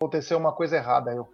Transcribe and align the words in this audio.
aconteceu 0.00 0.38
uma 0.38 0.52
coisa 0.52 0.76
errada, 0.76 1.12
eu. 1.12 1.28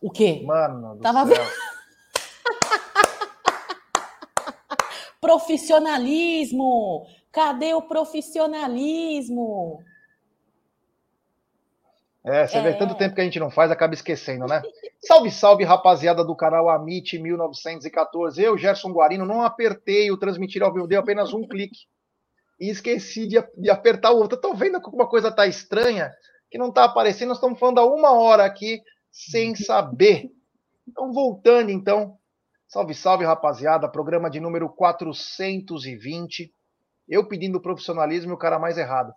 O 0.00 0.10
quê? 0.12 0.42
Mano 0.46 0.94
do 0.94 1.00
Tava 1.02 1.26
céu. 1.26 1.44
Profissionalismo! 5.20 7.04
Cadê 7.32 7.74
o 7.74 7.82
profissionalismo? 7.82 9.82
É, 12.24 12.46
você 12.46 12.60
vê 12.62 12.68
É. 12.68 12.72
tanto 12.74 12.94
tempo 12.94 13.14
que 13.16 13.20
a 13.20 13.24
gente 13.24 13.40
não 13.40 13.50
faz, 13.50 13.70
acaba 13.72 13.92
esquecendo, 13.94 14.46
né? 14.46 14.62
Salve, 15.02 15.30
salve, 15.30 15.64
rapaziada 15.64 16.24
do 16.24 16.34
canal 16.36 16.68
Amit 16.68 17.18
1914. 17.18 18.40
Eu, 18.42 18.56
Gerson 18.56 18.92
Guarino, 18.92 19.26
não 19.26 19.42
apertei 19.42 20.10
o 20.12 20.16
transmitir 20.16 20.62
ao 20.62 20.72
vivo, 20.72 20.86
dei 20.86 20.98
apenas 20.98 21.32
um 21.32 21.46
clique. 21.46 21.86
E 22.60 22.70
esqueci 22.70 23.26
de, 23.26 23.36
de 23.56 23.68
apertar 23.70 24.12
o 24.12 24.18
outro. 24.18 24.36
Eu 24.36 24.40
tô 24.40 24.54
vendo 24.54 24.78
que 24.80 24.86
alguma 24.86 25.08
coisa 25.08 25.30
tá 25.30 25.46
estranha, 25.46 26.10
que 26.50 26.58
não 26.58 26.72
tá 26.72 26.84
aparecendo. 26.84 27.28
Nós 27.28 27.38
estamos 27.38 27.58
falando 27.58 27.78
há 27.78 27.86
uma 27.86 28.12
hora 28.12 28.44
aqui, 28.44 28.80
sem 29.10 29.54
saber. 29.56 30.30
Então, 30.86 31.12
voltando, 31.12 31.70
então. 31.70 32.18
Salve, 32.68 32.94
salve, 32.94 33.24
rapaziada. 33.24 33.88
Programa 33.88 34.28
de 34.28 34.40
número 34.40 34.68
420. 34.68 36.52
Eu 37.08 37.26
pedindo 37.28 37.60
profissionalismo 37.60 38.32
e 38.32 38.34
o 38.34 38.38
cara 38.38 38.58
mais 38.58 38.76
errado 38.76 39.12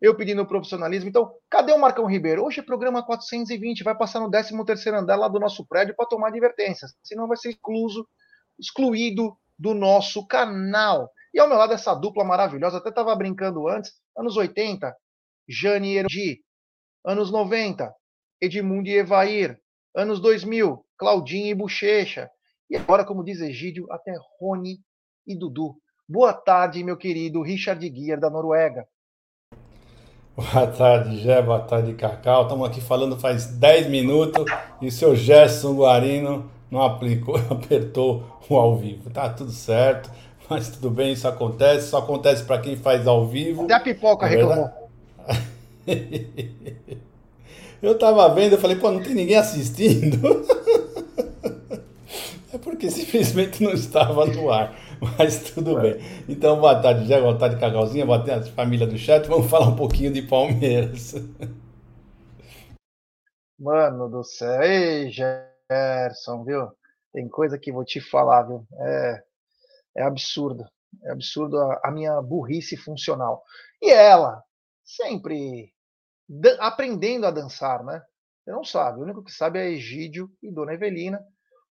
eu 0.00 0.14
pedindo 0.14 0.46
profissionalismo. 0.46 1.08
Então, 1.08 1.32
cadê 1.48 1.72
o 1.72 1.78
Marcão 1.78 2.06
Ribeiro? 2.06 2.44
Hoje 2.44 2.60
é 2.60 2.62
programa 2.62 3.02
420, 3.02 3.82
vai 3.82 3.96
passar 3.96 4.20
no 4.20 4.30
13º 4.30 4.94
andar 4.94 5.16
lá 5.16 5.28
do 5.28 5.40
nosso 5.40 5.64
prédio 5.66 5.94
para 5.96 6.06
tomar 6.06 6.28
advertências, 6.28 6.94
senão 7.02 7.26
vai 7.26 7.36
ser 7.36 7.50
excluso, 7.50 8.06
excluído 8.58 9.36
do 9.58 9.74
nosso 9.74 10.26
canal. 10.26 11.10
E 11.32 11.40
ao 11.40 11.48
meu 11.48 11.56
lado 11.56 11.72
essa 11.72 11.94
dupla 11.94 12.24
maravilhosa, 12.24 12.78
até 12.78 12.90
estava 12.90 13.14
brincando 13.16 13.68
antes, 13.68 13.92
anos 14.16 14.36
80, 14.36 14.94
Jane 15.48 15.92
e 15.92 15.98
Erodi, 15.98 16.40
anos 17.06 17.30
90, 17.30 17.94
Edmundo 18.42 18.88
e 18.88 18.98
Evair, 18.98 19.56
anos 19.94 20.18
2000, 20.18 20.84
Claudinho 20.98 21.46
e 21.46 21.54
Bochecha, 21.54 22.28
e 22.68 22.76
agora, 22.76 23.04
como 23.04 23.22
diz 23.22 23.40
Egídio, 23.40 23.86
até 23.92 24.12
Rony 24.40 24.80
e 25.24 25.38
Dudu. 25.38 25.76
Boa 26.08 26.32
tarde, 26.32 26.82
meu 26.82 26.96
querido 26.96 27.42
Richard 27.42 27.88
Guiar, 27.88 28.18
da 28.18 28.28
Noruega. 28.28 28.88
Boa 30.34 30.66
tarde, 30.66 31.18
Gé. 31.18 31.40
Boa 31.40 31.60
tarde, 31.60 31.94
Cacau. 31.94 32.42
Estamos 32.42 32.68
aqui 32.68 32.80
falando 32.80 33.16
faz 33.16 33.46
10 33.46 33.86
minutos 33.86 34.44
e 34.82 34.88
o 34.88 34.92
seu 34.92 35.14
Gerson 35.14 35.76
Guarino 35.76 36.50
não 36.68 36.82
aplicou, 36.82 37.36
apertou 37.48 38.24
o 38.50 38.56
ao 38.56 38.76
vivo. 38.76 39.10
Tá 39.10 39.30
tudo 39.30 39.52
certo, 39.52 40.10
mas 40.50 40.68
tudo 40.68 40.90
bem, 40.90 41.12
isso 41.12 41.26
acontece. 41.26 41.88
Só 41.88 41.98
acontece 41.98 42.44
para 42.44 42.60
quem 42.60 42.76
faz 42.76 43.06
ao 43.06 43.26
vivo. 43.26 43.62
Até 43.62 43.74
a 43.74 43.80
pipoca 43.80 44.26
É 44.26 44.30
reclamou. 44.30 44.68
Eu 47.82 47.98
tava 47.98 48.28
vendo, 48.34 48.54
eu 48.54 48.58
falei, 48.58 48.76
pô, 48.76 48.90
não 48.90 49.02
tem 49.02 49.14
ninguém 49.14 49.36
assistindo. 49.36 50.18
É 52.52 52.58
porque 52.58 52.90
simplesmente 52.90 53.62
não 53.62 53.72
estava 53.72 54.24
no 54.24 54.50
ar. 54.50 54.74
Mas 55.18 55.50
tudo 55.52 55.78
bem. 55.78 55.96
Então, 56.26 56.58
boa 56.58 56.80
tarde, 56.80 57.06
Jé, 57.06 57.20
boa 57.20 57.36
tarde, 57.36 57.60
Cacauzinha, 57.60 58.06
boa 58.06 58.24
tarde, 58.24 58.50
família 58.52 58.86
do 58.86 58.96
chat. 58.96 59.26
Vamos 59.28 59.50
falar 59.50 59.68
um 59.68 59.76
pouquinho 59.76 60.10
de 60.10 60.22
Palmeiras. 60.22 61.14
Mano 63.58 64.08
do 64.08 64.24
céu. 64.24 64.62
Ei, 64.62 65.10
Gerson, 65.10 66.44
viu? 66.44 66.68
Tem 67.12 67.28
coisa 67.28 67.58
que 67.58 67.72
vou 67.72 67.84
te 67.84 68.00
falar, 68.00 68.44
viu? 68.44 68.66
É, 68.78 69.22
é 69.98 70.02
absurdo. 70.02 70.64
É 71.04 71.10
absurdo 71.10 71.58
a, 71.58 71.80
a 71.84 71.90
minha 71.90 72.22
burrice 72.22 72.76
funcional. 72.76 73.42
E 73.82 73.90
ela, 73.90 74.42
sempre 74.82 75.72
aprendendo 76.60 77.26
a 77.26 77.30
dançar, 77.30 77.84
né? 77.84 78.02
Você 78.44 78.50
não 78.52 78.64
sabe. 78.64 79.00
O 79.00 79.02
único 79.02 79.22
que 79.24 79.32
sabe 79.32 79.58
é 79.58 79.70
Egídio 79.70 80.30
e 80.42 80.50
Dona 80.50 80.74
Evelina. 80.74 81.20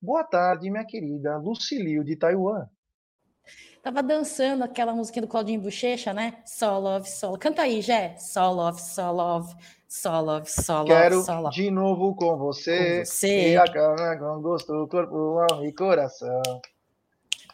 Boa 0.00 0.24
tarde, 0.24 0.70
minha 0.70 0.84
querida 0.84 1.36
Lucilio 1.38 2.04
de 2.04 2.16
Taiwan. 2.16 2.66
Tava 3.82 4.02
dançando 4.02 4.64
aquela 4.64 4.94
musiquinha 4.94 5.22
do 5.22 5.28
Claudinho 5.28 5.60
Bochecha, 5.60 6.12
né? 6.14 6.42
Sol 6.46 6.80
love, 6.80 7.08
sol. 7.08 7.38
Canta 7.38 7.62
aí, 7.62 7.82
Jé. 7.82 8.16
Sol 8.16 8.54
love, 8.54 8.80
sol 8.80 9.14
love, 9.14 9.54
sol 9.86 10.24
love, 10.24 10.50
sol 10.50 10.78
love, 10.78 10.88
Quero 10.88 11.24
love. 11.42 11.54
de 11.54 11.70
novo 11.70 12.14
com 12.16 12.36
você. 12.38 13.00
Com 13.00 13.04
você. 13.04 13.52
E 13.52 13.56
a 13.58 13.64
cama 13.64 14.16
com 14.16 14.40
gosto, 14.40 14.88
corpo, 14.88 15.38
alma 15.38 15.66
e 15.66 15.72
coração. 15.72 16.40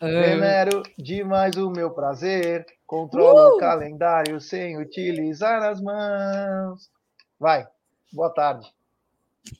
Ah, 0.00 0.06
Venero 0.06 0.82
demais 0.96 1.56
o 1.56 1.68
meu 1.68 1.90
prazer. 1.90 2.64
Controlo 2.86 3.54
Uh! 3.54 3.56
o 3.56 3.58
calendário 3.58 4.40
sem 4.40 4.78
utilizar 4.80 5.62
as 5.64 5.80
mãos. 5.80 6.88
Vai. 7.40 7.66
Boa 8.12 8.28
tarde. 8.28 8.70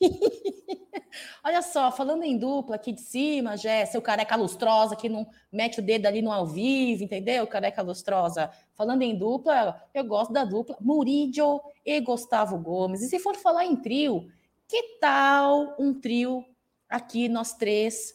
Olha 1.43 1.63
só, 1.63 1.91
falando 1.91 2.23
em 2.23 2.37
dupla 2.37 2.77
aqui 2.77 2.93
de 2.93 3.01
cima, 3.01 3.57
Jé, 3.57 3.87
seu 3.87 4.03
careca 4.03 4.37
lustrosa 4.37 4.95
que 4.95 5.09
não 5.09 5.27
mete 5.51 5.81
o 5.81 5.83
dedo 5.83 6.05
ali 6.05 6.21
no 6.21 6.31
ao 6.31 6.47
vivo, 6.47 7.03
entendeu? 7.03 7.47
Careca 7.47 7.81
lustrosa. 7.81 8.51
Falando 8.75 9.01
em 9.01 9.17
dupla, 9.17 9.83
eu 9.95 10.05
gosto 10.05 10.31
da 10.31 10.45
dupla 10.45 10.77
Murídio 10.79 11.59
e 11.85 11.99
Gustavo 12.01 12.59
Gomes. 12.59 13.01
E 13.01 13.09
se 13.09 13.19
for 13.19 13.35
falar 13.35 13.65
em 13.65 13.77
trio, 13.77 14.31
que 14.69 14.99
tal 15.01 15.75
um 15.79 15.99
trio 15.99 16.45
aqui, 16.87 17.31
nós 17.31 17.55
três? 17.55 18.15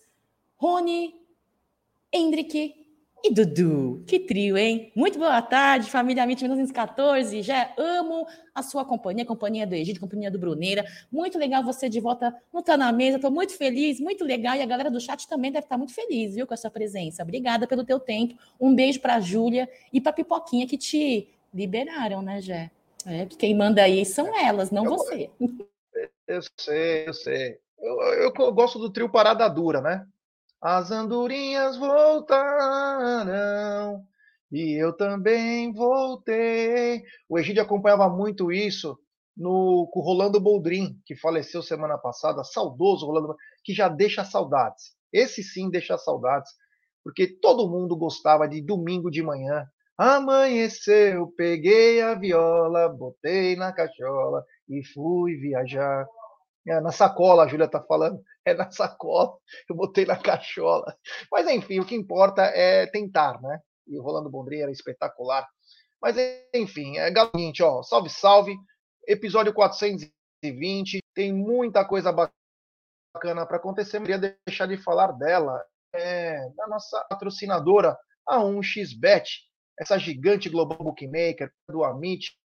Rony, 0.57 1.15
Hendrick 2.13 2.84
e 3.27 3.33
Dudu. 3.33 4.03
Que 4.05 4.19
trio, 4.19 4.55
hein? 4.55 4.91
Muito 4.95 5.17
boa 5.17 5.41
tarde, 5.41 5.89
família 5.89 6.21
Amit 6.23 6.41
1914. 6.43 7.41
Já 7.41 7.73
amo 7.75 8.27
a 8.53 8.61
sua 8.61 8.85
companhia, 8.85 9.25
companhia 9.25 9.65
do 9.65 9.73
Egito, 9.73 9.99
companhia 9.99 10.29
do 10.29 10.37
Bruneira. 10.37 10.85
Muito 11.11 11.37
legal 11.39 11.63
você 11.63 11.89
de 11.89 11.99
volta 11.99 12.35
no 12.53 12.61
Tá 12.61 12.77
Na 12.77 12.91
Mesa. 12.91 13.15
Estou 13.17 13.31
muito 13.31 13.57
feliz, 13.57 13.99
muito 13.99 14.23
legal. 14.23 14.55
E 14.55 14.61
a 14.61 14.65
galera 14.65 14.91
do 14.91 14.99
chat 14.99 15.27
também 15.27 15.51
deve 15.51 15.65
estar 15.65 15.77
muito 15.77 15.93
feliz, 15.93 16.35
viu, 16.35 16.45
com 16.45 16.53
a 16.53 16.57
sua 16.57 16.69
presença. 16.69 17.23
Obrigada 17.23 17.65
pelo 17.65 17.83
teu 17.83 17.99
tempo. 17.99 18.35
Um 18.59 18.75
beijo 18.75 18.99
para 19.01 19.15
a 19.15 19.19
Júlia 19.19 19.67
e 19.91 19.99
para 19.99 20.13
Pipoquinha 20.13 20.67
que 20.67 20.77
te 20.77 21.27
liberaram, 21.53 22.21
né, 22.21 22.39
Jé? 22.41 22.69
É, 23.07 23.25
que 23.25 23.37
quem 23.37 23.55
manda 23.55 23.81
aí 23.81 24.05
são 24.05 24.37
elas, 24.37 24.69
não 24.69 24.85
Eu- 24.85 24.91
você. 24.91 25.29
Eu 26.27 26.41
sei, 26.59 27.07
eu 27.07 27.13
sei. 27.13 27.59
Eu, 27.79 28.01
eu, 28.01 28.33
eu 28.35 28.51
gosto 28.51 28.79
do 28.79 28.89
trio 28.89 29.07
Parada 29.07 29.47
Dura, 29.47 29.79
né? 29.79 30.07
As 30.67 30.89
andorinhas 30.89 31.77
voltaram 31.77 32.43
e 34.51 34.73
eu 34.83 34.97
também 34.97 35.71
voltei. 35.71 37.03
O 37.29 37.37
Egídio 37.37 37.61
acompanhava 37.61 38.09
muito 38.09 38.51
isso 38.51 38.97
no 39.37 39.87
com 39.93 39.99
o 39.99 40.03
Rolando 40.03 40.41
Boldrin, 40.41 40.99
que 41.05 41.15
faleceu 41.15 41.61
semana 41.61 41.99
passada, 41.99 42.43
saudoso 42.43 43.05
Rolando, 43.05 43.35
que 43.63 43.75
já 43.75 43.87
deixa 43.87 44.25
saudades. 44.25 44.95
Esse 45.13 45.43
sim 45.43 45.69
deixa 45.69 45.99
saudades, 45.99 46.51
porque 47.03 47.27
todo 47.27 47.69
mundo 47.69 47.95
gostava 47.95 48.47
de 48.47 48.59
domingo 48.59 49.11
de 49.11 49.21
manhã. 49.21 49.67
Amanheceu, 49.95 51.31
peguei 51.37 52.01
a 52.01 52.15
viola, 52.15 52.89
botei 52.89 53.55
na 53.55 53.71
cachola 53.71 54.43
e 54.67 54.83
fui 54.83 55.35
viajar. 55.35 56.07
É, 56.67 56.81
na 56.81 56.91
sacola, 56.91 57.43
a 57.43 57.47
Júlia 57.47 57.67
tá 57.67 57.81
falando. 57.81 58.21
É 58.43 58.53
na 58.53 58.69
sacola, 58.71 59.37
eu 59.69 59.75
botei 59.75 60.05
na 60.05 60.17
cachola. 60.17 60.97
Mas 61.31 61.47
enfim, 61.47 61.79
o 61.79 61.85
que 61.85 61.95
importa 61.95 62.41
é 62.43 62.87
tentar, 62.87 63.41
né? 63.41 63.59
E 63.87 63.97
o 63.97 64.01
Rolando 64.01 64.29
Bondri 64.29 64.61
era 64.61 64.71
espetacular. 64.71 65.47
Mas 66.01 66.15
enfim, 66.53 66.97
é 66.97 67.11
seguinte, 67.13 67.63
ó. 67.63 67.83
Salve, 67.83 68.09
salve. 68.09 68.55
Episódio 69.07 69.53
420. 69.53 70.99
Tem 71.13 71.31
muita 71.31 71.85
coisa 71.85 72.11
bacana 72.11 73.45
para 73.45 73.57
acontecer. 73.57 73.99
Não 73.99 74.05
queria 74.05 74.37
deixar 74.45 74.67
de 74.67 74.77
falar 74.77 75.11
dela. 75.13 75.63
É, 75.93 76.49
da 76.57 76.67
nossa 76.67 77.05
patrocinadora, 77.09 77.97
a 78.27 78.39
1xBet. 78.39 79.23
Essa 79.79 79.97
gigante 79.97 80.49
global 80.49 80.77
bookmaker 80.77 81.51
do 81.69 81.83
Amit, 81.83 82.37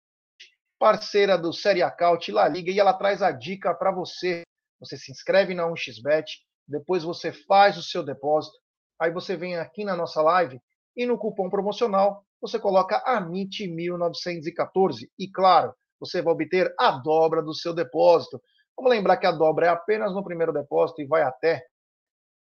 parceira 0.80 1.36
do 1.36 1.52
Série 1.52 1.82
Acaute 1.82 2.32
La 2.32 2.48
Liga, 2.48 2.70
e 2.72 2.80
ela 2.80 2.94
traz 2.94 3.20
a 3.22 3.30
dica 3.30 3.74
para 3.74 3.92
você. 3.92 4.42
Você 4.80 4.96
se 4.96 5.12
inscreve 5.12 5.54
na 5.54 5.68
1xBet, 5.68 6.24
depois 6.66 7.04
você 7.04 7.30
faz 7.32 7.76
o 7.76 7.82
seu 7.82 8.02
depósito, 8.02 8.56
aí 8.98 9.12
você 9.12 9.36
vem 9.36 9.58
aqui 9.58 9.84
na 9.84 9.94
nossa 9.94 10.22
live 10.22 10.58
e 10.96 11.04
no 11.04 11.18
cupom 11.18 11.50
promocional 11.50 12.24
você 12.40 12.58
coloca 12.58 13.04
AMIT1914 13.04 15.06
e 15.18 15.30
claro, 15.30 15.74
você 16.00 16.22
vai 16.22 16.32
obter 16.32 16.74
a 16.78 16.92
dobra 16.92 17.42
do 17.42 17.52
seu 17.54 17.74
depósito. 17.74 18.40
Vamos 18.74 18.90
lembrar 18.90 19.18
que 19.18 19.26
a 19.26 19.32
dobra 19.32 19.66
é 19.66 19.68
apenas 19.68 20.14
no 20.14 20.24
primeiro 20.24 20.52
depósito 20.52 21.02
e 21.02 21.06
vai 21.06 21.20
até 21.20 21.62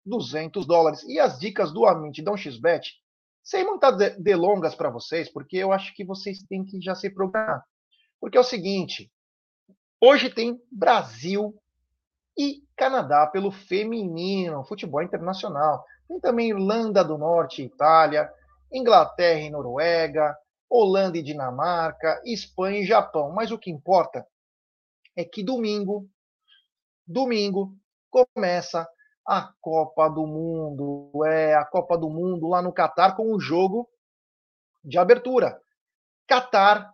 200 0.04 0.66
dólares. 0.66 1.02
E 1.04 1.18
as 1.18 1.38
dicas 1.38 1.72
do 1.72 1.86
Amit 1.86 2.22
da 2.22 2.32
1xBet, 2.32 2.82
sem 3.42 3.64
de- 3.96 4.10
delongas 4.20 4.74
para 4.74 4.90
vocês, 4.90 5.32
porque 5.32 5.56
eu 5.56 5.72
acho 5.72 5.94
que 5.94 6.04
vocês 6.04 6.42
têm 6.42 6.66
que 6.66 6.78
já 6.82 6.94
se 6.94 7.08
programar. 7.08 7.64
Porque 8.20 8.36
é 8.36 8.40
o 8.40 8.44
seguinte, 8.44 9.10
hoje 10.00 10.30
tem 10.30 10.60
Brasil 10.70 11.54
e 12.36 12.62
Canadá 12.76 13.26
pelo 13.26 13.50
feminino, 13.50 14.64
futebol 14.64 15.02
internacional. 15.02 15.84
Tem 16.06 16.20
também 16.20 16.50
Irlanda 16.50 17.02
do 17.02 17.16
Norte 17.16 17.62
e 17.62 17.66
Itália, 17.66 18.30
Inglaterra 18.72 19.40
e 19.40 19.50
Noruega, 19.50 20.36
Holanda 20.68 21.16
e 21.18 21.22
Dinamarca, 21.22 22.20
Espanha 22.24 22.80
e 22.80 22.86
Japão. 22.86 23.30
Mas 23.32 23.50
o 23.50 23.58
que 23.58 23.70
importa 23.70 24.26
é 25.16 25.24
que 25.24 25.42
domingo, 25.42 26.08
domingo, 27.06 27.74
começa 28.10 28.86
a 29.26 29.50
Copa 29.60 30.08
do 30.08 30.26
Mundo. 30.26 31.10
É 31.24 31.54
a 31.54 31.64
Copa 31.64 31.96
do 31.96 32.08
Mundo 32.10 32.48
lá 32.48 32.62
no 32.62 32.72
Catar 32.72 33.16
com 33.16 33.32
o 33.32 33.40
jogo 33.40 33.88
de 34.84 34.98
abertura. 34.98 35.60
Catar 36.26 36.92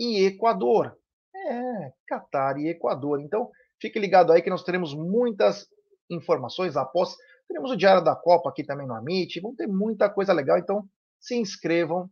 e 0.00 0.24
Equador. 0.24 0.96
É, 1.36 1.92
Catar 2.08 2.58
e 2.58 2.68
Equador. 2.68 3.20
Então, 3.20 3.50
fique 3.80 3.98
ligado 3.98 4.32
aí 4.32 4.40
que 4.40 4.48
nós 4.48 4.64
teremos 4.64 4.94
muitas 4.94 5.68
informações 6.10 6.76
após. 6.76 7.14
Teremos 7.46 7.70
o 7.70 7.76
Diário 7.76 8.02
da 8.02 8.16
Copa 8.16 8.48
aqui 8.48 8.64
também 8.64 8.86
no 8.86 8.94
Amit. 8.94 9.38
Vão 9.40 9.54
ter 9.54 9.66
muita 9.66 10.08
coisa 10.08 10.32
legal. 10.32 10.58
Então, 10.58 10.84
se 11.20 11.36
inscrevam 11.36 12.08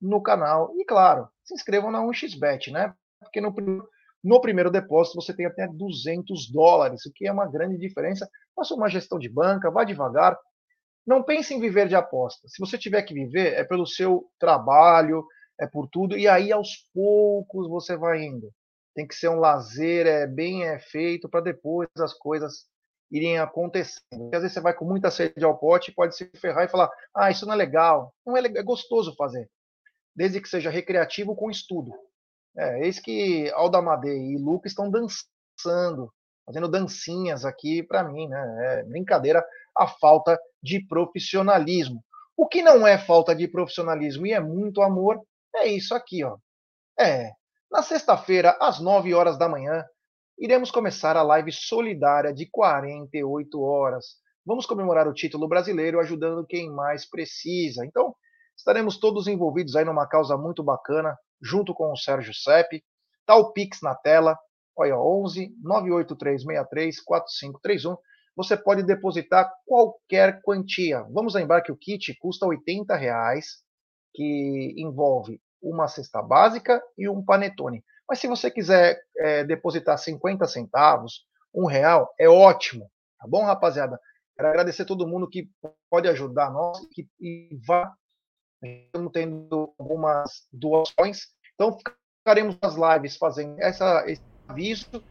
no 0.00 0.22
canal. 0.22 0.74
E, 0.76 0.84
claro, 0.84 1.26
se 1.42 1.54
inscrevam 1.54 1.90
na 1.90 2.00
1xBet, 2.02 2.70
né? 2.70 2.92
Porque 3.20 3.40
no, 3.40 3.54
no 4.22 4.40
primeiro 4.40 4.70
depósito 4.70 5.20
você 5.20 5.34
tem 5.34 5.46
até 5.46 5.66
200 5.66 6.50
dólares, 6.50 7.06
o 7.06 7.12
que 7.12 7.26
é 7.26 7.32
uma 7.32 7.50
grande 7.50 7.78
diferença. 7.78 8.28
Faça 8.54 8.74
uma 8.74 8.90
gestão 8.90 9.18
de 9.18 9.28
banca, 9.28 9.70
vá 9.70 9.84
devagar. 9.84 10.36
Não 11.06 11.22
pense 11.22 11.54
em 11.54 11.60
viver 11.60 11.88
de 11.88 11.94
aposta. 11.94 12.46
Se 12.46 12.60
você 12.60 12.76
tiver 12.76 13.02
que 13.02 13.14
viver, 13.14 13.54
é 13.54 13.64
pelo 13.64 13.86
seu 13.86 14.28
trabalho, 14.38 15.24
é 15.62 15.66
por 15.66 15.88
tudo, 15.88 16.18
e 16.18 16.26
aí 16.26 16.50
aos 16.50 16.88
poucos 16.92 17.68
você 17.68 17.96
vai 17.96 18.24
indo. 18.24 18.50
Tem 18.94 19.06
que 19.06 19.14
ser 19.14 19.28
um 19.28 19.38
lazer, 19.38 20.06
é 20.06 20.26
bem 20.26 20.64
é 20.64 20.80
feito 20.80 21.28
para 21.28 21.40
depois 21.40 21.88
as 21.98 22.12
coisas 22.12 22.66
irem 23.10 23.38
acontecendo. 23.38 24.00
Porque 24.10 24.36
às 24.36 24.42
vezes 24.42 24.54
você 24.54 24.60
vai 24.60 24.74
com 24.74 24.84
muita 24.84 25.10
sede 25.10 25.44
ao 25.44 25.56
pote, 25.56 25.92
pode 25.92 26.16
se 26.16 26.28
ferrar 26.36 26.64
e 26.64 26.68
falar: 26.68 26.90
"Ah, 27.14 27.30
isso 27.30 27.46
não 27.46 27.52
é 27.54 27.56
legal". 27.56 28.12
Não 28.26 28.36
é, 28.36 28.40
legal, 28.40 28.60
é 28.60 28.64
gostoso 28.64 29.14
fazer, 29.16 29.48
desde 30.16 30.40
que 30.40 30.48
seja 30.48 30.68
recreativo 30.68 31.36
com 31.36 31.48
estudo. 31.48 31.92
É, 32.56 32.84
eis 32.84 32.98
que 32.98 33.48
Aldamadei 33.52 34.32
e 34.32 34.38
Luca 34.38 34.66
estão 34.66 34.90
dançando, 34.90 36.12
fazendo 36.44 36.68
dancinhas 36.68 37.44
aqui 37.44 37.84
para 37.84 38.02
mim, 38.02 38.26
né? 38.26 38.80
É 38.80 38.82
brincadeira 38.82 39.46
a 39.78 39.86
falta 39.86 40.36
de 40.60 40.84
profissionalismo. 40.86 42.04
O 42.36 42.48
que 42.48 42.62
não 42.62 42.84
é 42.84 42.98
falta 42.98 43.32
de 43.32 43.46
profissionalismo 43.46 44.26
e 44.26 44.32
é 44.32 44.40
muito 44.40 44.82
amor 44.82 45.22
é 45.56 45.66
isso 45.66 45.94
aqui, 45.94 46.24
ó. 46.24 46.36
É, 46.98 47.30
na 47.70 47.82
sexta-feira, 47.82 48.56
às 48.60 48.80
9 48.80 49.14
horas 49.14 49.38
da 49.38 49.48
manhã, 49.48 49.84
iremos 50.38 50.70
começar 50.70 51.16
a 51.16 51.22
live 51.22 51.50
solidária 51.52 52.32
de 52.32 52.46
48 52.50 53.62
horas. 53.62 54.16
Vamos 54.44 54.66
comemorar 54.66 55.06
o 55.08 55.14
título 55.14 55.48
brasileiro 55.48 56.00
ajudando 56.00 56.46
quem 56.46 56.70
mais 56.70 57.08
precisa. 57.08 57.86
Então, 57.86 58.14
estaremos 58.56 58.98
todos 58.98 59.26
envolvidos 59.26 59.76
aí 59.76 59.84
numa 59.84 60.06
causa 60.06 60.36
muito 60.36 60.62
bacana, 60.62 61.16
junto 61.40 61.72
com 61.72 61.92
o 61.92 61.96
Sérgio 61.96 62.34
Sepp. 62.34 62.82
Tá 63.24 63.36
o 63.36 63.52
Pix 63.52 63.80
na 63.82 63.94
tela. 63.94 64.36
Olha, 64.76 64.98
11 64.98 65.54
98363 65.62 67.00
4531. 67.02 67.96
Você 68.36 68.56
pode 68.56 68.82
depositar 68.82 69.50
qualquer 69.66 70.40
quantia. 70.42 71.02
Vamos 71.12 71.34
lembrar 71.34 71.62
que 71.62 71.70
o 71.70 71.76
kit 71.76 72.14
custa 72.18 72.46
80 72.46 72.96
reais 72.96 73.62
que 74.14 74.74
envolve 74.76 75.40
uma 75.62 75.88
cesta 75.88 76.20
básica 76.20 76.82
e 76.98 77.08
um 77.08 77.24
panetone. 77.24 77.84
Mas 78.08 78.18
se 78.18 78.26
você 78.26 78.50
quiser 78.50 79.00
é, 79.16 79.44
depositar 79.44 79.96
50 79.96 80.46
centavos, 80.46 81.24
um 81.54 81.66
real, 81.66 82.12
é 82.18 82.28
ótimo. 82.28 82.90
Tá 83.18 83.26
bom, 83.28 83.44
rapaziada? 83.44 83.98
Quero 84.36 84.48
agradecer 84.48 84.82
a 84.82 84.86
todo 84.86 85.06
mundo 85.06 85.28
que 85.28 85.48
pode 85.90 86.08
ajudar 86.08 86.50
nós 86.50 86.84
que, 86.90 87.08
e 87.20 87.56
vá. 87.66 87.92
Estamos 88.62 89.12
tendo 89.12 89.74
algumas 89.78 90.46
doações. 90.52 91.28
Então, 91.54 91.76
ficaremos 92.18 92.58
nas 92.60 92.74
lives 92.74 93.16
fazendo 93.16 93.60
essa, 93.60 94.04
esse 94.10 94.22
aviso. 94.48 95.02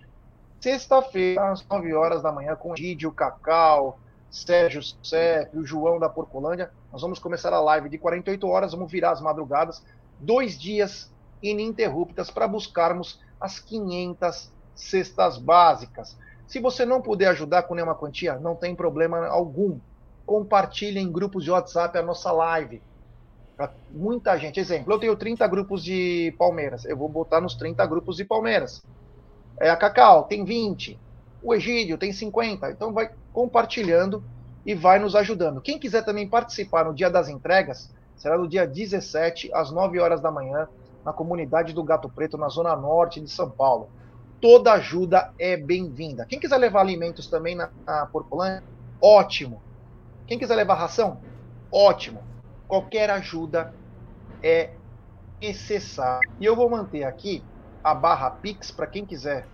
Sexta-feira, 0.59 1.51
às 1.51 1.65
9 1.68 1.94
horas 1.94 2.21
da 2.21 2.31
manhã, 2.31 2.56
com 2.56 2.71
o 2.71 2.75
Gídio, 2.75 3.12
Cacau, 3.12 4.00
Sérgio 4.31 4.81
Sepp, 5.03 5.53
o 5.57 5.65
João 5.65 5.99
da 5.99 6.07
Porcolândia. 6.07 6.71
Nós 6.91 7.01
vamos 7.01 7.19
começar 7.19 7.53
a 7.53 7.59
live 7.59 7.89
de 7.89 7.97
48 7.97 8.47
horas, 8.47 8.71
vamos 8.71 8.89
virar 8.89 9.11
as 9.11 9.21
madrugadas, 9.21 9.83
dois 10.17 10.57
dias 10.57 11.11
ininterruptas 11.43 12.31
para 12.31 12.47
buscarmos 12.47 13.19
as 13.39 13.59
500 13.59 14.49
cestas 14.73 15.37
básicas. 15.37 16.17
Se 16.47 16.59
você 16.59 16.85
não 16.85 17.01
puder 17.01 17.27
ajudar 17.27 17.63
com 17.63 17.75
nenhuma 17.75 17.95
quantia, 17.95 18.39
não 18.39 18.55
tem 18.55 18.73
problema 18.73 19.27
algum. 19.27 19.77
Compartilhe 20.25 20.99
em 20.99 21.11
grupos 21.11 21.43
de 21.43 21.51
WhatsApp 21.51 21.97
a 21.97 22.01
nossa 22.01 22.31
live. 22.31 22.81
Muita 23.91 24.37
gente. 24.37 24.59
Exemplo, 24.59 24.93
eu 24.93 24.99
tenho 24.99 25.15
30 25.15 25.45
grupos 25.47 25.83
de 25.83 26.33
Palmeiras. 26.37 26.85
Eu 26.85 26.95
vou 26.95 27.09
botar 27.09 27.41
nos 27.41 27.55
30 27.55 27.85
grupos 27.85 28.15
de 28.15 28.25
Palmeiras. 28.25 28.83
É, 29.59 29.69
a 29.69 29.75
Cacau 29.75 30.23
tem 30.23 30.45
20 30.45 30.97
o 31.43 31.53
Egídio 31.53 31.97
tem 31.97 32.11
50. 32.11 32.71
Então 32.71 32.93
vai 32.93 33.09
compartilhando 33.33 34.23
e 34.65 34.75
vai 34.75 34.99
nos 34.99 35.15
ajudando. 35.15 35.61
Quem 35.61 35.79
quiser 35.79 36.03
também 36.03 36.27
participar 36.27 36.85
no 36.85 36.93
dia 36.93 37.09
das 37.09 37.29
entregas, 37.29 37.93
será 38.15 38.37
no 38.37 38.47
dia 38.47 38.67
17, 38.67 39.51
às 39.53 39.71
9 39.71 39.99
horas 39.99 40.21
da 40.21 40.31
manhã, 40.31 40.67
na 41.03 41.11
comunidade 41.11 41.73
do 41.73 41.83
Gato 41.83 42.09
Preto, 42.09 42.37
na 42.37 42.47
zona 42.49 42.75
norte 42.75 43.19
de 43.19 43.29
São 43.29 43.49
Paulo. 43.49 43.89
Toda 44.39 44.73
ajuda 44.73 45.31
é 45.37 45.57
bem-vinda. 45.57 46.25
Quem 46.25 46.39
quiser 46.39 46.57
levar 46.57 46.81
alimentos 46.81 47.27
também 47.27 47.55
na, 47.55 47.69
na 47.85 48.05
Porcolândia, 48.05 48.63
ótimo. 49.01 49.61
Quem 50.27 50.37
quiser 50.37 50.55
levar 50.55 50.75
ração, 50.75 51.21
ótimo. 51.71 52.23
Qualquer 52.67 53.09
ajuda 53.09 53.73
é 54.41 54.71
necessária. 55.41 56.29
E 56.39 56.45
eu 56.45 56.55
vou 56.55 56.69
manter 56.69 57.03
aqui 57.03 57.43
a 57.83 57.93
barra 57.93 58.29
Pix 58.29 58.71
para 58.71 58.87
quem 58.87 59.05
quiser 59.05 59.47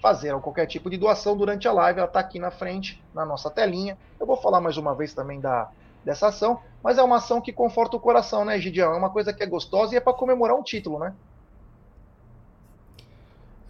fazer 0.00 0.38
qualquer 0.40 0.66
tipo 0.66 0.90
de 0.90 0.96
doação 0.96 1.36
durante 1.36 1.66
a 1.66 1.72
live, 1.72 1.98
ela 1.98 2.08
está 2.08 2.20
aqui 2.20 2.38
na 2.38 2.50
frente, 2.50 3.02
na 3.14 3.24
nossa 3.24 3.50
telinha. 3.50 3.96
Eu 4.20 4.26
vou 4.26 4.36
falar 4.36 4.60
mais 4.60 4.76
uma 4.76 4.94
vez 4.94 5.14
também 5.14 5.40
da, 5.40 5.68
dessa 6.04 6.28
ação, 6.28 6.60
mas 6.82 6.98
é 6.98 7.02
uma 7.02 7.16
ação 7.16 7.40
que 7.40 7.52
conforta 7.52 7.96
o 7.96 8.00
coração, 8.00 8.44
né, 8.44 8.58
Gidião? 8.58 8.92
É 8.92 8.96
uma 8.96 9.10
coisa 9.10 9.32
que 9.32 9.42
é 9.42 9.46
gostosa 9.46 9.94
e 9.94 9.96
é 9.96 10.00
para 10.00 10.12
comemorar 10.12 10.56
um 10.56 10.62
título, 10.62 10.98
né? 10.98 11.12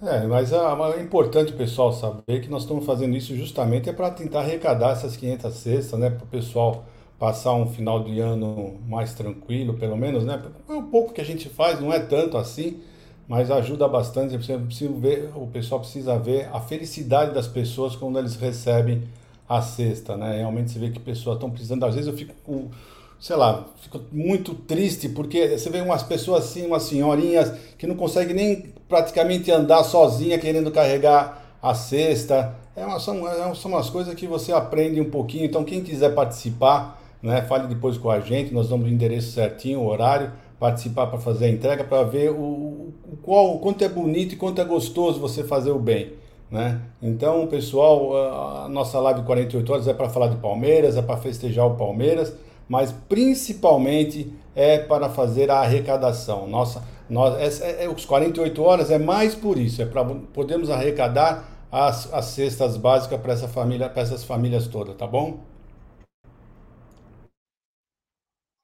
É, 0.03 0.27
mas 0.27 0.53
é 0.53 1.01
importante 1.01 1.55
o 1.55 1.57
pessoal 1.57 1.91
saber 1.91 2.43
que 2.43 2.51
nós 2.51 2.63
estamos 2.63 2.85
fazendo 2.85 3.17
isso 3.17 3.35
justamente 3.35 3.89
é 3.89 3.93
para 3.95 4.11
tentar 4.11 4.41
arrecadar 4.41 4.91
essas 4.91 5.17
500 5.17 5.55
cestas, 5.55 5.99
né, 5.99 6.11
para 6.11 6.23
o 6.23 6.27
pessoal 6.27 6.85
passar 7.19 7.55
um 7.55 7.67
final 7.67 8.05
de 8.05 8.21
ano 8.21 8.79
mais 8.87 9.15
tranquilo, 9.15 9.73
pelo 9.75 9.97
menos, 9.97 10.23
né? 10.25 10.43
É 10.69 10.73
um 10.73 10.91
pouco 10.91 11.15
que 11.15 11.21
a 11.23 11.25
gente 11.25 11.49
faz, 11.49 11.81
não 11.81 11.91
é 11.91 11.99
tanto 11.99 12.37
assim, 12.37 12.83
mas 13.29 13.51
ajuda 13.51 13.89
bastante. 13.89 14.37
Ver, 14.37 15.31
o 15.35 15.47
pessoal 15.47 15.81
precisa 15.81 16.19
ver 16.19 16.49
a 16.53 16.61
felicidade 16.61 17.35
das 17.35 17.47
pessoas 17.47 17.97
quando 17.97 18.19
eles 18.19 18.37
recebem 18.37 19.03
a 19.49 19.63
cesta, 19.63 20.17
né? 20.17 20.39
Realmente 20.39 20.71
você 20.71 20.79
vê 20.79 20.91
que 20.91 21.01
pessoas 21.01 21.37
estão 21.37 21.51
precisando. 21.51 21.85
Às 21.85 21.95
vezes 21.95 22.09
eu 22.09 22.17
fico 22.17 22.71
sei 23.19 23.37
lá, 23.37 23.65
fico 23.81 24.01
muito 24.13 24.55
triste 24.55 25.09
porque 25.09 25.59
você 25.59 25.71
vê 25.71 25.81
umas 25.81 26.03
pessoas 26.03 26.45
assim, 26.45 26.67
umas 26.67 26.83
senhorinhas 26.83 27.51
que 27.79 27.87
não 27.87 27.95
conseguem 27.95 28.35
nem 28.35 28.75
praticamente 28.89 29.51
andar 29.51 29.83
sozinha 29.85 30.39
querendo 30.39 30.71
carregar 30.71 31.43
a 31.63 31.75
cesta. 31.75 32.55
É 32.77 32.85
uma, 32.85 33.01
são, 33.01 33.27
é 33.27 33.55
são 33.55 33.71
umas 33.71 33.89
coisas 33.89 34.15
que 34.15 34.27
você 34.27 34.53
aprende 34.53 35.01
um 35.01 35.11
pouquinho. 35.11 35.45
Então 35.45 35.65
quem 35.65 35.83
quiser 35.83 36.15
participar, 36.15 37.03
né, 37.23 37.43
fale 37.43 37.67
depois 37.67 37.97
com 37.97 38.11
a 38.11 38.21
gente. 38.21 38.53
Nós 38.53 38.69
damos 38.69 38.87
o 38.87 38.91
endereço 38.91 39.33
certinho, 39.33 39.81
o 39.81 39.87
horário 39.87 40.31
participar 40.59 41.07
para 41.09 41.19
fazer 41.19 41.47
a 41.47 41.49
entrega 41.49 41.85
para 41.85 42.03
ver 42.03 42.31
o, 42.31 42.93
o, 43.05 43.19
qual, 43.23 43.55
o 43.55 43.59
quanto 43.59 43.85
é 43.85 43.89
bonito 43.89 44.35
e 44.35 44.37
quanto 44.37 44.61
é 44.61 44.65
gostoso 44.65 45.21
você 45.21 45.45
fazer 45.45 45.71
o 45.71 45.79
bem. 45.79 46.13
Né? 46.51 46.81
Então, 47.03 47.47
pessoal, 47.47 48.65
a 48.65 48.69
nossa 48.69 48.99
live 49.01 49.23
48 49.23 49.73
horas 49.73 49.89
é 49.89 49.95
para 49.95 50.09
falar 50.09 50.29
de 50.29 50.37
Palmeiras, 50.37 50.97
é 50.97 51.03
para 51.03 51.17
festejar 51.17 51.67
o 51.67 51.75
Palmeiras, 51.75 52.33
mas 52.69 52.93
principalmente 52.93 54.33
é 54.55 54.79
para 54.79 55.11
fazer 55.11 55.51
a 55.51 55.59
arrecadação. 55.59 56.47
Nossa, 56.49 56.83
nós, 57.11 57.61
é, 57.61 57.85
é, 57.85 57.89
os 57.89 58.05
48 58.05 58.63
horas 58.63 58.91
é 58.91 58.99
mais 58.99 59.35
por 59.35 59.59
isso, 59.59 59.83
é 59.83 59.87
para 59.87 60.05
podermos 60.05 60.71
arrecadar 60.71 61.45
as, 61.71 62.13
as 62.15 62.27
cestas 62.27 62.77
básicas 62.77 63.21
para 63.21 63.33
essa 63.33 63.49
família, 63.49 63.89
para 63.89 64.03
essas 64.03 64.25
famílias 64.25 64.67
todas, 64.69 64.97
tá 64.97 65.07
bom? 65.07 65.41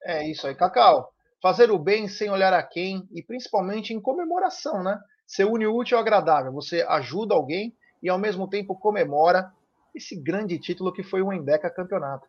É 0.04 0.28
isso 0.28 0.46
aí, 0.46 0.54
Cacau 0.54 1.12
fazer 1.42 1.72
o 1.72 1.78
bem 1.78 2.06
sem 2.06 2.30
olhar 2.30 2.52
a 2.52 2.62
quem 2.62 3.06
e 3.12 3.20
principalmente 3.20 3.92
em 3.92 4.00
comemoração, 4.00 4.82
né? 4.84 4.99
Ser 5.26 5.44
une 5.44 5.66
útil 5.66 5.99
ao 5.99 6.02
agradável. 6.02 6.52
Você 6.52 6.82
ajuda 6.88 7.34
alguém 7.34 7.75
e 8.00 8.08
ao 8.08 8.16
mesmo 8.16 8.49
tempo 8.49 8.76
comemora 8.76 9.52
esse 9.92 10.14
grande 10.14 10.56
título 10.58 10.92
que 10.92 11.02
foi 11.02 11.20
o 11.20 11.32
Endeca 11.32 11.68
Campeonato. 11.68 12.28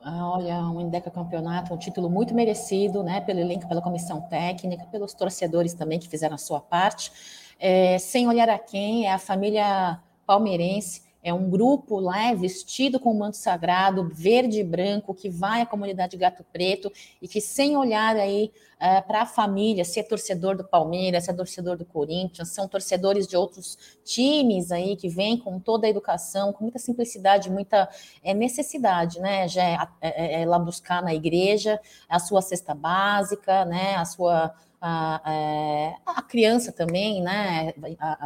Ah, 0.00 0.32
olha, 0.32 0.58
um 0.58 0.82
Endeca 0.82 1.10
Campeonato, 1.10 1.72
um 1.72 1.78
título 1.78 2.10
muito 2.10 2.34
merecido, 2.34 3.02
né? 3.02 3.22
Pelo 3.22 3.40
elenco, 3.40 3.66
pela 3.66 3.80
comissão 3.80 4.20
técnica, 4.28 4.84
pelos 4.92 5.14
torcedores 5.14 5.72
também 5.72 5.98
que 5.98 6.08
fizeram 6.08 6.34
a 6.34 6.38
sua 6.38 6.60
parte. 6.60 7.10
É, 7.58 7.98
sem 7.98 8.28
olhar 8.28 8.50
a 8.50 8.58
quem, 8.58 9.06
é 9.06 9.12
a 9.12 9.18
família 9.18 9.98
palmeirense 10.26 11.03
é 11.24 11.32
um 11.32 11.48
grupo 11.48 11.98
lá 11.98 12.30
é 12.30 12.34
vestido 12.34 13.00
com 13.00 13.14
manto 13.14 13.38
sagrado, 13.38 14.10
verde 14.12 14.60
e 14.60 14.62
branco, 14.62 15.14
que 15.14 15.30
vai 15.30 15.62
à 15.62 15.66
comunidade 15.66 16.18
Gato 16.18 16.44
Preto 16.52 16.92
e 17.20 17.26
que, 17.26 17.40
sem 17.40 17.78
olhar 17.78 18.14
aí 18.14 18.52
é, 18.78 19.00
para 19.00 19.22
a 19.22 19.26
família, 19.26 19.86
se 19.86 19.98
é 19.98 20.02
torcedor 20.02 20.54
do 20.54 20.64
Palmeiras, 20.64 21.24
se 21.24 21.30
é 21.30 21.34
torcedor 21.34 21.78
do 21.78 21.86
Corinthians, 21.86 22.50
são 22.50 22.68
torcedores 22.68 23.26
de 23.26 23.38
outros 23.38 23.78
times 24.04 24.70
aí 24.70 24.96
que 24.96 25.08
vêm 25.08 25.38
com 25.38 25.58
toda 25.58 25.86
a 25.86 25.90
educação, 25.90 26.52
com 26.52 26.64
muita 26.64 26.78
simplicidade, 26.78 27.50
muita 27.50 27.88
é, 28.22 28.34
necessidade, 28.34 29.18
né? 29.18 29.48
Já 29.48 29.62
é, 29.62 29.78
é, 30.02 30.42
é 30.42 30.46
lá 30.46 30.58
buscar 30.58 31.02
na 31.02 31.14
igreja 31.14 31.80
a 32.06 32.18
sua 32.18 32.42
cesta 32.42 32.74
básica, 32.74 33.64
né? 33.64 33.94
A 33.96 34.04
sua 34.04 34.54
a, 34.86 35.96
a, 36.04 36.22
criança 36.22 36.70
também, 36.70 37.22
né? 37.22 37.72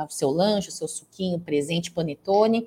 O 0.07 0.11
seu 0.11 0.31
lanche, 0.31 0.71
o 0.71 0.73
seu 0.73 0.89
suquinho 0.89 1.39
presente, 1.39 1.93
panetone. 1.93 2.67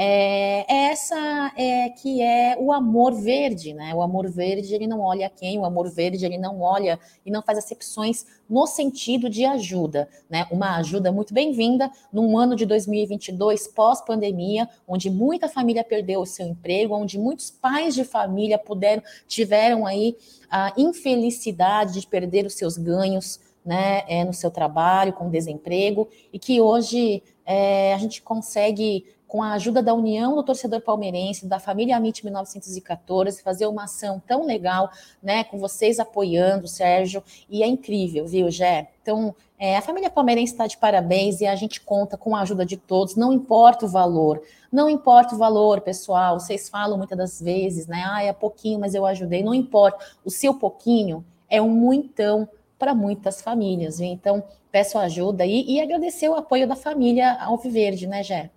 É, 0.00 0.90
essa 0.92 1.52
é 1.56 1.88
que 1.88 2.22
é 2.22 2.56
o 2.56 2.72
amor 2.72 3.12
verde, 3.14 3.74
né? 3.74 3.92
O 3.92 4.00
amor 4.00 4.30
verde 4.30 4.72
ele 4.72 4.86
não 4.86 5.00
olha 5.00 5.28
quem, 5.28 5.58
o 5.58 5.64
amor 5.64 5.90
verde 5.90 6.24
ele 6.24 6.38
não 6.38 6.60
olha 6.60 7.00
e 7.26 7.32
não 7.32 7.42
faz 7.42 7.58
acepções 7.58 8.24
no 8.48 8.64
sentido 8.64 9.28
de 9.28 9.44
ajuda, 9.44 10.08
né? 10.30 10.46
Uma 10.52 10.76
ajuda 10.76 11.10
muito 11.10 11.34
bem-vinda 11.34 11.90
num 12.12 12.38
ano 12.38 12.54
de 12.54 12.64
2022 12.64 13.66
pós-pandemia, 13.66 14.68
onde 14.86 15.10
muita 15.10 15.48
família 15.48 15.82
perdeu 15.82 16.20
o 16.20 16.26
seu 16.26 16.46
emprego, 16.46 16.94
onde 16.94 17.18
muitos 17.18 17.50
pais 17.50 17.92
de 17.92 18.04
família 18.04 18.56
puderam 18.56 19.02
tiveram 19.26 19.84
aí 19.84 20.16
a 20.48 20.72
infelicidade 20.76 22.00
de 22.00 22.06
perder 22.06 22.46
os 22.46 22.54
seus 22.54 22.78
ganhos, 22.78 23.40
né, 23.64 24.04
é, 24.06 24.24
no 24.24 24.32
seu 24.32 24.50
trabalho, 24.50 25.12
com 25.12 25.28
desemprego, 25.28 26.08
e 26.32 26.38
que 26.38 26.60
hoje 26.60 27.20
é, 27.44 27.92
a 27.92 27.98
gente 27.98 28.22
consegue 28.22 29.04
com 29.28 29.42
a 29.42 29.52
ajuda 29.52 29.82
da 29.82 29.92
União 29.92 30.34
do 30.34 30.42
Torcedor 30.42 30.80
Palmeirense, 30.80 31.46
da 31.46 31.60
família 31.60 31.98
Amit 31.98 32.24
1914, 32.24 33.42
fazer 33.42 33.66
uma 33.66 33.84
ação 33.84 34.20
tão 34.26 34.46
legal, 34.46 34.90
né, 35.22 35.44
com 35.44 35.58
vocês 35.58 36.00
apoiando, 36.00 36.66
Sérgio, 36.66 37.22
e 37.48 37.62
é 37.62 37.66
incrível, 37.66 38.26
viu, 38.26 38.50
Gé? 38.50 38.88
Então, 39.02 39.34
é, 39.58 39.76
a 39.76 39.82
família 39.82 40.08
palmeirense 40.08 40.54
está 40.54 40.66
de 40.66 40.78
parabéns 40.78 41.42
e 41.42 41.46
a 41.46 41.54
gente 41.54 41.80
conta 41.80 42.16
com 42.16 42.34
a 42.34 42.40
ajuda 42.40 42.64
de 42.64 42.78
todos, 42.78 43.16
não 43.16 43.30
importa 43.30 43.84
o 43.84 43.88
valor, 43.88 44.42
não 44.72 44.88
importa 44.88 45.34
o 45.34 45.38
valor, 45.38 45.82
pessoal, 45.82 46.40
vocês 46.40 46.68
falam 46.68 46.96
muitas 46.96 47.18
das 47.18 47.40
vezes, 47.40 47.86
né, 47.86 48.02
ah, 48.06 48.22
é 48.22 48.32
pouquinho, 48.32 48.80
mas 48.80 48.94
eu 48.94 49.04
ajudei, 49.04 49.42
não 49.42 49.52
importa, 49.52 50.04
o 50.24 50.30
seu 50.30 50.54
pouquinho 50.54 51.22
é 51.50 51.60
um 51.60 51.68
muitão 51.68 52.48
para 52.78 52.94
muitas 52.94 53.42
famílias, 53.42 53.98
viu? 53.98 54.08
Então, 54.08 54.42
peço 54.70 54.98
ajuda 54.98 55.42
aí 55.42 55.64
e 55.66 55.80
agradecer 55.80 56.28
o 56.28 56.34
apoio 56.34 56.66
da 56.66 56.76
família 56.76 57.36
Alviverde, 57.42 58.06
né, 58.06 58.22
Gé? 58.22 58.50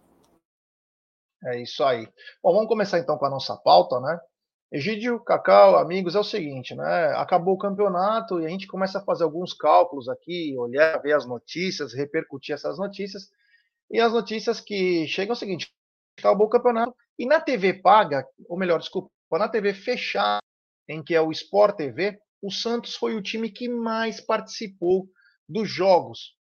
É 1.43 1.61
isso 1.61 1.83
aí. 1.83 2.07
Bom, 2.43 2.53
vamos 2.53 2.67
começar 2.67 2.99
então 2.99 3.17
com 3.17 3.25
a 3.25 3.29
nossa 3.29 3.55
pauta, 3.57 3.99
né? 3.99 4.19
Egídio, 4.71 5.19
Cacau, 5.19 5.75
amigos, 5.77 6.15
é 6.15 6.19
o 6.19 6.23
seguinte, 6.23 6.73
né? 6.75 7.07
Acabou 7.17 7.55
o 7.55 7.57
campeonato 7.57 8.39
e 8.39 8.45
a 8.45 8.49
gente 8.49 8.67
começa 8.67 8.99
a 8.99 9.03
fazer 9.03 9.23
alguns 9.23 9.53
cálculos 9.53 10.07
aqui, 10.07 10.55
olhar, 10.57 10.97
ver 11.01 11.13
as 11.13 11.25
notícias, 11.25 11.93
repercutir 11.93 12.55
essas 12.55 12.77
notícias. 12.77 13.29
E 13.89 13.99
as 13.99 14.13
notícias 14.13 14.61
que 14.61 15.05
chegam 15.07 15.33
é 15.33 15.35
o 15.35 15.39
seguinte: 15.39 15.73
acabou 16.17 16.47
o 16.47 16.49
campeonato 16.49 16.95
e 17.19 17.25
na 17.25 17.41
TV 17.41 17.73
paga, 17.73 18.25
ou 18.47 18.57
melhor, 18.57 18.79
desculpa, 18.79 19.09
na 19.33 19.49
TV 19.49 19.73
fechada, 19.73 20.41
em 20.87 21.03
que 21.03 21.15
é 21.15 21.21
o 21.21 21.31
Sport 21.31 21.75
TV, 21.75 22.19
o 22.41 22.51
Santos 22.51 22.95
foi 22.95 23.15
o 23.15 23.21
time 23.21 23.49
que 23.49 23.67
mais 23.67 24.21
participou 24.21 25.07
dos 25.49 25.69
jogos. 25.69 26.35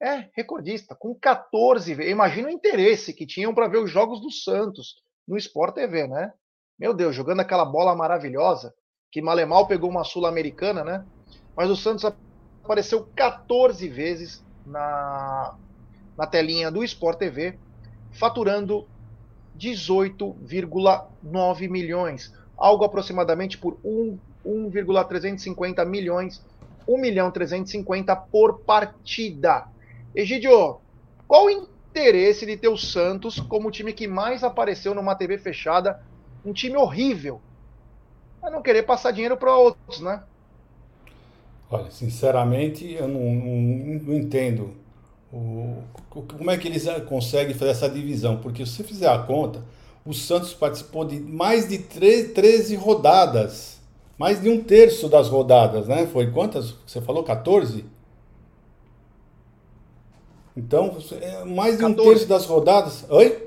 É, 0.00 0.28
recordista, 0.34 0.94
com 0.94 1.14
14. 1.14 1.92
Imagina 2.10 2.48
o 2.48 2.50
interesse 2.50 3.14
que 3.14 3.26
tinham 3.26 3.54
para 3.54 3.68
ver 3.68 3.78
os 3.78 3.90
jogos 3.90 4.20
do 4.20 4.30
Santos 4.30 4.96
no 5.26 5.38
Sport 5.38 5.74
TV, 5.74 6.06
né? 6.06 6.34
Meu 6.78 6.92
Deus, 6.92 7.16
jogando 7.16 7.40
aquela 7.40 7.64
bola 7.64 7.96
maravilhosa, 7.96 8.74
que 9.10 9.22
Malemal 9.22 9.66
pegou 9.66 9.88
uma 9.88 10.04
Sul-Americana, 10.04 10.84
né? 10.84 11.02
Mas 11.56 11.70
o 11.70 11.76
Santos 11.76 12.04
apareceu 12.62 13.08
14 13.16 13.88
vezes 13.88 14.44
na, 14.66 15.54
na 16.16 16.26
telinha 16.26 16.70
do 16.70 16.84
Sport 16.84 17.18
TV, 17.18 17.58
faturando 18.12 18.86
18,9 19.58 21.70
milhões, 21.70 22.34
algo 22.58 22.84
aproximadamente 22.84 23.56
por 23.56 23.78
1,350 23.82 25.82
milhões, 25.86 26.44
1 26.86 26.98
milhão 26.98 27.30
350 27.30 28.14
por 28.14 28.58
partida. 28.60 29.74
Egidio, 30.16 30.78
qual 31.28 31.44
o 31.44 31.50
interesse 31.50 32.46
de 32.46 32.56
ter 32.56 32.68
o 32.68 32.76
Santos 32.78 33.38
como 33.38 33.68
o 33.68 33.70
time 33.70 33.92
que 33.92 34.08
mais 34.08 34.42
apareceu 34.42 34.94
numa 34.94 35.14
TV 35.14 35.36
fechada? 35.36 36.02
Um 36.42 36.54
time 36.54 36.74
horrível. 36.74 37.38
É 38.42 38.48
não 38.48 38.62
querer 38.62 38.84
passar 38.84 39.10
dinheiro 39.10 39.36
para 39.36 39.54
outros, 39.54 40.00
né? 40.00 40.22
Olha, 41.70 41.90
sinceramente, 41.90 42.90
eu 42.94 43.06
não, 43.06 43.20
não, 43.20 44.00
não 44.04 44.14
entendo 44.14 44.72
o, 45.30 45.82
como 46.08 46.50
é 46.50 46.56
que 46.56 46.66
eles 46.66 46.86
conseguem 47.06 47.54
fazer 47.54 47.72
essa 47.72 47.88
divisão. 47.88 48.38
Porque 48.38 48.64
se 48.64 48.72
você 48.72 48.84
fizer 48.84 49.10
a 49.10 49.18
conta, 49.18 49.62
o 50.02 50.14
Santos 50.14 50.54
participou 50.54 51.04
de 51.04 51.20
mais 51.20 51.68
de 51.68 51.78
13 51.78 52.74
rodadas. 52.76 53.76
Mais 54.16 54.40
de 54.40 54.48
um 54.48 54.64
terço 54.64 55.10
das 55.10 55.28
rodadas, 55.28 55.88
né? 55.88 56.06
Foi 56.06 56.30
quantas? 56.30 56.74
Você 56.86 57.02
falou 57.02 57.22
14? 57.22 57.84
Então, 60.56 60.96
é 61.20 61.44
mais 61.44 61.76
de 61.76 61.84
um 61.84 61.92
terço 61.92 62.26
das 62.26 62.46
rodadas. 62.46 63.04
Oi? 63.10 63.46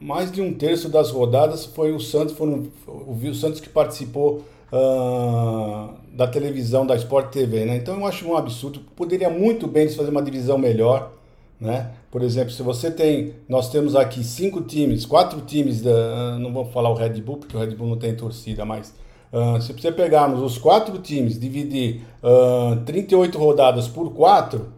Mais 0.00 0.32
de 0.32 0.40
um 0.40 0.54
terço 0.54 0.88
das 0.88 1.10
rodadas 1.10 1.66
foi 1.66 1.92
o 1.92 2.00
Santos, 2.00 2.34
foram, 2.34 2.66
o 2.86 3.34
Santos 3.34 3.60
que 3.60 3.68
participou 3.68 4.42
uh, 4.72 5.94
da 6.12 6.26
televisão 6.26 6.86
da 6.86 6.96
Sport 6.96 7.30
TV, 7.30 7.64
né? 7.66 7.76
Então 7.76 8.00
eu 8.00 8.06
acho 8.06 8.26
um 8.26 8.36
absurdo. 8.36 8.80
Poderia 8.96 9.30
muito 9.30 9.68
bem 9.68 9.88
fazer 9.88 10.10
uma 10.10 10.22
divisão 10.22 10.58
melhor, 10.58 11.12
né? 11.60 11.92
Por 12.10 12.22
exemplo, 12.22 12.50
se 12.50 12.62
você 12.62 12.90
tem, 12.90 13.34
nós 13.48 13.70
temos 13.70 13.94
aqui 13.94 14.24
cinco 14.24 14.62
times, 14.62 15.06
quatro 15.06 15.40
times 15.42 15.82
da, 15.82 16.38
não 16.38 16.52
vou 16.52 16.64
falar 16.64 16.90
o 16.90 16.94
Red 16.94 17.20
Bull 17.20 17.36
porque 17.36 17.56
o 17.56 17.60
Red 17.60 17.74
Bull 17.76 17.86
não 17.88 17.98
tem 17.98 18.14
torcida, 18.16 18.64
mas 18.64 18.92
Uh, 19.32 19.60
se 19.62 19.72
você 19.72 19.90
pegarmos 19.90 20.42
os 20.42 20.58
quatro 20.58 20.98
times, 20.98 21.40
dividir 21.40 22.02
uh, 22.22 22.76
38 22.84 23.38
rodadas 23.38 23.88
por 23.88 24.12
quatro, 24.12 24.68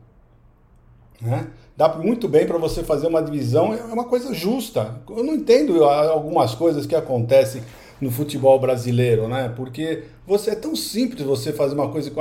né, 1.21 1.49
dá 1.77 1.89
muito 1.97 2.29
bem 2.29 2.47
para 2.47 2.57
você 2.57 2.85
fazer 2.85 3.09
uma 3.09 3.21
divisão, 3.21 3.75
é 3.75 3.83
uma 3.83 4.05
coisa 4.05 4.33
justa. 4.33 5.01
Eu 5.09 5.25
não 5.25 5.35
entendo 5.35 5.85
algumas 5.85 6.55
coisas 6.55 6.87
que 6.87 6.95
acontecem 6.95 7.63
no 8.01 8.11
futebol 8.11 8.59
brasileiro, 8.59 9.29
né? 9.29 9.53
Porque 9.57 10.05
você 10.27 10.51
é 10.51 10.55
tão 10.55 10.77
simples 10.77 11.23
você 11.23 11.53
fazer 11.53 11.75
uma 11.75 11.89
coisa 11.89 12.13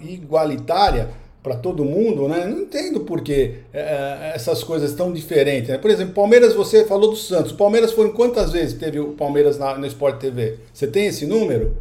igualitária 0.00 1.10
para 1.46 1.54
todo 1.54 1.84
mundo, 1.84 2.26
né? 2.26 2.44
Não 2.44 2.62
entendo 2.62 3.02
por 3.02 3.20
que 3.20 3.58
é, 3.72 3.78
é, 3.80 4.32
essas 4.34 4.64
coisas 4.64 4.94
tão 4.94 5.12
diferentes. 5.12 5.68
Né? 5.68 5.78
Por 5.78 5.88
exemplo, 5.92 6.12
Palmeiras, 6.12 6.52
você 6.54 6.84
falou 6.84 7.10
do 7.10 7.16
Santos. 7.16 7.52
O 7.52 7.56
Palmeiras 7.56 7.92
foi 7.92 8.12
quantas 8.12 8.50
vezes 8.50 8.76
teve 8.76 8.98
o 8.98 9.12
Palmeiras 9.12 9.56
na, 9.56 9.78
no 9.78 9.86
Sport 9.86 10.18
TV? 10.18 10.58
Você 10.74 10.88
tem 10.88 11.06
esse 11.06 11.24
número? 11.24 11.76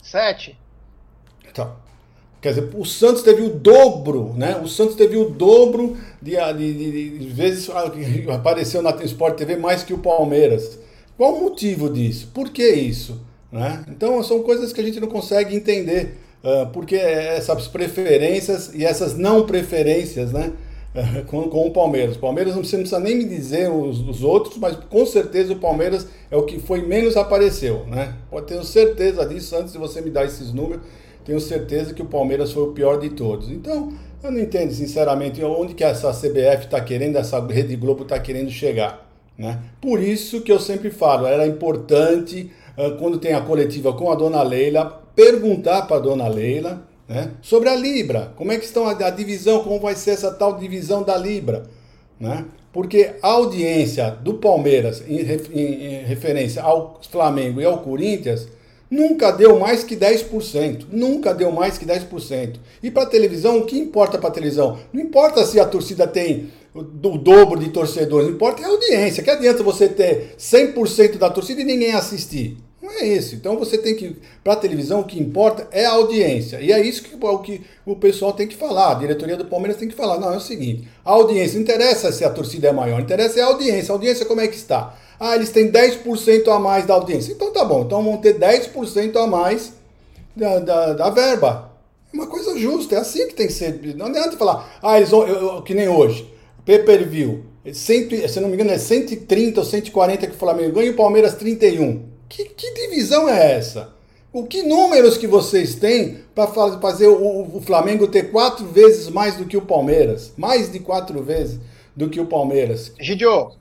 Sete. 0.00 0.56
Então, 1.50 1.74
quer 2.40 2.50
dizer, 2.50 2.70
o 2.76 2.84
Santos 2.84 3.24
teve 3.24 3.42
o 3.42 3.50
dobro, 3.50 4.32
né? 4.36 4.56
O 4.62 4.68
Santos 4.68 4.94
teve 4.94 5.16
o 5.16 5.28
dobro 5.28 5.96
de, 6.22 6.36
de, 6.36 6.74
de, 6.74 7.18
de 7.18 7.26
vezes 7.26 7.68
apareceu 8.30 8.82
na 8.82 8.90
Sport 9.02 9.36
TV 9.36 9.56
mais 9.56 9.82
que 9.82 9.92
o 9.92 9.98
Palmeiras. 9.98 10.78
Qual 11.16 11.34
o 11.34 11.40
motivo 11.40 11.90
disso? 11.90 12.30
Por 12.32 12.50
que 12.50 12.68
isso? 12.70 13.20
Né? 13.50 13.84
Então, 13.88 14.22
são 14.22 14.44
coisas 14.44 14.72
que 14.72 14.80
a 14.80 14.84
gente 14.84 15.00
não 15.00 15.08
consegue 15.08 15.56
entender. 15.56 16.21
Uh, 16.42 16.66
porque 16.72 16.96
essas 16.96 17.68
preferências 17.68 18.74
e 18.74 18.84
essas 18.84 19.16
não 19.16 19.46
preferências, 19.46 20.32
né? 20.32 20.52
Com, 21.26 21.48
com, 21.48 21.68
o 21.68 21.70
Palmeiras. 21.70 22.16
O 22.16 22.18
Palmeiras 22.18 22.54
não 22.54 22.60
precisa 22.60 23.00
nem 23.00 23.16
me 23.16 23.24
dizer 23.24 23.70
os, 23.70 24.06
os, 24.06 24.22
outros, 24.22 24.58
mas 24.58 24.76
com 24.76 25.06
certeza 25.06 25.54
o 25.54 25.56
Palmeiras 25.56 26.06
é 26.30 26.36
o 26.36 26.42
que 26.42 26.58
foi 26.58 26.82
menos 26.82 27.16
apareceu, 27.16 27.86
né? 27.86 28.14
Pode 28.30 28.44
ter 28.44 28.62
certeza 28.62 29.24
disso 29.24 29.56
antes 29.56 29.72
de 29.72 29.78
você 29.78 30.02
me 30.02 30.10
dar 30.10 30.26
esses 30.26 30.52
números. 30.52 30.82
Tenho 31.24 31.40
certeza 31.40 31.94
que 31.94 32.02
o 32.02 32.06
Palmeiras 32.06 32.52
foi 32.52 32.64
o 32.64 32.72
pior 32.72 33.00
de 33.00 33.08
todos. 33.08 33.50
Então, 33.50 33.90
eu 34.22 34.30
não 34.30 34.38
entendo 34.38 34.70
sinceramente 34.72 35.42
onde 35.42 35.72
que 35.72 35.82
essa 35.82 36.12
CBF 36.12 36.66
está 36.66 36.80
querendo, 36.80 37.16
essa 37.16 37.40
Rede 37.40 37.74
Globo 37.74 38.02
está 38.02 38.18
querendo 38.18 38.50
chegar. 38.50 39.08
Né? 39.38 39.60
Por 39.80 40.00
isso 40.00 40.42
que 40.42 40.52
eu 40.52 40.60
sempre 40.60 40.90
falo, 40.90 41.26
era 41.26 41.46
importante, 41.46 42.52
uh, 42.76 42.96
quando 42.98 43.18
tem 43.18 43.32
a 43.32 43.40
coletiva 43.40 43.92
com 43.92 44.12
a 44.12 44.14
dona 44.14 44.42
Leila, 44.42 45.01
perguntar 45.14 45.82
para 45.82 45.96
a 45.96 46.00
dona 46.00 46.28
Leila 46.28 46.86
né, 47.08 47.30
sobre 47.40 47.68
a 47.68 47.74
Libra. 47.74 48.32
Como 48.36 48.52
é 48.52 48.58
que 48.58 48.64
estão 48.64 48.86
a, 48.86 48.92
a, 48.92 49.10
divisão, 49.10 49.62
como 49.62 49.80
vai 49.80 49.94
ser 49.94 50.10
essa 50.12 50.30
tal 50.30 50.58
divisão 50.58 51.02
da 51.02 51.16
Libra. 51.16 51.64
Né? 52.18 52.44
Porque 52.72 53.14
a 53.22 53.28
audiência 53.28 54.10
do 54.10 54.34
Palmeiras 54.34 55.02
em, 55.06 55.18
em, 55.18 55.84
em 55.84 56.04
referência 56.04 56.62
ao 56.62 57.00
Flamengo 57.10 57.60
e 57.60 57.64
ao 57.64 57.78
Corinthians 57.78 58.48
Nunca 58.92 59.32
deu 59.32 59.58
mais 59.58 59.82
que 59.82 59.96
10%. 59.96 60.84
Nunca 60.92 61.32
deu 61.32 61.50
mais 61.50 61.78
que 61.78 61.86
10%. 61.86 62.56
E 62.82 62.90
para 62.90 63.06
televisão, 63.06 63.60
o 63.60 63.64
que 63.64 63.78
importa 63.78 64.18
para 64.18 64.30
televisão? 64.30 64.78
Não 64.92 65.00
importa 65.00 65.46
se 65.46 65.58
a 65.58 65.64
torcida 65.64 66.06
tem 66.06 66.50
o 66.74 67.16
dobro 67.16 67.58
de 67.58 67.70
torcedores, 67.70 68.28
importa 68.28 68.60
é 68.60 68.66
a 68.66 68.68
audiência. 68.68 69.22
Que 69.22 69.30
adianta 69.30 69.62
você 69.62 69.88
ter 69.88 70.34
100% 70.38 71.16
da 71.16 71.30
torcida 71.30 71.62
e 71.62 71.64
ninguém 71.64 71.94
assistir? 71.94 72.58
Não 72.82 72.90
é 72.90 73.04
isso. 73.06 73.36
Então 73.36 73.56
você 73.56 73.78
tem 73.78 73.94
que, 73.94 74.16
para 74.42 74.54
a 74.54 74.56
televisão, 74.56 75.00
o 75.00 75.04
que 75.04 75.20
importa 75.20 75.68
é 75.70 75.86
a 75.86 75.92
audiência. 75.92 76.60
E 76.60 76.72
é 76.72 76.84
isso 76.84 77.04
que, 77.04 77.14
o 77.14 77.38
que 77.38 77.62
o 77.86 77.94
pessoal 77.94 78.32
tem 78.32 78.48
que 78.48 78.56
falar. 78.56 78.90
A 78.90 78.94
diretoria 78.94 79.36
do 79.36 79.44
Palmeiras 79.44 79.78
tem 79.78 79.88
que 79.88 79.94
falar. 79.94 80.18
Não, 80.18 80.34
é 80.34 80.36
o 80.36 80.40
seguinte: 80.40 80.88
a 81.04 81.12
audiência, 81.12 81.54
não 81.54 81.62
interessa 81.62 82.10
se 82.10 82.24
a 82.24 82.30
torcida 82.30 82.68
é 82.68 82.72
maior, 82.72 83.00
interessa 83.00 83.38
é 83.38 83.42
a 83.44 83.46
audiência. 83.46 83.92
A 83.92 83.94
audiência 83.94 84.26
como 84.26 84.40
é 84.40 84.48
que 84.48 84.56
está? 84.56 84.98
Ah, 85.20 85.36
eles 85.36 85.50
têm 85.50 85.70
10% 85.70 86.48
a 86.48 86.58
mais 86.58 86.84
da 86.84 86.94
audiência. 86.94 87.32
Então 87.32 87.52
tá 87.52 87.64
bom, 87.64 87.82
então 87.82 88.02
vão 88.02 88.16
ter 88.16 88.36
10% 88.36 89.16
a 89.16 89.28
mais 89.28 89.74
da, 90.34 90.58
da, 90.58 90.92
da, 90.94 91.10
verba. 91.10 91.70
É 92.12 92.16
uma 92.16 92.26
coisa 92.26 92.58
justa, 92.58 92.96
é 92.96 92.98
assim 92.98 93.28
que 93.28 93.34
tem 93.34 93.46
que 93.46 93.52
ser. 93.52 93.80
Não 93.94 94.06
adianta 94.06 94.36
falar, 94.36 94.78
ah, 94.82 94.96
eles 94.96 95.10
vão, 95.10 95.24
eu, 95.24 95.54
eu, 95.54 95.62
que 95.62 95.72
nem 95.72 95.88
hoje, 95.88 96.28
pay 96.66 96.80
per 96.80 97.08
view. 97.08 97.44
Cento, 97.72 98.28
se 98.28 98.40
não 98.40 98.48
me 98.48 98.54
engano, 98.54 98.72
é 98.72 98.78
130 98.78 99.60
ou 99.60 99.64
140 99.64 100.26
que 100.26 100.34
o 100.34 100.36
Flamengo 100.38 100.72
ganha 100.72 100.88
e 100.88 100.90
o 100.90 100.96
Palmeiras 100.96 101.36
31. 101.36 102.11
Que, 102.32 102.46
que 102.46 102.72
divisão 102.72 103.28
é 103.28 103.52
essa? 103.52 103.92
O 104.32 104.46
que 104.46 104.62
números 104.62 105.18
que 105.18 105.26
vocês 105.26 105.74
têm 105.74 106.20
para 106.34 106.46
fazer 106.46 107.06
o, 107.06 107.56
o, 107.56 107.60
Flamengo 107.60 108.06
ter 108.06 108.30
quatro 108.30 108.64
vezes 108.64 109.10
mais 109.10 109.36
do 109.36 109.44
que 109.44 109.54
o 109.54 109.60
Palmeiras? 109.60 110.32
Mais 110.34 110.72
de 110.72 110.78
quatro 110.78 111.22
vezes 111.22 111.60
do 111.94 112.08
que 112.08 112.18
o 112.18 112.24
Palmeiras. 112.24 112.94
Gidio. 112.98 113.52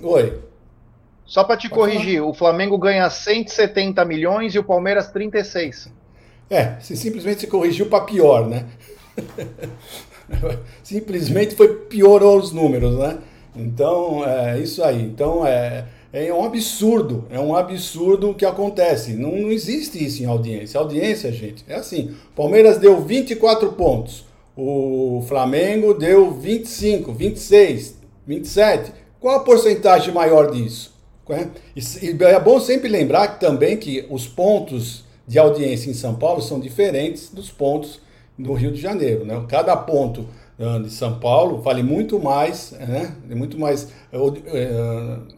Oi. 0.00 0.38
Só 1.26 1.42
para 1.42 1.56
te 1.56 1.68
Pode 1.68 1.80
corrigir, 1.80 2.20
falar. 2.20 2.30
o 2.30 2.34
Flamengo 2.34 2.78
ganha 2.78 3.10
170 3.10 4.04
milhões 4.04 4.54
e 4.54 4.60
o 4.60 4.64
Palmeiras 4.64 5.10
36. 5.10 5.90
É, 6.48 6.78
se 6.78 6.96
simplesmente 6.96 7.40
se 7.40 7.46
corrigiu 7.48 7.86
para 7.86 8.04
pior, 8.04 8.46
né? 8.46 8.64
simplesmente 10.84 11.56
foi 11.56 11.66
piorou 11.86 12.38
os 12.38 12.52
números, 12.52 12.96
né? 12.96 13.18
Então, 13.56 14.24
é 14.24 14.60
isso 14.60 14.84
aí. 14.84 15.02
Então, 15.02 15.44
é, 15.44 15.84
é 16.14 16.32
um 16.32 16.44
absurdo, 16.44 17.24
é 17.28 17.40
um 17.40 17.56
absurdo 17.56 18.30
o 18.30 18.34
que 18.34 18.46
acontece. 18.46 19.14
Não, 19.14 19.32
não 19.32 19.50
existe 19.50 20.02
isso 20.02 20.22
em 20.22 20.26
audiência. 20.26 20.78
Audiência, 20.78 21.32
gente, 21.32 21.64
é 21.66 21.74
assim. 21.74 22.14
Palmeiras 22.36 22.78
deu 22.78 23.00
24 23.00 23.72
pontos, 23.72 24.24
o 24.56 25.24
Flamengo 25.26 25.92
deu 25.92 26.30
25, 26.30 27.12
26, 27.12 27.96
27. 28.24 28.92
Qual 29.18 29.36
a 29.36 29.40
porcentagem 29.40 30.14
maior 30.14 30.52
disso? 30.52 30.94
É? 31.28 31.48
E 31.74 32.24
é 32.24 32.38
bom 32.38 32.60
sempre 32.60 32.88
lembrar 32.88 33.38
também 33.40 33.76
que 33.76 34.06
os 34.08 34.28
pontos 34.28 35.02
de 35.26 35.38
audiência 35.38 35.90
em 35.90 35.94
São 35.94 36.14
Paulo 36.14 36.40
são 36.40 36.60
diferentes 36.60 37.30
dos 37.30 37.50
pontos 37.50 38.00
do 38.38 38.52
Rio 38.52 38.70
de 38.70 38.80
Janeiro. 38.80 39.24
Né? 39.24 39.44
Cada 39.48 39.76
ponto 39.76 40.28
uh, 40.58 40.80
de 40.80 40.90
São 40.90 41.18
Paulo 41.18 41.60
vale 41.60 41.82
muito 41.82 42.20
mais, 42.20 42.72
né? 42.72 43.16
muito 43.30 43.58
mais 43.58 43.88
uh, 44.12 44.28
uh, 44.28 45.33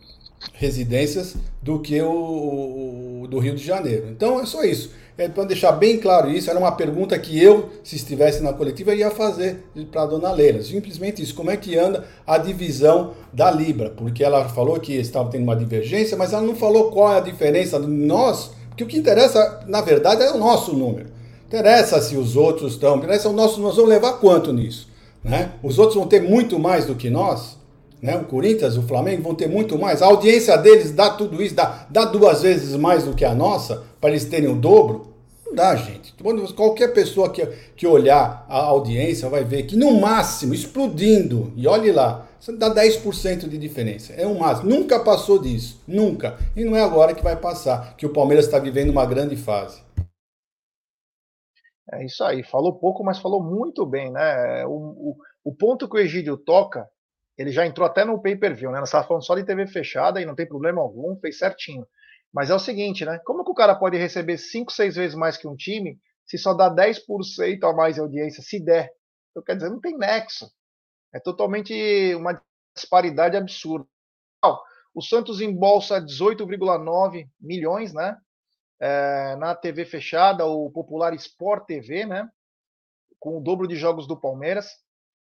residências 0.52 1.36
do 1.62 1.78
que 1.80 2.00
o, 2.00 3.22
o, 3.22 3.26
do 3.28 3.38
Rio 3.38 3.54
de 3.54 3.64
Janeiro. 3.64 4.08
Então 4.10 4.40
é 4.40 4.46
só 4.46 4.64
isso. 4.64 4.90
É, 5.18 5.28
para 5.28 5.44
deixar 5.44 5.72
bem 5.72 5.98
claro 5.98 6.30
isso, 6.30 6.50
era 6.50 6.58
uma 6.58 6.72
pergunta 6.72 7.18
que 7.18 7.42
eu, 7.42 7.70
se 7.82 7.96
estivesse 7.96 8.42
na 8.42 8.52
coletiva, 8.52 8.94
ia 8.94 9.10
fazer 9.10 9.64
para 9.90 10.02
a 10.02 10.06
dona 10.06 10.30
Leila. 10.30 10.62
Simplesmente 10.62 11.22
isso, 11.22 11.34
como 11.34 11.50
é 11.50 11.56
que 11.56 11.78
anda 11.78 12.04
a 12.26 12.36
divisão 12.36 13.14
da 13.32 13.50
Libra? 13.50 13.90
Porque 13.90 14.22
ela 14.22 14.46
falou 14.48 14.78
que 14.78 14.92
estava 14.94 15.30
tendo 15.30 15.44
uma 15.44 15.56
divergência, 15.56 16.18
mas 16.18 16.34
ela 16.34 16.42
não 16.42 16.54
falou 16.54 16.90
qual 16.90 17.14
é 17.14 17.16
a 17.16 17.20
diferença 17.20 17.80
de 17.80 17.86
nós, 17.86 18.50
porque 18.68 18.84
o 18.84 18.86
que 18.86 18.98
interessa, 18.98 19.60
na 19.66 19.80
verdade, 19.80 20.22
é 20.22 20.30
o 20.30 20.38
nosso 20.38 20.74
número. 20.74 21.06
Interessa 21.46 22.00
se 22.02 22.14
os 22.16 22.36
outros 22.36 22.72
estão, 22.72 22.96
interessa 22.96 23.30
o 23.30 23.32
nosso, 23.32 23.58
nós 23.58 23.76
vamos 23.76 23.88
levar 23.88 24.14
quanto 24.14 24.52
nisso? 24.52 24.88
Né? 25.24 25.52
Os 25.62 25.78
outros 25.78 25.96
vão 25.96 26.06
ter 26.06 26.20
muito 26.20 26.58
mais 26.58 26.84
do 26.84 26.94
que 26.94 27.08
nós? 27.08 27.56
Né? 28.00 28.16
O 28.16 28.24
Corinthians, 28.24 28.76
o 28.76 28.82
Flamengo 28.82 29.22
vão 29.22 29.34
ter 29.34 29.48
muito 29.48 29.78
mais. 29.78 30.02
A 30.02 30.06
audiência 30.06 30.56
deles 30.56 30.92
dá 30.92 31.10
tudo 31.10 31.42
isso, 31.42 31.54
dá, 31.54 31.86
dá 31.88 32.04
duas 32.04 32.42
vezes 32.42 32.76
mais 32.76 33.04
do 33.04 33.14
que 33.14 33.24
a 33.24 33.34
nossa, 33.34 33.84
para 34.00 34.10
eles 34.10 34.24
terem 34.24 34.48
o 34.48 34.56
dobro. 34.56 35.14
Não 35.46 35.54
dá, 35.54 35.74
gente. 35.76 36.14
Qualquer 36.54 36.92
pessoa 36.92 37.30
que, 37.30 37.46
que 37.76 37.86
olhar 37.86 38.44
a 38.48 38.58
audiência 38.58 39.28
vai 39.28 39.44
ver 39.44 39.62
que 39.62 39.76
no 39.76 40.00
máximo, 40.00 40.52
explodindo, 40.52 41.52
e 41.56 41.66
olhe 41.68 41.92
lá, 41.92 42.26
dá 42.58 42.74
10% 42.74 43.48
de 43.48 43.56
diferença. 43.56 44.12
É 44.12 44.26
um 44.26 44.38
máximo. 44.38 44.68
Nunca 44.68 44.98
passou 45.00 45.40
disso. 45.40 45.80
Nunca. 45.86 46.36
E 46.56 46.64
não 46.64 46.76
é 46.76 46.82
agora 46.82 47.14
que 47.14 47.22
vai 47.22 47.36
passar, 47.36 47.96
que 47.96 48.04
o 48.04 48.12
Palmeiras 48.12 48.46
está 48.46 48.58
vivendo 48.58 48.90
uma 48.90 49.06
grande 49.06 49.36
fase. 49.36 49.80
É 51.92 52.04
isso 52.04 52.24
aí. 52.24 52.42
Falou 52.42 52.74
pouco, 52.74 53.04
mas 53.04 53.20
falou 53.20 53.42
muito 53.42 53.86
bem, 53.86 54.10
né? 54.10 54.66
O, 54.66 54.70
o, 54.70 55.16
o 55.44 55.54
ponto 55.54 55.88
que 55.88 55.96
o 55.96 56.00
Egídio 56.00 56.36
toca 56.36 56.86
ele 57.36 57.52
já 57.52 57.66
entrou 57.66 57.86
até 57.86 58.04
no 58.04 58.20
pay-per-view, 58.20 58.70
né? 58.70 58.80
Nós 58.80 58.88
estávamos 58.88 59.08
falando 59.08 59.24
só 59.24 59.34
de 59.34 59.44
TV 59.44 59.66
fechada 59.66 60.20
e 60.20 60.24
não 60.24 60.34
tem 60.34 60.46
problema 60.46 60.80
algum, 60.80 61.18
fez 61.18 61.38
certinho. 61.38 61.86
Mas 62.32 62.50
é 62.50 62.54
o 62.54 62.58
seguinte, 62.58 63.04
né? 63.04 63.18
Como 63.24 63.44
que 63.44 63.50
o 63.50 63.54
cara 63.54 63.74
pode 63.74 63.96
receber 63.96 64.38
5, 64.38 64.72
6 64.72 64.96
vezes 64.96 65.14
mais 65.14 65.36
que 65.36 65.46
um 65.46 65.56
time 65.56 65.98
se 66.26 66.36
só 66.36 66.52
dá 66.54 66.68
10% 66.74 67.62
a 67.64 67.72
mais 67.72 67.94
de 67.94 68.00
audiência, 68.00 68.42
se 68.42 68.58
der? 68.58 68.90
Então, 69.30 69.42
quer 69.42 69.56
dizer, 69.56 69.70
não 69.70 69.80
tem 69.80 69.96
nexo. 69.96 70.50
É 71.14 71.20
totalmente 71.20 72.14
uma 72.14 72.40
disparidade 72.74 73.36
absurda. 73.36 73.86
O 74.94 75.02
Santos 75.02 75.42
embolsa 75.42 76.00
18,9 76.00 77.28
milhões, 77.38 77.92
né? 77.92 78.16
É, 78.80 79.36
na 79.36 79.54
TV 79.54 79.84
fechada, 79.84 80.46
o 80.46 80.70
popular 80.70 81.14
Sport 81.14 81.66
TV, 81.66 82.06
né? 82.06 82.28
Com 83.18 83.36
o 83.38 83.40
dobro 83.42 83.68
de 83.68 83.76
jogos 83.76 84.06
do 84.06 84.18
Palmeiras. 84.18 84.70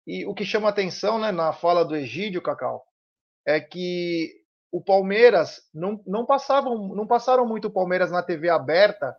E 0.05 0.25
o 0.25 0.33
que 0.33 0.43
chama 0.43 0.69
atenção 0.69 1.17
né, 1.17 1.31
na 1.31 1.53
fala 1.53 1.85
do 1.85 1.95
Egídio, 1.95 2.41
Cacau, 2.41 2.85
é 3.45 3.59
que 3.59 4.43
o 4.71 4.81
Palmeiras 4.81 5.61
não, 5.73 6.01
não 6.05 6.25
passavam, 6.25 6.89
não 6.89 7.05
passaram 7.05 7.45
muito 7.45 7.67
o 7.67 7.71
Palmeiras 7.71 8.11
na 8.11 8.23
TV 8.23 8.49
aberta 8.49 9.15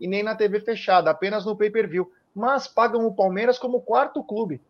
e 0.00 0.08
nem 0.08 0.22
na 0.22 0.34
TV 0.34 0.60
fechada, 0.60 1.10
apenas 1.10 1.44
no 1.44 1.56
pay-per-view. 1.56 2.10
Mas 2.34 2.66
pagam 2.66 3.06
o 3.06 3.14
Palmeiras 3.14 3.58
como 3.58 3.80
quarto 3.80 4.22
clube. 4.24 4.60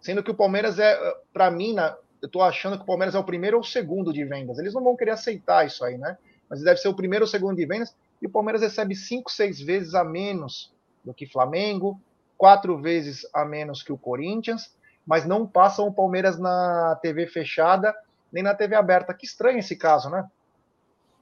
Sendo 0.00 0.22
que 0.22 0.30
o 0.30 0.34
Palmeiras 0.34 0.78
é, 0.78 0.96
para 1.32 1.50
mim, 1.50 1.72
na, 1.72 1.96
eu 2.20 2.26
estou 2.26 2.42
achando 2.42 2.76
que 2.76 2.82
o 2.82 2.86
Palmeiras 2.86 3.14
é 3.14 3.18
o 3.18 3.24
primeiro 3.24 3.56
ou 3.56 3.62
o 3.62 3.66
segundo 3.66 4.12
de 4.12 4.24
vendas. 4.24 4.58
Eles 4.58 4.74
não 4.74 4.82
vão 4.82 4.96
querer 4.96 5.12
aceitar 5.12 5.66
isso 5.66 5.84
aí, 5.84 5.96
né? 5.96 6.18
Mas 6.48 6.62
deve 6.62 6.78
ser 6.80 6.88
o 6.88 6.94
primeiro 6.94 7.24
ou 7.24 7.28
segundo 7.28 7.56
de 7.56 7.66
vendas. 7.66 7.94
E 8.20 8.26
o 8.26 8.30
Palmeiras 8.30 8.62
recebe 8.62 8.94
cinco, 8.94 9.30
seis 9.30 9.60
vezes 9.60 9.94
a 9.94 10.04
menos 10.04 10.72
do 11.04 11.14
que 11.14 11.26
Flamengo, 11.26 12.00
quatro 12.38 12.80
vezes 12.80 13.26
a 13.34 13.44
menos 13.44 13.82
que 13.82 13.92
o 13.92 13.98
Corinthians, 13.98 14.74
mas 15.04 15.26
não 15.26 15.46
passam 15.46 15.86
o 15.86 15.92
Palmeiras 15.92 16.38
na 16.38 16.98
TV 17.02 17.26
fechada 17.26 17.94
nem 18.32 18.42
na 18.42 18.54
TV 18.54 18.74
aberta. 18.74 19.14
Que 19.14 19.26
estranho 19.26 19.58
esse 19.58 19.76
caso, 19.76 20.08
né? 20.10 20.26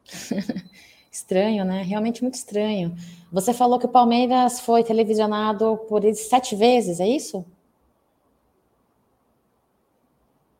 estranho, 1.10 1.64
né? 1.64 1.82
Realmente 1.82 2.22
muito 2.22 2.34
estranho. 2.34 2.94
Você 3.32 3.54
falou 3.54 3.78
que 3.78 3.86
o 3.86 3.90
Palmeiras 3.90 4.60
foi 4.60 4.84
televisionado 4.84 5.78
por 5.88 6.02
sete 6.14 6.54
vezes, 6.54 7.00
é 7.00 7.08
isso? 7.08 7.44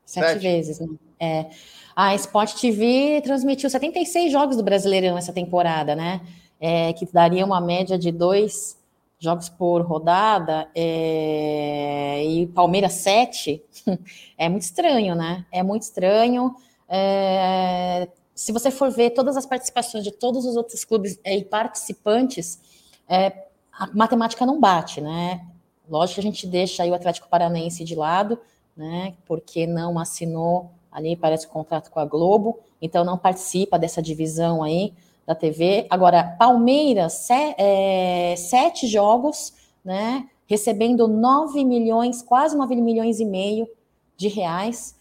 Sete, 0.05 0.27
sete. 0.27 0.43
vezes, 0.43 0.81
né? 0.81 0.89
É. 1.19 1.51
A 1.95 2.15
Sport 2.15 2.61
TV 2.61 3.21
transmitiu 3.23 3.71
76 3.71 4.31
jogos 4.31 4.57
do 4.57 4.63
Brasileirão 4.63 5.17
essa 5.17 5.33
temporada, 5.33 5.95
né? 5.97 6.21
É, 6.61 6.93
que 6.93 7.07
daria 7.13 7.45
uma 7.45 7.61
média 7.61 7.99
de 7.99 8.11
dois 8.11 8.79
jogos 9.19 9.49
por 9.49 9.83
rodada 9.83 10.69
é, 10.75 12.25
e 12.25 12.47
Palmeiras 12.49 12.93
7, 12.95 13.63
é 14.37 14.49
muito 14.49 14.63
estranho, 14.63 15.15
né? 15.15 15.47
É 15.51 15.63
muito 15.63 15.83
estranho. 15.83 16.55
É, 16.89 18.09
se 18.35 18.53
você 18.53 18.71
for 18.71 18.91
ver 18.91 19.11
todas 19.11 19.37
as 19.37 19.47
participações 19.47 20.05
de 20.05 20.13
todos 20.13 20.45
os 20.45 20.57
outros 20.57 20.85
clubes 20.85 21.19
e 21.25 21.43
participantes, 21.45 22.61
é, 23.09 23.47
a 23.73 23.87
matemática 23.95 24.45
não 24.45 24.61
bate, 24.61 25.01
né? 25.01 25.47
Lógico 25.89 26.21
que 26.21 26.21
a 26.21 26.31
gente 26.31 26.47
deixa 26.47 26.83
aí 26.83 26.91
o 26.91 26.95
Atlético 26.95 27.29
Paranaense 27.29 27.85
de 27.85 27.95
lado, 27.95 28.39
né? 28.77 29.15
Porque 29.25 29.67
não 29.67 29.99
assinou 29.99 30.71
ali, 30.93 31.17
parece, 31.17 31.47
o 31.47 31.51
contrato 31.51 31.91
com 31.91 32.01
a 32.01 32.05
Globo, 32.05 32.59
então 32.81 33.05
não 33.05 33.17
participa 33.17 33.79
dessa 33.79 34.03
divisão 34.03 34.63
aí 34.63 34.93
da 35.27 35.35
TV. 35.35 35.87
Agora, 35.91 36.37
Palmeiras, 36.39 37.13
se, 37.15 37.55
é, 37.59 38.35
sete 38.37 38.87
jogos, 38.87 39.53
né? 39.85 40.29
Recebendo 40.47 41.09
9 41.09 41.65
milhões, 41.65 42.23
quase 42.23 42.57
9 42.57 42.77
milhões 42.77 43.19
e 43.19 43.25
meio 43.25 43.69
de 44.17 44.29
reais. 44.29 44.97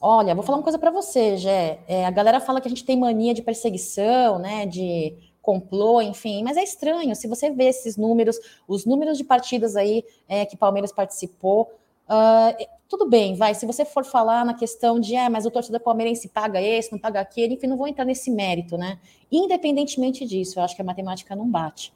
Olha, 0.00 0.34
vou 0.34 0.42
falar 0.42 0.58
uma 0.58 0.64
coisa 0.64 0.78
para 0.78 0.90
você, 0.90 1.36
Gé. 1.36 1.80
É, 1.86 2.06
a 2.06 2.10
galera 2.10 2.40
fala 2.40 2.60
que 2.60 2.68
a 2.68 2.70
gente 2.70 2.84
tem 2.84 2.98
mania 2.98 3.34
de 3.34 3.42
perseguição, 3.42 4.38
né? 4.38 4.66
De 4.66 5.14
complô, 5.40 6.00
enfim, 6.00 6.42
mas 6.42 6.56
é 6.56 6.62
estranho. 6.62 7.14
Se 7.14 7.28
você 7.28 7.50
vê 7.50 7.64
esses 7.64 7.98
números, 7.98 8.38
os 8.66 8.86
números 8.86 9.18
de 9.18 9.24
partidas 9.24 9.76
aí 9.76 10.02
é, 10.26 10.46
que 10.46 10.56
Palmeiras 10.56 10.90
participou, 10.90 11.70
Uh, 12.08 12.66
tudo 12.88 13.08
bem, 13.08 13.34
vai. 13.34 13.54
Se 13.54 13.66
você 13.66 13.84
for 13.84 14.04
falar 14.04 14.44
na 14.44 14.54
questão 14.54 15.00
de, 15.00 15.16
é, 15.16 15.28
mas 15.28 15.46
o 15.46 15.50
torcedor 15.50 15.80
palmeirense 15.80 16.28
paga 16.28 16.60
esse, 16.60 16.92
não 16.92 16.98
paga 16.98 17.20
aquele, 17.20 17.54
enfim, 17.54 17.66
não 17.66 17.76
vou 17.76 17.88
entrar 17.88 18.04
nesse 18.04 18.30
mérito, 18.30 18.76
né? 18.76 18.98
Independentemente 19.32 20.24
disso, 20.24 20.58
eu 20.58 20.62
acho 20.62 20.76
que 20.76 20.82
a 20.82 20.84
matemática 20.84 21.34
não 21.34 21.48
bate. 21.48 21.92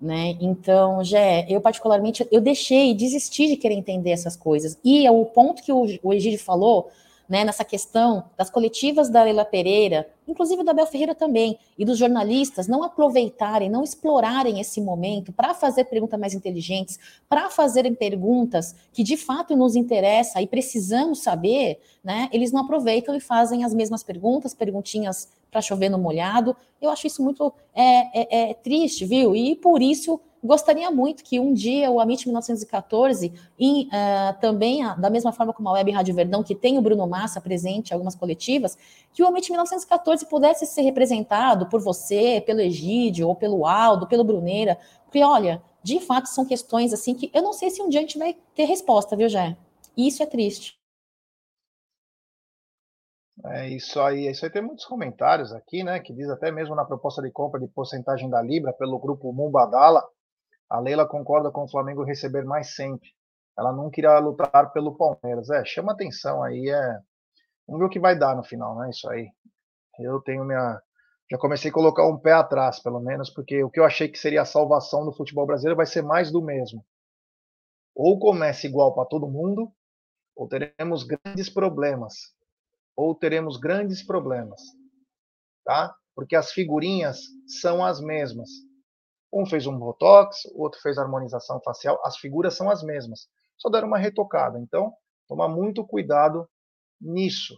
Né? 0.00 0.36
Então, 0.40 1.02
já 1.02 1.18
eu 1.48 1.60
particularmente, 1.60 2.26
eu 2.30 2.40
deixei, 2.40 2.94
desisti 2.94 3.48
de 3.48 3.56
querer 3.56 3.74
entender 3.74 4.10
essas 4.10 4.36
coisas. 4.36 4.78
E 4.84 5.08
o 5.08 5.24
ponto 5.24 5.62
que 5.62 5.72
o, 5.72 5.86
o 6.02 6.12
Egídio 6.12 6.38
falou 6.38 6.90
né, 7.28 7.44
nessa 7.44 7.64
questão 7.64 8.24
das 8.36 8.48
coletivas 8.48 9.10
da 9.10 9.22
Leila 9.22 9.44
Pereira, 9.44 10.08
inclusive 10.26 10.64
da 10.64 10.72
Bel 10.72 10.86
Ferreira 10.86 11.14
também, 11.14 11.58
e 11.76 11.84
dos 11.84 11.98
jornalistas 11.98 12.66
não 12.66 12.82
aproveitarem, 12.82 13.68
não 13.68 13.84
explorarem 13.84 14.60
esse 14.60 14.80
momento 14.80 15.32
para 15.32 15.54
fazer 15.54 15.84
perguntas 15.84 16.18
mais 16.18 16.34
inteligentes, 16.34 16.98
para 17.28 17.50
fazerem 17.50 17.94
perguntas 17.94 18.74
que 18.92 19.02
de 19.02 19.16
fato 19.16 19.56
nos 19.56 19.76
interessam 19.76 20.40
e 20.40 20.46
precisamos 20.46 21.22
saber, 21.22 21.80
né, 22.02 22.28
eles 22.32 22.50
não 22.50 22.62
aproveitam 22.62 23.14
e 23.14 23.20
fazem 23.20 23.64
as 23.64 23.74
mesmas 23.74 24.02
perguntas, 24.02 24.54
perguntinhas 24.54 25.28
para 25.50 25.60
chover 25.60 25.88
no 25.88 25.98
molhado. 25.98 26.56
Eu 26.80 26.90
acho 26.90 27.06
isso 27.06 27.22
muito 27.22 27.52
é, 27.74 28.46
é, 28.46 28.50
é 28.50 28.54
triste, 28.54 29.04
viu? 29.04 29.34
E 29.34 29.56
por 29.56 29.82
isso 29.82 30.20
Gostaria 30.42 30.90
muito 30.90 31.24
que 31.24 31.40
um 31.40 31.52
dia 31.52 31.90
o 31.90 31.98
Amit 31.98 32.26
1914, 32.26 33.32
em, 33.58 33.86
uh, 33.86 34.40
também 34.40 34.86
uh, 34.86 34.98
da 35.00 35.10
mesma 35.10 35.32
forma 35.32 35.52
como 35.52 35.68
a 35.68 35.72
Web 35.72 35.90
Rádio 35.90 36.14
Verdão, 36.14 36.44
que 36.44 36.54
tem 36.54 36.78
o 36.78 36.82
Bruno 36.82 37.06
Massa 37.08 37.40
presente 37.40 37.90
em 37.90 37.94
algumas 37.94 38.14
coletivas, 38.14 38.78
que 39.12 39.22
o 39.22 39.26
Amit 39.26 39.50
1914 39.50 40.26
pudesse 40.26 40.64
ser 40.66 40.82
representado 40.82 41.66
por 41.66 41.80
você, 41.80 42.40
pelo 42.40 42.60
Egídio, 42.60 43.26
ou 43.26 43.34
pelo 43.34 43.66
Aldo, 43.66 44.06
pelo 44.06 44.22
Bruneira, 44.22 44.78
porque 45.04 45.22
olha, 45.24 45.60
de 45.82 45.98
fato 46.00 46.26
são 46.26 46.44
questões 46.44 46.92
assim 46.92 47.14
que 47.14 47.30
eu 47.34 47.42
não 47.42 47.52
sei 47.52 47.70
se 47.70 47.82
um 47.82 47.88
dia 47.88 48.00
a 48.00 48.02
gente 48.02 48.18
vai 48.18 48.36
ter 48.54 48.64
resposta, 48.64 49.16
viu, 49.16 49.28
Jé? 49.28 49.56
E 49.96 50.06
isso 50.06 50.22
é 50.22 50.26
triste. 50.26 50.78
É 53.44 53.68
isso 53.68 54.00
aí, 54.00 54.28
isso 54.28 54.44
aí 54.44 54.50
tem 54.50 54.62
muitos 54.62 54.84
comentários 54.84 55.52
aqui, 55.52 55.84
né, 55.84 56.00
que 56.00 56.12
diz 56.12 56.28
até 56.28 56.50
mesmo 56.50 56.74
na 56.74 56.84
proposta 56.84 57.22
de 57.22 57.30
compra 57.30 57.60
de 57.60 57.68
porcentagem 57.68 58.28
da 58.28 58.42
Libra 58.42 58.72
pelo 58.72 58.98
grupo 58.98 59.32
Mumbadala, 59.32 60.04
a 60.70 60.80
Leila 60.80 61.06
concorda 61.06 61.50
com 61.50 61.64
o 61.64 61.70
Flamengo 61.70 62.04
receber 62.04 62.44
mais 62.44 62.74
sempre. 62.74 63.08
Ela 63.58 63.72
não 63.72 63.90
queria 63.90 64.18
lutar 64.18 64.72
pelo 64.72 64.96
Palmeiras. 64.96 65.50
É, 65.50 65.64
chama 65.64 65.92
atenção 65.92 66.42
aí. 66.42 66.68
É... 66.68 67.00
Vamos 67.66 67.80
ver 67.80 67.86
o 67.86 67.90
que 67.90 67.98
vai 67.98 68.16
dar 68.16 68.36
no 68.36 68.44
final, 68.44 68.76
né? 68.76 68.90
Isso 68.90 69.08
aí. 69.10 69.30
Eu 69.98 70.20
tenho 70.20 70.44
minha. 70.44 70.80
Já 71.30 71.36
comecei 71.36 71.70
a 71.70 71.74
colocar 71.74 72.06
um 72.06 72.18
pé 72.18 72.32
atrás, 72.32 72.80
pelo 72.80 73.00
menos, 73.00 73.28
porque 73.28 73.62
o 73.62 73.70
que 73.70 73.80
eu 73.80 73.84
achei 73.84 74.08
que 74.08 74.18
seria 74.18 74.42
a 74.42 74.46
salvação 74.46 75.04
do 75.04 75.12
futebol 75.12 75.46
brasileiro 75.46 75.76
vai 75.76 75.84
ser 75.84 76.02
mais 76.02 76.30
do 76.30 76.42
mesmo. 76.42 76.84
Ou 77.94 78.18
começa 78.18 78.66
igual 78.66 78.94
para 78.94 79.08
todo 79.08 79.28
mundo, 79.28 79.70
ou 80.36 80.48
teremos 80.48 81.02
grandes 81.02 81.50
problemas. 81.50 82.14
Ou 82.96 83.14
teremos 83.14 83.58
grandes 83.58 84.02
problemas. 84.02 84.62
Tá? 85.64 85.94
Porque 86.14 86.36
as 86.36 86.52
figurinhas 86.52 87.20
são 87.60 87.84
as 87.84 88.00
mesmas. 88.00 88.48
Um 89.32 89.44
fez 89.46 89.66
um 89.66 89.78
botox, 89.78 90.44
o 90.54 90.62
outro 90.62 90.80
fez 90.80 90.98
harmonização 90.98 91.60
facial, 91.60 92.00
as 92.04 92.16
figuras 92.16 92.56
são 92.56 92.70
as 92.70 92.82
mesmas, 92.82 93.28
só 93.56 93.68
deram 93.68 93.88
uma 93.88 93.98
retocada. 93.98 94.58
Então, 94.58 94.92
tomar 95.26 95.48
muito 95.48 95.86
cuidado 95.86 96.48
nisso. 97.00 97.54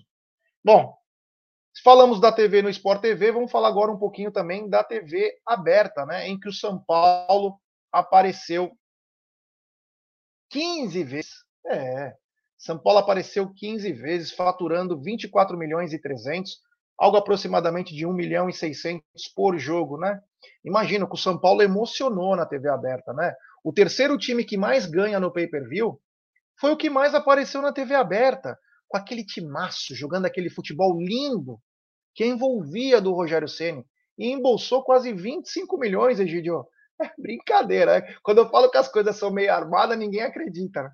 Bom, 0.64 0.94
falamos 1.83 2.20
da 2.20 2.33
TV 2.33 2.62
no 2.62 2.68
Sport 2.68 3.00
TV, 3.00 3.33
vamos 3.33 3.50
falar 3.50 3.68
agora 3.68 3.92
um 3.92 3.98
pouquinho 3.98 4.33
também 4.33 4.68
da 4.68 4.83
TV 4.83 5.38
aberta, 5.46 6.04
né, 6.04 6.28
em 6.28 6.38
que 6.38 6.48
o 6.48 6.52
São 6.52 6.78
Paulo 6.78 7.59
apareceu 7.92 8.72
15 10.50 11.04
vezes. 11.04 11.30
É, 11.66 12.14
São 12.59 12.78
Paulo 12.78 12.98
apareceu 12.98 13.52
15 13.54 13.92
vezes, 13.92 14.33
faturando 14.33 15.00
24 15.00 15.56
milhões 15.56 15.92
e 15.92 16.00
300, 16.00 16.61
algo 17.01 17.17
aproximadamente 17.17 17.95
de 17.95 18.05
1 18.05 18.13
milhão 18.13 18.51
e 18.51 18.53
600 18.53 19.03
por 19.35 19.59
jogo, 19.59 19.97
né? 19.97 20.21
Imagina 20.63 21.07
que 21.07 21.15
o 21.15 21.19
São 21.19 21.39
Paulo 21.39 21.63
emocionou 21.63 22.37
na 22.37 22.45
TV 22.45 22.69
aberta, 22.69 23.15
né? 23.15 23.35
O 23.65 23.73
terceiro 23.73 24.19
time 24.19 24.45
que 24.45 24.59
mais 24.59 24.85
ganha 24.85 25.19
no 25.19 25.33
pay-per-view 25.33 25.99
foi 26.61 26.71
o 26.71 26.77
que 26.77 26.91
mais 26.91 27.15
apareceu 27.15 27.63
na 27.63 27.73
TV 27.73 27.95
aberta, 27.95 28.59
com 28.87 28.99
aquele 28.99 29.25
timaço, 29.25 29.95
jogando 29.95 30.27
aquele 30.27 30.51
futebol 30.51 31.01
lindo 31.01 31.59
que 32.15 32.27
envolvia 32.27 33.01
do 33.01 33.15
Rogério 33.15 33.49
Ceni 33.49 33.83
e 34.19 34.31
embolsou 34.31 34.85
quase 34.85 35.11
25 35.11 35.79
milhões, 35.79 36.21
Egidio. 36.21 36.67
É 37.03 37.11
brincadeira, 37.17 37.99
né? 37.99 38.15
Quando 38.23 38.39
eu 38.39 38.51
falo 38.51 38.71
que 38.71 38.77
as 38.77 38.87
coisas 38.87 39.17
são 39.17 39.31
meio 39.31 39.51
armadas, 39.51 39.99
ninguém 39.99 40.21
acredita, 40.21 40.83
né? 40.83 40.93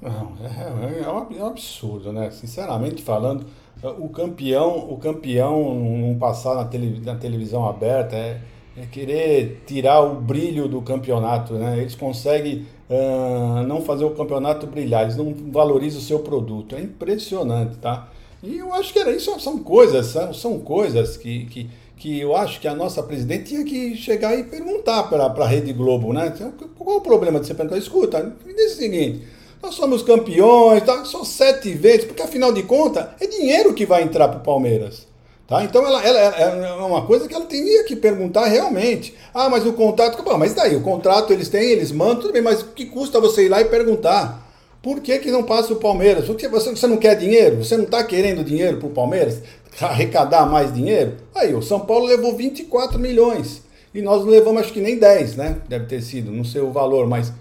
É, 0.00 1.00
é, 1.00 1.02
é, 1.02 1.08
um 1.08 1.46
absurdo, 1.46 2.12
né? 2.12 2.30
Sinceramente 2.30 3.02
falando, 3.02 3.44
o 3.82 4.08
campeão, 4.08 4.90
o 4.90 4.96
campeão 4.96 5.74
não 5.74 6.18
passar 6.18 6.54
na, 6.54 6.64
tele, 6.64 7.00
na 7.04 7.14
televisão 7.16 7.68
aberta 7.68 8.16
é, 8.16 8.40
é, 8.76 8.86
querer 8.86 9.62
tirar 9.66 10.00
o 10.00 10.14
brilho 10.16 10.66
do 10.68 10.80
campeonato, 10.80 11.54
né? 11.54 11.78
Eles 11.78 11.94
conseguem 11.94 12.66
uh, 12.88 13.62
não 13.66 13.82
fazer 13.82 14.04
o 14.04 14.10
campeonato 14.10 14.66
brilhar, 14.66 15.02
eles 15.02 15.16
não 15.16 15.34
valorizam 15.50 16.00
o 16.00 16.02
seu 16.02 16.20
produto. 16.20 16.74
É 16.74 16.80
impressionante, 16.80 17.76
tá? 17.76 18.08
E 18.42 18.58
eu 18.58 18.72
acho 18.72 18.92
que 18.92 18.98
era 18.98 19.10
isso, 19.10 19.38
são 19.40 19.58
coisas, 19.58 20.06
são, 20.06 20.32
são 20.32 20.58
coisas 20.58 21.16
que, 21.16 21.44
que, 21.46 21.70
que 21.96 22.20
eu 22.20 22.34
acho 22.36 22.60
que 22.60 22.68
a 22.68 22.74
nossa 22.74 23.02
presidente 23.02 23.44
tinha 23.44 23.64
que 23.64 23.96
chegar 23.96 24.38
e 24.38 24.44
perguntar 24.44 25.04
para 25.04 25.24
a 25.24 25.46
Rede 25.46 25.72
Globo, 25.72 26.12
né? 26.12 26.32
Qual 26.78 26.96
o 26.96 27.00
problema 27.00 27.38
de 27.38 27.46
você 27.46 27.54
perguntar? 27.54 27.78
Escuta, 27.78 28.34
diz 28.46 28.72
o 28.72 28.76
seguinte 28.76 29.33
nós 29.64 29.74
somos 29.74 30.02
campeões, 30.02 30.82
tá? 30.82 31.04
só 31.04 31.24
sete 31.24 31.72
vezes, 31.72 32.04
porque 32.04 32.22
afinal 32.22 32.52
de 32.52 32.62
contas 32.62 33.06
é 33.18 33.26
dinheiro 33.26 33.72
que 33.72 33.86
vai 33.86 34.02
entrar 34.02 34.28
para 34.28 34.38
o 34.38 34.42
Palmeiras. 34.42 35.06
Tá? 35.46 35.62
Então 35.64 35.86
ela, 35.86 36.02
ela, 36.04 36.18
ela, 36.18 36.66
é 36.66 36.72
uma 36.74 37.04
coisa 37.04 37.28
que 37.28 37.34
ela 37.34 37.44
teria 37.44 37.84
que 37.84 37.96
perguntar 37.96 38.46
realmente. 38.46 39.14
Ah, 39.32 39.48
mas 39.48 39.66
o 39.66 39.72
contrato. 39.72 40.22
Bom, 40.22 40.38
mas 40.38 40.54
daí? 40.54 40.74
O 40.74 40.82
contrato 40.82 41.32
eles 41.32 41.48
têm, 41.48 41.70
eles 41.70 41.92
mandam, 41.92 42.20
tudo 42.20 42.32
bem, 42.32 42.42
mas 42.42 42.62
que 42.62 42.86
custa 42.86 43.20
você 43.20 43.46
ir 43.46 43.48
lá 43.48 43.60
e 43.60 43.66
perguntar? 43.66 44.42
Por 44.82 45.00
que, 45.00 45.18
que 45.18 45.30
não 45.30 45.42
passa 45.42 45.72
o 45.72 45.76
Palmeiras? 45.76 46.26
Porque 46.26 46.46
você, 46.46 46.70
você 46.70 46.86
não 46.86 46.98
quer 46.98 47.14
dinheiro? 47.16 47.64
Você 47.64 47.76
não 47.76 47.84
está 47.84 48.04
querendo 48.04 48.44
dinheiro 48.44 48.78
para 48.78 48.88
o 48.88 48.92
Palmeiras? 48.92 49.40
Arrecadar 49.80 50.46
mais 50.46 50.72
dinheiro? 50.72 51.14
Aí, 51.34 51.54
o 51.54 51.62
São 51.62 51.80
Paulo 51.80 52.04
levou 52.04 52.36
24 52.36 52.98
milhões. 52.98 53.62
E 53.94 54.02
nós 54.02 54.24
levamos 54.24 54.62
acho 54.62 54.72
que 54.72 54.80
nem 54.80 54.98
10, 54.98 55.36
né? 55.36 55.56
Deve 55.68 55.86
ter 55.86 56.02
sido, 56.02 56.30
não 56.30 56.44
sei 56.44 56.60
o 56.60 56.70
valor, 56.70 57.06
mas. 57.06 57.32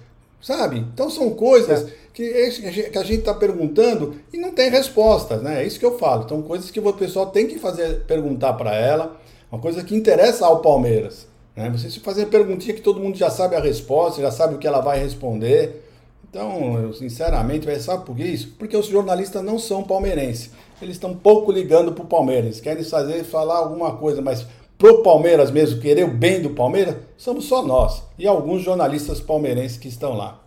Sabe? 0.43 0.79
Então 0.93 1.09
são 1.09 1.29
coisas. 1.31 1.87
É 1.87 1.93
que, 2.13 2.23
é 2.23 2.89
que 2.89 2.97
a 2.97 3.03
gente 3.03 3.19
está 3.19 3.33
perguntando 3.33 4.15
e 4.31 4.37
não 4.37 4.51
tem 4.51 4.69
respostas, 4.69 5.41
né? 5.41 5.63
É 5.63 5.65
isso 5.65 5.79
que 5.79 5.85
eu 5.85 5.97
falo. 5.97 6.25
Então, 6.25 6.43
coisas 6.43 6.69
que 6.69 6.79
o 6.79 6.93
pessoal 6.93 7.27
tem 7.27 7.47
que 7.47 7.57
fazer, 7.57 8.01
perguntar 8.01 8.53
para 8.53 8.75
ela, 8.75 9.19
uma 9.51 9.59
coisa 9.59 9.83
que 9.83 9.95
interessa 9.95 10.45
ao 10.45 10.59
Palmeiras. 10.59 11.27
Né? 11.55 11.71
Você 11.71 11.89
se 11.89 11.99
fazer 12.01 12.27
perguntinha 12.27 12.75
que 12.75 12.81
todo 12.81 12.99
mundo 12.99 13.17
já 13.17 13.31
sabe 13.31 13.55
a 13.55 13.59
resposta, 13.59 14.21
já 14.21 14.29
sabe 14.29 14.53
o 14.53 14.57
que 14.59 14.67
ela 14.67 14.79
vai 14.79 14.99
responder. 14.99 15.81
Então, 16.29 16.79
eu, 16.79 16.93
sinceramente, 16.93 17.67
sabe 17.79 18.05
por 18.05 18.15
que 18.15 18.23
isso? 18.23 18.53
Porque 18.59 18.75
os 18.75 18.87
jornalistas 18.87 19.43
não 19.43 19.57
são 19.57 19.83
palmeirenses. 19.83 20.51
Eles 20.81 20.95
estão 20.95 21.15
pouco 21.15 21.51
ligando 21.51 21.93
para 21.93 22.03
o 22.03 22.07
Palmeiras. 22.07 22.59
Querem 22.59 22.83
fazer 22.83 23.23
falar 23.23 23.57
alguma 23.57 23.95
coisa, 23.95 24.21
mas 24.21 24.45
pro 24.77 25.03
Palmeiras 25.03 25.51
mesmo, 25.51 25.81
querer 25.81 26.03
o 26.03 26.13
bem 26.13 26.41
do 26.41 26.53
Palmeiras, 26.53 26.95
somos 27.17 27.45
só 27.45 27.61
nós 27.61 28.03
e 28.17 28.27
alguns 28.27 28.61
jornalistas 28.61 29.21
palmeirenses 29.21 29.77
que 29.77 29.87
estão 29.87 30.13
lá. 30.13 30.43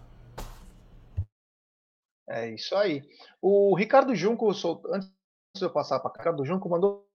É 2.29 2.51
isso 2.51 2.75
aí. 2.75 3.03
O 3.41 3.75
Ricardo 3.77 4.15
Junco, 4.15 4.49
antes 4.93 5.11
de 5.57 5.65
eu 5.65 5.71
passar 5.71 6.01
para 6.01 6.13
Ricardo 6.13 6.45
Junco, 6.45 6.69
mandou 6.69 7.07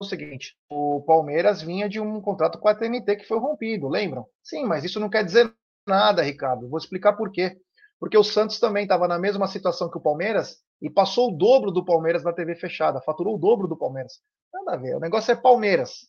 o 0.00 0.04
seguinte: 0.04 0.56
o 0.70 1.02
Palmeiras 1.02 1.62
vinha 1.62 1.88
de 1.88 2.00
um 2.00 2.20
contrato 2.20 2.58
com 2.58 2.68
a 2.68 2.74
TNT 2.74 3.16
que 3.16 3.26
foi 3.26 3.38
rompido, 3.38 3.88
lembram? 3.88 4.26
Sim, 4.42 4.64
mas 4.64 4.84
isso 4.84 4.98
não 4.98 5.10
quer 5.10 5.24
dizer 5.24 5.52
nada, 5.86 6.22
Ricardo. 6.22 6.68
Vou 6.68 6.78
explicar 6.78 7.12
por 7.14 7.30
quê. 7.30 7.60
Porque 7.98 8.16
o 8.16 8.24
Santos 8.24 8.60
também 8.60 8.82
estava 8.82 9.08
na 9.08 9.18
mesma 9.18 9.46
situação 9.46 9.90
que 9.90 9.96
o 9.96 10.02
Palmeiras 10.02 10.58
e 10.82 10.90
passou 10.90 11.28
o 11.28 11.36
dobro 11.36 11.70
do 11.70 11.84
Palmeiras 11.84 12.22
na 12.22 12.32
TV 12.32 12.54
fechada, 12.54 13.00
faturou 13.00 13.36
o 13.36 13.38
dobro 13.38 13.66
do 13.66 13.76
Palmeiras. 13.76 14.20
Nada 14.52 14.74
a 14.74 14.76
ver, 14.76 14.96
o 14.96 15.00
negócio 15.00 15.32
é 15.32 15.36
Palmeiras. 15.36 16.06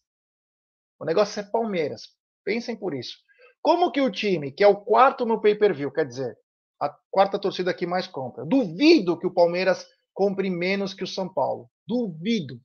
O 0.99 1.05
negócio 1.05 1.39
é 1.39 1.43
Palmeiras. 1.43 2.03
Pensem 2.43 2.75
por 2.75 2.93
isso. 2.93 3.17
Como 3.61 3.91
que 3.91 4.01
o 4.01 4.11
time, 4.11 4.51
que 4.51 4.63
é 4.63 4.67
o 4.67 4.77
quarto 4.77 5.25
no 5.25 5.41
pay-per-view, 5.41 5.91
quer 5.91 6.05
dizer, 6.05 6.37
a 6.79 6.95
quarta 7.11 7.39
torcida 7.39 7.73
que 7.73 7.85
mais 7.85 8.07
compra. 8.07 8.45
Duvido 8.45 9.17
que 9.17 9.27
o 9.27 9.33
Palmeiras 9.33 9.85
compre 10.13 10.49
menos 10.49 10.93
que 10.93 11.03
o 11.03 11.07
São 11.07 11.31
Paulo. 11.31 11.69
Duvido. 11.85 12.59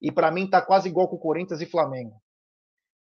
E 0.00 0.12
para 0.12 0.30
mim 0.30 0.44
está 0.44 0.62
quase 0.62 0.88
igual 0.88 1.08
com 1.08 1.16
o 1.16 1.20
Corinthians 1.20 1.60
e 1.60 1.66
Flamengo. 1.66 2.20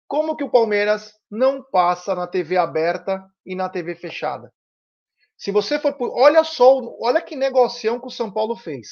Como 0.07 0.35
que 0.35 0.43
o 0.43 0.51
Palmeiras 0.51 1.13
não 1.29 1.63
passa 1.63 2.13
na 2.13 2.27
TV 2.27 2.57
aberta 2.57 3.23
e 3.45 3.55
na 3.55 3.69
TV 3.69 3.95
fechada? 3.95 4.51
Se 5.37 5.51
você 5.51 5.79
for 5.79 5.93
por... 5.93 6.11
olha 6.11 6.43
só, 6.43 6.79
olha 6.99 7.21
que 7.21 7.35
negociação 7.35 7.99
que 7.99 8.07
o 8.07 8.11
São 8.11 8.31
Paulo 8.31 8.55
fez. 8.55 8.89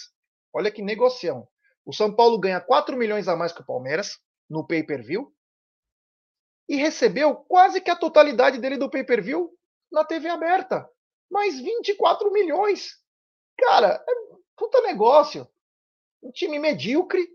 Olha 0.54 0.72
que 0.72 0.82
negociação. 0.82 1.48
O 1.86 1.94
São 1.94 2.16
Paulo 2.16 2.40
ganha 2.40 2.62
4 2.62 2.96
milhões 2.96 3.28
a 3.28 3.36
mais 3.36 3.52
que 3.52 3.62
o 3.62 3.66
Palmeiras 3.66 4.18
no 4.50 4.66
pay-per-view 4.66 5.32
e 6.70 6.76
recebeu 6.76 7.36
quase 7.36 7.82
que 7.82 7.90
a 7.90 7.96
totalidade 7.96 8.60
dele 8.60 8.78
do 8.78 8.90
pay-per-view 8.90 9.52
na 9.92 10.06
TV 10.06 10.30
aberta. 10.30 10.88
mais 11.30 11.60
24 11.60 12.32
milhões. 12.32 12.98
Cara, 13.58 14.04
é 14.08 14.14
puta 14.56 14.80
negócio. 14.82 15.48
Um 16.22 16.32
time 16.32 16.60
medíocre. 16.60 17.28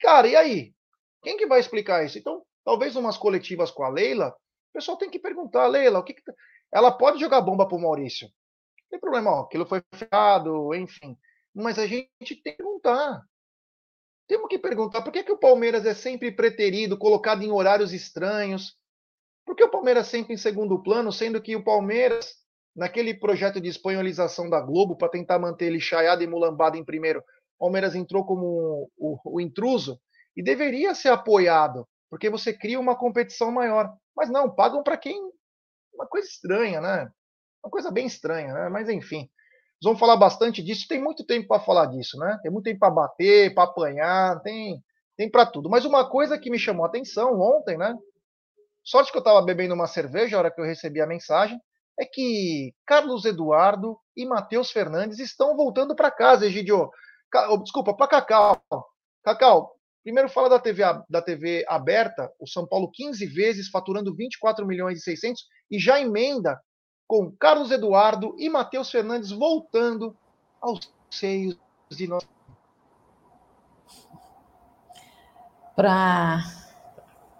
Cara, 0.00 0.28
e 0.28 0.36
aí? 0.36 0.74
Quem 1.22 1.36
que 1.36 1.46
vai 1.46 1.58
explicar 1.60 2.04
isso? 2.04 2.18
Então, 2.18 2.44
talvez 2.64 2.94
umas 2.94 3.16
coletivas 3.16 3.70
com 3.70 3.82
a 3.82 3.88
Leila, 3.88 4.28
o 4.28 4.72
pessoal 4.74 4.96
tem 4.96 5.10
que 5.10 5.18
perguntar, 5.18 5.66
Leila, 5.66 5.98
o 5.98 6.04
que, 6.04 6.14
que 6.14 6.22
tá... 6.22 6.32
ela 6.72 6.92
pode 6.92 7.18
jogar 7.18 7.40
bomba 7.40 7.66
pro 7.66 7.78
Maurício? 7.78 8.28
Não 8.28 8.88
tem 8.90 9.00
problema, 9.00 9.30
ó, 9.30 9.40
aquilo 9.42 9.66
foi 9.66 9.82
fechado, 9.94 10.74
enfim. 10.74 11.18
Mas 11.54 11.78
a 11.78 11.86
gente 11.86 12.10
tem 12.42 12.52
que 12.52 12.56
perguntar. 12.56 13.22
Temos 14.26 14.48
que 14.48 14.58
perguntar 14.58 15.02
por 15.02 15.12
que, 15.12 15.22
que 15.22 15.32
o 15.32 15.38
Palmeiras 15.38 15.86
é 15.86 15.94
sempre 15.94 16.32
preterido, 16.32 16.98
colocado 16.98 17.42
em 17.42 17.50
horários 17.50 17.92
estranhos. 17.92 18.76
Por 19.44 19.54
que 19.54 19.62
o 19.62 19.70
Palmeiras 19.70 20.08
sempre 20.08 20.34
em 20.34 20.36
segundo 20.36 20.82
plano, 20.82 21.12
sendo 21.12 21.40
que 21.40 21.54
o 21.54 21.62
Palmeiras, 21.62 22.34
naquele 22.74 23.14
projeto 23.14 23.60
de 23.60 23.68
espanholização 23.68 24.50
da 24.50 24.60
Globo, 24.60 24.96
para 24.96 25.08
tentar 25.08 25.38
manter 25.38 25.66
ele 25.66 25.80
chaiado 25.80 26.24
e 26.24 26.26
mulambado 26.26 26.76
em 26.76 26.84
primeiro, 26.84 27.20
o 27.20 27.64
Palmeiras 27.64 27.94
entrou 27.94 28.26
como 28.26 28.90
o, 28.96 29.18
o, 29.24 29.40
intruso 29.40 30.00
e 30.36 30.42
deveria 30.42 30.94
ser 30.94 31.08
apoiado, 31.08 31.86
porque 32.10 32.28
você 32.28 32.52
cria 32.52 32.80
uma 32.80 32.96
competição 32.96 33.52
maior. 33.52 33.94
Mas 34.16 34.28
não, 34.28 34.52
pagam 34.52 34.82
para 34.82 34.96
quem. 34.96 35.16
Uma 35.94 36.06
coisa 36.06 36.26
estranha, 36.26 36.80
né? 36.80 37.10
Uma 37.64 37.70
coisa 37.70 37.90
bem 37.90 38.06
estranha, 38.06 38.52
né? 38.52 38.68
Mas 38.68 38.88
enfim. 38.88 39.30
Nós 39.76 39.84
vamos 39.84 40.00
falar 40.00 40.16
bastante 40.16 40.62
disso. 40.62 40.86
Tem 40.88 41.02
muito 41.02 41.24
tempo 41.24 41.48
para 41.48 41.62
falar 41.62 41.86
disso, 41.86 42.18
né? 42.18 42.38
Tem 42.42 42.50
muito 42.50 42.64
tempo 42.64 42.80
para 42.80 42.90
bater, 42.90 43.54
para 43.54 43.64
apanhar, 43.64 44.40
tem, 44.40 44.82
tem 45.16 45.30
para 45.30 45.44
tudo. 45.44 45.68
Mas 45.68 45.84
uma 45.84 46.08
coisa 46.08 46.38
que 46.38 46.50
me 46.50 46.58
chamou 46.58 46.84
a 46.84 46.88
atenção 46.88 47.38
ontem, 47.40 47.76
né? 47.76 47.94
Sorte 48.82 49.10
que 49.10 49.18
eu 49.18 49.20
estava 49.20 49.42
bebendo 49.42 49.74
uma 49.74 49.86
cerveja 49.86 50.36
a 50.36 50.38
hora 50.38 50.50
que 50.50 50.60
eu 50.60 50.64
recebi 50.64 51.00
a 51.00 51.06
mensagem, 51.06 51.60
é 51.98 52.04
que 52.04 52.72
Carlos 52.86 53.24
Eduardo 53.24 53.98
e 54.16 54.24
Matheus 54.24 54.70
Fernandes 54.70 55.18
estão 55.18 55.56
voltando 55.56 55.94
para 55.94 56.10
casa, 56.10 56.46
Egidio. 56.46 56.90
Desculpa, 57.62 57.94
para 57.94 58.06
Cacau. 58.06 58.62
Cacau, 59.24 59.72
primeiro 60.04 60.28
fala 60.28 60.48
da 60.48 60.60
TV, 60.60 60.82
da 61.10 61.20
TV 61.20 61.64
aberta, 61.68 62.30
o 62.38 62.46
São 62.46 62.66
Paulo 62.66 62.90
15 62.92 63.26
vezes, 63.26 63.68
faturando 63.68 64.14
24 64.14 64.64
milhões 64.64 65.00
e 65.00 65.02
600, 65.02 65.42
e 65.70 65.78
já 65.80 66.00
emenda 66.00 66.60
com 67.06 67.30
Carlos 67.30 67.70
Eduardo 67.70 68.34
e 68.38 68.48
Matheus 68.48 68.90
Fernandes 68.90 69.30
voltando 69.30 70.16
aos 70.60 70.92
seios 71.10 71.56
de 71.90 72.06
nós. 72.06 72.26
Para 75.74 76.42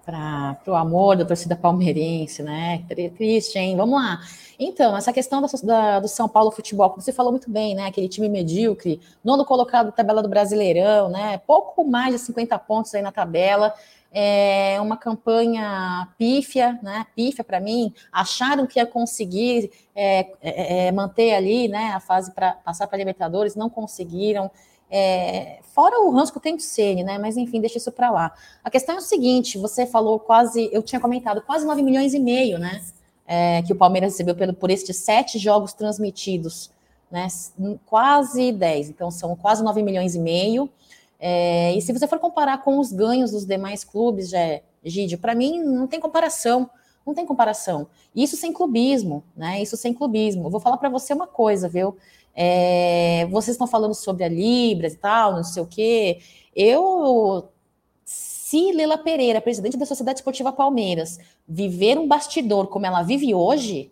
para 0.06 0.56
o 0.68 0.74
amor 0.76 1.16
da 1.16 1.24
torcida 1.24 1.56
palmeirense, 1.56 2.40
né? 2.40 2.84
Triste, 3.16 3.58
hein? 3.58 3.76
Vamos 3.76 4.00
lá. 4.00 4.20
Então, 4.56 4.96
essa 4.96 5.12
questão 5.12 5.42
da, 5.42 5.48
da, 5.64 5.98
do 5.98 6.06
São 6.06 6.28
Paulo 6.28 6.52
Futebol, 6.52 6.90
que 6.90 7.02
você 7.02 7.12
falou 7.12 7.32
muito 7.32 7.50
bem, 7.50 7.74
né? 7.74 7.86
Aquele 7.86 8.08
time 8.08 8.28
medíocre, 8.28 9.00
nono 9.24 9.44
colocado 9.44 9.86
na 9.86 9.92
tabela 9.92 10.22
do 10.22 10.28
Brasileirão, 10.28 11.08
né? 11.08 11.38
Pouco 11.38 11.84
mais 11.84 12.14
de 12.14 12.20
50 12.20 12.56
pontos 12.60 12.94
aí 12.94 13.02
na 13.02 13.10
tabela 13.10 13.74
é 14.18 14.80
uma 14.80 14.96
campanha 14.96 16.08
pífia, 16.16 16.78
né? 16.82 17.04
Pífia 17.14 17.44
para 17.44 17.60
mim. 17.60 17.92
Acharam 18.10 18.66
que 18.66 18.78
ia 18.78 18.86
conseguir 18.86 19.70
é, 19.94 20.26
é, 20.40 20.86
é 20.86 20.92
manter 20.92 21.34
ali, 21.34 21.68
né? 21.68 21.92
A 21.92 22.00
fase 22.00 22.32
para 22.32 22.52
passar 22.52 22.86
para 22.86 22.96
Libertadores, 22.96 23.54
não 23.54 23.68
conseguiram. 23.68 24.50
É, 24.90 25.58
fora 25.74 26.00
o 26.00 26.32
que 26.32 26.40
tem 26.40 26.56
do 26.56 26.62
Ceni, 26.62 27.04
né? 27.04 27.18
Mas 27.18 27.36
enfim, 27.36 27.60
deixa 27.60 27.76
isso 27.76 27.92
para 27.92 28.10
lá. 28.10 28.32
A 28.64 28.70
questão 28.70 28.94
é 28.94 28.98
o 28.98 29.02
seguinte: 29.02 29.58
você 29.58 29.84
falou 29.84 30.18
quase, 30.18 30.70
eu 30.72 30.82
tinha 30.82 30.98
comentado, 30.98 31.42
quase 31.42 31.66
9 31.66 31.82
milhões 31.82 32.14
e 32.14 32.18
meio, 32.18 32.58
né? 32.58 32.82
É, 33.26 33.60
que 33.64 33.74
o 33.74 33.76
Palmeiras 33.76 34.14
recebeu 34.14 34.34
pelo, 34.34 34.54
por 34.54 34.70
estes 34.70 34.96
sete 34.96 35.38
jogos 35.38 35.74
transmitidos, 35.74 36.70
né? 37.10 37.28
Quase 37.84 38.50
10, 38.50 38.88
então 38.88 39.10
são 39.10 39.36
quase 39.36 39.62
9 39.62 39.82
milhões 39.82 40.14
e 40.14 40.18
meio. 40.18 40.70
É, 41.18 41.74
e 41.74 41.80
se 41.80 41.92
você 41.92 42.06
for 42.06 42.18
comparar 42.18 42.62
com 42.62 42.78
os 42.78 42.92
ganhos 42.92 43.30
dos 43.30 43.46
demais 43.46 43.84
clubes, 43.84 44.28
já, 44.28 44.60
Gide, 44.84 45.16
para 45.16 45.34
mim 45.34 45.62
não 45.62 45.86
tem 45.86 46.00
comparação. 46.00 46.70
Não 47.06 47.14
tem 47.14 47.24
comparação. 47.24 47.86
Isso 48.14 48.36
sem 48.36 48.52
clubismo, 48.52 49.22
né? 49.36 49.62
Isso 49.62 49.76
sem 49.76 49.94
clubismo. 49.94 50.46
Eu 50.46 50.50
vou 50.50 50.60
falar 50.60 50.76
para 50.76 50.88
você 50.88 51.14
uma 51.14 51.26
coisa, 51.26 51.68
viu? 51.68 51.96
É, 52.34 53.26
vocês 53.30 53.54
estão 53.54 53.66
falando 53.66 53.94
sobre 53.94 54.24
a 54.24 54.28
Libras 54.28 54.94
e 54.94 54.98
tal, 54.98 55.32
não 55.32 55.44
sei 55.44 55.62
o 55.62 55.66
quê. 55.66 56.18
Eu, 56.54 57.48
se 58.04 58.72
Lela 58.72 58.98
Pereira, 58.98 59.40
presidente 59.40 59.76
da 59.76 59.86
Sociedade 59.86 60.18
Esportiva 60.18 60.52
Palmeiras, 60.52 61.18
viver 61.48 61.98
um 61.98 62.08
bastidor 62.08 62.66
como 62.66 62.86
ela 62.86 63.02
vive 63.02 63.34
hoje, 63.34 63.90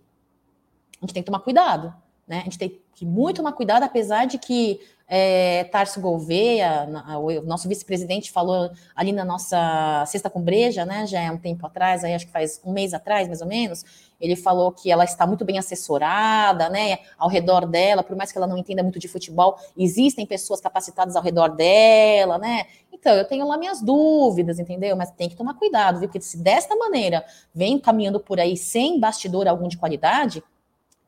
a 1.00 1.06
gente 1.06 1.14
tem 1.14 1.22
que 1.22 1.26
tomar 1.26 1.40
cuidado, 1.40 1.94
né? 2.26 2.40
A 2.40 2.44
gente 2.44 2.58
tem 2.58 2.80
que 2.94 3.06
muito 3.06 3.37
tomar 3.37 3.52
cuidado, 3.52 3.84
apesar 3.84 4.26
de 4.26 4.38
que 4.38 4.80
é, 5.06 5.64
Tarso 5.64 6.00
Gouveia, 6.00 6.88
o 7.18 7.42
nosso 7.42 7.68
vice-presidente, 7.68 8.32
falou 8.32 8.70
ali 8.94 9.12
na 9.12 9.24
nossa 9.24 10.04
Sexta 10.06 10.30
com 10.30 10.40
Breja, 10.40 10.84
né, 10.84 11.06
já 11.06 11.20
é 11.20 11.30
um 11.30 11.38
tempo 11.38 11.66
atrás, 11.66 12.02
aí 12.04 12.14
acho 12.14 12.26
que 12.26 12.32
faz 12.32 12.60
um 12.64 12.72
mês 12.72 12.94
atrás, 12.94 13.28
mais 13.28 13.40
ou 13.40 13.46
menos, 13.46 13.84
ele 14.20 14.34
falou 14.34 14.72
que 14.72 14.90
ela 14.90 15.04
está 15.04 15.26
muito 15.26 15.44
bem 15.44 15.58
assessorada, 15.58 16.70
né, 16.70 16.98
ao 17.18 17.28
redor 17.28 17.66
dela, 17.66 18.02
por 18.02 18.16
mais 18.16 18.32
que 18.32 18.38
ela 18.38 18.46
não 18.46 18.56
entenda 18.56 18.82
muito 18.82 18.98
de 18.98 19.08
futebol, 19.08 19.58
existem 19.76 20.24
pessoas 20.24 20.60
capacitadas 20.60 21.16
ao 21.16 21.22
redor 21.22 21.48
dela, 21.48 22.38
né, 22.38 22.64
então 22.92 23.12
eu 23.14 23.24
tenho 23.26 23.46
lá 23.46 23.58
minhas 23.58 23.82
dúvidas, 23.82 24.58
entendeu, 24.58 24.96
mas 24.96 25.10
tem 25.10 25.28
que 25.28 25.36
tomar 25.36 25.54
cuidado, 25.54 25.98
viu, 25.98 26.08
porque 26.08 26.20
se 26.22 26.38
desta 26.38 26.74
maneira 26.74 27.22
vem 27.54 27.78
caminhando 27.78 28.18
por 28.18 28.40
aí 28.40 28.56
sem 28.56 28.98
bastidor 28.98 29.46
algum 29.46 29.68
de 29.68 29.76
qualidade, 29.76 30.42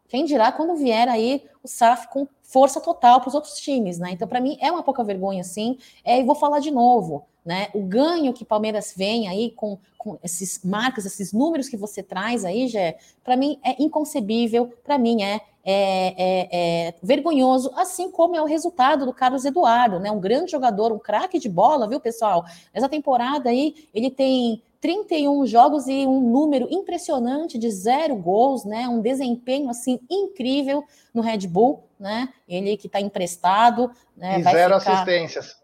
quem 0.09 0.25
dirá 0.25 0.53
quando 0.53 0.77
vier 0.77 1.09
aí 1.09 1.43
o 1.63 1.69
SAF 1.69 2.09
com 2.09 2.27
força 2.43 2.81
total 2.81 3.21
para 3.21 3.29
os 3.29 3.35
outros 3.35 3.57
times, 3.57 3.99
né? 3.99 4.11
Então, 4.13 4.27
para 4.29 4.41
mim, 4.41 4.57
é 4.61 4.71
uma 4.71 4.83
pouca 4.83 5.03
vergonha, 5.03 5.43
sim. 5.43 5.79
É, 6.05 6.21
e 6.21 6.25
vou 6.25 6.35
falar 6.35 6.61
de 6.61 6.71
novo, 6.71 7.27
né? 7.45 7.69
O 7.75 7.83
ganho 7.83 8.33
que 8.33 8.45
Palmeiras 8.45 8.95
vem 8.97 9.29
aí 9.29 9.51
com, 9.51 9.79
com 9.99 10.19
esses 10.23 10.63
marcas, 10.65 11.05
esses 11.05 11.33
números 11.33 11.69
que 11.69 11.77
você 11.77 12.03
traz 12.03 12.45
aí, 12.45 12.69
já 12.69 12.95
para 13.25 13.37
mim 13.37 13.59
é 13.65 13.83
inconcebível, 13.83 14.73
para 14.85 14.97
mim 14.97 15.23
é, 15.23 15.41
é, 15.65 16.15
é, 16.17 16.49
é, 16.53 16.95
vergonhoso, 17.03 17.73
assim 17.75 18.09
como 18.09 18.37
é 18.37 18.41
o 18.41 18.47
resultado 18.47 19.05
do 19.05 19.13
Carlos 19.13 19.45
Eduardo, 19.45 19.99
né? 19.99 20.11
Um 20.13 20.21
grande 20.21 20.53
jogador, 20.53 20.93
um 20.93 20.99
craque 20.99 21.41
de 21.41 21.49
bola, 21.49 21.89
viu, 21.89 21.99
pessoal? 21.99 22.45
Nessa 22.73 22.89
temporada 22.89 23.51
aí, 23.51 23.89
ele 23.93 24.11
tem 24.11 24.63
31 24.87 25.45
jogos 25.47 25.89
e 25.89 26.07
um 26.07 26.21
número 26.21 26.69
impressionante 26.71 27.59
de 27.59 27.69
zero 27.73 28.15
gols, 28.15 28.65
né? 28.65 28.89
Um 28.89 29.01
desempenho 29.01 29.69
assim 29.69 29.99
incrível 30.09 30.85
no 31.13 31.23
Red 31.23 31.49
Bull, 31.49 31.83
né? 31.99 32.29
Ele 32.49 32.77
que 32.77 32.87
está 32.87 33.01
emprestado, 33.01 33.91
né? 34.17 34.39
E 34.39 34.43
zero 34.45 34.79
ficar... 34.79 34.93
assistências. 34.93 35.57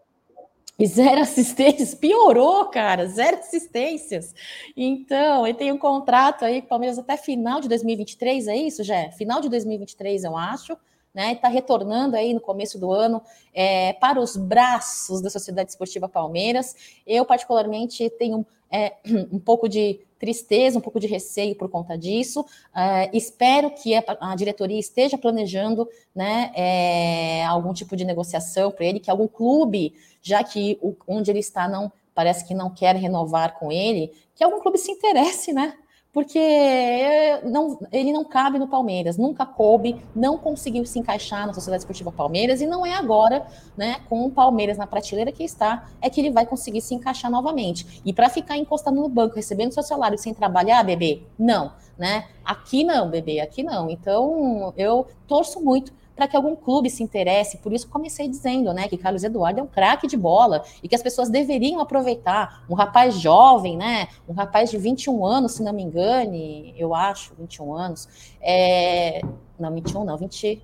E 0.77 0.85
zero 0.85 1.21
assistências, 1.21 1.95
piorou, 1.95 2.65
cara, 2.65 3.07
zero 3.07 3.37
assistências. 3.37 4.35
Então, 4.75 5.47
ele 5.47 5.57
tem 5.57 5.71
um 5.71 5.77
contrato 5.77 6.43
aí 6.43 6.59
com 6.59 6.65
o 6.65 6.69
Palmeiras 6.69 6.99
até 6.99 7.15
final 7.15 7.61
de 7.61 7.69
2023, 7.69 8.49
é 8.49 8.57
isso, 8.57 8.83
Jé? 8.83 9.09
Final 9.11 9.39
de 9.39 9.47
2023, 9.47 10.25
eu 10.25 10.35
acho 10.35 10.75
né? 11.13 11.33
Está 11.33 11.47
retornando 11.47 12.15
aí 12.15 12.33
no 12.33 12.41
começo 12.41 12.79
do 12.79 12.91
ano 12.91 13.21
é, 13.53 13.93
para 13.93 14.19
os 14.19 14.35
braços 14.35 15.21
da 15.21 15.29
Sociedade 15.29 15.69
Esportiva 15.69 16.09
Palmeiras. 16.09 16.75
Eu, 17.05 17.25
particularmente, 17.25 18.09
tenho 18.11 18.45
é, 18.71 18.93
um 19.31 19.39
pouco 19.39 19.69
de 19.69 19.99
tristeza, 20.17 20.77
um 20.77 20.81
pouco 20.81 20.99
de 20.99 21.07
receio 21.07 21.55
por 21.55 21.69
conta 21.69 21.97
disso. 21.97 22.45
É, 22.75 23.09
espero 23.15 23.69
que 23.71 23.93
a, 23.93 24.03
a, 24.21 24.35
diretoria 24.35 24.79
esteja 24.79 25.17
planejando 25.17 25.87
né, 26.15 26.51
é, 26.55 27.43
algum 27.45 27.73
tipo 27.73 27.95
de 27.95 28.05
negociação 28.05 28.71
para 28.71 28.85
ele, 28.85 28.99
que 28.99 29.11
algum 29.11 29.27
clube, 29.27 29.93
já 30.21 30.43
que 30.43 30.79
o, 30.81 30.95
onde 31.07 31.29
ele 31.29 31.39
está 31.39 31.67
não 31.67 31.91
parece 32.15 32.45
que 32.45 32.53
não 32.53 32.69
quer 32.69 32.95
renovar 32.95 33.57
com 33.57 33.71
ele, 33.71 34.13
que 34.35 34.43
algum 34.43 34.59
clube 34.59 34.77
se 34.77 34.91
interesse, 34.91 35.51
né? 35.51 35.75
Porque 36.13 37.41
não, 37.43 37.79
ele 37.91 38.13
não 38.13 38.23
cabe 38.23 38.59
no 38.59 38.67
Palmeiras, 38.67 39.17
nunca 39.17 39.47
coube, 39.47 39.99
não 40.15 40.37
conseguiu 40.37 40.85
se 40.85 40.99
encaixar 40.99 41.47
na 41.47 41.53
Sociedade 41.53 41.81
Esportiva 41.81 42.11
Palmeiras 42.11 42.61
e 42.61 42.67
não 42.67 42.85
é 42.85 42.93
agora, 42.93 43.47
né, 43.75 43.97
com 44.07 44.23
o 44.23 44.29
Palmeiras 44.29 44.77
na 44.77 44.85
prateleira 44.85 45.31
que 45.31 45.43
está, 45.43 45.89
é 45.99 46.11
que 46.11 46.21
ele 46.21 46.29
vai 46.29 46.45
conseguir 46.45 46.81
se 46.81 46.93
encaixar 46.93 47.31
novamente. 47.31 48.01
E 48.05 48.13
para 48.13 48.29
ficar 48.29 48.55
encostado 48.57 48.95
no 48.95 49.09
banco, 49.09 49.35
recebendo 49.35 49.73
seu 49.73 49.81
salário 49.81 50.17
sem 50.17 50.35
trabalhar, 50.35 50.83
bebê, 50.83 51.23
não, 51.37 51.73
né? 51.97 52.27
Aqui 52.45 52.83
não, 52.83 53.09
bebê, 53.09 53.39
aqui 53.39 53.63
não. 53.63 53.89
Então, 53.89 54.71
eu 54.77 55.07
torço 55.27 55.63
muito 55.63 55.91
para 56.15 56.27
que 56.27 56.35
algum 56.35 56.55
clube 56.55 56.89
se 56.89 57.03
interesse. 57.03 57.57
Por 57.57 57.73
isso 57.73 57.87
comecei 57.87 58.27
dizendo, 58.27 58.73
né, 58.73 58.87
que 58.87 58.97
Carlos 58.97 59.23
Eduardo 59.23 59.59
é 59.59 59.63
um 59.63 59.67
craque 59.67 60.07
de 60.07 60.15
bola 60.15 60.63
e 60.81 60.87
que 60.87 60.95
as 60.95 61.01
pessoas 61.01 61.29
deveriam 61.29 61.79
aproveitar. 61.79 62.63
Um 62.69 62.75
rapaz 62.75 63.15
jovem, 63.19 63.77
né, 63.77 64.07
um 64.27 64.33
rapaz 64.33 64.69
de 64.69 64.77
21 64.77 65.25
anos, 65.25 65.53
se 65.53 65.63
não 65.63 65.73
me 65.73 65.83
engane, 65.83 66.73
eu 66.77 66.93
acho, 66.93 67.33
21 67.35 67.73
anos. 67.73 68.07
É... 68.41 69.21
Não, 69.59 69.73
21 69.73 70.03
não, 70.03 70.17
20. 70.17 70.61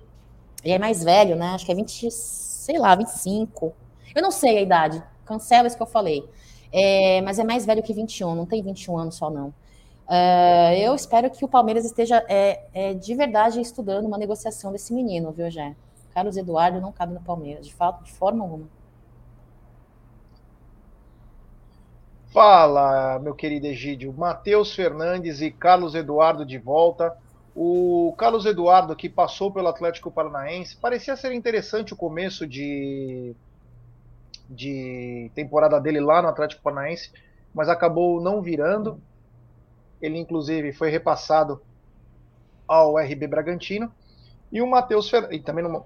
Ele 0.62 0.74
é 0.74 0.78
mais 0.78 1.02
velho, 1.02 1.36
né? 1.36 1.48
Acho 1.54 1.64
que 1.64 1.72
é 1.72 1.74
20, 1.74 2.10
sei 2.10 2.78
lá, 2.78 2.94
25. 2.94 3.72
Eu 4.14 4.22
não 4.22 4.30
sei 4.30 4.58
a 4.58 4.60
idade. 4.60 5.02
Cancela 5.24 5.66
isso 5.66 5.76
que 5.76 5.82
eu 5.82 5.86
falei. 5.86 6.24
É... 6.72 7.20
mas 7.22 7.38
é 7.38 7.44
mais 7.44 7.64
velho 7.64 7.82
que 7.82 7.92
21, 7.92 8.34
não 8.34 8.46
tem 8.46 8.62
21 8.62 8.98
anos 8.98 9.16
só 9.16 9.30
não. 9.30 9.52
É, 10.12 10.80
eu 10.80 10.92
espero 10.92 11.30
que 11.30 11.44
o 11.44 11.48
Palmeiras 11.48 11.84
esteja 11.84 12.24
é, 12.28 12.64
é, 12.74 12.94
de 12.94 13.14
verdade 13.14 13.60
estudando 13.60 14.06
uma 14.06 14.18
negociação 14.18 14.72
desse 14.72 14.92
menino, 14.92 15.30
viu, 15.30 15.48
Jé? 15.48 15.76
Carlos 16.12 16.36
Eduardo 16.36 16.80
não 16.80 16.90
cabe 16.90 17.14
no 17.14 17.20
Palmeiras, 17.20 17.64
de 17.64 17.72
fato, 17.72 18.02
de 18.02 18.12
forma 18.12 18.42
alguma. 18.42 18.66
Fala, 22.32 23.20
meu 23.20 23.36
querido 23.36 23.68
Egídio. 23.68 24.12
Matheus 24.12 24.74
Fernandes 24.74 25.40
e 25.40 25.48
Carlos 25.48 25.94
Eduardo 25.94 26.44
de 26.44 26.58
volta. 26.58 27.16
O 27.54 28.12
Carlos 28.18 28.44
Eduardo, 28.46 28.96
que 28.96 29.08
passou 29.08 29.52
pelo 29.52 29.68
Atlético 29.68 30.10
Paranaense, 30.10 30.76
parecia 30.76 31.16
ser 31.16 31.32
interessante 31.32 31.92
o 31.92 31.96
começo 31.96 32.48
de, 32.48 33.36
de 34.48 35.30
temporada 35.36 35.80
dele 35.80 36.00
lá 36.00 36.20
no 36.20 36.28
Atlético 36.28 36.62
Paranaense, 36.62 37.12
mas 37.54 37.68
acabou 37.68 38.20
não 38.20 38.42
virando. 38.42 39.00
Ele, 40.00 40.18
inclusive, 40.18 40.72
foi 40.72 40.90
repassado 40.90 41.60
ao 42.66 42.96
RB 42.96 43.26
Bragantino. 43.26 43.92
E 44.52 44.60
o 44.62 44.66
Matheus 44.66 45.08
Fernandes, 45.08 45.44
também 45.44 45.64
no, 45.64 45.84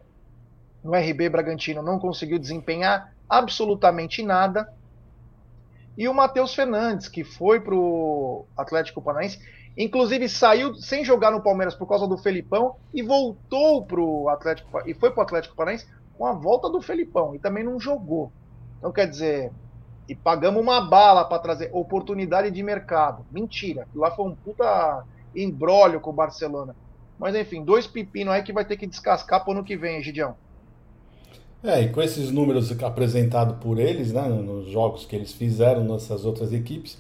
no 0.83 0.93
RB 0.95 1.29
Bragantino, 1.29 1.83
não 1.83 1.99
conseguiu 1.99 2.39
desempenhar 2.39 3.15
absolutamente 3.29 4.23
nada 4.23 4.73
e 5.97 6.09
o 6.09 6.15
Matheus 6.15 6.55
Fernandes, 6.55 7.09
que 7.09 7.23
foi 7.23 7.61
para 7.61 7.75
o 7.75 8.45
Atlético 8.57 9.01
Paranaense, 9.01 9.39
inclusive 9.77 10.29
saiu 10.29 10.75
sem 10.75 11.05
jogar 11.05 11.31
no 11.31 11.43
Palmeiras 11.43 11.75
por 11.75 11.87
causa 11.87 12.07
do 12.07 12.19
Felipão 12.19 12.77
e 12.93 13.03
voltou 13.03 13.85
para 13.85 14.01
o 14.01 14.29
Atlético 14.29 14.69
e 14.87 14.95
foi 14.95 15.11
para 15.11 15.21
o 15.21 15.23
Atlético 15.23 15.55
Paranaense 15.55 15.87
com 16.17 16.27
a 16.27 16.33
volta 16.33 16.69
do 16.69 16.83
Felipão 16.83 17.35
e 17.35 17.39
também 17.39 17.63
não 17.63 17.79
jogou. 17.79 18.33
Então 18.79 18.93
quer 18.93 19.07
dizer, 19.09 19.53
e 20.09 20.15
pagamos 20.15 20.63
uma 20.63 20.81
bala 20.81 21.25
para 21.25 21.39
trazer 21.39 21.71
oportunidade 21.73 22.51
de 22.51 22.63
mercado. 22.63 23.25
Mentira, 23.31 23.87
lá 23.95 24.11
foi 24.11 24.27
um 24.27 24.35
puta 24.35 25.05
embrólio 25.35 26.01
com 26.01 26.11
o 26.11 26.15
Barcelona. 26.15 26.75
Mas 27.19 27.35
enfim, 27.35 27.65
dois 27.65 27.87
pepinos 27.87 28.35
aí 28.35 28.43
que 28.43 28.53
vai 28.53 28.65
ter 28.65 28.77
que 28.77 28.87
descascar 28.87 29.43
para 29.43 29.51
o 29.51 29.55
ano 29.55 29.65
que 29.65 29.77
vem, 29.77 30.03
Gidião. 30.03 30.37
É, 31.63 31.81
e 31.81 31.89
com 31.89 32.03
esses 32.03 32.31
números 32.31 32.71
apresentados 32.83 33.57
por 33.57 33.79
eles, 33.79 34.13
né, 34.13 34.29
nos 34.29 34.69
jogos 34.71 35.07
que 35.07 35.17
eles 35.17 35.33
fizeram 35.33 35.83
nessas 35.85 36.27
outras 36.27 36.53
equipes, 36.53 36.99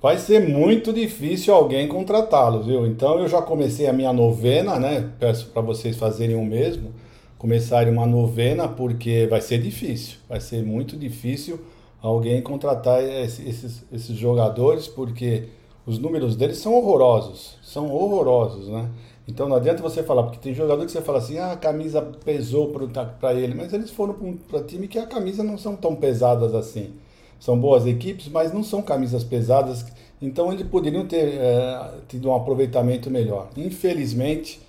vai 0.00 0.18
ser 0.18 0.48
muito 0.48 0.92
difícil 0.92 1.54
alguém 1.54 1.86
contratá-los, 1.86 2.66
viu? 2.66 2.84
Então 2.84 3.20
eu 3.20 3.28
já 3.28 3.40
comecei 3.40 3.86
a 3.86 3.92
minha 3.92 4.12
novena, 4.12 4.80
né? 4.80 5.08
Peço 5.20 5.46
para 5.50 5.62
vocês 5.62 5.96
fazerem 5.96 6.34
o 6.34 6.44
mesmo, 6.44 6.92
começarem 7.38 7.92
uma 7.92 8.04
novena, 8.04 8.66
porque 8.66 9.28
vai 9.30 9.40
ser 9.40 9.58
difícil, 9.58 10.16
vai 10.28 10.40
ser 10.40 10.64
muito 10.64 10.96
difícil 10.96 11.60
alguém 12.02 12.42
contratar 12.42 13.02
esses, 13.02 13.84
esses 13.92 14.16
jogadores, 14.16 14.88
porque 14.88 15.44
os 15.86 15.98
números 15.98 16.34
deles 16.34 16.58
são 16.58 16.74
horrorosos, 16.74 17.56
são 17.62 17.90
horrorosos, 17.90 18.68
né? 18.68 18.90
Então 19.26 19.48
não 19.48 19.56
adianta 19.56 19.80
você 19.80 20.02
falar, 20.02 20.24
porque 20.24 20.38
tem 20.38 20.52
jogador 20.52 20.84
que 20.84 20.90
você 20.90 21.00
fala 21.00 21.18
assim, 21.18 21.38
ah, 21.38 21.52
a 21.52 21.56
camisa 21.56 22.02
pesou 22.24 22.72
para 23.20 23.34
ele, 23.34 23.54
mas 23.54 23.72
eles 23.72 23.90
foram 23.90 24.14
para 24.48 24.64
time 24.64 24.88
que 24.88 24.98
a 24.98 25.06
camisa 25.06 25.44
não 25.44 25.56
são 25.56 25.76
tão 25.76 25.94
pesadas 25.94 26.54
assim. 26.54 26.90
São 27.38 27.58
boas 27.58 27.86
equipes, 27.86 28.28
mas 28.28 28.52
não 28.52 28.64
são 28.64 28.82
camisas 28.82 29.22
pesadas, 29.22 29.86
então 30.20 30.52
eles 30.52 30.66
poderiam 30.66 31.06
ter 31.06 31.34
é, 31.34 31.90
tido 32.08 32.28
um 32.28 32.34
aproveitamento 32.34 33.10
melhor. 33.10 33.48
Infelizmente, 33.56 34.60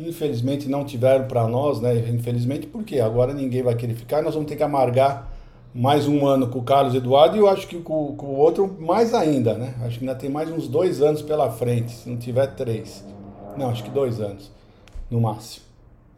infelizmente 0.00 0.68
não 0.68 0.84
tiveram 0.84 1.26
para 1.26 1.46
nós, 1.46 1.80
né? 1.80 1.96
Infelizmente, 2.08 2.66
porque 2.66 3.00
agora 3.00 3.34
ninguém 3.34 3.62
vai 3.62 3.74
querer 3.74 3.94
ficar, 3.94 4.22
nós 4.22 4.34
vamos 4.34 4.48
ter 4.48 4.56
que 4.56 4.62
amargar 4.62 5.37
mais 5.74 6.08
um 6.08 6.26
ano 6.26 6.48
com 6.48 6.58
o 6.58 6.62
Carlos 6.62 6.94
Eduardo 6.94 7.36
e 7.36 7.40
eu 7.40 7.48
acho 7.48 7.66
que 7.66 7.78
com, 7.78 8.14
com 8.16 8.26
o 8.26 8.36
outro 8.36 8.76
mais 8.80 9.12
ainda, 9.14 9.54
né? 9.54 9.74
Acho 9.82 9.98
que 9.98 10.04
ainda 10.04 10.18
tem 10.18 10.30
mais 10.30 10.50
uns 10.50 10.66
dois 10.66 11.02
anos 11.02 11.22
pela 11.22 11.50
frente, 11.50 11.92
se 11.92 12.08
não 12.08 12.16
tiver 12.16 12.46
três. 12.54 13.04
Não, 13.56 13.68
acho 13.68 13.84
que 13.84 13.90
dois 13.90 14.20
anos, 14.20 14.50
no 15.10 15.20
máximo. 15.20 15.66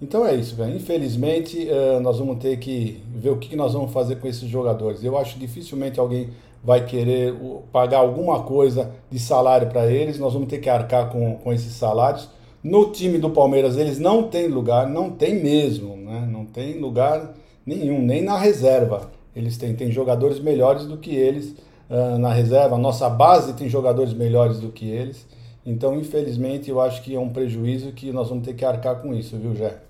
Então 0.00 0.26
é 0.26 0.34
isso, 0.34 0.56
velho. 0.56 0.74
Infelizmente, 0.76 1.68
uh, 1.68 2.00
nós 2.00 2.18
vamos 2.18 2.38
ter 2.38 2.58
que 2.58 3.02
ver 3.14 3.30
o 3.30 3.36
que 3.36 3.54
nós 3.54 3.74
vamos 3.74 3.92
fazer 3.92 4.16
com 4.16 4.26
esses 4.26 4.48
jogadores. 4.48 5.04
Eu 5.04 5.18
acho 5.18 5.34
que 5.34 5.40
dificilmente 5.40 6.00
alguém 6.00 6.30
vai 6.62 6.84
querer 6.84 7.34
pagar 7.72 7.98
alguma 7.98 8.42
coisa 8.42 8.90
de 9.10 9.18
salário 9.18 9.68
para 9.68 9.90
eles. 9.90 10.18
Nós 10.18 10.32
vamos 10.32 10.48
ter 10.48 10.58
que 10.58 10.70
arcar 10.70 11.10
com, 11.10 11.36
com 11.36 11.52
esses 11.52 11.72
salários. 11.74 12.28
No 12.62 12.92
time 12.92 13.18
do 13.18 13.30
Palmeiras, 13.30 13.76
eles 13.76 13.98
não 13.98 14.24
têm 14.24 14.48
lugar, 14.48 14.86
não 14.86 15.10
tem 15.10 15.34
mesmo, 15.34 15.96
né? 15.96 16.26
Não 16.30 16.44
tem 16.44 16.78
lugar 16.78 17.34
nenhum, 17.64 18.02
nem 18.02 18.22
na 18.22 18.38
reserva. 18.38 19.10
Eles 19.34 19.56
têm, 19.56 19.74
têm 19.74 19.90
jogadores 19.90 20.40
melhores 20.40 20.86
do 20.86 20.98
que 20.98 21.14
eles 21.14 21.56
uh, 21.88 22.18
na 22.18 22.32
reserva. 22.32 22.76
A 22.76 22.78
nossa 22.78 23.08
base 23.08 23.56
tem 23.56 23.68
jogadores 23.68 24.12
melhores 24.12 24.60
do 24.60 24.72
que 24.72 24.88
eles. 24.88 25.26
Então, 25.64 25.94
infelizmente, 25.96 26.70
eu 26.70 26.80
acho 26.80 27.02
que 27.02 27.14
é 27.14 27.20
um 27.20 27.32
prejuízo 27.32 27.92
que 27.92 28.12
nós 28.12 28.28
vamos 28.28 28.44
ter 28.44 28.54
que 28.54 28.64
arcar 28.64 29.00
com 29.02 29.14
isso, 29.14 29.38
viu, 29.38 29.54
Jé? 29.54 29.80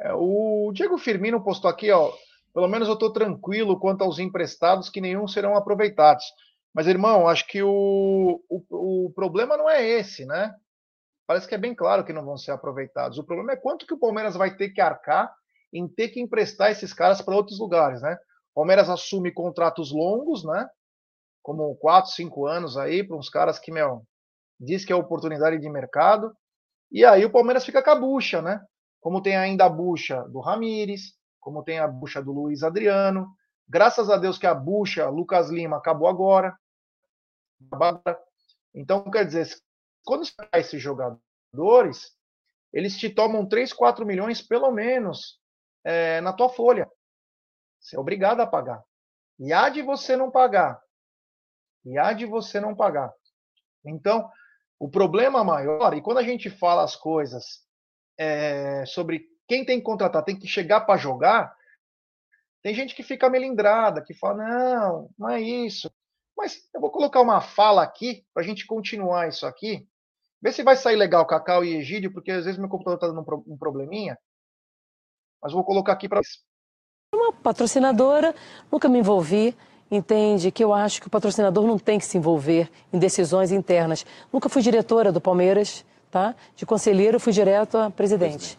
É, 0.00 0.12
o 0.14 0.70
Diego 0.72 0.96
Firmino 0.96 1.42
postou 1.42 1.70
aqui, 1.70 1.90
ó. 1.90 2.12
Pelo 2.54 2.68
menos 2.68 2.88
eu 2.88 2.94
estou 2.94 3.12
tranquilo 3.12 3.78
quanto 3.78 4.02
aos 4.02 4.18
emprestados 4.18 4.88
que 4.88 5.00
nenhum 5.00 5.26
serão 5.26 5.56
aproveitados. 5.56 6.24
Mas, 6.72 6.86
irmão, 6.86 7.28
acho 7.28 7.46
que 7.46 7.62
o, 7.62 8.40
o, 8.48 9.06
o 9.06 9.12
problema 9.14 9.56
não 9.56 9.68
é 9.68 9.86
esse, 9.86 10.24
né? 10.24 10.54
Parece 11.26 11.48
que 11.48 11.54
é 11.54 11.58
bem 11.58 11.74
claro 11.74 12.04
que 12.04 12.12
não 12.12 12.24
vão 12.24 12.38
ser 12.38 12.52
aproveitados. 12.52 13.18
O 13.18 13.24
problema 13.24 13.52
é 13.52 13.56
quanto 13.56 13.86
que 13.86 13.94
o 13.94 13.98
Palmeiras 13.98 14.36
vai 14.36 14.56
ter 14.56 14.70
que 14.70 14.80
arcar 14.80 15.34
em 15.76 15.88
ter 15.88 16.08
que 16.08 16.20
emprestar 16.20 16.70
esses 16.70 16.92
caras 16.92 17.20
para 17.20 17.34
outros 17.34 17.58
lugares, 17.58 18.02
né? 18.02 18.16
Palmeiras 18.54 18.88
assume 18.88 19.32
contratos 19.32 19.92
longos, 19.92 20.44
né? 20.44 20.66
como 21.46 21.76
4, 21.76 22.10
5 22.10 22.44
anos 22.48 22.76
aí, 22.76 23.04
para 23.04 23.16
uns 23.16 23.28
caras 23.28 23.56
que, 23.56 23.70
meu, 23.70 24.04
diz 24.58 24.84
que 24.84 24.92
é 24.92 24.96
oportunidade 24.96 25.60
de 25.60 25.70
mercado. 25.70 26.36
E 26.90 27.04
aí 27.04 27.24
o 27.24 27.30
Palmeiras 27.30 27.64
fica 27.64 27.80
com 27.80 27.90
a 27.90 27.94
bucha, 27.94 28.42
né? 28.42 28.60
Como 29.00 29.22
tem 29.22 29.36
ainda 29.36 29.64
a 29.64 29.68
bucha 29.68 30.24
do 30.24 30.40
Ramires, 30.40 31.14
como 31.38 31.62
tem 31.62 31.78
a 31.78 31.86
bucha 31.86 32.20
do 32.20 32.32
Luiz 32.32 32.64
Adriano. 32.64 33.28
Graças 33.68 34.10
a 34.10 34.16
Deus 34.16 34.38
que 34.38 34.46
a 34.48 34.52
bucha 34.52 35.08
Lucas 35.08 35.48
Lima 35.48 35.76
acabou 35.76 36.08
agora. 36.08 36.52
Então, 38.74 39.08
quer 39.08 39.24
dizer, 39.24 39.48
quando 40.04 40.26
pega 40.36 40.58
esses 40.58 40.82
jogadores, 40.82 42.10
eles 42.72 42.98
te 42.98 43.08
tomam 43.08 43.46
3, 43.46 43.72
4 43.72 44.04
milhões, 44.04 44.42
pelo 44.42 44.72
menos, 44.72 45.38
é, 45.86 46.20
na 46.20 46.32
tua 46.32 46.48
folha. 46.48 46.90
Você 47.80 47.96
é 47.96 47.98
obrigado 48.00 48.40
a 48.40 48.46
pagar. 48.46 48.82
E 49.38 49.52
há 49.52 49.68
de 49.68 49.82
você 49.82 50.16
não 50.16 50.30
pagar 50.30 50.80
e 51.86 51.96
há 51.96 52.12
de 52.12 52.26
você 52.26 52.60
não 52.60 52.74
pagar. 52.74 53.12
Então, 53.84 54.28
o 54.78 54.90
problema 54.90 55.44
maior, 55.44 55.94
e 55.94 56.02
quando 56.02 56.18
a 56.18 56.22
gente 56.22 56.50
fala 56.50 56.82
as 56.82 56.96
coisas 56.96 57.64
é, 58.18 58.84
sobre 58.84 59.24
quem 59.46 59.64
tem 59.64 59.78
que 59.78 59.84
contratar, 59.84 60.24
tem 60.24 60.36
que 60.36 60.48
chegar 60.48 60.80
para 60.80 60.98
jogar, 60.98 61.56
tem 62.60 62.74
gente 62.74 62.96
que 62.96 63.04
fica 63.04 63.30
melindrada, 63.30 64.02
que 64.02 64.12
fala, 64.12 64.44
não, 64.44 65.10
não 65.16 65.30
é 65.30 65.40
isso. 65.40 65.88
Mas 66.36 66.68
eu 66.74 66.80
vou 66.80 66.90
colocar 66.90 67.20
uma 67.20 67.40
fala 67.40 67.84
aqui, 67.84 68.26
para 68.34 68.42
a 68.42 68.46
gente 68.46 68.66
continuar 68.66 69.28
isso 69.28 69.46
aqui. 69.46 69.88
Vê 70.42 70.50
se 70.50 70.64
vai 70.64 70.76
sair 70.76 70.96
legal 70.96 71.24
Cacau 71.24 71.64
e 71.64 71.76
Egídio, 71.76 72.12
porque 72.12 72.32
às 72.32 72.44
vezes 72.44 72.58
meu 72.58 72.68
computador 72.68 72.96
está 72.96 73.06
dando 73.06 73.44
um 73.46 73.56
probleminha. 73.56 74.18
Mas 75.42 75.52
vou 75.52 75.64
colocar 75.64 75.92
aqui 75.92 76.08
para 76.08 76.20
Uma 77.14 77.32
patrocinadora, 77.32 78.34
nunca 78.70 78.88
me 78.88 78.98
envolvi 78.98 79.56
entende 79.90 80.50
que 80.50 80.62
eu 80.62 80.72
acho 80.72 81.00
que 81.00 81.06
o 81.06 81.10
patrocinador 81.10 81.66
não 81.66 81.78
tem 81.78 81.98
que 81.98 82.04
se 82.04 82.18
envolver 82.18 82.70
em 82.92 82.98
decisões 82.98 83.52
internas. 83.52 84.04
Nunca 84.32 84.48
fui 84.48 84.62
diretora 84.62 85.12
do 85.12 85.20
Palmeiras, 85.20 85.84
tá? 86.10 86.34
De 86.54 86.66
conselheiro 86.66 87.20
fui 87.20 87.32
direto 87.32 87.78
a 87.78 87.90
presidente. 87.90 88.58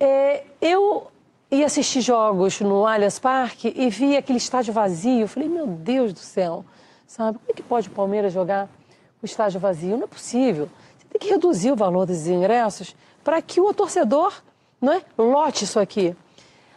É, 0.00 0.44
eu 0.60 1.08
ia 1.50 1.66
assistir 1.66 2.00
jogos 2.00 2.60
no 2.60 2.86
Allianz 2.86 3.18
Parque 3.18 3.72
e 3.76 3.88
vi 3.90 4.16
aquele 4.16 4.38
estádio 4.38 4.72
vazio. 4.72 5.20
Eu 5.20 5.28
falei, 5.28 5.48
meu 5.48 5.66
Deus 5.66 6.12
do 6.12 6.18
céu, 6.18 6.64
sabe? 7.06 7.38
Como 7.38 7.50
é 7.50 7.54
que 7.54 7.62
pode 7.62 7.88
o 7.88 7.92
Palmeiras 7.92 8.32
jogar 8.32 8.68
o 9.22 9.26
estádio 9.26 9.60
vazio? 9.60 9.96
Não 9.96 10.04
é 10.04 10.08
possível. 10.08 10.68
Você 10.98 11.06
tem 11.10 11.20
que 11.20 11.28
reduzir 11.28 11.70
o 11.70 11.76
valor 11.76 12.06
desses 12.06 12.26
ingressos 12.26 12.96
para 13.22 13.40
que 13.40 13.60
o 13.60 13.72
torcedor 13.72 14.32
não 14.84 14.92
é, 14.92 15.02
lote 15.16 15.64
isso 15.64 15.80
aqui. 15.80 16.14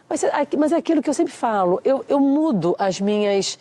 Mas, 0.08 0.24
mas 0.56 0.72
é 0.72 0.76
aquilo 0.76 1.02
que 1.02 1.10
eu 1.10 1.14
sempre 1.14 1.32
falo, 1.32 1.80
eu, 1.84 2.02
eu 2.08 2.18
mudo 2.18 2.74
as 2.78 2.98
minhas, 2.98 3.58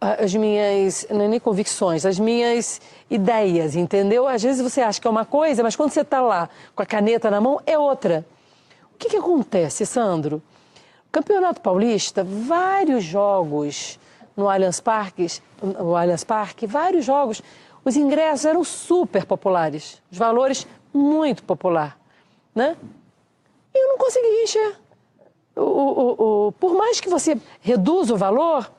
as 0.00 0.34
minhas, 0.34 1.06
não 1.10 1.22
é 1.22 1.28
nem 1.28 1.38
convicções, 1.38 2.06
as 2.06 2.18
minhas 2.18 2.80
ideias, 3.10 3.76
entendeu? 3.76 4.26
Às 4.26 4.42
vezes 4.42 4.62
você 4.62 4.80
acha 4.80 4.98
que 4.98 5.06
é 5.06 5.10
uma 5.10 5.26
coisa, 5.26 5.62
mas 5.62 5.76
quando 5.76 5.90
você 5.90 6.00
está 6.00 6.22
lá 6.22 6.48
com 6.74 6.82
a 6.82 6.86
caneta 6.86 7.30
na 7.30 7.40
mão, 7.40 7.60
é 7.66 7.78
outra. 7.78 8.24
O 8.94 8.98
que, 8.98 9.10
que 9.10 9.16
acontece, 9.16 9.84
Sandro? 9.84 10.42
Campeonato 11.12 11.60
Paulista, 11.60 12.24
vários 12.24 13.04
jogos 13.04 13.98
no 14.34 14.48
Allianz 14.48 14.80
Parque, 14.80 15.26
no 15.62 15.94
Allianz 15.94 16.24
Parque, 16.24 16.66
vários 16.66 17.04
jogos, 17.04 17.42
os 17.84 17.96
ingressos 17.96 18.46
eram 18.46 18.64
super 18.64 19.26
populares, 19.26 20.00
os 20.10 20.16
valores 20.16 20.66
muito 20.94 21.42
popular, 21.42 21.98
né? 22.54 22.76
Eu 23.74 23.88
não 23.88 23.98
conseguia 23.98 24.42
encher 24.42 24.76
o, 25.56 25.62
o, 25.62 26.46
o, 26.46 26.52
por 26.52 26.74
mais 26.74 27.00
que 27.00 27.08
você 27.08 27.36
reduza 27.60 28.14
o 28.14 28.16
valor, 28.16 28.70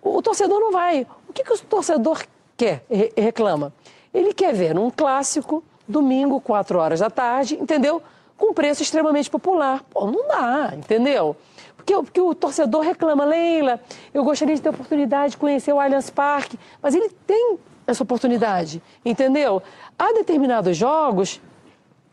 o, 0.00 0.22
torcedor 0.22 0.60
não 0.60 0.72
vai. 0.72 1.06
O 1.28 1.32
que, 1.32 1.42
que 1.42 1.52
o 1.52 1.58
torcedor 1.58 2.24
quer 2.56 2.84
e 2.90 3.20
reclama? 3.20 3.72
Ele 4.12 4.34
quer 4.34 4.52
ver 4.52 4.76
um 4.78 4.90
clássico, 4.90 5.62
domingo, 5.86 6.40
4 6.40 6.78
horas 6.78 7.00
da 7.00 7.10
tarde, 7.10 7.56
entendeu? 7.60 8.02
Com 8.36 8.52
preço 8.52 8.82
extremamente 8.82 9.30
popular. 9.30 9.82
Pô, 9.90 10.06
não 10.06 10.28
dá, 10.28 10.72
entendeu? 10.76 11.36
Porque, 11.76 11.94
porque 11.94 12.20
o 12.20 12.34
torcedor 12.34 12.82
reclama, 12.82 13.24
Leila, 13.24 13.80
eu 14.12 14.22
gostaria 14.22 14.54
de 14.54 14.60
ter 14.60 14.68
a 14.68 14.72
oportunidade 14.72 15.32
de 15.32 15.36
conhecer 15.36 15.72
o 15.72 15.80
Allianz 15.80 16.10
Parque, 16.10 16.58
mas 16.80 16.94
ele 16.94 17.08
tem 17.26 17.58
essa 17.86 18.02
oportunidade, 18.02 18.82
entendeu? 19.04 19.62
Há 19.98 20.12
determinados 20.12 20.76
jogos 20.76 21.40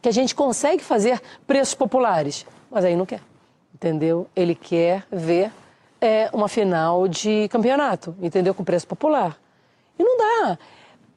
que 0.01 0.09
a 0.09 0.11
gente 0.11 0.33
consegue 0.33 0.83
fazer 0.83 1.21
preços 1.45 1.73
populares, 1.73 2.45
mas 2.69 2.85
aí 2.85 2.95
não 2.95 3.05
quer, 3.05 3.21
entendeu? 3.73 4.27
Ele 4.35 4.55
quer 4.55 5.05
ver 5.11 5.51
é, 5.99 6.29
uma 6.33 6.47
final 6.47 7.07
de 7.07 7.47
campeonato, 7.49 8.15
entendeu? 8.21 8.53
Com 8.53 8.63
preço 8.63 8.87
popular. 8.87 9.37
E 9.97 10.03
não 10.03 10.17
dá. 10.17 10.57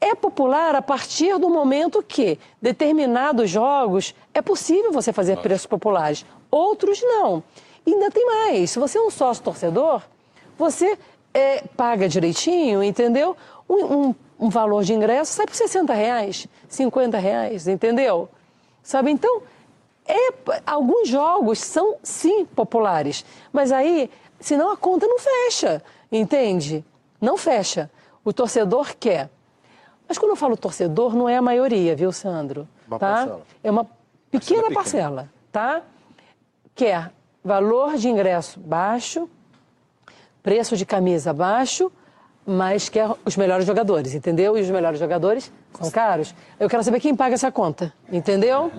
É 0.00 0.14
popular 0.16 0.74
a 0.74 0.82
partir 0.82 1.38
do 1.38 1.48
momento 1.48 2.02
que 2.02 2.38
determinados 2.60 3.48
jogos 3.48 4.14
é 4.34 4.42
possível 4.42 4.92
você 4.92 5.12
fazer 5.12 5.32
Nossa. 5.32 5.42
preços 5.42 5.66
populares, 5.66 6.26
outros 6.50 7.00
não. 7.02 7.42
E 7.86 7.92
ainda 7.92 8.10
tem 8.10 8.26
mais. 8.26 8.70
Se 8.72 8.78
você 8.80 8.98
é 8.98 9.00
um 9.00 9.10
sócio 9.10 9.44
torcedor, 9.44 10.02
você 10.58 10.98
é, 11.32 11.62
paga 11.76 12.08
direitinho, 12.08 12.82
entendeu? 12.82 13.36
Um, 13.68 13.84
um, 13.84 14.14
um, 14.40 14.48
valor 14.48 14.82
de 14.82 14.92
ingresso 14.92 15.32
sai 15.32 15.46
por 15.46 15.54
60 15.54 15.94
reais, 15.94 16.48
50 16.68 17.18
reais, 17.18 17.68
entendeu? 17.68 18.28
Sabe? 18.82 19.10
Então, 19.10 19.42
é, 20.06 20.28
alguns 20.66 21.08
jogos 21.08 21.58
são 21.58 21.96
sim 22.02 22.44
populares, 22.44 23.24
mas 23.52 23.70
aí, 23.70 24.10
senão 24.40 24.70
a 24.70 24.76
conta 24.76 25.06
não 25.06 25.18
fecha, 25.18 25.82
entende? 26.10 26.84
Não 27.20 27.36
fecha. 27.36 27.90
O 28.24 28.32
torcedor 28.32 28.94
quer. 28.98 29.30
Mas 30.08 30.18
quando 30.18 30.30
eu 30.30 30.36
falo 30.36 30.56
torcedor, 30.56 31.14
não 31.14 31.28
é 31.28 31.36
a 31.36 31.42
maioria, 31.42 31.94
viu, 31.94 32.12
Sandro? 32.12 32.68
Uma 32.86 32.98
tá? 32.98 33.06
parcela. 33.14 33.42
É 33.62 33.70
uma 33.70 33.86
pequena 34.30 34.70
parcela, 34.72 35.30
tá? 35.50 35.82
Quer 36.74 37.12
valor 37.44 37.96
de 37.96 38.08
ingresso 38.08 38.60
baixo, 38.60 39.28
preço 40.42 40.76
de 40.76 40.84
camisa 40.84 41.32
baixo, 41.32 41.90
mas 42.46 42.88
quer 42.88 43.08
os 43.24 43.36
melhores 43.36 43.66
jogadores, 43.66 44.14
entendeu? 44.14 44.56
E 44.58 44.60
os 44.60 44.70
melhores 44.70 44.98
jogadores 44.98 45.52
são 45.80 45.90
caros. 45.90 46.34
Eu 46.58 46.68
quero 46.68 46.82
saber 46.82 47.00
quem 47.00 47.14
paga 47.14 47.34
essa 47.34 47.52
conta, 47.52 47.92
entendeu? 48.10 48.70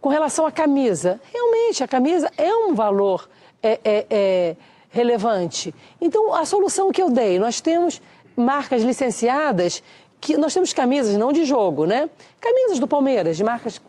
Com 0.00 0.08
relação 0.08 0.46
à 0.46 0.52
camisa, 0.52 1.20
realmente 1.32 1.84
a 1.84 1.88
camisa 1.88 2.30
é 2.36 2.52
um 2.54 2.74
valor 2.74 3.28
é, 3.62 3.78
é, 3.84 4.06
é 4.10 4.56
relevante. 4.90 5.74
Então, 6.00 6.34
a 6.34 6.44
solução 6.44 6.90
que 6.90 7.02
eu 7.02 7.10
dei, 7.10 7.38
nós 7.38 7.60
temos 7.60 8.00
marcas 8.36 8.82
licenciadas 8.82 9.82
que 10.20 10.36
nós 10.36 10.54
temos 10.54 10.72
camisas 10.72 11.16
não 11.16 11.32
de 11.32 11.44
jogo, 11.44 11.84
né? 11.84 12.08
Camisas 12.40 12.78
do 12.78 12.86
Palmeiras, 12.86 13.36
de 13.36 13.42
marcas 13.42 13.80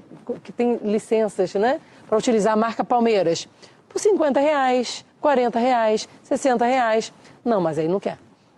que 0.43 0.51
têm 0.51 0.79
licenças, 0.83 1.53
né? 1.53 1.79
Para 2.07 2.17
utilizar 2.17 2.53
a 2.53 2.55
marca 2.55 2.83
Palmeiras 2.83 3.47
por 3.87 3.99
50 3.99 4.39
reais, 4.39 5.05
40 5.21 5.59
reais, 5.59 6.09
60 6.23 6.65
reais. 6.65 7.13
Não, 7.45 7.61
mas 7.61 7.77
aí 7.77 7.87
não 7.87 7.99
quer. 7.99 8.17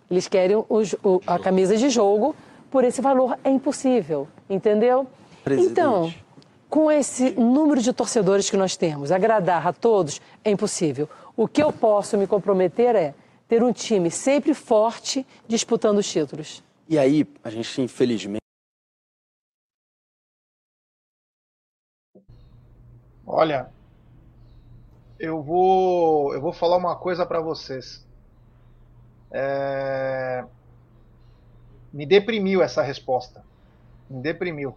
Eles 0.10 0.28
querem 0.28 0.64
os, 0.70 0.94
o, 1.04 1.22
a 1.26 1.40
camisa 1.40 1.76
de 1.78 1.90
jogo 1.90 2.36
por 2.70 2.84
esse 2.84 3.02
valor. 3.02 3.38
É 3.44 3.50
impossível, 3.50 4.28
entendeu? 4.50 5.08
Presidente. 5.44 5.72
Então, 5.72 6.14
com 6.70 6.92
esse 6.92 7.32
número 7.32 7.82
de 7.82 7.94
torcedores 7.94 8.50
que 8.50 8.58
nós 8.58 8.76
temos, 8.76 9.12
agradar 9.12 9.66
a 9.68 9.74
todos 9.74 10.22
é 10.44 10.52
impossível. 10.52 11.10
O 11.36 11.48
que 11.48 11.62
eu 11.62 11.72
posso 11.72 12.18
me 12.18 12.28
comprometer 12.28 12.96
é 12.96 13.14
ter 13.48 13.64
um 13.64 13.72
time 13.72 14.10
sempre 14.12 14.54
forte 14.54 15.26
disputando 15.48 16.00
os 16.00 16.12
títulos. 16.12 16.64
E 16.88 16.98
aí, 16.98 17.28
a 17.44 17.50
gente 17.50 17.82
infelizmente. 17.82 18.42
Olha, 23.26 23.70
eu 25.20 25.42
vou, 25.42 26.34
eu 26.34 26.42
vou 26.42 26.54
falar 26.54 26.78
uma 26.78 26.96
coisa 26.96 27.26
para 27.26 27.42
vocês. 27.42 28.05
É... 29.32 30.44
Me 31.92 32.06
deprimiu 32.06 32.62
essa 32.62 32.82
resposta. 32.82 33.44
Me 34.10 34.22
deprimiu. 34.22 34.76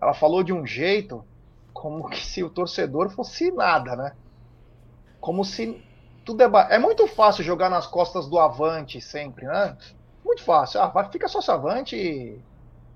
Ela 0.00 0.14
falou 0.14 0.42
de 0.42 0.52
um 0.52 0.66
jeito 0.66 1.24
como 1.72 2.08
que 2.08 2.24
se 2.24 2.42
o 2.42 2.50
torcedor 2.50 3.10
fosse 3.10 3.50
nada, 3.50 3.94
né? 3.94 4.12
Como 5.20 5.44
se 5.44 5.84
tudo 6.24 6.42
é. 6.42 6.48
É 6.70 6.78
muito 6.78 7.06
fácil 7.06 7.44
jogar 7.44 7.68
nas 7.68 7.86
costas 7.86 8.26
do 8.26 8.38
avante 8.38 9.00
sempre, 9.00 9.46
né? 9.46 9.76
Muito 10.24 10.42
fácil. 10.42 10.80
Ah, 10.80 11.10
fica 11.10 11.28
só 11.28 11.40
se 11.40 11.50
avante 11.50 11.96
e. 11.96 12.40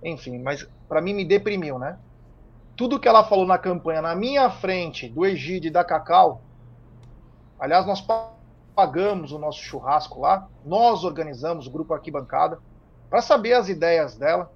Enfim, 0.02 0.38
mas 0.38 0.66
para 0.88 1.00
mim 1.00 1.14
me 1.14 1.24
deprimiu, 1.24 1.78
né? 1.78 1.98
tudo 2.76 2.98
que 2.98 3.08
ela 3.08 3.24
falou 3.24 3.46
na 3.46 3.58
campanha 3.58 4.02
na 4.02 4.14
minha 4.14 4.50
frente, 4.50 5.08
do 5.08 5.24
Egide 5.24 5.68
e 5.68 5.70
da 5.70 5.84
Cacau, 5.84 6.42
aliás, 7.58 7.86
nós 7.86 8.00
pagamos 8.74 9.32
o 9.32 9.38
nosso 9.38 9.60
churrasco 9.60 10.20
lá, 10.20 10.48
nós 10.64 11.04
organizamos 11.04 11.66
o 11.66 11.70
grupo 11.70 11.94
Arquibancada, 11.94 12.58
para 13.08 13.22
saber 13.22 13.54
as 13.54 13.68
ideias 13.68 14.16
dela. 14.16 14.50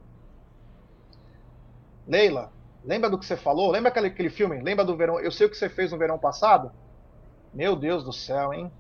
Leila, 2.07 2.51
lembra 2.85 3.09
do 3.09 3.19
que 3.19 3.27
você 3.27 3.37
falou? 3.37 3.71
Lembra 3.71 3.91
aquele, 3.91 4.09
aquele 4.09 4.31
filme? 4.31 4.61
Lembra 4.61 4.85
do 4.85 4.97
verão? 4.97 5.21
Eu 5.21 5.31
sei 5.31 5.47
o 5.47 5.51
que 5.51 5.57
você 5.57 5.69
fez 5.69 5.93
no 5.93 5.99
verão 5.99 6.19
passado? 6.19 6.73
Meu 7.55 7.77
Deus 7.77 8.03
do 8.03 8.13
céu, 8.13 8.53
hein? 8.53 8.73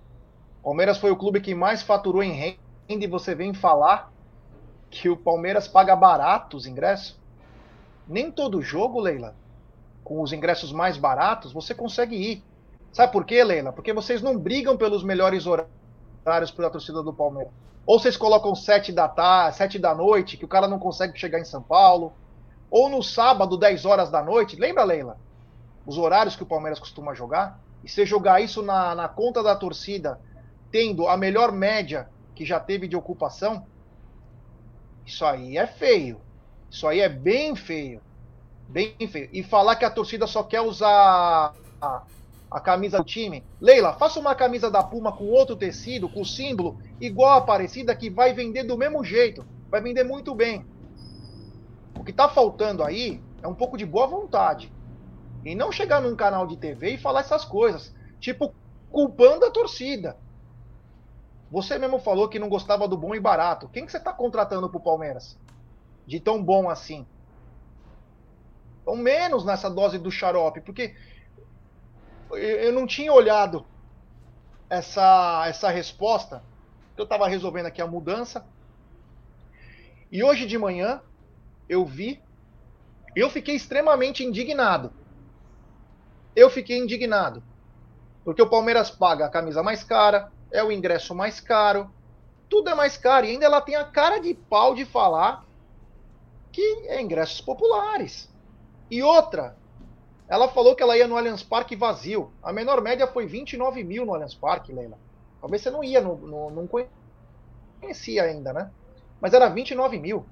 Palmeiras 0.62 0.98
foi 0.98 1.10
o 1.10 1.16
clube 1.16 1.40
que 1.40 1.54
mais 1.54 1.82
faturou 1.82 2.22
em 2.22 2.32
renda 2.32 2.58
e 2.88 3.06
você 3.06 3.34
vem 3.34 3.54
falar 3.54 4.12
que 4.90 5.08
o 5.08 5.16
Palmeiras 5.16 5.68
paga 5.68 5.94
barato 5.94 6.56
os 6.56 6.66
ingressos? 6.66 7.18
nem 8.08 8.30
todo 8.30 8.62
jogo, 8.62 8.98
Leila, 8.98 9.36
com 10.02 10.22
os 10.22 10.32
ingressos 10.32 10.72
mais 10.72 10.96
baratos, 10.96 11.52
você 11.52 11.74
consegue 11.74 12.16
ir. 12.16 12.42
Sabe 12.98 13.12
por 13.12 13.24
quê, 13.24 13.44
Leila? 13.44 13.72
Porque 13.72 13.92
vocês 13.92 14.20
não 14.20 14.36
brigam 14.36 14.76
pelos 14.76 15.04
melhores 15.04 15.46
horários 15.46 16.50
para 16.50 16.66
a 16.66 16.70
torcida 16.70 17.00
do 17.00 17.14
Palmeiras. 17.14 17.52
Ou 17.86 17.96
vocês 17.96 18.16
colocam 18.16 18.52
sete 18.56 18.90
da 18.90 19.06
tarde, 19.06 19.56
sete 19.56 19.78
da 19.78 19.94
noite, 19.94 20.36
que 20.36 20.44
o 20.44 20.48
cara 20.48 20.66
não 20.66 20.80
consegue 20.80 21.16
chegar 21.16 21.38
em 21.38 21.44
São 21.44 21.62
Paulo. 21.62 22.12
Ou 22.68 22.88
no 22.88 23.00
sábado, 23.00 23.56
10 23.56 23.84
horas 23.84 24.10
da 24.10 24.20
noite. 24.20 24.56
Lembra, 24.56 24.82
Leila? 24.82 25.16
Os 25.86 25.96
horários 25.96 26.34
que 26.34 26.42
o 26.42 26.46
Palmeiras 26.46 26.80
costuma 26.80 27.14
jogar. 27.14 27.60
E 27.84 27.88
você 27.88 28.04
jogar 28.04 28.40
isso 28.40 28.62
na, 28.62 28.96
na 28.96 29.06
conta 29.08 29.44
da 29.44 29.54
torcida, 29.54 30.20
tendo 30.72 31.06
a 31.06 31.16
melhor 31.16 31.52
média 31.52 32.08
que 32.34 32.44
já 32.44 32.58
teve 32.58 32.88
de 32.88 32.96
ocupação, 32.96 33.64
isso 35.06 35.24
aí 35.24 35.56
é 35.56 35.68
feio. 35.68 36.20
Isso 36.68 36.84
aí 36.84 36.98
é 36.98 37.08
bem 37.08 37.54
feio. 37.54 38.02
Bem 38.68 38.96
feio. 39.06 39.30
E 39.32 39.44
falar 39.44 39.76
que 39.76 39.84
a 39.84 39.90
torcida 39.90 40.26
só 40.26 40.42
quer 40.42 40.62
usar 40.62 41.54
a, 42.50 42.60
camisa 42.60 42.98
do 42.98 43.04
time. 43.04 43.44
Leila, 43.60 43.94
faça 43.94 44.18
uma 44.18 44.34
camisa 44.34 44.70
da 44.70 44.82
Puma 44.82 45.12
com 45.12 45.26
outro 45.26 45.56
tecido, 45.56 46.08
com 46.08 46.24
símbolo 46.24 46.78
igual 47.00 47.32
a 47.32 47.36
Aparecida, 47.36 47.94
que 47.94 48.10
vai 48.10 48.32
vender 48.32 48.64
do 48.64 48.76
mesmo 48.76 49.04
jeito. 49.04 49.44
Vai 49.70 49.80
vender 49.80 50.04
muito 50.04 50.34
bem. 50.34 50.64
O 51.98 52.04
que 52.04 52.10
está 52.10 52.28
faltando 52.28 52.82
aí 52.82 53.20
é 53.42 53.48
um 53.48 53.54
pouco 53.54 53.76
de 53.76 53.84
boa 53.84 54.06
vontade. 54.06 54.72
E 55.44 55.54
não 55.54 55.70
chegar 55.70 56.00
num 56.00 56.16
canal 56.16 56.46
de 56.46 56.56
TV 56.56 56.94
e 56.94 56.98
falar 56.98 57.20
essas 57.20 57.44
coisas. 57.44 57.94
Tipo, 58.20 58.54
culpando 58.90 59.44
a 59.44 59.50
torcida. 59.50 60.16
Você 61.50 61.78
mesmo 61.78 61.98
falou 61.98 62.28
que 62.28 62.38
não 62.38 62.48
gostava 62.48 62.86
do 62.86 62.96
bom 62.96 63.14
e 63.14 63.20
barato. 63.20 63.68
Quem 63.68 63.86
que 63.86 63.92
você 63.92 63.98
está 63.98 64.12
contratando 64.12 64.68
pro 64.68 64.80
Palmeiras? 64.80 65.38
de 66.08 66.18
tão 66.18 66.42
bom 66.42 66.70
assim. 66.70 67.06
Então, 68.80 68.96
menos 68.96 69.44
nessa 69.44 69.68
dose 69.68 69.98
do 69.98 70.10
xarope, 70.10 70.62
porque 70.62 70.96
eu 72.32 72.72
não 72.72 72.86
tinha 72.86 73.12
olhado 73.12 73.66
essa, 74.68 75.44
essa 75.46 75.68
resposta. 75.70 76.42
Eu 76.96 77.04
estava 77.04 77.28
resolvendo 77.28 77.66
aqui 77.66 77.80
a 77.80 77.86
mudança. 77.86 78.46
E 80.10 80.22
hoje 80.22 80.46
de 80.46 80.56
manhã 80.56 81.00
eu 81.68 81.84
vi, 81.84 82.22
eu 83.14 83.28
fiquei 83.28 83.54
extremamente 83.54 84.24
indignado. 84.24 84.92
Eu 86.34 86.48
fiquei 86.48 86.78
indignado. 86.78 87.42
Porque 88.24 88.42
o 88.42 88.48
Palmeiras 88.48 88.90
paga 88.90 89.26
a 89.26 89.30
camisa 89.30 89.62
mais 89.62 89.84
cara, 89.84 90.32
é 90.50 90.62
o 90.62 90.72
ingresso 90.72 91.14
mais 91.14 91.40
caro, 91.40 91.90
tudo 92.48 92.70
é 92.70 92.74
mais 92.74 92.96
caro. 92.96 93.26
E 93.26 93.30
ainda 93.30 93.44
ela 93.44 93.60
tem 93.60 93.76
a 93.76 93.84
cara 93.84 94.18
de 94.18 94.34
pau 94.34 94.74
de 94.74 94.84
falar 94.84 95.44
que 96.52 96.86
é 96.88 97.00
ingressos 97.00 97.40
populares. 97.40 98.32
E 98.90 99.02
outra, 99.02 99.56
ela 100.28 100.48
falou 100.48 100.76
que 100.76 100.82
ela 100.82 100.96
ia 100.96 101.08
no 101.08 101.16
Allianz 101.16 101.42
Parque 101.42 101.74
vazio. 101.74 102.30
A 102.42 102.52
menor 102.52 102.82
média 102.82 103.06
foi 103.06 103.26
29 103.26 103.82
mil 103.82 104.04
no 104.04 104.14
Allianz 104.14 104.34
Parque, 104.34 104.72
Leila. 104.72 104.98
Talvez 105.40 105.62
você 105.62 105.70
não 105.70 105.82
ia, 105.82 106.00
no, 106.00 106.16
no, 106.16 106.50
não 106.50 106.68
conhecia 107.80 108.24
ainda, 108.24 108.52
né? 108.52 108.70
Mas 109.20 109.32
era 109.32 109.48
29 109.48 109.98
mil. 109.98 110.26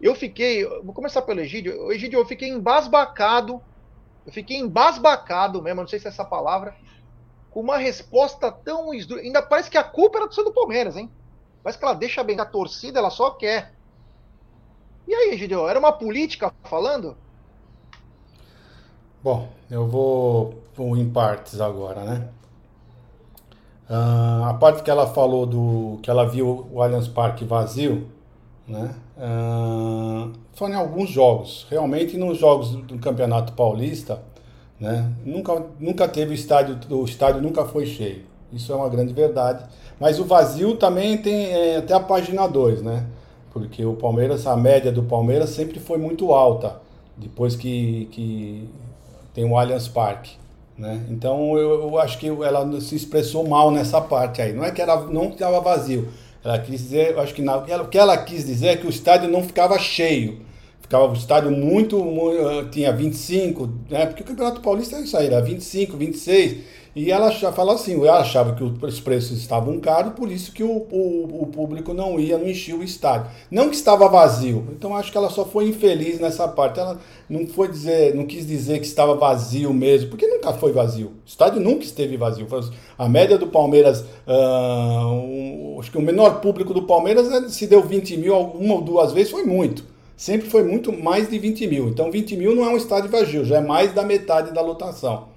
Eu 0.00 0.14
fiquei, 0.14 0.64
vou 0.82 0.94
começar 0.94 1.22
pelo 1.22 1.40
Egídio. 1.40 1.92
Egídio, 1.92 2.18
eu 2.18 2.26
fiquei 2.26 2.48
embasbacado, 2.48 3.60
eu 4.26 4.32
fiquei 4.32 4.56
embasbacado 4.56 5.60
mesmo, 5.60 5.82
não 5.82 5.88
sei 5.88 5.98
se 5.98 6.06
é 6.06 6.10
essa 6.10 6.24
palavra, 6.24 6.74
com 7.50 7.60
uma 7.60 7.76
resposta 7.76 8.50
tão. 8.50 8.90
Ainda 8.90 9.42
parece 9.42 9.70
que 9.70 9.78
a 9.78 9.84
culpa 9.84 10.18
era 10.18 10.26
do 10.26 10.52
Palmeiras, 10.52 10.96
hein? 10.96 11.10
Parece 11.62 11.78
que 11.78 11.84
ela 11.84 11.94
deixa 11.94 12.22
bem 12.22 12.38
a 12.40 12.44
torcida, 12.44 12.98
ela 12.98 13.10
só 13.10 13.30
quer 13.30 13.72
E 15.06 15.14
aí, 15.14 15.36
Gideon, 15.36 15.68
era 15.68 15.78
uma 15.78 15.92
política 15.92 16.52
falando? 16.64 17.16
Bom, 19.24 19.48
eu 19.70 19.86
vou, 19.86 20.52
vou 20.76 20.94
em 20.98 21.08
partes 21.08 21.58
agora, 21.58 22.04
né? 22.04 22.28
Uh, 23.88 24.44
a 24.44 24.52
parte 24.60 24.82
que 24.82 24.90
ela 24.90 25.06
falou 25.06 25.46
do 25.46 25.98
que 26.02 26.10
ela 26.10 26.28
viu 26.28 26.66
o 26.70 26.82
Allianz 26.82 27.08
Parque 27.08 27.42
vazio, 27.42 28.06
né? 28.68 28.94
Uh, 29.16 30.30
só 30.52 30.68
em 30.68 30.74
alguns 30.74 31.08
jogos. 31.08 31.66
Realmente 31.70 32.18
nos 32.18 32.36
jogos 32.36 32.72
do 32.72 32.98
Campeonato 32.98 33.54
Paulista, 33.54 34.20
né? 34.78 35.10
Nunca, 35.24 35.64
nunca 35.80 36.06
teve 36.06 36.32
o 36.32 36.34
estádio, 36.34 36.78
o 36.90 37.06
estádio 37.06 37.40
nunca 37.40 37.64
foi 37.64 37.86
cheio. 37.86 38.26
Isso 38.52 38.74
é 38.74 38.76
uma 38.76 38.90
grande 38.90 39.14
verdade. 39.14 39.64
Mas 39.98 40.20
o 40.20 40.24
vazio 40.26 40.76
também 40.76 41.16
tem 41.16 41.46
é, 41.46 41.78
até 41.78 41.94
a 41.94 42.00
página 42.00 42.46
2, 42.46 42.82
né? 42.82 43.06
Porque 43.54 43.86
o 43.86 43.94
Palmeiras, 43.94 44.46
a 44.46 44.54
média 44.54 44.92
do 44.92 45.02
Palmeiras 45.02 45.48
sempre 45.48 45.80
foi 45.80 45.96
muito 45.96 46.30
alta, 46.34 46.78
depois 47.16 47.56
que, 47.56 48.06
que 48.12 48.68
tem 49.34 49.44
o 49.44 49.58
Allianz 49.58 49.88
Parque. 49.88 50.32
Né? 50.78 51.04
Então 51.10 51.56
eu, 51.56 51.82
eu, 51.82 51.98
acho 51.98 52.18
que 52.18 52.28
ela 52.28 52.80
se 52.80 52.96
expressou 52.96 53.46
mal 53.46 53.70
nessa 53.70 54.00
parte 54.00 54.40
aí. 54.40 54.52
Não 54.52 54.64
é 54.64 54.70
que 54.70 54.80
ela 54.80 55.06
não 55.06 55.28
estava 55.28 55.60
vazio. 55.60 56.08
Ela 56.42 56.58
quis 56.58 56.80
dizer, 56.80 57.18
acho 57.18 57.34
que 57.34 57.42
na, 57.42 57.56
o 57.56 57.88
que 57.88 57.98
ela 57.98 58.16
quis 58.16 58.46
dizer 58.46 58.68
é 58.68 58.76
que 58.76 58.86
o 58.86 58.90
estádio 58.90 59.30
não 59.30 59.42
ficava 59.42 59.78
cheio. 59.78 60.40
Ficava 60.94 61.12
o 61.12 61.16
estádio 61.16 61.50
muito, 61.50 61.98
muito 61.98 62.48
eh, 62.48 62.64
tinha 62.70 62.92
25, 62.92 63.68
né? 63.90 64.06
Porque 64.06 64.22
o 64.22 64.24
Campeonato 64.24 64.60
Paulista 64.60 64.94
é 64.94 65.00
isso 65.00 65.16
aí, 65.16 65.26
era 65.26 65.42
25, 65.42 65.96
26. 65.96 66.58
E 66.94 67.10
ela 67.10 67.32
falou 67.32 67.74
assim, 67.74 67.94
ela 67.94 68.20
achava 68.20 68.54
que 68.54 68.62
os 68.62 69.00
preços 69.00 69.36
estavam 69.36 69.80
caros, 69.80 70.12
por 70.12 70.30
isso 70.30 70.52
que 70.52 70.62
o, 70.62 70.70
o, 70.70 71.42
o, 71.42 71.46
público 71.48 71.92
não 71.92 72.20
ia, 72.20 72.38
não 72.38 72.46
enchia 72.46 72.76
o 72.76 72.84
estádio. 72.84 73.28
Não 73.50 73.68
que 73.68 73.74
estava 73.74 74.08
vazio. 74.08 74.68
Então 74.70 74.96
acho 74.96 75.10
que 75.10 75.18
ela 75.18 75.28
só 75.30 75.44
foi 75.44 75.66
infeliz 75.66 76.20
nessa 76.20 76.46
parte. 76.46 76.78
Ela 76.78 76.96
não 77.28 77.44
foi 77.48 77.66
dizer, 77.66 78.14
não 78.14 78.24
quis 78.24 78.46
dizer 78.46 78.78
que 78.78 78.86
estava 78.86 79.16
vazio 79.16 79.74
mesmo, 79.74 80.10
porque 80.10 80.28
nunca 80.28 80.52
foi 80.52 80.70
vazio. 80.70 81.08
O 81.08 81.26
estádio 81.26 81.60
nunca 81.60 81.82
esteve 81.82 82.16
vazio. 82.16 82.46
A 82.96 83.08
média 83.08 83.36
do 83.36 83.48
Palmeiras, 83.48 84.02
uh, 84.28 85.10
um, 85.10 85.76
acho 85.80 85.90
que 85.90 85.98
o 85.98 86.02
menor 86.02 86.40
público 86.40 86.72
do 86.72 86.84
Palmeiras 86.84 87.28
né, 87.28 87.48
se 87.48 87.66
deu 87.66 87.82
20 87.82 88.16
mil 88.16 88.38
uma 88.38 88.74
ou 88.74 88.80
duas 88.80 89.12
vezes, 89.12 89.32
foi 89.32 89.42
muito. 89.42 89.93
Sempre 90.16 90.48
foi 90.48 90.62
muito 90.62 90.92
mais 90.92 91.28
de 91.28 91.38
20 91.38 91.66
mil. 91.66 91.88
Então 91.88 92.10
20 92.10 92.36
mil 92.36 92.54
não 92.54 92.64
é 92.64 92.68
um 92.68 92.76
estádio 92.76 93.10
vazio, 93.10 93.44
já 93.44 93.58
é 93.58 93.60
mais 93.60 93.92
da 93.92 94.02
metade 94.02 94.52
da 94.52 94.60
lotação 94.60 95.34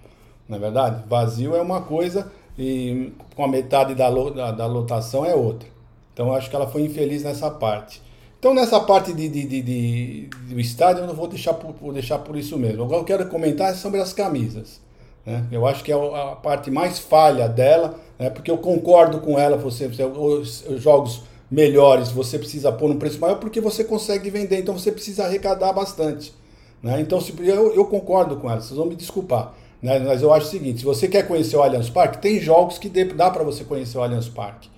não 0.47 0.57
é 0.57 0.59
verdade? 0.59 1.03
Vazio 1.07 1.55
é 1.55 1.61
uma 1.61 1.81
coisa 1.81 2.31
e 2.57 3.11
com 3.35 3.43
a 3.43 3.47
metade 3.47 3.93
da, 3.93 4.09
da, 4.09 4.51
da 4.51 4.65
lotação 4.65 5.25
é 5.25 5.35
outra. 5.35 5.67
Então 6.13 6.33
acho 6.33 6.49
que 6.49 6.55
ela 6.55 6.67
foi 6.67 6.81
infeliz 6.81 7.23
nessa 7.23 7.51
parte. 7.51 8.01
Então 8.39 8.53
nessa 8.53 8.79
parte 8.79 9.13
de, 9.13 9.27
de, 9.27 9.45
de, 9.45 9.61
de 9.61 10.29
do 10.49 10.59
estádio 10.59 11.03
eu 11.03 11.07
não 11.07 11.13
vou 11.13 11.27
deixar 11.27 11.53
por, 11.53 11.73
vou 11.73 11.91
deixar 11.91 12.19
por 12.19 12.35
isso 12.35 12.57
mesmo. 12.57 12.83
Agora 12.83 13.01
eu 13.01 13.05
quero 13.05 13.27
comentar 13.27 13.73
sobre 13.75 13.99
as 13.99 14.13
camisas. 14.13 14.79
Né? 15.25 15.45
Eu 15.51 15.67
acho 15.67 15.83
que 15.83 15.91
é 15.91 15.95
a 15.95 16.35
parte 16.35 16.71
mais 16.71 16.97
falha 16.97 17.49
dela, 17.49 17.99
né? 18.17 18.29
porque 18.29 18.49
eu 18.49 18.57
concordo 18.57 19.19
com 19.19 19.37
ela, 19.37 19.57
você, 19.57 19.85
os, 19.85 20.65
os 20.65 20.81
jogos 20.81 21.23
melhores 21.49 22.09
você 22.09 22.37
precisa 22.37 22.71
pôr 22.71 22.91
um 22.91 22.97
preço 22.97 23.19
maior 23.19 23.35
porque 23.35 23.61
você 23.61 23.83
consegue 23.83 24.29
vender, 24.29 24.59
então 24.59 24.77
você 24.77 24.91
precisa 24.91 25.25
arrecadar 25.25 25.73
bastante. 25.73 26.33
Né? 26.81 27.01
Então 27.01 27.19
se, 27.19 27.33
eu, 27.39 27.73
eu 27.73 27.85
concordo 27.85 28.37
com 28.37 28.49
ela, 28.49 28.61
vocês 28.61 28.77
vão 28.77 28.85
me 28.85 28.95
desculpar. 28.95 29.53
Né? 29.81 29.99
Mas 29.99 30.21
eu 30.21 30.33
acho 30.33 30.47
o 30.47 30.49
seguinte: 30.49 30.79
se 30.79 30.85
você 30.85 31.07
quer 31.07 31.27
conhecer 31.27 31.55
o 31.55 31.61
Allianz 31.61 31.89
Parque, 31.89 32.19
tem 32.19 32.39
jogos 32.39 32.77
que 32.77 32.89
dá 32.89 33.29
para 33.29 33.43
você 33.43 33.63
conhecer 33.63 33.97
o 33.97 34.01
Allianz 34.01 34.27
Parque. 34.27 34.69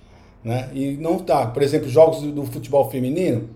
Né? 0.44 0.70
E 0.74 0.98
não 0.98 1.20
tá. 1.20 1.48
Por 1.48 1.62
exemplo, 1.62 1.90
jogos 1.90 2.22
do, 2.22 2.46
futebol 2.46 2.90
feminino, 2.90 3.50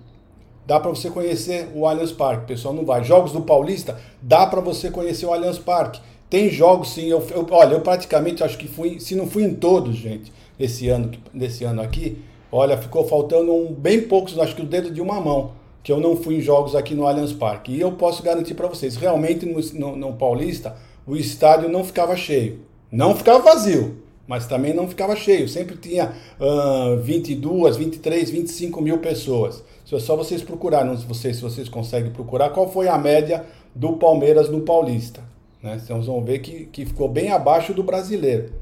dá 0.66 0.80
para 0.80 0.90
você 0.90 1.10
conhecer 1.10 1.70
o 1.74 1.88
Allianz 1.88 2.12
Parque. 2.12 2.44
O 2.44 2.48
pessoal 2.48 2.74
não 2.74 2.86
vai. 2.86 3.04
Jogos 3.04 3.32
do 3.32 3.42
Paulista, 3.42 4.00
dá 4.22 4.46
para 4.48 4.62
você 4.62 4.90
conhecer 4.90 5.26
o 5.26 5.34
Allianz 5.34 5.58
Parque. 5.58 6.02
Tem 6.30 6.50
jogos 6.50 6.94
sim. 6.94 7.08
Eu, 7.08 7.26
eu, 7.32 7.46
olha, 7.52 7.76
eu 7.76 7.82
praticamente 7.82 8.44
acho 8.44 8.58
que 8.58 8.68
fui, 8.68 9.00
se 9.00 9.16
não 9.16 9.28
fui 9.28 9.44
em 9.44 9.54
todos, 9.54 9.96
gente, 9.96 10.32
esse 10.60 10.90
ano, 10.90 11.12
desse 11.34 11.64
ano 11.64 11.82
aqui. 11.82 12.22
Olha, 12.56 12.78
ficou 12.78 13.04
faltando 13.08 13.52
um, 13.52 13.74
bem 13.74 14.02
poucos, 14.02 14.38
acho 14.38 14.56
que 14.56 14.62
o 14.62 14.66
dedo 14.66 14.92
de 14.92 15.02
uma 15.02 15.20
mão, 15.20 15.54
que 15.82 15.92
eu 15.92 16.00
não 16.00 16.16
fui 16.16 16.36
em 16.36 16.40
jogos 16.40 16.76
aqui 16.76 16.94
no 16.94 17.08
Allianz 17.08 17.34
Parque. 17.34 17.72
E 17.72 17.82
eu 17.82 17.94
posso 17.94 18.22
garantir 18.22 18.54
para 18.54 18.68
vocês, 18.68 18.96
realmente 18.96 19.44
no, 19.44 19.60
no, 19.60 19.96
no 19.96 20.14
Paulista 20.14 20.76
o 21.04 21.16
estádio 21.16 21.68
não 21.68 21.84
ficava 21.84 22.16
cheio. 22.16 22.60
Não 22.92 23.16
ficava 23.16 23.40
vazio, 23.40 24.04
mas 24.28 24.46
também 24.46 24.72
não 24.72 24.88
ficava 24.88 25.16
cheio. 25.16 25.50
Sempre 25.50 25.78
tinha 25.78 26.14
uh, 26.40 26.96
22, 27.02 27.76
23, 27.76 28.30
25 28.30 28.82
mil 28.84 29.00
pessoas. 29.00 29.64
Se 29.84 29.96
é 29.96 30.00
só 30.00 30.16
vocês 30.16 30.44
procurarem, 30.44 30.94
não 30.94 31.14
sei 31.16 31.34
se 31.34 31.42
vocês 31.42 31.68
conseguem 31.68 32.12
procurar, 32.12 32.52
qual 32.52 32.72
foi 32.72 32.88
a 32.88 33.00
média 33.00 33.44
do 33.74 33.94
Palmeiras 33.94 34.48
no 34.48 34.62
Paulista. 34.62 35.24
Né? 35.60 35.80
Vocês 35.80 36.06
vão 36.06 36.24
ver 36.24 36.38
que, 36.38 36.66
que 36.66 36.86
ficou 36.86 37.10
bem 37.10 37.32
abaixo 37.32 37.74
do 37.74 37.82
brasileiro. 37.82 38.62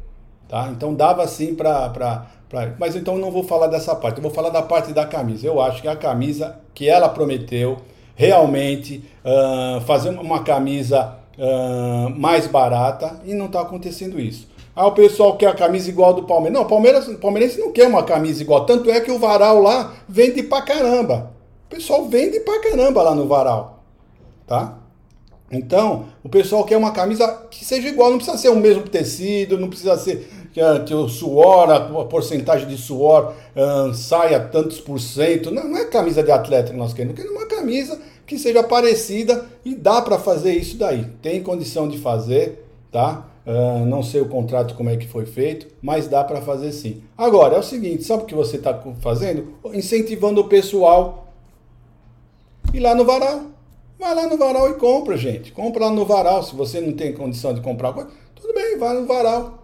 Tá? 0.52 0.68
Então 0.70 0.93
dava 0.93 1.24
assim 1.24 1.56
para. 1.56 2.28
Mas 2.78 2.97
então 2.97 3.18
não 3.18 3.32
vou 3.32 3.41
falar 3.41 3.68
dessa 3.68 3.95
parte, 3.95 4.18
eu 4.18 4.22
vou 4.22 4.34
falar 4.34 4.49
da 4.49 4.62
parte 4.62 4.91
da 4.91 5.06
camisa. 5.06 5.47
Eu 5.47 5.62
acho 5.62 5.82
que 5.82 5.88
a 5.88 5.95
camisa 5.95 6.60
que 6.74 6.89
ela 6.89 7.08
prometeu 7.08 7.78
realmente 8.18 9.02
uh, 9.24 9.80
fazer 9.82 10.10
uma 10.10 10.43
camisa 10.43 11.16
uh, 11.38 12.10
mais 12.20 12.47
barata 12.47 13.22
e 13.24 13.34
não 13.34 13.45
está 13.45 13.62
acontecendo 13.62 14.20
isso. 14.20 14.45
Ah, 14.76 14.88
o 14.88 14.91
pessoal 14.91 15.38
quer 15.38 15.47
a 15.47 15.56
camisa 15.56 15.89
igual 15.89 16.14
do 16.14 16.24
Palmeiras. 16.24 16.60
Não, 16.60 16.66
o 16.66 16.70
Palmeiras, 16.70 17.08
Palmeirense 17.16 17.58
não 17.58 17.72
quer 17.72 17.88
uma 17.88 18.04
camisa 18.04 18.41
igual. 18.41 18.66
Tanto 18.66 18.91
é 18.91 18.99
que 18.99 19.12
o 19.12 19.20
varal 19.20 19.62
lá 19.62 19.93
vende 20.08 20.43
pra 20.43 20.62
caramba. 20.62 21.32
O 21.68 21.70
pessoal 21.74 22.06
vende 22.10 22.41
pra 22.41 22.60
caramba 22.60 23.02
lá 23.02 23.16
no 23.16 23.26
varal. 23.26 23.86
Tá? 24.45 24.82
Então, 25.52 26.06
o 26.24 26.30
pessoal 26.30 26.64
quer 26.64 26.78
uma 26.78 26.91
camisa 26.91 27.28
que 27.52 27.66
seja 27.66 27.89
igual. 27.89 28.10
Não 28.10 28.18
precisa 28.18 28.38
ser 28.38 28.49
o 28.49 28.56
mesmo 28.56 28.84
tecido, 28.84 29.58
não 29.58 29.68
precisa 29.68 29.97
ser 29.97 30.41
que, 30.54 30.62
que 30.86 30.93
o 30.93 31.08
suor, 31.08 31.70
a, 31.70 31.78
a, 31.78 32.06
porcentagem 32.06 32.68
de 32.68 32.78
suor 32.78 33.34
uh, 33.56 33.93
saia 33.93 34.39
tantos 34.39 34.80
por 34.80 34.99
cento. 34.99 35.52
Não, 35.52 35.68
não 35.68 35.78
é 35.78 35.86
camisa 35.86 36.22
de 36.22 36.32
atleta 36.32 36.72
que 36.72 36.78
nós 36.78 36.93
queremos. 36.93 37.16
Queremos 37.16 37.38
uma 37.38 37.47
camisa 37.47 37.99
que 38.26 38.38
seja 38.38 38.64
parecida 38.64 39.45
e 39.64 39.76
dá 39.76 40.02
para 40.02 40.18
fazer 40.18 40.54
isso 40.54 40.78
daí. 40.78 41.06
Tem 41.22 41.41
condição 41.41 41.88
de 41.88 41.97
fazer, 41.97 42.66
tá? 42.91 43.26
Uh, 43.45 43.86
não 43.86 44.04
sei 44.04 44.22
o 44.22 44.30
contrato 44.30 44.76
como 44.76 44.89
é 44.89 44.97
que 44.97 45.08
foi 45.08 45.26
feito, 45.26 45.68
mas 45.82 46.08
dá 46.08 46.24
para 46.24 46.41
fazer 46.41 46.72
sim. 46.72 47.02
Agora 47.18 47.56
é 47.56 47.60
o 47.60 47.64
seguinte, 47.64 48.04
sabe 48.04 48.24
o 48.24 48.26
que 48.26 48.36
você 48.36 48.58
está 48.58 48.80
fazendo? 49.02 49.56
Incentivando 49.74 50.41
o 50.41 50.47
pessoal 50.47 51.34
ir 52.74 52.80
lá 52.80 52.93
no 52.93 53.04
varal. 53.04 53.41
Vai 53.99 54.16
lá 54.16 54.28
no 54.28 54.38
varal 54.38 54.70
e 54.70 54.74
compra, 54.76 55.16
gente. 55.16 55.52
Compra 55.52 55.86
lá 55.86 55.91
no 55.91 56.06
varal. 56.06 56.41
Se 56.43 56.56
você 56.56 56.82
não 56.82 56.93
tem 56.93 57.14
condição 57.14 57.54
de 57.54 57.62
comprar 57.62 57.93
coisa, 57.93 58.10
tudo 58.36 58.54
bem, 58.54 58.78
vai 58.78 58.95
no 58.95 59.06
varal. 59.06 59.61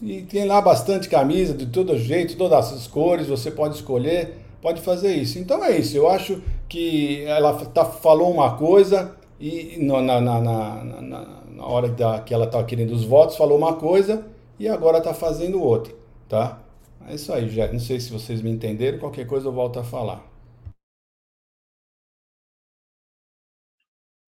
E 0.00 0.22
tem 0.22 0.44
lá 0.44 0.60
bastante 0.60 1.08
camisa 1.08 1.54
de 1.54 1.66
todo 1.66 1.96
jeito, 1.98 2.36
todas 2.36 2.72
as 2.72 2.86
cores, 2.86 3.26
você 3.26 3.50
pode 3.50 3.76
escolher 3.76 4.46
pode 4.66 4.80
fazer 4.80 5.14
isso. 5.14 5.38
Então 5.38 5.62
é 5.64 5.78
isso. 5.78 5.96
Eu 5.96 6.08
acho 6.08 6.42
que 6.68 7.24
ela 7.24 7.54
tá, 7.66 7.84
falou 7.84 8.32
uma 8.32 8.56
coisa 8.56 9.16
e 9.38 9.76
na, 9.78 10.02
na, 10.02 10.20
na, 10.20 10.40
na, 10.84 11.20
na 11.48 11.66
hora 11.66 11.88
da, 11.88 12.20
que 12.20 12.34
ela 12.34 12.46
está 12.46 12.62
querendo 12.64 12.90
os 12.90 13.04
votos, 13.04 13.36
falou 13.36 13.56
uma 13.56 13.76
coisa 13.76 14.26
e 14.58 14.68
agora 14.68 14.98
está 14.98 15.14
fazendo 15.14 15.62
outra, 15.62 15.94
tá? 16.28 16.58
É 17.06 17.14
isso 17.14 17.32
aí, 17.32 17.48
já. 17.48 17.70
Não 17.70 17.78
sei 17.78 18.00
se 18.00 18.10
vocês 18.10 18.42
me 18.42 18.50
entenderam. 18.50 18.98
Qualquer 18.98 19.26
coisa 19.26 19.46
eu 19.46 19.52
volto 19.52 19.78
a 19.78 19.84
falar. 19.84 20.24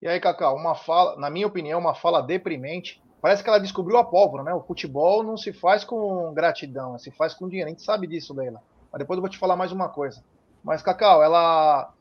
E 0.00 0.06
aí, 0.06 0.20
Cacau, 0.20 0.54
uma 0.54 0.76
fala, 0.76 1.16
na 1.16 1.28
minha 1.28 1.48
opinião, 1.48 1.80
uma 1.80 1.96
fala 1.96 2.20
deprimente. 2.20 3.02
Parece 3.20 3.42
que 3.42 3.48
ela 3.48 3.58
descobriu 3.58 3.98
a 3.98 4.04
pólvora, 4.04 4.44
né? 4.44 4.54
O 4.54 4.62
futebol 4.62 5.22
não 5.22 5.36
se 5.36 5.52
faz 5.52 5.84
com 5.84 6.32
gratidão, 6.32 6.98
se 6.98 7.10
faz 7.10 7.34
com 7.34 7.48
dinheiro. 7.48 7.68
A 7.68 7.72
gente 7.72 7.82
sabe 7.82 8.06
disso, 8.06 8.32
Leila. 8.32 8.62
Mas 8.92 9.00
depois 9.00 9.16
eu 9.16 9.22
vou 9.22 9.30
te 9.30 9.38
falar 9.38 9.56
mais 9.56 9.72
uma 9.72 9.88
coisa. 9.88 10.22
Mas, 10.62 10.82
Cacau, 10.82 11.22
ela. 11.22 11.92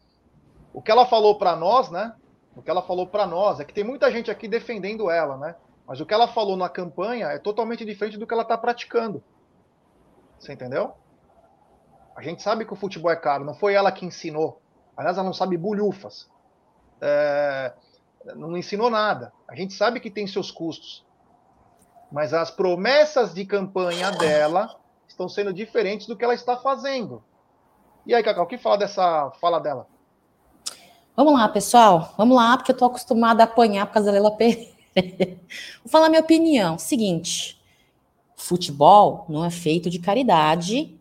O 0.73 0.81
que 0.81 0.91
ela 0.91 1.05
falou 1.05 1.37
para 1.37 1.55
nós, 1.55 1.89
né? 1.89 2.13
O 2.55 2.61
que 2.61 2.69
ela 2.69 2.81
falou 2.81 3.07
para 3.07 3.25
nós 3.25 3.59
é 3.59 3.65
que 3.65 3.73
tem 3.73 3.83
muita 3.83 4.11
gente 4.11 4.29
aqui 4.29 4.47
defendendo 4.47 5.09
ela, 5.09 5.37
né? 5.37 5.55
Mas 5.87 5.99
o 5.99 6.05
que 6.05 6.13
ela 6.13 6.27
falou 6.27 6.57
na 6.57 6.69
campanha 6.69 7.27
é 7.27 7.39
totalmente 7.39 7.85
diferente 7.85 8.17
do 8.17 8.27
que 8.27 8.33
ela 8.33 8.43
está 8.43 8.57
praticando. 8.57 9.23
Você 10.37 10.53
entendeu? 10.53 10.93
A 12.15 12.21
gente 12.21 12.43
sabe 12.43 12.65
que 12.65 12.73
o 12.73 12.75
futebol 12.75 13.11
é 13.11 13.15
caro, 13.15 13.45
não 13.45 13.53
foi 13.53 13.73
ela 13.73 13.91
que 13.91 14.05
ensinou. 14.05 14.61
Aliás, 14.95 15.17
ela 15.17 15.25
não 15.25 15.33
sabe 15.33 15.55
bulhufas. 15.55 16.29
É... 16.99 17.73
Não 18.35 18.57
ensinou 18.57 18.89
nada. 18.89 19.31
A 19.47 19.55
gente 19.55 19.73
sabe 19.73 19.99
que 19.99 20.11
tem 20.11 20.27
seus 20.27 20.51
custos. 20.51 21.05
Mas 22.11 22.33
as 22.33 22.49
promessas 22.49 23.33
de 23.33 23.45
campanha 23.45 24.11
dela 24.11 24.75
estão 25.07 25.27
sendo 25.27 25.53
diferentes 25.53 26.07
do 26.07 26.15
que 26.15 26.23
ela 26.23 26.33
está 26.33 26.57
fazendo. 26.57 27.23
E 28.05 28.13
aí, 28.13 28.23
Cacau, 28.23 28.45
o 28.45 28.47
que 28.47 28.57
fala 28.57 28.77
dessa 28.77 29.31
fala 29.41 29.59
dela? 29.59 29.87
Vamos 31.15 31.33
lá, 31.33 31.49
pessoal. 31.49 32.13
Vamos 32.17 32.37
lá, 32.37 32.55
porque 32.55 32.71
eu 32.71 32.75
estou 32.75 32.87
acostumada 32.87 33.43
a 33.43 33.45
apanhar 33.45 33.85
por 33.87 33.93
causa 33.93 34.05
da 34.07 34.13
Leila 34.13 34.31
Pereira. 34.31 34.71
Vou 35.83 35.89
falar 35.89 36.09
minha 36.09 36.21
opinião. 36.21 36.77
Seguinte, 36.77 37.61
futebol 38.35 39.25
não 39.27 39.43
é 39.43 39.49
feito 39.49 39.89
de 39.89 39.99
caridade 39.99 40.97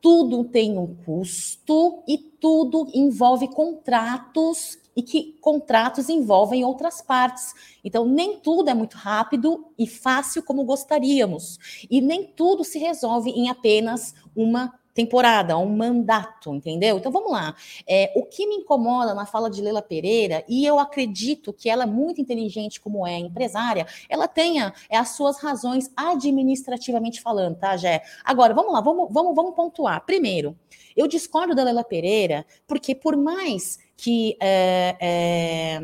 tudo 0.00 0.44
tem 0.44 0.78
um 0.78 0.94
custo 1.04 2.02
e 2.08 2.16
tudo 2.16 2.88
envolve 2.94 3.48
contratos 3.48 4.78
e 5.00 5.02
que 5.02 5.38
contratos 5.40 6.10
envolvem 6.10 6.62
outras 6.62 7.00
partes. 7.00 7.54
Então, 7.82 8.04
nem 8.04 8.38
tudo 8.38 8.68
é 8.68 8.74
muito 8.74 8.98
rápido 8.98 9.72
e 9.78 9.86
fácil 9.86 10.42
como 10.42 10.62
gostaríamos. 10.62 11.58
E 11.90 12.02
nem 12.02 12.22
tudo 12.22 12.62
se 12.62 12.78
resolve 12.78 13.30
em 13.30 13.48
apenas 13.48 14.14
uma 14.36 14.78
temporada, 14.92 15.56
um 15.56 15.74
mandato, 15.74 16.54
entendeu? 16.54 16.98
Então 16.98 17.10
vamos 17.10 17.32
lá. 17.32 17.54
É, 17.86 18.12
o 18.14 18.26
que 18.26 18.46
me 18.46 18.56
incomoda 18.56 19.14
na 19.14 19.24
fala 19.24 19.48
de 19.48 19.62
Leila 19.62 19.80
Pereira, 19.80 20.44
e 20.46 20.66
eu 20.66 20.78
acredito 20.78 21.50
que 21.50 21.70
ela 21.70 21.84
é 21.84 21.86
muito 21.86 22.20
inteligente, 22.20 22.78
como 22.78 23.06
é 23.06 23.16
empresária, 23.16 23.86
ela 24.06 24.28
tenha 24.28 24.74
é, 24.90 24.98
as 24.98 25.10
suas 25.10 25.38
razões 25.38 25.90
administrativamente 25.96 27.22
falando, 27.22 27.56
tá, 27.56 27.74
Jé? 27.78 28.02
Agora, 28.22 28.52
vamos 28.52 28.74
lá, 28.74 28.82
vamos, 28.82 29.08
vamos, 29.10 29.34
vamos 29.34 29.54
pontuar. 29.54 30.04
Primeiro, 30.04 30.54
eu 30.94 31.06
discordo 31.06 31.54
da 31.54 31.64
Leila 31.64 31.84
Pereira, 31.84 32.44
porque 32.66 32.94
por 32.94 33.16
mais 33.16 33.78
que 34.02 34.36
é, 34.40 35.78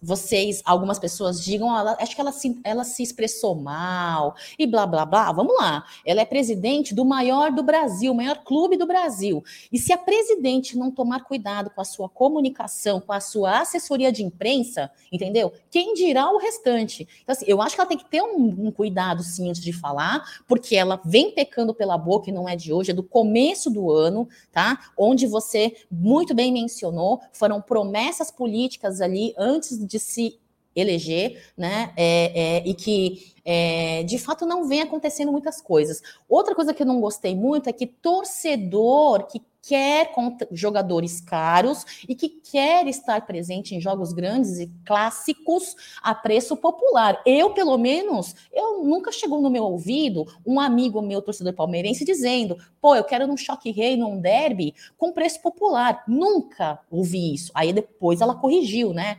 vocês, 0.00 0.62
algumas 0.64 0.98
pessoas 0.98 1.42
digam, 1.42 1.76
ela, 1.76 1.96
acho 2.00 2.14
que 2.14 2.20
ela 2.20 2.32
se, 2.32 2.58
ela 2.62 2.84
se 2.84 3.02
expressou 3.02 3.54
mal 3.54 4.34
e 4.58 4.66
blá 4.66 4.86
blá 4.86 5.04
blá. 5.04 5.32
Vamos 5.32 5.56
lá. 5.56 5.84
Ela 6.04 6.20
é 6.20 6.24
presidente 6.24 6.94
do 6.94 7.04
maior 7.04 7.50
do 7.50 7.62
Brasil, 7.62 8.14
maior 8.14 8.42
clube 8.44 8.76
do 8.76 8.86
Brasil. 8.86 9.42
E 9.72 9.78
se 9.78 9.92
a 9.92 9.98
presidente 9.98 10.76
não 10.76 10.90
tomar 10.90 11.24
cuidado 11.24 11.70
com 11.70 11.80
a 11.80 11.84
sua 11.84 12.08
comunicação, 12.08 13.00
com 13.00 13.12
a 13.12 13.20
sua 13.20 13.60
assessoria 13.60 14.12
de 14.12 14.22
imprensa, 14.22 14.90
entendeu? 15.10 15.52
Quem 15.70 15.94
dirá 15.94 16.30
o 16.30 16.38
restante? 16.38 17.08
Então, 17.22 17.32
assim, 17.32 17.44
eu 17.48 17.60
acho 17.60 17.74
que 17.74 17.80
ela 17.80 17.88
tem 17.88 17.98
que 17.98 18.08
ter 18.08 18.22
um, 18.22 18.66
um 18.66 18.70
cuidado 18.70 19.22
sim 19.22 19.48
antes 19.48 19.62
de 19.62 19.72
falar, 19.72 20.24
porque 20.46 20.76
ela 20.76 21.00
vem 21.04 21.32
pecando 21.32 21.74
pela 21.74 21.98
boca 21.98 22.30
e 22.30 22.32
não 22.32 22.48
é 22.48 22.54
de 22.54 22.72
hoje, 22.72 22.90
é 22.90 22.94
do 22.94 23.02
começo 23.02 23.70
do 23.70 23.90
ano, 23.90 24.28
tá? 24.52 24.90
Onde 24.96 25.26
você 25.26 25.74
muito 25.90 26.34
bem 26.34 26.52
mencionou, 26.52 27.20
foram 27.32 27.60
promessas 27.60 28.30
políticas 28.30 29.00
ali 29.00 29.34
antes 29.36 29.87
de 29.88 29.98
se 29.98 30.38
eleger, 30.76 31.42
né? 31.56 31.92
É, 31.96 32.58
é, 32.58 32.68
e 32.68 32.74
que 32.74 33.32
é, 33.44 34.02
de 34.04 34.18
fato 34.18 34.46
não 34.46 34.68
vem 34.68 34.82
acontecendo 34.82 35.32
muitas 35.32 35.60
coisas. 35.60 36.02
Outra 36.28 36.54
coisa 36.54 36.72
que 36.72 36.82
eu 36.82 36.86
não 36.86 37.00
gostei 37.00 37.34
muito 37.34 37.68
é 37.68 37.72
que 37.72 37.86
torcedor 37.86 39.26
que 39.26 39.42
quer 39.60 40.12
jogadores 40.50 41.20
caros 41.20 41.84
e 42.08 42.14
que 42.14 42.28
quer 42.28 42.86
estar 42.86 43.26
presente 43.26 43.74
em 43.74 43.80
jogos 43.80 44.14
grandes 44.14 44.58
e 44.58 44.72
clássicos 44.84 45.74
a 46.02 46.14
preço 46.14 46.56
popular. 46.56 47.20
Eu, 47.26 47.50
pelo 47.50 47.76
menos, 47.76 48.34
eu 48.50 48.82
nunca 48.84 49.12
chegou 49.12 49.42
no 49.42 49.50
meu 49.50 49.64
ouvido 49.64 50.26
um 50.46 50.58
amigo 50.58 51.02
meu, 51.02 51.20
torcedor 51.20 51.52
palmeirense, 51.52 52.04
dizendo: 52.04 52.56
pô, 52.80 52.94
eu 52.94 53.04
quero 53.04 53.26
num 53.26 53.36
choque 53.36 53.70
rei, 53.70 53.96
num 53.96 54.18
derby, 54.18 54.74
com 54.96 55.12
preço 55.12 55.42
popular. 55.42 56.02
Nunca 56.08 56.80
ouvi 56.90 57.34
isso. 57.34 57.52
Aí 57.54 57.72
depois 57.72 58.22
ela 58.22 58.34
corrigiu, 58.34 58.94
né? 58.94 59.18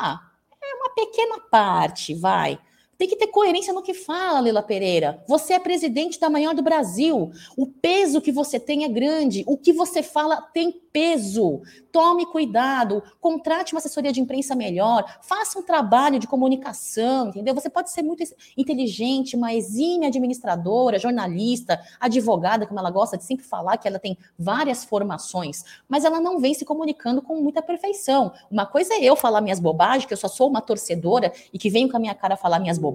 Ah, 0.00 0.20
é 0.62 0.74
uma 0.74 0.90
pequena 0.94 1.40
parte, 1.50 2.14
vai. 2.14 2.58
Tem 2.98 3.08
que 3.08 3.14
ter 3.14 3.28
coerência 3.28 3.72
no 3.72 3.80
que 3.80 3.94
fala, 3.94 4.40
Lila 4.40 4.60
Pereira. 4.60 5.22
Você 5.28 5.52
é 5.52 5.60
presidente 5.60 6.18
da 6.18 6.28
maior 6.28 6.52
do 6.52 6.64
Brasil. 6.64 7.30
O 7.56 7.64
peso 7.64 8.20
que 8.20 8.32
você 8.32 8.58
tem 8.58 8.82
é 8.82 8.88
grande. 8.88 9.44
O 9.46 9.56
que 9.56 9.72
você 9.72 10.02
fala 10.02 10.42
tem 10.52 10.72
peso. 10.92 11.62
Tome 11.92 12.26
cuidado, 12.26 13.02
contrate 13.20 13.72
uma 13.72 13.78
assessoria 13.78 14.12
de 14.12 14.20
imprensa 14.20 14.54
melhor, 14.54 15.18
faça 15.22 15.58
um 15.58 15.62
trabalho 15.62 16.18
de 16.18 16.26
comunicação, 16.26 17.28
entendeu? 17.28 17.54
Você 17.54 17.70
pode 17.70 17.90
ser 17.90 18.02
muito 18.02 18.22
inteligente, 18.56 19.36
uma 19.36 19.54
exímia 19.54 20.08
administradora, 20.08 20.98
jornalista, 20.98 21.80
advogada, 22.00 22.66
como 22.66 22.78
ela 22.80 22.90
gosta 22.90 23.16
de 23.16 23.24
sempre 23.24 23.44
falar, 23.44 23.78
que 23.78 23.88
ela 23.88 23.98
tem 23.98 24.18
várias 24.38 24.84
formações, 24.84 25.64
mas 25.88 26.04
ela 26.04 26.20
não 26.20 26.40
vem 26.40 26.52
se 26.52 26.64
comunicando 26.64 27.22
com 27.22 27.40
muita 27.40 27.62
perfeição. 27.62 28.32
Uma 28.50 28.66
coisa 28.66 28.94
é 28.94 29.04
eu 29.04 29.16
falar 29.16 29.40
minhas 29.40 29.60
bobagens, 29.60 30.04
que 30.04 30.12
eu 30.12 30.18
só 30.18 30.28
sou 30.28 30.48
uma 30.48 30.60
torcedora 30.60 31.32
e 31.52 31.58
que 31.58 31.70
venho 31.70 31.88
com 31.88 31.96
a 31.96 32.00
minha 32.00 32.14
cara 32.14 32.36
falar 32.36 32.58
minhas 32.58 32.78
bobagens, 32.78 32.87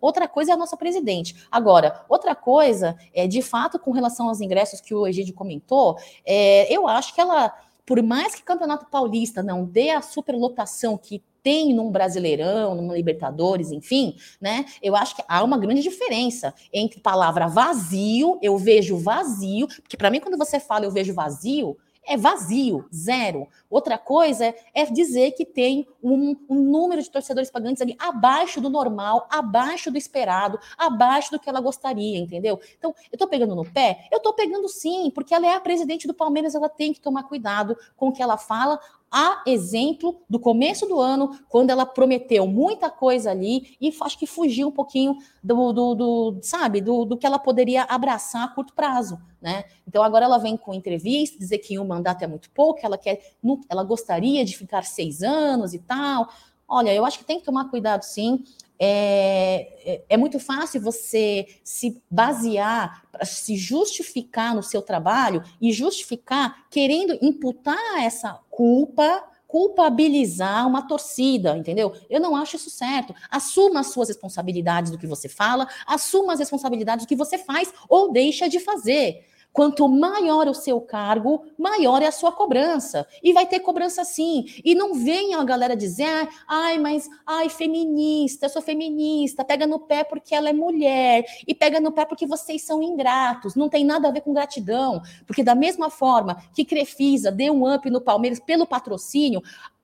outra 0.00 0.28
coisa 0.28 0.52
é 0.52 0.54
a 0.54 0.56
nossa 0.56 0.76
presidente. 0.76 1.46
Agora, 1.50 2.04
outra 2.08 2.34
coisa 2.34 2.96
é, 3.14 3.26
de 3.26 3.42
fato, 3.42 3.78
com 3.78 3.90
relação 3.90 4.28
aos 4.28 4.40
ingressos 4.40 4.80
que 4.80 4.94
o 4.94 5.06
Egídio 5.06 5.34
comentou, 5.34 5.96
é, 6.24 6.72
eu 6.72 6.86
acho 6.88 7.14
que 7.14 7.20
ela, 7.20 7.52
por 7.84 8.02
mais 8.02 8.34
que 8.34 8.42
o 8.42 8.44
Campeonato 8.44 8.86
Paulista 8.86 9.42
não 9.42 9.64
dê 9.64 9.90
a 9.90 10.02
superlotação 10.02 10.96
que 10.96 11.22
tem 11.42 11.74
num 11.74 11.90
Brasileirão, 11.90 12.74
num 12.74 12.94
Libertadores, 12.94 13.72
enfim, 13.72 14.16
né? 14.40 14.64
Eu 14.80 14.94
acho 14.94 15.16
que 15.16 15.24
há 15.26 15.42
uma 15.42 15.58
grande 15.58 15.82
diferença 15.82 16.54
entre 16.72 17.00
palavra 17.00 17.48
vazio, 17.48 18.38
eu 18.40 18.56
vejo 18.56 18.96
vazio, 18.96 19.66
porque 19.66 19.96
para 19.96 20.10
mim 20.10 20.20
quando 20.20 20.38
você 20.38 20.60
fala 20.60 20.84
eu 20.84 20.90
vejo 20.90 21.12
vazio, 21.12 21.76
é 22.04 22.16
vazio, 22.16 22.86
zero. 22.94 23.48
Outra 23.70 23.96
coisa 23.96 24.54
é 24.74 24.84
dizer 24.86 25.32
que 25.32 25.44
tem 25.44 25.86
um, 26.02 26.36
um, 26.48 26.62
número 26.62 27.02
de 27.02 27.10
torcedores 27.10 27.50
pagantes 27.50 27.80
ali 27.80 27.96
abaixo 27.98 28.60
do 28.60 28.68
normal, 28.68 29.26
abaixo 29.30 29.90
do 29.90 29.96
esperado, 29.96 30.58
abaixo 30.76 31.30
do 31.30 31.38
que 31.38 31.48
ela 31.48 31.60
gostaria, 31.60 32.18
entendeu? 32.18 32.60
Então, 32.76 32.94
eu 33.10 33.18
tô 33.18 33.26
pegando 33.26 33.54
no 33.54 33.64
pé? 33.64 34.08
Eu 34.10 34.20
tô 34.20 34.32
pegando 34.32 34.68
sim, 34.68 35.10
porque 35.14 35.34
ela 35.34 35.46
é 35.46 35.54
a 35.54 35.60
presidente 35.60 36.06
do 36.06 36.14
Palmeiras, 36.14 36.54
ela 36.54 36.68
tem 36.68 36.92
que 36.92 37.00
tomar 37.00 37.24
cuidado 37.24 37.76
com 37.96 38.08
o 38.08 38.12
que 38.12 38.22
ela 38.22 38.36
fala, 38.36 38.80
a 39.12 39.42
exemplo 39.46 40.22
do 40.28 40.40
começo 40.40 40.86
do 40.86 40.98
ano, 40.98 41.38
quando 41.50 41.68
ela 41.68 41.84
prometeu 41.84 42.46
muita 42.46 42.88
coisa 42.88 43.30
ali 43.30 43.76
e 43.78 43.94
acho 44.00 44.18
que 44.18 44.26
fugiu 44.26 44.68
um 44.68 44.72
pouquinho 44.72 45.18
do, 45.44 45.72
do, 45.72 45.94
do 45.94 46.38
sabe, 46.40 46.80
do, 46.80 47.04
do, 47.04 47.18
que 47.18 47.26
ela 47.26 47.38
poderia 47.38 47.82
abraçar 47.82 48.44
a 48.44 48.48
curto 48.48 48.72
prazo, 48.72 49.20
né? 49.40 49.64
Então 49.86 50.02
agora 50.02 50.24
ela 50.24 50.38
vem 50.38 50.56
com 50.56 50.72
entrevista, 50.72 51.38
dizer 51.38 51.58
que 51.58 51.78
um 51.78 51.84
mandato 51.84 52.22
é 52.22 52.26
muito 52.26 52.50
pouco, 52.50 52.80
ela 52.82 52.96
quer, 52.96 53.20
ela 53.68 53.84
gostaria 53.84 54.44
de 54.46 54.56
ficar 54.56 54.84
seis 54.84 55.22
anos 55.22 55.74
e 55.74 55.78
tal. 55.78 56.28
Olha, 56.74 56.94
eu 56.94 57.04
acho 57.04 57.18
que 57.18 57.24
tem 57.26 57.38
que 57.38 57.44
tomar 57.44 57.68
cuidado 57.68 58.02
sim. 58.02 58.44
É, 58.78 59.68
é, 59.84 60.04
é, 60.08 60.16
muito 60.16 60.40
fácil 60.40 60.80
você 60.80 61.46
se 61.62 62.02
basear, 62.10 63.02
se 63.24 63.56
justificar 63.56 64.54
no 64.54 64.62
seu 64.62 64.80
trabalho 64.80 65.44
e 65.60 65.70
justificar 65.70 66.66
querendo 66.70 67.16
imputar 67.20 68.02
essa 68.02 68.40
culpa, 68.48 69.22
culpabilizar 69.46 70.66
uma 70.66 70.88
torcida, 70.88 71.58
entendeu? 71.58 71.92
Eu 72.08 72.22
não 72.22 72.34
acho 72.34 72.56
isso 72.56 72.70
certo. 72.70 73.14
Assuma 73.30 73.80
as 73.80 73.88
suas 73.88 74.08
responsabilidades 74.08 74.90
do 74.90 74.96
que 74.96 75.06
você 75.06 75.28
fala, 75.28 75.68
assuma 75.86 76.32
as 76.32 76.38
responsabilidades 76.38 77.04
do 77.04 77.08
que 77.08 77.14
você 77.14 77.36
faz 77.36 77.70
ou 77.86 78.10
deixa 78.10 78.48
de 78.48 78.58
fazer. 78.58 79.26
Quanto 79.52 79.86
maior 79.86 80.48
o 80.48 80.54
seu 80.54 80.80
cargo, 80.80 81.44
maior 81.58 82.02
é 82.02 82.06
a 82.06 82.12
sua 82.12 82.32
cobrança. 82.32 83.06
E 83.22 83.32
vai 83.32 83.46
ter 83.46 83.60
cobrança 83.60 84.04
sim. 84.04 84.46
E 84.64 84.74
não 84.74 84.94
venha 84.94 85.38
a 85.38 85.44
galera 85.44 85.76
dizer, 85.76 86.28
ai, 86.48 86.78
mas, 86.78 87.08
ai, 87.26 87.48
feminista, 87.48 88.46
eu 88.46 88.50
sou 88.50 88.62
feminista, 88.62 89.44
pega 89.44 89.66
no 89.66 89.80
pé 89.80 90.04
porque 90.04 90.34
ela 90.34 90.48
é 90.48 90.52
mulher, 90.52 91.24
e 91.46 91.54
pega 91.54 91.80
no 91.80 91.92
pé 91.92 92.04
porque 92.04 92.26
vocês 92.26 92.62
são 92.62 92.82
ingratos. 92.82 93.54
Não 93.54 93.68
tem 93.68 93.84
nada 93.84 94.08
a 94.08 94.10
ver 94.10 94.22
com 94.22 94.32
gratidão. 94.32 95.02
Porque 95.26 95.44
da 95.44 95.54
mesma 95.54 95.90
forma 95.90 96.42
que 96.54 96.64
Crefisa 96.64 97.30
deu 97.30 97.52
um 97.52 97.74
up 97.74 97.88
no 97.90 98.00
Palmeiras 98.00 98.40
pelo 98.40 98.66
patrocínio, 98.66 99.42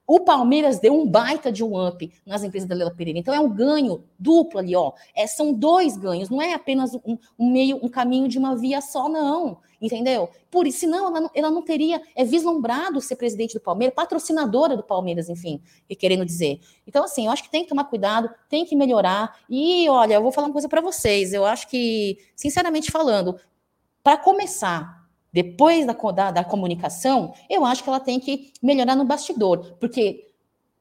o 0.09 0.20
Palmeiras 0.20 0.78
deu 0.78 0.98
um 0.98 1.06
baita 1.06 1.52
de 1.52 1.62
um 1.62 1.86
up 1.86 2.11
nas 2.24 2.42
empresas 2.42 2.66
da 2.66 2.74
Leila 2.74 2.90
Pereira. 2.90 3.18
Então 3.18 3.34
é 3.34 3.38
um 3.38 3.50
ganho 3.50 4.02
duplo 4.18 4.59
ali, 4.59 4.74
ó. 4.74 4.94
É, 5.14 5.26
são 5.26 5.52
dois 5.52 5.98
ganhos, 5.98 6.30
não 6.30 6.40
é 6.40 6.54
apenas 6.54 6.94
um, 6.94 7.18
um, 7.38 7.52
meio, 7.52 7.78
um 7.82 7.90
caminho 7.90 8.26
de 8.26 8.38
uma 8.38 8.56
via 8.56 8.80
só, 8.80 9.06
não. 9.06 9.59
Entendeu? 9.80 10.30
Por 10.50 10.66
isso, 10.66 10.78
senão 10.78 11.09
ela 11.09 11.20
não, 11.20 11.30
ela 11.34 11.50
não 11.50 11.61
teria 11.61 12.00
é 12.16 12.24
vislumbrado 12.24 13.02
ser 13.02 13.16
presidente 13.16 13.52
do 13.52 13.61
Palmeiras, 13.61 13.94
patrocinadora 13.94 14.78
do 14.78 14.82
Palmeiras, 14.82 15.28
enfim, 15.28 15.61
querendo 15.98 16.24
dizer. 16.24 16.59
Então, 16.86 17.04
assim, 17.04 17.26
eu 17.26 17.30
acho 17.30 17.42
que 17.42 17.50
tem 17.50 17.62
que 17.62 17.68
tomar 17.68 17.84
cuidado, 17.84 18.30
tem 18.48 18.64
que 18.64 18.74
melhorar. 18.74 19.36
E 19.48 19.90
olha, 19.90 20.14
eu 20.14 20.22
vou 20.22 20.32
falar 20.32 20.46
uma 20.46 20.54
coisa 20.54 20.70
para 20.70 20.80
vocês. 20.80 21.34
Eu 21.34 21.44
acho 21.44 21.68
que, 21.68 22.16
sinceramente 22.34 22.90
falando, 22.90 23.38
para 24.02 24.16
começar, 24.16 25.06
depois 25.33 25.87
da, 25.87 25.93
da, 25.93 26.31
da 26.31 26.45
comunicação, 26.45 27.35
eu 27.49 27.64
acho 27.64 27.83
que 27.83 27.89
ela 27.89 28.01
tem 28.01 28.18
que 28.18 28.53
melhorar 28.62 28.97
no 28.97 29.05
bastidor, 29.05 29.76
porque 29.79 30.29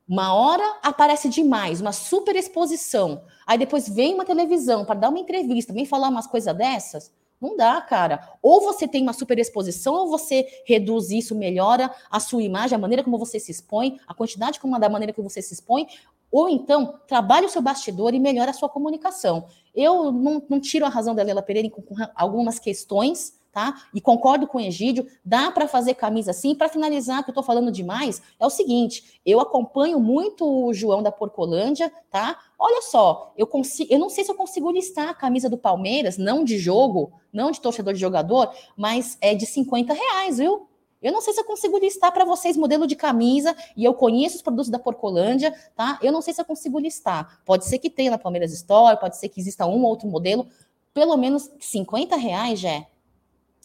uma 0.08 0.34
hora 0.34 0.64
aparece 0.82 1.28
demais, 1.28 1.82
uma 1.82 1.91
super 1.91 2.36
exposição, 2.36 3.24
aí 3.45 3.58
depois 3.58 3.89
vem 3.89 4.14
uma 4.14 4.24
televisão 4.24 4.86
para 4.86 5.00
dar 5.00 5.10
uma 5.10 5.20
entrevista, 5.20 5.74
vem 5.74 5.86
falar 5.86 6.10
umas 6.10 6.28
coisas 6.28 6.56
dessas, 6.56 7.12
não 7.39 7.56
dá, 7.56 7.80
cara. 7.82 8.36
Ou 8.41 8.62
você 8.62 8.88
tem 8.88 9.04
uma 9.04 9.14
super 9.14 9.38
exposição, 9.38 9.93
ou 9.93 10.08
você 10.08 10.48
reduz 10.66 11.12
isso, 11.12 11.36
melhora 11.36 11.93
a 12.10 12.20
sua 12.20 12.41
imagem, 12.41 12.76
a 12.76 12.80
maneira 12.80 13.04
como 13.04 13.18
você 13.18 13.39
se 13.39 13.52
expõe, 13.52 14.00
a 14.08 14.14
quantidade 14.14 14.60
como 14.60 14.80
da 14.80 14.89
maneira 14.89 15.14
que 15.14 15.22
você 15.22 15.41
se 15.41 15.54
expõe, 15.54 15.88
ou 16.32 16.50
então 16.50 17.00
trabalhe 17.08 17.45
o 17.45 17.50
seu 17.50 17.62
bastidor 17.62 18.14
e 18.14 18.20
melhore 18.20 18.50
a 18.50 18.54
sua 18.54 18.70
comunicação. 18.70 19.45
Eu 19.74 20.12
não, 20.12 20.43
não 20.50 20.60
tiro 20.60 20.86
a 20.86 20.89
razão 20.89 21.14
da 21.14 21.24
Leila 21.24 21.41
Pereira 21.41 21.70
com, 21.70 21.82
com 21.82 21.95
algumas 22.16 22.60
questões, 22.60 23.37
tá? 23.58 23.74
E 23.91 23.99
concordo 23.99 24.45
com 24.45 24.60
o 24.60 24.62
Egídio, 24.62 25.08
dá 25.26 25.49
para 25.49 25.68
fazer 25.68 25.95
camisa 25.95 26.30
assim. 26.30 26.53
Para 26.53 26.70
finalizar, 26.70 27.24
que 27.24 27.32
eu 27.32 27.32
estou 27.32 27.43
falando 27.43 27.72
demais, 27.72 28.22
é 28.39 28.45
o 28.45 28.51
seguinte: 28.51 29.20
eu 29.26 29.39
acompanho 29.39 29.99
muito 29.99 30.45
o 30.45 30.72
João 30.76 31.01
da 31.01 31.12
Porcolândia, 31.12 31.91
tá? 32.12 32.38
Olha 32.60 32.84
só, 32.84 33.34
eu 33.36 33.47
consigo, 33.47 33.91
eu 33.91 33.97
não 33.97 34.12
sei 34.12 34.24
se 34.24 34.30
eu 34.30 34.36
consigo 34.36 34.70
listar 34.70 35.10
a 35.10 35.14
camisa 35.16 35.49
do 35.49 35.58
Palmeiras, 35.58 36.20
não 36.20 36.43
de 36.43 36.60
jogo, 36.60 37.12
não 37.34 37.49
de 37.49 37.60
torcedor 37.60 37.95
de 37.95 37.99
jogador, 37.99 38.53
mas 38.78 39.18
é 39.22 39.34
de 39.34 39.47
50 39.47 39.91
reais, 39.91 40.38
viu? 40.38 40.68
Eu 41.01 41.12
não 41.12 41.20
sei 41.22 41.34
se 41.34 41.39
eu 41.39 41.45
consigo 41.45 41.80
listar 41.80 42.12
para 42.12 42.26
vocês 42.26 42.55
modelo 42.55 42.86
de 42.86 42.95
camisa, 42.95 43.55
e 43.76 43.84
eu 43.84 43.95
conheço 43.95 44.36
os 44.36 44.43
produtos 44.43 44.70
da 44.70 44.78
Porcolândia, 44.78 45.51
tá? 45.76 45.97
Eu 46.03 46.12
não 46.12 46.22
sei 46.22 46.32
se 46.32 46.41
eu 46.41 46.45
consigo 46.45 46.78
listar. 46.78 47.41
Pode 47.43 47.66
ser 47.66 47.80
que 47.80 47.89
tenha 47.89 48.12
na 48.12 48.20
Palmeiras 48.20 48.53
Store, 48.53 48.99
pode 48.99 49.18
ser 49.18 49.30
que 49.30 49.39
exista 49.39 49.66
um 49.66 49.82
ou 49.82 49.89
outro 49.89 50.08
modelo. 50.08 50.45
Pelo 50.93 51.18
menos 51.18 51.49
50 51.60 52.16
reais, 52.16 52.60
já 52.60 52.86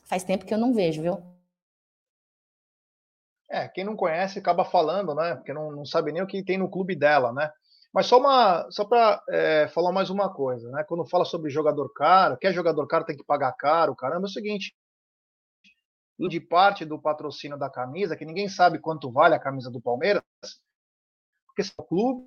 Faz 0.05 0.25
tempo 0.25 0.45
que 0.45 0.53
eu 0.53 0.59
não 0.59 0.75
vejo, 0.75 1.03
viu? 1.03 1.23
É, 3.51 3.69
quem 3.69 3.85
não 3.85 3.95
conhece 3.95 4.39
acaba 4.39 4.65
falando, 4.65 5.15
né? 5.15 5.35
Porque 5.35 5.53
não, 5.53 5.71
não 5.71 5.85
sabe 5.85 6.11
nem 6.11 6.23
o 6.23 6.27
que 6.27 6.43
tem 6.43 6.57
no 6.57 6.71
clube 6.71 6.97
dela, 6.97 7.33
né? 7.33 7.51
Mas 7.93 8.07
só 8.07 8.19
uma, 8.19 8.71
só 8.71 8.85
para 8.87 9.23
é, 9.29 9.69
falar 9.69 9.93
mais 9.93 10.09
uma 10.09 10.33
coisa, 10.33 10.71
né? 10.71 10.83
Quando 10.85 11.07
fala 11.07 11.27
sobre 11.27 11.51
jogador 11.51 11.93
caro, 11.93 12.39
quer 12.39 12.53
jogador 12.55 12.87
caro 12.87 13.05
tem 13.05 13.17
que 13.17 13.25
pagar 13.25 13.53
caro, 13.53 13.95
caramba, 13.95 14.27
é 14.27 14.31
o 14.31 14.33
seguinte: 14.33 14.75
de 16.19 16.41
parte 16.41 16.85
do 16.85 17.01
patrocínio 17.01 17.59
da 17.59 17.69
camisa, 17.69 18.17
que 18.17 18.25
ninguém 18.25 18.49
sabe 18.49 18.79
quanto 18.79 19.11
vale 19.11 19.35
a 19.35 19.41
camisa 19.41 19.71
do 19.71 19.81
Palmeiras, 19.81 20.23
porque 21.47 21.63
o 21.77 21.85
clube, 21.85 22.27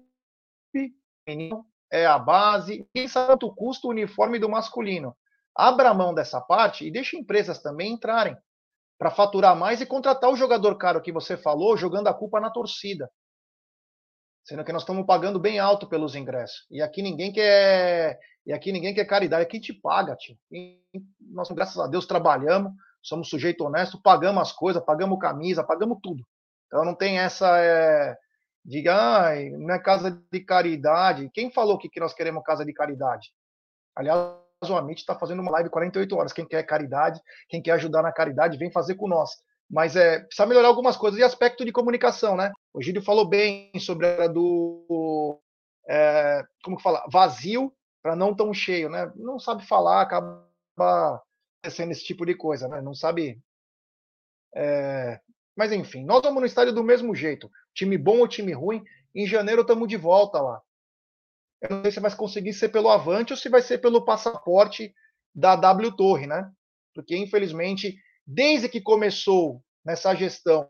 é 1.89 2.05
a 2.05 2.19
base, 2.19 2.85
ninguém 2.93 3.07
sabe 3.07 3.27
quanto 3.27 3.55
custa 3.55 3.87
o 3.87 3.89
uniforme 3.89 4.37
do 4.37 4.49
masculino. 4.49 5.15
Abra 5.55 5.93
mão 5.93 6.13
dessa 6.13 6.41
parte 6.41 6.85
e 6.85 6.91
deixe 6.91 7.17
empresas 7.17 7.59
também 7.61 7.93
entrarem 7.93 8.37
para 8.97 9.11
faturar 9.11 9.55
mais 9.55 9.81
e 9.81 9.85
contratar 9.85 10.29
o 10.29 10.35
jogador 10.35 10.75
caro 10.77 11.01
que 11.01 11.11
você 11.11 11.37
falou, 11.37 11.77
jogando 11.77 12.07
a 12.07 12.13
culpa 12.13 12.39
na 12.39 12.49
torcida. 12.49 13.09
Sendo 14.43 14.63
que 14.63 14.71
nós 14.71 14.83
estamos 14.83 15.05
pagando 15.05 15.39
bem 15.39 15.59
alto 15.59 15.87
pelos 15.87 16.15
ingressos. 16.15 16.65
E 16.69 16.81
aqui 16.81 17.01
ninguém 17.01 17.31
quer, 17.31 18.19
e 18.45 18.53
aqui 18.53 18.71
ninguém 18.71 18.93
quer 18.93 19.05
caridade, 19.05 19.43
aqui 19.43 19.59
te 19.59 19.73
paga, 19.73 20.15
tio. 20.15 20.37
Nós, 21.19 21.49
graças 21.49 21.77
a 21.79 21.87
Deus, 21.87 22.05
trabalhamos, 22.05 22.71
somos 23.01 23.29
sujeito 23.29 23.63
honesto, 23.63 24.01
pagamos 24.01 24.41
as 24.41 24.51
coisas, 24.51 24.83
pagamos 24.83 25.19
camisa, 25.19 25.63
pagamos 25.63 25.97
tudo. 26.01 26.25
Então 26.67 26.85
não 26.85 26.93
tem 26.93 27.19
essa 27.19 27.57
é, 27.59 28.15
diga, 28.63 28.95
ah, 28.95 29.35
não 29.57 29.73
é 29.73 29.79
casa 29.79 30.11
de 30.31 30.39
caridade. 30.39 31.29
Quem 31.33 31.51
falou 31.51 31.77
que 31.77 31.99
nós 31.99 32.13
queremos 32.13 32.43
casa 32.43 32.65
de 32.65 32.73
caridade? 32.73 33.31
Aliás, 33.95 34.44
o 34.63 34.75
Amit 34.75 34.99
está 34.99 35.17
fazendo 35.17 35.41
uma 35.41 35.51
live 35.51 35.69
48 35.69 36.15
horas. 36.15 36.33
Quem 36.33 36.47
quer 36.47 36.63
caridade, 36.63 37.19
quem 37.49 37.61
quer 37.61 37.71
ajudar 37.71 38.01
na 38.01 38.11
caridade, 38.11 38.57
vem 38.57 38.71
fazer 38.71 38.95
com 38.95 39.07
nós. 39.07 39.31
Mas 39.69 39.95
é, 39.95 40.19
precisa 40.19 40.45
melhorar 40.45 40.67
algumas 40.67 40.95
coisas. 40.95 41.19
E 41.19 41.23
aspecto 41.23 41.65
de 41.65 41.71
comunicação, 41.71 42.37
né? 42.37 42.51
O 42.73 42.81
Gílio 42.81 43.01
falou 43.01 43.27
bem 43.27 43.71
sobre 43.79 44.07
a 44.07 44.27
do. 44.27 45.39
É, 45.87 46.43
como 46.63 46.77
que 46.77 46.83
fala? 46.83 47.03
Vazio 47.11 47.73
para 48.05 48.15
não 48.15 48.35
tão 48.35 48.53
cheio, 48.53 48.87
né? 48.87 49.11
Não 49.15 49.39
sabe 49.39 49.65
falar, 49.65 50.01
acaba 50.01 50.47
acontecendo 50.77 51.91
esse 51.91 52.03
tipo 52.03 52.23
de 52.23 52.35
coisa, 52.35 52.67
né? 52.67 52.79
Não 52.79 52.93
sabe. 52.93 53.39
É... 54.55 55.19
Mas 55.55 55.71
enfim, 55.71 56.05
nós 56.05 56.21
vamos 56.21 56.39
no 56.39 56.45
estádio 56.45 56.71
do 56.71 56.83
mesmo 56.83 57.15
jeito. 57.15 57.49
Time 57.73 57.97
bom 57.97 58.19
ou 58.19 58.27
time 58.27 58.53
ruim, 58.53 58.83
em 59.15 59.25
janeiro 59.25 59.61
estamos 59.61 59.87
de 59.87 59.97
volta 59.97 60.39
lá. 60.39 60.61
Eu 61.69 61.75
não 61.75 61.81
sei 61.83 61.91
se 61.91 61.99
vai 61.99 62.15
conseguir 62.15 62.53
ser 62.53 62.69
pelo 62.69 62.89
Avante 62.89 63.33
ou 63.33 63.37
se 63.37 63.49
vai 63.49 63.61
ser 63.61 63.79
pelo 63.79 64.05
passaporte 64.05 64.93
da 65.33 65.55
W 65.55 65.95
Torre, 65.95 66.27
né? 66.27 66.49
Porque 66.93 67.17
infelizmente, 67.17 67.97
desde 68.25 68.69
que 68.69 68.81
começou 68.81 69.61
nessa 69.83 70.13
gestão 70.15 70.69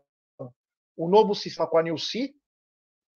o 0.96 1.08
novo 1.08 1.34
sistema 1.34 1.68
com 1.68 1.78
a 1.78 1.82
Nilce, 1.82 2.34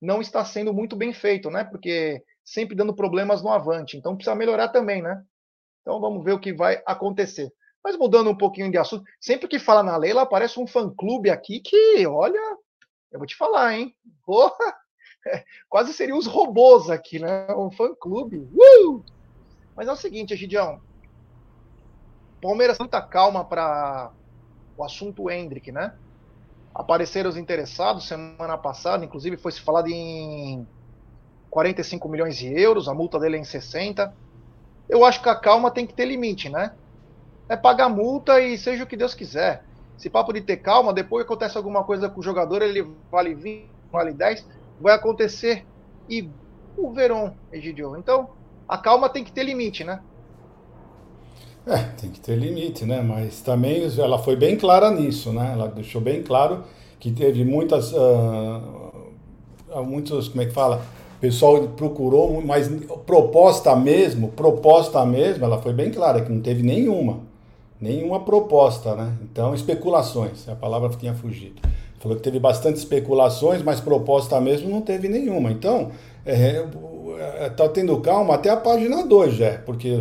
não 0.01 0.21
está 0.21 0.43
sendo 0.43 0.73
muito 0.73 0.95
bem 0.95 1.13
feito, 1.13 1.49
né? 1.49 1.63
Porque 1.63 2.23
sempre 2.43 2.75
dando 2.75 2.95
problemas 2.95 3.41
no 3.41 3.49
Avante. 3.49 3.97
Então 3.97 4.15
precisa 4.15 4.35
melhorar 4.35 4.69
também, 4.69 5.01
né? 5.01 5.23
Então 5.81 5.99
vamos 5.99 6.23
ver 6.23 6.33
o 6.33 6.39
que 6.39 6.53
vai 6.53 6.81
acontecer. 6.85 7.51
Mas 7.83 7.95
mudando 7.95 8.29
um 8.29 8.37
pouquinho 8.37 8.69
de 8.69 8.77
assunto, 8.77 9.03
sempre 9.19 9.47
que 9.47 9.57
fala 9.57 9.81
na 9.81 9.95
Leila, 9.95 10.23
aparece 10.23 10.59
um 10.59 10.67
fã-clube 10.67 11.29
aqui 11.29 11.61
que, 11.61 12.05
olha, 12.05 12.39
eu 13.11 13.19
vou 13.19 13.25
te 13.25 13.35
falar, 13.35 13.73
hein? 13.77 13.95
Porra, 14.25 14.75
quase 15.69 15.93
seriam 15.93 16.17
os 16.17 16.25
robôs 16.25 16.89
aqui, 16.89 17.19
né? 17.19 17.47
Um 17.55 17.71
fã-clube. 17.71 18.37
Uh! 18.37 19.03
Mas 19.75 19.87
é 19.87 19.91
o 19.91 19.95
seguinte, 19.95 20.35
Gidião. 20.35 20.81
Palmeiras 22.41 22.79
muita 22.79 23.01
calma 23.01 23.43
para 23.43 24.11
o 24.77 24.83
assunto 24.83 25.29
Hendrick, 25.29 25.71
né? 25.71 25.93
Apareceram 26.73 27.29
os 27.29 27.37
interessados 27.37 28.07
semana 28.07 28.57
passada, 28.57 29.03
inclusive 29.03 29.35
foi 29.37 29.51
se 29.51 29.61
falado 29.61 29.87
em 29.87 30.65
45 31.49 32.07
milhões 32.07 32.37
de 32.37 32.47
euros, 32.47 32.87
a 32.87 32.93
multa 32.93 33.19
dele 33.19 33.37
é 33.37 33.39
em 33.39 33.43
60. 33.43 34.13
Eu 34.87 35.03
acho 35.03 35.21
que 35.21 35.29
a 35.29 35.35
calma 35.35 35.71
tem 35.71 35.85
que 35.85 35.93
ter 35.93 36.05
limite, 36.05 36.49
né? 36.49 36.73
é 37.49 37.57
pagar 37.57 37.89
multa 37.89 38.39
e 38.39 38.57
seja 38.57 38.83
o 38.83 38.87
que 38.87 38.95
Deus 38.95 39.15
quiser. 39.15 39.65
Se 39.97 40.09
papo 40.09 40.31
de 40.31 40.39
ter 40.39 40.57
calma, 40.57 40.93
depois 40.93 41.25
acontece 41.25 41.57
alguma 41.57 41.83
coisa 41.83 42.07
com 42.07 42.19
o 42.19 42.23
jogador, 42.23 42.61
ele 42.61 42.87
vale 43.11 43.33
20, 43.33 43.69
vale 43.91 44.13
10, 44.13 44.47
vai 44.79 44.93
acontecer 44.93 45.65
e 46.09 46.29
o 46.77 46.91
Verón, 46.91 47.31
Egidio. 47.51 47.95
Então, 47.97 48.29
a 48.67 48.77
calma 48.77 49.09
tem 49.09 49.23
que 49.23 49.31
ter 49.31 49.43
limite, 49.43 49.83
né? 49.83 50.01
É, 51.67 51.77
tem 51.99 52.09
que 52.09 52.19
ter 52.19 52.35
limite, 52.35 52.85
né? 52.85 53.01
Mas 53.01 53.41
também 53.41 53.83
ela 53.97 54.17
foi 54.17 54.35
bem 54.35 54.57
clara 54.57 54.89
nisso, 54.91 55.31
né? 55.31 55.51
Ela 55.53 55.67
deixou 55.67 56.01
bem 56.01 56.23
claro 56.23 56.63
que 56.99 57.11
teve 57.11 57.43
muitas, 57.43 57.93
uh, 57.93 59.83
muitos, 59.85 60.29
como 60.29 60.41
é 60.41 60.45
que 60.45 60.53
fala? 60.53 60.81
O 61.17 61.19
pessoal 61.19 61.67
procurou, 61.69 62.41
mas 62.41 62.69
proposta 63.05 63.75
mesmo, 63.75 64.29
proposta 64.29 65.05
mesmo, 65.05 65.43
ela 65.43 65.61
foi 65.61 65.73
bem 65.73 65.91
clara 65.91 66.21
que 66.21 66.31
não 66.31 66.41
teve 66.41 66.63
nenhuma 66.63 67.29
nenhuma 67.79 68.19
proposta, 68.19 68.95
né? 68.95 69.17
Então, 69.23 69.53
especulações, 69.53 70.47
a 70.49 70.55
palavra 70.55 70.89
tinha 70.89 71.13
fugido. 71.13 71.61
Falou 71.99 72.15
que 72.15 72.23
teve 72.23 72.39
bastante 72.39 72.77
especulações, 72.77 73.61
mas 73.61 73.79
proposta 73.79 74.39
mesmo 74.39 74.69
não 74.69 74.81
teve 74.81 75.09
nenhuma. 75.09 75.51
Então, 75.51 75.91
é, 76.25 76.65
é, 77.39 77.49
tá 77.49 77.67
tendo 77.67 77.99
calma 77.99 78.35
até 78.35 78.49
a 78.49 78.57
página 78.57 79.05
2, 79.05 79.33
já, 79.33 79.57
porque 79.65 79.99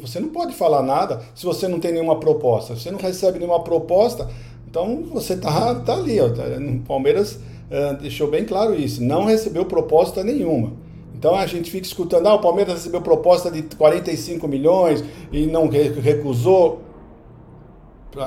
você 0.00 0.20
não 0.20 0.28
pode 0.30 0.54
falar 0.54 0.82
nada 0.82 1.20
se 1.34 1.44
você 1.44 1.68
não 1.68 1.78
tem 1.78 1.92
nenhuma 1.92 2.18
proposta. 2.18 2.74
Se 2.74 2.82
você 2.82 2.90
não 2.90 2.98
recebe 2.98 3.38
nenhuma 3.38 3.62
proposta, 3.62 4.28
então 4.68 5.04
você 5.12 5.36
tá, 5.36 5.74
tá 5.74 5.94
ali. 5.94 6.18
Ó, 6.20 6.30
tá, 6.30 6.44
no 6.58 6.80
Palmeiras 6.80 7.38
é, 7.70 7.94
deixou 7.94 8.30
bem 8.30 8.44
claro 8.44 8.74
isso, 8.74 9.02
não 9.02 9.24
recebeu 9.24 9.66
proposta 9.66 10.24
nenhuma. 10.24 10.72
Então 11.14 11.34
a 11.34 11.46
gente 11.46 11.70
fica 11.70 11.86
escutando, 11.86 12.26
ah, 12.26 12.34
o 12.34 12.38
Palmeiras 12.38 12.74
recebeu 12.74 13.00
proposta 13.00 13.50
de 13.50 13.62
45 13.62 14.46
milhões 14.46 15.02
e 15.32 15.46
não 15.46 15.68
recusou 15.68 16.82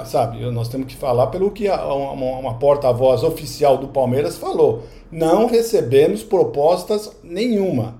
sabe, 0.05 0.39
nós 0.51 0.67
temos 0.67 0.87
que 0.87 0.95
falar 0.95 1.27
pelo 1.27 1.51
que 1.51 1.69
uma, 1.69 2.39
uma 2.39 2.53
porta-voz 2.55 3.23
oficial 3.23 3.77
do 3.77 3.87
Palmeiras 3.87 4.37
falou. 4.37 4.83
Não 5.11 5.47
recebemos 5.47 6.23
propostas 6.23 7.11
nenhuma. 7.23 7.95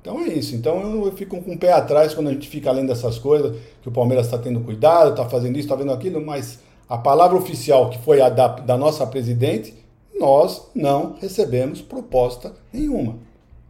Então 0.00 0.20
é 0.20 0.28
isso. 0.28 0.54
Então 0.54 0.80
eu, 0.80 1.06
eu 1.06 1.12
fico 1.12 1.40
com 1.40 1.52
o 1.52 1.58
pé 1.58 1.72
atrás 1.72 2.12
quando 2.12 2.28
a 2.28 2.32
gente 2.32 2.48
fica 2.48 2.70
além 2.70 2.86
dessas 2.86 3.18
coisas, 3.18 3.56
que 3.80 3.88
o 3.88 3.92
Palmeiras 3.92 4.26
está 4.26 4.36
tendo 4.36 4.60
cuidado, 4.60 5.10
está 5.10 5.28
fazendo 5.28 5.56
isso, 5.56 5.66
está 5.66 5.76
vendo 5.76 5.92
aquilo, 5.92 6.24
mas 6.24 6.58
a 6.88 6.98
palavra 6.98 7.36
oficial, 7.38 7.88
que 7.88 7.98
foi 7.98 8.20
a 8.20 8.28
da, 8.28 8.48
da 8.48 8.76
nossa 8.76 9.06
presidente, 9.06 9.74
nós 10.18 10.68
não 10.74 11.14
recebemos 11.20 11.80
proposta 11.80 12.52
nenhuma. 12.72 13.16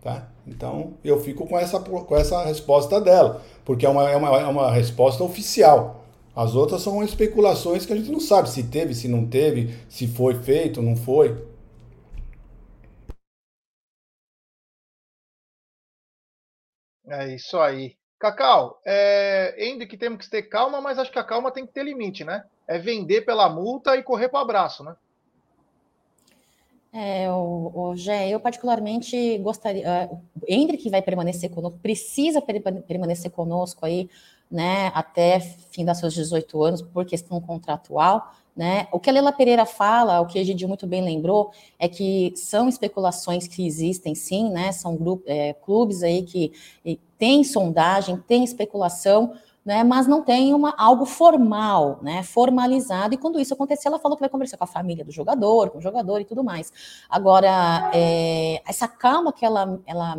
Tá? 0.02 0.28
Então 0.46 0.94
eu 1.04 1.20
fico 1.20 1.46
com 1.46 1.58
essa, 1.58 1.78
com 1.78 2.16
essa 2.16 2.44
resposta 2.44 3.00
dela, 3.00 3.42
porque 3.64 3.84
é 3.84 3.88
uma, 3.88 4.10
é 4.10 4.16
uma, 4.16 4.40
é 4.40 4.46
uma 4.46 4.70
resposta 4.70 5.22
oficial. 5.22 6.01
As 6.34 6.54
outras 6.54 6.80
são 6.80 7.02
especulações 7.04 7.84
que 7.84 7.92
a 7.92 7.96
gente 7.96 8.10
não 8.10 8.20
sabe 8.20 8.48
se 8.48 8.64
teve, 8.64 8.94
se 8.94 9.06
não 9.06 9.26
teve, 9.28 9.74
se 9.88 10.06
foi 10.08 10.42
feito, 10.42 10.80
não 10.80 10.96
foi. 10.96 11.46
É 17.06 17.34
isso 17.34 17.58
aí. 17.58 17.94
Cacau, 18.18 18.80
é, 18.86 19.54
ainda 19.58 19.84
que 19.84 19.98
temos 19.98 20.24
que 20.24 20.30
ter 20.30 20.42
calma, 20.44 20.80
mas 20.80 20.98
acho 20.98 21.10
que 21.10 21.18
a 21.18 21.24
calma 21.24 21.50
tem 21.50 21.66
que 21.66 21.72
ter 21.72 21.84
limite, 21.84 22.24
né? 22.24 22.44
É 22.66 22.78
vender 22.78 23.22
pela 23.22 23.48
multa 23.48 23.96
e 23.96 24.02
correr 24.02 24.28
para 24.28 24.38
o 24.38 24.42
abraço, 24.42 24.82
né? 24.84 24.96
É, 26.94 27.30
o, 27.30 27.72
o 27.74 27.96
Gé, 27.96 28.28
eu 28.28 28.38
particularmente 28.38 29.38
gostaria. 29.38 30.08
Uh, 30.12 30.14
o 30.14 30.20
Hendrick 30.46 30.88
vai 30.88 31.02
permanecer 31.02 31.50
conosco, 31.50 31.78
precisa 31.80 32.40
permanecer 32.40 33.30
conosco 33.30 33.84
aí 33.84 34.08
né, 34.52 34.92
até 34.94 35.40
fim 35.40 35.84
das 35.84 35.98
seus 35.98 36.12
18 36.12 36.62
anos, 36.62 36.82
por 36.82 37.06
questão 37.06 37.40
contratual. 37.40 38.32
Né? 38.54 38.86
O 38.92 39.00
que 39.00 39.08
a 39.08 39.12
Leila 39.14 39.32
Pereira 39.32 39.64
fala, 39.64 40.20
o 40.20 40.26
que 40.26 40.38
a 40.38 40.44
Gidi 40.44 40.66
muito 40.66 40.86
bem 40.86 41.02
lembrou, 41.02 41.50
é 41.78 41.88
que 41.88 42.34
são 42.36 42.68
especulações 42.68 43.48
que 43.48 43.66
existem 43.66 44.14
sim, 44.14 44.50
né? 44.50 44.70
São 44.72 44.98
é, 45.24 45.54
clubes 45.54 46.02
aí 46.02 46.22
que 46.22 46.52
tem 47.18 47.42
sondagem, 47.42 48.18
tem 48.18 48.44
especulação, 48.44 49.32
né, 49.64 49.84
mas 49.84 50.06
não 50.06 50.22
tem 50.22 50.52
uma, 50.52 50.74
algo 50.76 51.06
formal, 51.06 52.00
né, 52.02 52.22
formalizado, 52.24 53.14
e 53.14 53.16
quando 53.16 53.38
isso 53.38 53.54
acontecer, 53.54 53.86
ela 53.86 53.98
falou 53.98 54.16
que 54.16 54.20
vai 54.20 54.28
conversar 54.28 54.56
com 54.56 54.64
a 54.64 54.66
família 54.66 55.04
do 55.04 55.12
jogador, 55.12 55.70
com 55.70 55.78
o 55.78 55.80
jogador 55.80 56.20
e 56.20 56.24
tudo 56.24 56.42
mais. 56.42 56.72
Agora, 57.08 57.90
é, 57.94 58.60
essa 58.66 58.88
calma 58.88 59.32
que 59.32 59.44
ela, 59.44 59.80
ela 59.86 60.18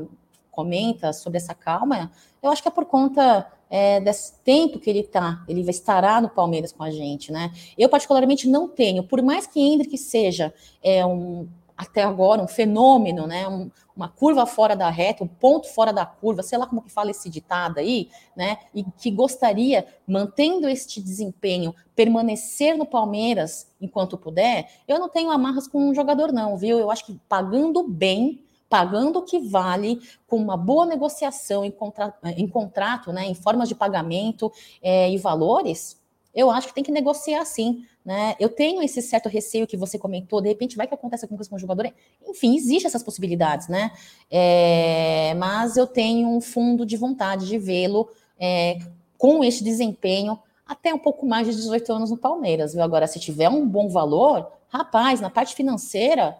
comenta 0.49 1.11
sobre 1.11 1.37
essa 1.37 1.53
calma, 1.53 2.09
eu 2.41 2.49
acho 2.51 2.61
que 2.61 2.67
é 2.67 2.71
por 2.71 2.85
conta 2.85 3.45
é, 3.73 3.99
desse 3.99 4.33
tempo 4.43 4.77
que 4.77 4.87
ele 4.87 4.99
está, 4.99 5.43
ele 5.47 5.67
estará 5.67 6.21
no 6.21 6.29
Palmeiras 6.29 6.71
com 6.71 6.83
a 6.83 6.91
gente, 6.91 7.31
né? 7.31 7.51
Eu, 7.75 7.89
particularmente, 7.89 8.47
não 8.47 8.67
tenho, 8.67 9.01
por 9.01 9.19
mais 9.23 9.47
que 9.47 9.59
Hendrick 9.59 9.97
seja 9.97 10.53
é, 10.83 11.03
um, 11.03 11.47
até 11.75 12.03
agora 12.03 12.39
um 12.39 12.47
fenômeno, 12.47 13.25
né? 13.25 13.47
Um, 13.47 13.71
uma 13.95 14.07
curva 14.07 14.45
fora 14.45 14.75
da 14.75 14.91
reta, 14.91 15.23
um 15.23 15.27
ponto 15.27 15.67
fora 15.67 15.91
da 15.91 16.05
curva, 16.05 16.43
sei 16.43 16.59
lá 16.59 16.67
como 16.67 16.83
que 16.83 16.91
fala 16.91 17.09
esse 17.09 17.31
ditado 17.31 17.79
aí, 17.79 18.09
né? 18.37 18.59
E 18.75 18.83
que 18.83 19.09
gostaria, 19.09 19.87
mantendo 20.05 20.69
este 20.69 21.01
desempenho, 21.01 21.73
permanecer 21.95 22.77
no 22.77 22.85
Palmeiras 22.85 23.71
enquanto 23.81 24.19
puder, 24.19 24.69
eu 24.87 24.99
não 24.99 25.09
tenho 25.09 25.31
amarras 25.31 25.67
com 25.67 25.79
um 25.79 25.95
jogador, 25.95 26.31
não, 26.31 26.55
viu? 26.57 26.77
Eu 26.77 26.91
acho 26.91 27.07
que 27.07 27.19
pagando 27.27 27.81
bem, 27.87 28.43
pagando 28.73 29.19
o 29.19 29.21
que 29.21 29.37
vale, 29.37 30.01
com 30.25 30.35
uma 30.35 30.57
boa 30.57 30.83
negociação 30.83 31.63
em, 31.63 31.69
contra, 31.69 32.11
em 32.35 32.47
contrato, 32.47 33.13
né? 33.13 33.23
Em 33.27 33.35
formas 33.35 33.69
de 33.69 33.75
pagamento 33.75 34.51
é, 34.81 35.11
e 35.11 35.15
valores, 35.15 36.01
eu 36.33 36.49
acho 36.49 36.69
que 36.69 36.73
tem 36.73 36.83
que 36.83 36.91
negociar 36.91 37.45
sim. 37.45 37.85
Né? 38.03 38.35
Eu 38.39 38.49
tenho 38.49 38.81
esse 38.81 38.99
certo 38.99 39.29
receio 39.29 39.67
que 39.67 39.77
você 39.77 39.99
comentou, 39.99 40.41
de 40.41 40.49
repente 40.49 40.75
vai 40.75 40.87
que 40.87 40.93
acontece 40.95 41.23
alguma 41.23 41.37
coisa 41.37 41.51
com 41.51 41.55
o 41.55 41.59
jogador. 41.59 41.93
Enfim, 42.27 42.55
existem 42.55 42.87
essas 42.87 43.03
possibilidades, 43.03 43.67
né? 43.67 43.91
É, 44.31 45.35
mas 45.35 45.77
eu 45.77 45.85
tenho 45.85 46.27
um 46.29 46.41
fundo 46.41 46.83
de 46.83 46.97
vontade 46.97 47.45
de 47.45 47.59
vê-lo 47.59 48.09
é, 48.39 48.79
com 49.19 49.43
este 49.43 49.63
desempenho 49.63 50.39
até 50.65 50.91
um 50.91 50.97
pouco 50.97 51.27
mais 51.27 51.45
de 51.45 51.53
18 51.53 51.93
anos 51.93 52.09
no 52.09 52.17
Palmeiras, 52.17 52.73
viu? 52.73 52.81
Agora, 52.81 53.05
se 53.05 53.19
tiver 53.19 53.49
um 53.49 53.67
bom 53.67 53.87
valor, 53.87 54.51
rapaz, 54.67 55.21
na 55.21 55.29
parte 55.29 55.53
financeira, 55.53 56.35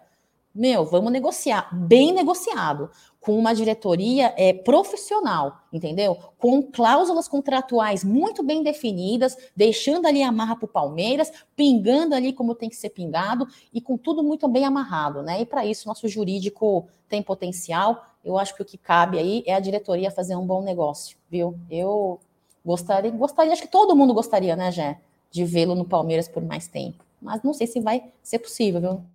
meu, 0.54 0.84
vamos 0.84 1.10
negociar, 1.10 1.68
bem 1.74 2.12
negociado, 2.12 2.88
com 3.20 3.36
uma 3.38 3.54
diretoria 3.54 4.34
é, 4.36 4.52
profissional, 4.52 5.62
entendeu? 5.72 6.16
Com 6.38 6.62
cláusulas 6.62 7.26
contratuais 7.26 8.04
muito 8.04 8.42
bem 8.42 8.62
definidas, 8.62 9.36
deixando 9.56 10.06
ali 10.06 10.22
a 10.22 10.30
marra 10.30 10.54
para 10.54 10.66
o 10.66 10.68
Palmeiras, 10.68 11.32
pingando 11.56 12.14
ali 12.14 12.32
como 12.32 12.54
tem 12.54 12.68
que 12.68 12.76
ser 12.76 12.90
pingado 12.90 13.48
e 13.72 13.80
com 13.80 13.96
tudo 13.96 14.22
muito 14.22 14.46
bem 14.46 14.64
amarrado, 14.64 15.22
né? 15.22 15.40
E 15.40 15.46
para 15.46 15.64
isso, 15.64 15.88
nosso 15.88 16.06
jurídico 16.06 16.86
tem 17.08 17.22
potencial. 17.22 18.04
Eu 18.22 18.38
acho 18.38 18.54
que 18.54 18.62
o 18.62 18.64
que 18.64 18.76
cabe 18.76 19.18
aí 19.18 19.42
é 19.46 19.54
a 19.54 19.60
diretoria 19.60 20.10
fazer 20.10 20.36
um 20.36 20.46
bom 20.46 20.62
negócio, 20.62 21.16
viu? 21.30 21.58
Eu 21.70 22.20
gostaria, 22.64 23.10
gostaria, 23.10 23.52
acho 23.52 23.62
que 23.62 23.68
todo 23.68 23.96
mundo 23.96 24.14
gostaria, 24.14 24.54
né, 24.54 24.70
Jé, 24.70 25.00
de 25.30 25.44
vê-lo 25.44 25.74
no 25.74 25.84
Palmeiras 25.84 26.28
por 26.28 26.42
mais 26.42 26.68
tempo. 26.68 27.02
Mas 27.20 27.42
não 27.42 27.54
sei 27.54 27.66
se 27.66 27.80
vai 27.80 28.04
ser 28.22 28.38
possível, 28.38 28.80
viu? 28.80 29.13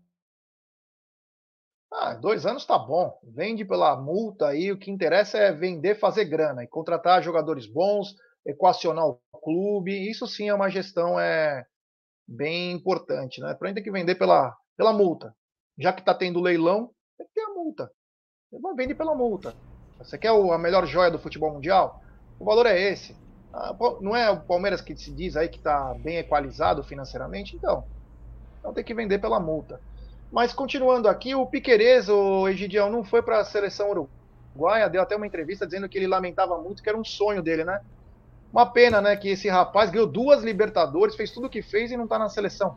Ah, 1.92 2.14
dois 2.14 2.46
anos 2.46 2.66
tá 2.66 2.78
bom. 2.78 3.20
Vende 3.24 3.66
pela 3.66 4.00
multa 4.00 4.48
aí. 4.48 4.72
O 4.72 4.78
que 4.78 4.92
interessa 4.92 5.38
é 5.38 5.52
vender, 5.52 6.00
fazer 6.00 6.26
grana 6.26 6.64
e 6.64 6.68
contratar 6.68 7.24
jogadores 7.24 7.66
bons, 7.66 8.16
equacionar 8.46 9.06
o 9.08 9.20
clube. 9.44 10.10
Isso 10.10 10.28
sim 10.28 10.50
é 10.50 10.54
uma 10.54 10.70
gestão 10.70 11.20
é 11.20 11.66
bem 12.28 12.72
importante, 12.72 13.42
né? 13.42 13.56
Porém 13.56 13.74
tem 13.74 13.84
que 13.84 13.92
vender 13.92 14.16
pela, 14.16 14.56
pela 14.78 14.94
multa. 14.94 15.36
Já 15.78 15.92
que 15.92 16.04
tá 16.06 16.14
tendo 16.14 16.40
leilão, 16.40 16.92
tem 17.18 17.26
que 17.26 17.34
ter 17.34 17.42
a 17.42 17.54
multa. 17.54 17.92
Vende 18.76 18.94
pela 18.94 19.16
multa. 19.16 19.56
Você 19.98 20.18
quer 20.18 20.30
a 20.30 20.58
melhor 20.58 20.86
joia 20.86 21.12
do 21.12 21.20
futebol 21.20 21.52
mundial? 21.52 22.00
O 22.40 22.46
valor 22.46 22.66
é 22.66 22.80
esse. 22.80 23.16
Ah, 23.54 23.76
não 24.00 24.16
é 24.16 24.30
o 24.30 24.42
Palmeiras 24.42 24.82
que 24.82 24.96
se 24.96 25.12
diz 25.14 25.36
aí 25.36 25.50
que 25.50 25.58
está 25.58 25.94
bem 25.96 26.18
equalizado 26.18 26.84
financeiramente? 26.84 27.56
Então, 27.56 27.84
então 28.60 28.74
tem 28.74 28.84
que 28.84 28.94
vender 28.94 29.20
pela 29.20 29.40
multa. 29.40 29.82
Mas 30.32 30.54
continuando 30.54 31.08
aqui, 31.08 31.34
o 31.34 31.46
Piquerez, 31.46 32.08
o 32.08 32.48
Egidião, 32.48 32.90
não 32.90 33.04
foi 33.04 33.22
para 33.22 33.40
a 33.40 33.46
seleção 33.46 33.90
uruguaia, 34.56 34.90
deu 34.90 35.02
até 35.02 35.16
uma 35.16 35.26
entrevista 35.26 35.66
dizendo 35.66 35.90
que 35.90 35.98
ele 35.98 36.08
lamentava 36.08 36.58
muito, 36.60 36.84
que 36.84 36.90
era 36.90 36.98
um 36.98 37.04
sonho 37.04 37.42
dele, 37.42 37.64
né? 37.64 37.82
Uma 38.54 38.66
pena, 38.66 39.02
né, 39.02 39.16
que 39.16 39.30
esse 39.30 39.48
rapaz 39.48 39.90
ganhou 39.90 40.08
duas 40.08 40.44
Libertadores, 40.44 41.16
fez 41.16 41.32
tudo 41.32 41.48
o 41.48 41.50
que 41.50 41.62
fez 41.62 41.92
e 41.92 41.98
não 41.98 42.06
está 42.06 42.18
na 42.18 42.30
seleção. 42.30 42.76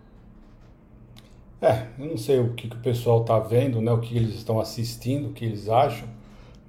É, 1.61 1.87
eu 1.99 2.07
não 2.07 2.17
sei 2.17 2.41
o 2.41 2.55
que, 2.55 2.69
que 2.69 2.77
o 2.77 2.81
pessoal 2.81 3.21
está 3.21 3.39
vendo, 3.39 3.81
né, 3.81 3.93
o 3.93 4.01
que 4.01 4.17
eles 4.17 4.35
estão 4.35 4.59
assistindo, 4.59 5.29
o 5.29 5.33
que 5.33 5.45
eles 5.45 5.69
acham, 5.69 6.09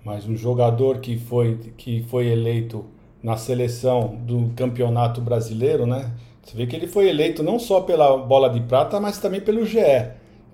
mas 0.04 0.28
um 0.28 0.36
jogador 0.36 1.00
que 1.00 1.18
foi, 1.18 1.58
que 1.78 2.04
foi 2.04 2.28
eleito 2.28 2.86
na 3.22 3.38
seleção 3.38 4.16
do 4.16 4.54
Campeonato 4.54 5.22
Brasileiro, 5.22 5.86
né? 5.86 6.12
Você 6.44 6.58
vê 6.58 6.68
que 6.68 6.76
ele 6.76 6.88
foi 6.88 7.08
eleito 7.08 7.42
não 7.42 7.58
só 7.58 7.80
pela 7.82 8.18
bola 8.18 8.50
de 8.50 8.60
prata, 8.60 9.00
mas 9.00 9.18
também 9.18 9.40
pelo 9.40 9.66
GE 9.66 9.80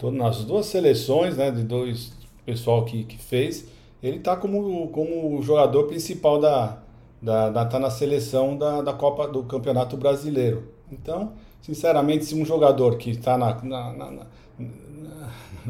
nas 0.03 0.43
duas 0.43 0.65
seleções, 0.65 1.37
né, 1.37 1.51
de 1.51 1.63
dois 1.63 2.13
pessoal 2.45 2.85
que, 2.85 3.03
que 3.03 3.17
fez, 3.17 3.67
ele 4.01 4.17
está 4.17 4.35
como, 4.35 4.87
como 4.89 5.41
jogador 5.41 5.83
principal 5.85 6.39
da, 6.39 6.77
da, 7.21 7.49
da 7.49 7.65
tá 7.65 7.77
na 7.79 7.89
seleção 7.89 8.57
da, 8.57 8.81
da 8.81 8.93
Copa 8.93 9.27
do 9.27 9.43
Campeonato 9.43 9.97
Brasileiro. 9.97 10.63
Então, 10.91 11.33
sinceramente, 11.61 12.25
se 12.25 12.35
um 12.35 12.45
jogador 12.45 12.97
que 12.97 13.11
está 13.11 13.37
na, 13.37 13.61
na, 13.61 13.93
na, 13.93 14.11
na, 14.11 14.25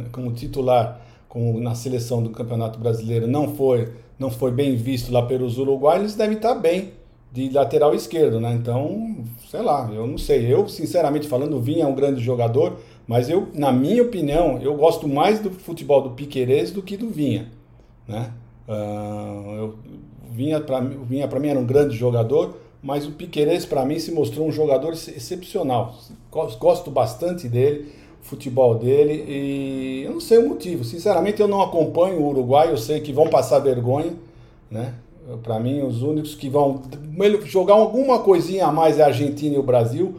como 0.11 0.31
titular 0.31 1.01
como 1.27 1.59
na 1.59 1.75
seleção 1.75 2.23
do 2.23 2.31
Campeonato 2.31 2.79
Brasileiro 2.79 3.27
não 3.27 3.55
foi 3.55 3.93
não 4.17 4.31
foi 4.31 4.51
bem 4.51 4.75
visto 4.75 5.11
lá 5.13 5.21
pelos 5.21 5.57
uruguaios, 5.57 6.01
eles 6.01 6.15
devem 6.15 6.35
estar 6.35 6.55
tá 6.55 6.59
bem 6.59 6.91
de 7.31 7.49
lateral 7.49 7.93
esquerdo, 7.93 8.39
né? 8.39 8.53
Então, 8.53 9.23
sei 9.49 9.61
lá, 9.61 9.89
eu 9.93 10.05
não 10.05 10.17
sei. 10.17 10.51
Eu, 10.51 10.67
sinceramente 10.67 11.27
falando, 11.27 11.55
o 11.55 11.61
Vinha 11.61 11.83
é 11.83 11.87
um 11.87 11.95
grande 11.95 12.21
jogador, 12.21 12.77
mas 13.09 13.27
eu, 13.27 13.47
na 13.55 13.71
minha 13.71 14.03
opinião, 14.03 14.59
eu 14.61 14.75
gosto 14.75 15.07
mais 15.07 15.39
do 15.39 15.49
futebol 15.49 15.99
do 15.99 16.11
Piquerez 16.11 16.69
do 16.69 16.83
que 16.83 16.95
do 16.95 17.09
Vinha, 17.09 17.51
né? 18.07 18.31
Uh, 18.67 19.55
eu, 19.55 19.79
Vinha 20.31 20.59
para 20.59 20.79
Vinha 20.79 21.27
para 21.27 21.39
mim 21.39 21.47
era 21.47 21.57
um 21.57 21.65
grande 21.65 21.97
jogador, 21.97 22.57
mas 22.83 23.07
o 23.07 23.11
Piquerez 23.13 23.65
para 23.65 23.83
mim 23.83 23.97
se 23.97 24.11
mostrou 24.11 24.47
um 24.47 24.51
jogador 24.51 24.93
excepcional. 24.93 25.95
Gosto 26.59 26.91
bastante 26.91 27.49
dele, 27.49 27.91
futebol 28.21 28.75
dele 28.75 29.25
e 29.27 30.03
eu 30.05 30.13
não 30.13 30.21
sei 30.21 30.37
o 30.37 30.47
motivo. 30.47 30.83
Sinceramente 30.83 31.41
eu 31.41 31.47
não 31.47 31.63
acompanho 31.63 32.21
o 32.21 32.27
Uruguai, 32.29 32.69
eu 32.69 32.77
sei 32.77 32.99
que 32.99 33.11
vão 33.11 33.27
passar 33.27 33.57
vergonha, 33.57 34.13
né? 34.69 34.93
Para 35.41 35.59
mim 35.59 35.81
os 35.81 36.03
únicos 36.03 36.35
que 36.35 36.47
vão 36.47 36.83
jogar 37.45 37.73
alguma 37.73 38.19
coisinha 38.19 38.67
a 38.67 38.71
mais 38.71 38.99
é 38.99 39.01
a 39.01 39.07
Argentina 39.07 39.55
e 39.55 39.57
o 39.57 39.63
Brasil. 39.63 40.13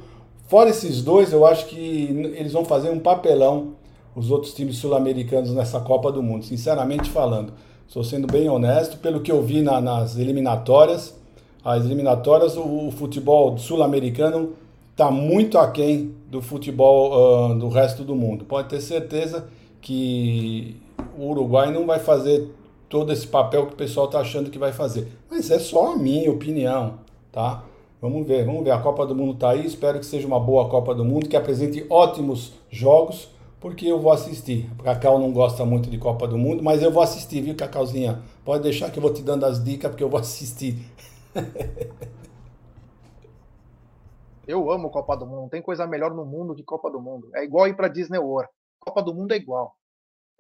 Fora 0.51 0.69
esses 0.69 1.01
dois, 1.01 1.33
eu 1.33 1.47
acho 1.47 1.67
que 1.67 1.79
eles 2.37 2.53
vão 2.53 2.65
fazer 2.65 2.91
um 2.91 2.99
papelão, 2.99 3.75
os 4.17 4.33
outros 4.33 4.53
times 4.53 4.79
sul-americanos 4.79 5.55
nessa 5.55 5.79
Copa 5.79 6.11
do 6.11 6.25
Mundo, 6.25 6.45
sinceramente 6.45 7.09
falando. 7.09 7.53
Estou 7.87 8.03
sendo 8.03 8.27
bem 8.27 8.49
honesto, 8.49 8.97
pelo 8.97 9.21
que 9.21 9.31
eu 9.31 9.41
vi 9.45 9.63
na, 9.63 9.81
nas 9.81 10.19
eliminatórias, 10.19 11.17
as 11.65 11.85
eliminatórias, 11.85 12.57
o, 12.57 12.89
o 12.89 12.91
futebol 12.91 13.57
sul-americano 13.59 14.55
está 14.91 15.09
muito 15.09 15.57
aquém 15.57 16.17
do 16.29 16.43
futebol 16.43 17.53
uh, 17.53 17.55
do 17.55 17.69
resto 17.69 18.03
do 18.03 18.17
mundo. 18.17 18.45
Pode 18.45 18.71
ter 18.71 18.81
certeza 18.81 19.47
que 19.81 20.77
o 21.17 21.27
Uruguai 21.27 21.71
não 21.71 21.87
vai 21.87 22.01
fazer 22.01 22.53
todo 22.89 23.13
esse 23.13 23.29
papel 23.29 23.69
que 23.69 23.75
o 23.75 23.77
pessoal 23.77 24.07
está 24.07 24.19
achando 24.19 24.51
que 24.51 24.59
vai 24.59 24.73
fazer. 24.73 25.13
Mas 25.31 25.49
é 25.49 25.61
só 25.61 25.93
a 25.93 25.97
minha 25.97 26.29
opinião, 26.29 26.95
tá? 27.31 27.63
Vamos 28.01 28.27
ver, 28.27 28.47
vamos 28.47 28.65
ver. 28.65 28.71
A 28.71 28.81
Copa 28.81 29.07
do 29.07 29.15
Mundo 29.15 29.35
está 29.35 29.51
aí. 29.51 29.67
Espero 29.67 29.99
que 29.99 30.07
seja 30.07 30.27
uma 30.27 30.41
boa 30.41 30.71
Copa 30.71 30.95
do 30.95 31.05
Mundo, 31.05 31.29
que 31.29 31.37
apresente 31.37 31.85
ótimos 31.91 32.55
jogos, 32.71 33.31
porque 33.61 33.87
eu 33.87 34.01
vou 34.01 34.11
assistir. 34.11 34.71
A 34.79 34.95
Cacau 34.95 35.19
não 35.19 35.31
gosta 35.33 35.67
muito 35.67 35.91
de 35.91 35.99
Copa 35.99 36.27
do 36.27 36.39
Mundo, 36.39 36.63
mas 36.63 36.83
eu 36.83 36.91
vou 36.91 37.03
assistir, 37.03 37.43
viu, 37.43 37.55
Cacauzinha? 37.55 38.23
Pode 38.43 38.63
deixar 38.63 38.91
que 38.91 38.99
eu 38.99 39.03
vou 39.03 39.13
te 39.13 39.23
dando 39.23 39.45
as 39.45 39.63
dicas, 39.63 39.91
porque 39.91 40.03
eu 40.03 40.09
vou 40.09 40.19
assistir. 40.19 40.79
eu 44.49 44.71
amo 44.71 44.89
Copa 44.89 45.15
do 45.15 45.27
Mundo. 45.27 45.43
Não 45.43 45.49
tem 45.51 45.61
coisa 45.61 45.87
melhor 45.87 46.15
no 46.15 46.25
mundo 46.25 46.55
que 46.55 46.63
Copa 46.63 46.91
do 46.91 47.03
Mundo. 47.03 47.29
É 47.35 47.45
igual 47.45 47.69
ir 47.69 47.77
para 47.77 47.89
Disney 47.89 48.19
World. 48.19 48.51
Copa 48.79 49.03
do 49.03 49.15
Mundo 49.15 49.33
é 49.33 49.37
igual. 49.37 49.77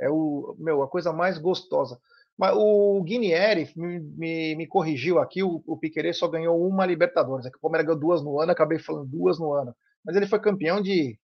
É 0.00 0.08
o 0.08 0.56
meu 0.58 0.82
a 0.82 0.88
coisa 0.88 1.12
mais 1.12 1.36
gostosa. 1.36 2.00
Mas 2.40 2.54
o 2.56 3.02
Guinieri 3.02 3.70
me, 3.76 4.00
me, 4.00 4.56
me, 4.56 4.66
corrigiu 4.66 5.18
aqui, 5.18 5.42
o, 5.42 5.62
o 5.66 5.76
Piquerez 5.76 6.16
só 6.16 6.26
ganhou 6.26 6.66
uma 6.66 6.86
Libertadores. 6.86 7.44
É 7.44 7.50
que 7.50 7.58
o 7.58 7.60
Palmeiras 7.60 7.86
ganhou 7.86 8.00
duas 8.00 8.24
no 8.24 8.40
ano, 8.40 8.50
acabei 8.50 8.78
falando 8.78 9.06
duas 9.10 9.38
no 9.38 9.52
ano. 9.52 9.76
Mas 10.02 10.16
ele 10.16 10.26
foi 10.26 10.40
campeão 10.40 10.80
de 10.80 11.18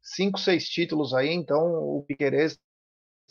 cinco, 0.00 0.38
seis 0.38 0.68
títulos 0.68 1.12
aí, 1.12 1.30
então 1.30 1.58
o 1.58 2.04
Piquerez 2.06 2.56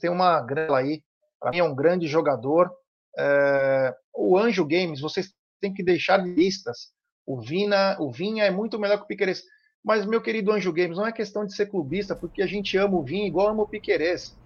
tem 0.02 0.10
uma 0.10 0.42
grana 0.42 0.80
aí. 0.80 1.02
Para 1.40 1.52
mim 1.52 1.60
é 1.60 1.64
um 1.64 1.74
grande 1.74 2.08
jogador. 2.08 2.70
É, 3.18 3.96
o 4.14 4.38
Anjo 4.38 4.68
Games, 4.68 5.00
vocês 5.00 5.34
têm 5.62 5.74
que 5.74 5.82
deixar 5.82 6.18
listas. 6.18 6.92
O 7.26 7.40
Vina, 7.40 7.96
o 8.02 8.12
Vinha 8.12 8.44
é 8.44 8.52
muito 8.52 8.78
melhor 8.78 8.98
que 8.98 9.04
o 9.06 9.08
Piquerez. 9.08 9.44
Mas, 9.82 10.06
meu 10.06 10.22
querido 10.22 10.52
Anjo 10.52 10.74
Games, 10.74 10.98
não 10.98 11.08
é 11.08 11.14
questão 11.14 11.46
de 11.46 11.56
ser 11.56 11.68
clubista, 11.68 12.14
porque 12.18 12.42
a 12.42 12.48
gente 12.48 12.76
ama 12.76 12.98
o 12.98 13.04
Vinha 13.04 13.26
igual 13.26 13.48
ama 13.48 13.64
o 13.64 13.70
Piquerez. 13.70 14.38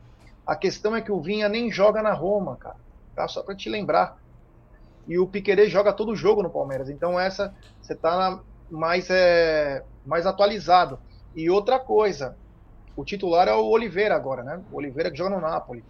A 0.46 0.56
questão 0.56 0.96
é 0.96 1.02
que 1.02 1.12
o 1.12 1.22
Vinha 1.22 1.48
nem 1.48 1.72
joga 1.72 2.02
na 2.02 2.14
Roma, 2.14 2.58
cara. 2.58 2.76
Tá? 3.16 3.28
Só 3.28 3.41
para 3.44 3.56
te 3.56 3.70
lembrar. 3.70 4.18
e 5.08 5.18
o 5.20 5.28
Piquerez 5.28 5.72
joga 5.72 5.94
todo 5.94 6.12
o 6.12 6.16
jogo 6.16 6.44
no 6.44 6.50
Palmeiras. 6.50 6.89
Então 6.89 7.20
essa 7.20 7.54
você 7.82 7.94
está 7.94 8.39
mais, 8.70 9.10
é, 9.10 9.84
mais 10.06 10.26
atualizado. 10.26 11.00
E 11.36 11.50
outra 11.50 11.80
coisa, 11.80 12.38
o 12.96 13.04
titular 13.04 13.48
é 13.48 13.54
o 13.54 13.66
Oliveira 13.66 14.16
agora, 14.16 14.44
né? 14.44 14.62
O 14.72 14.78
Oliveira 14.78 15.12
que 15.12 15.18
joga 15.18 15.36
no 15.36 15.41
Napoli. 15.41 15.84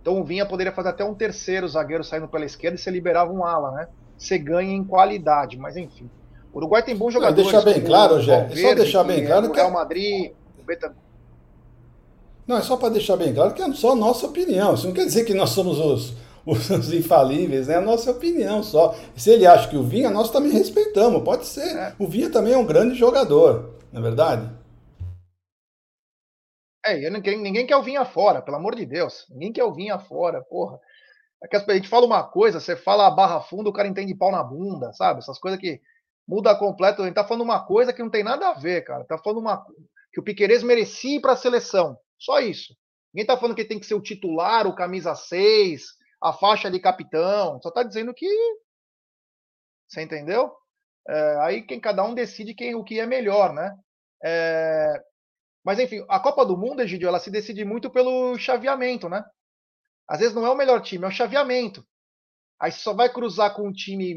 Então 0.00 0.20
o 0.20 0.24
Vinha 0.24 0.46
poderia 0.46 0.72
fazer 0.72 0.90
até 0.90 1.04
um 1.04 1.14
terceiro 1.14 1.68
zagueiro 1.68 2.04
saindo 2.04 2.28
pela 2.28 2.44
esquerda 2.44 2.76
e 2.76 2.78
você 2.78 2.90
liberava 2.90 3.32
um 3.32 3.44
ala, 3.44 3.70
né? 3.72 3.88
Você 4.16 4.38
ganha 4.38 4.72
em 4.72 4.84
qualidade, 4.84 5.56
mas 5.58 5.76
enfim. 5.76 6.10
O 6.52 6.58
Uruguai 6.58 6.82
tem 6.82 6.96
bons 6.96 7.12
jogadores. 7.12 7.52
Não, 7.52 7.62
deixar 7.62 7.64
bem 7.64 7.84
claro, 7.84 8.20
Jé. 8.20 8.48
Só 8.48 8.74
deixar 8.74 9.04
bem 9.04 9.24
claro 9.24 9.46
é 9.46 9.48
o 9.48 9.52
Real 9.52 9.70
Madrid, 9.70 10.32
o 10.58 10.62
Betancourt. 10.64 11.07
Não, 12.48 12.56
é 12.56 12.62
só 12.62 12.78
para 12.78 12.88
deixar 12.88 13.18
bem 13.18 13.34
claro 13.34 13.52
que 13.52 13.60
é 13.60 13.72
só 13.74 13.92
a 13.92 13.94
nossa 13.94 14.26
opinião. 14.26 14.72
Isso 14.72 14.86
não 14.86 14.94
quer 14.94 15.04
dizer 15.04 15.26
que 15.26 15.34
nós 15.34 15.50
somos 15.50 15.78
os, 15.78 16.14
os 16.70 16.92
infalíveis, 16.94 17.68
é 17.68 17.74
a 17.74 17.80
nossa 17.80 18.10
opinião 18.10 18.62
só. 18.62 18.94
Se 19.14 19.28
ele 19.30 19.46
acha 19.46 19.68
que 19.68 19.76
o 19.76 19.82
Vinha, 19.82 20.08
nós 20.08 20.30
também 20.30 20.50
respeitamos, 20.50 21.22
pode 21.22 21.46
ser. 21.46 21.76
É. 21.76 21.94
O 21.98 22.08
Vinha 22.08 22.32
também 22.32 22.54
é 22.54 22.56
um 22.56 22.64
grande 22.64 22.94
jogador, 22.94 23.74
não 23.92 24.00
é 24.00 24.02
verdade? 24.02 24.50
É, 26.86 27.10
ninguém, 27.10 27.38
ninguém 27.38 27.66
quer 27.66 27.76
o 27.76 27.82
Vinha 27.82 28.06
fora, 28.06 28.40
pelo 28.40 28.56
amor 28.56 28.74
de 28.74 28.86
Deus. 28.86 29.26
Ninguém 29.28 29.52
quer 29.52 29.64
o 29.64 29.74
Vinha 29.74 29.98
fora, 29.98 30.40
porra. 30.40 30.80
É 31.44 31.46
que 31.46 31.54
a 31.54 31.74
gente 31.74 31.88
fala 31.88 32.06
uma 32.06 32.22
coisa, 32.22 32.60
você 32.60 32.74
fala 32.74 33.06
a 33.06 33.10
barra 33.10 33.42
funda, 33.42 33.68
o 33.68 33.72
cara 33.74 33.86
entende 33.86 34.14
pau 34.14 34.32
na 34.32 34.42
bunda, 34.42 34.90
sabe? 34.94 35.18
Essas 35.18 35.38
coisas 35.38 35.60
que 35.60 35.82
muda 36.26 36.56
completo. 36.56 37.02
A 37.02 37.04
gente 37.04 37.14
tá 37.14 37.24
falando 37.24 37.42
uma 37.42 37.64
coisa 37.66 37.92
que 37.92 38.02
não 38.02 38.10
tem 38.10 38.24
nada 38.24 38.48
a 38.48 38.54
ver, 38.54 38.84
cara. 38.84 39.04
Tá 39.04 39.18
falando 39.18 39.40
uma 39.40 39.66
que 40.10 40.18
o 40.18 40.22
Piqueires 40.22 40.62
merecia 40.62 41.16
ir 41.16 41.20
para 41.20 41.34
a 41.34 41.36
seleção. 41.36 41.98
Só 42.18 42.40
isso. 42.40 42.74
Ninguém 43.12 43.26
tá 43.26 43.36
falando 43.36 43.56
que 43.56 43.64
tem 43.64 43.78
que 43.78 43.86
ser 43.86 43.94
o 43.94 44.02
titular, 44.02 44.66
o 44.66 44.74
camisa 44.74 45.14
6, 45.14 45.84
a 46.22 46.32
faixa 46.32 46.70
de 46.70 46.80
capitão. 46.80 47.60
Só 47.62 47.70
tá 47.70 47.82
dizendo 47.82 48.12
que. 48.14 48.26
Você 49.88 50.02
entendeu? 50.02 50.52
É, 51.08 51.36
aí 51.40 51.62
quem 51.62 51.80
cada 51.80 52.04
um 52.04 52.14
decide 52.14 52.54
quem 52.54 52.74
o 52.74 52.84
que 52.84 53.00
é 53.00 53.06
melhor, 53.06 53.52
né? 53.54 53.74
É, 54.22 55.02
mas 55.64 55.78
enfim, 55.78 56.04
a 56.08 56.20
Copa 56.20 56.46
do 56.46 56.56
Mundo, 56.56 56.80
Egidio, 56.80 57.08
ela 57.08 57.20
se 57.20 57.30
decide 57.30 57.64
muito 57.64 57.90
pelo 57.90 58.38
chaveamento, 58.38 59.08
né? 59.08 59.22
Às 60.08 60.20
vezes 60.20 60.34
não 60.34 60.46
é 60.46 60.50
o 60.50 60.56
melhor 60.56 60.80
time, 60.80 61.04
é 61.04 61.08
o 61.08 61.10
chaveamento. 61.10 61.86
Aí 62.58 62.72
só 62.72 62.94
vai 62.94 63.12
cruzar 63.12 63.54
com 63.54 63.68
um 63.68 63.72
time 63.72 64.16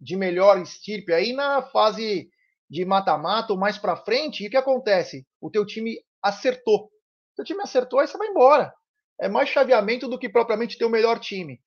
de 0.00 0.16
melhor 0.16 0.60
estirpe 0.60 1.12
aí 1.12 1.32
na 1.32 1.60
fase 1.60 2.30
de 2.70 2.84
mata-mata 2.84 3.52
ou 3.52 3.58
mais 3.58 3.76
para 3.76 3.96
frente, 3.96 4.44
e 4.44 4.46
o 4.46 4.50
que 4.50 4.56
acontece? 4.56 5.26
O 5.40 5.50
teu 5.50 5.66
time 5.66 5.98
acertou. 6.22 6.91
O 7.32 7.36
teu 7.36 7.44
time 7.44 7.62
acertou, 7.62 8.00
aí 8.00 8.06
você 8.06 8.18
vai 8.18 8.28
embora. 8.28 8.74
É 9.20 9.28
mais 9.28 9.48
chaveamento 9.48 10.08
do 10.08 10.18
que 10.18 10.28
propriamente 10.28 10.76
ter 10.78 10.84
o 10.84 10.90
melhor 10.90 11.18
time. 11.18 11.62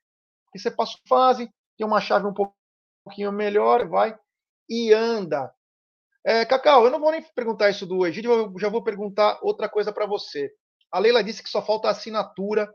Porque 0.46 0.60
você 0.60 0.72
passa 0.72 0.98
fase, 1.08 1.50
tem 1.78 1.86
uma 1.86 2.02
chave 2.02 2.28
um 2.28 2.34
pouquinho 2.34 3.32
melhor, 3.32 3.88
vai 3.88 4.18
e 4.70 4.94
anda. 4.94 5.54
É, 6.26 6.46
Cacau, 6.46 6.86
eu 6.86 6.92
não 6.92 7.00
vou 7.00 7.12
nem 7.12 7.22
perguntar 7.22 7.70
isso 7.70 7.86
do 7.86 8.06
Egídio, 8.06 8.32
eu 8.32 8.60
já 8.60 8.68
vou 8.68 8.84
perguntar 8.84 9.40
outra 9.44 9.70
coisa 9.70 9.94
para 9.94 10.08
você. 10.08 10.52
A 10.92 11.00
Leila 11.00 11.24
disse 11.24 11.44
que 11.44 11.50
só 11.50 11.62
falta 11.62 11.90
assinatura 11.90 12.74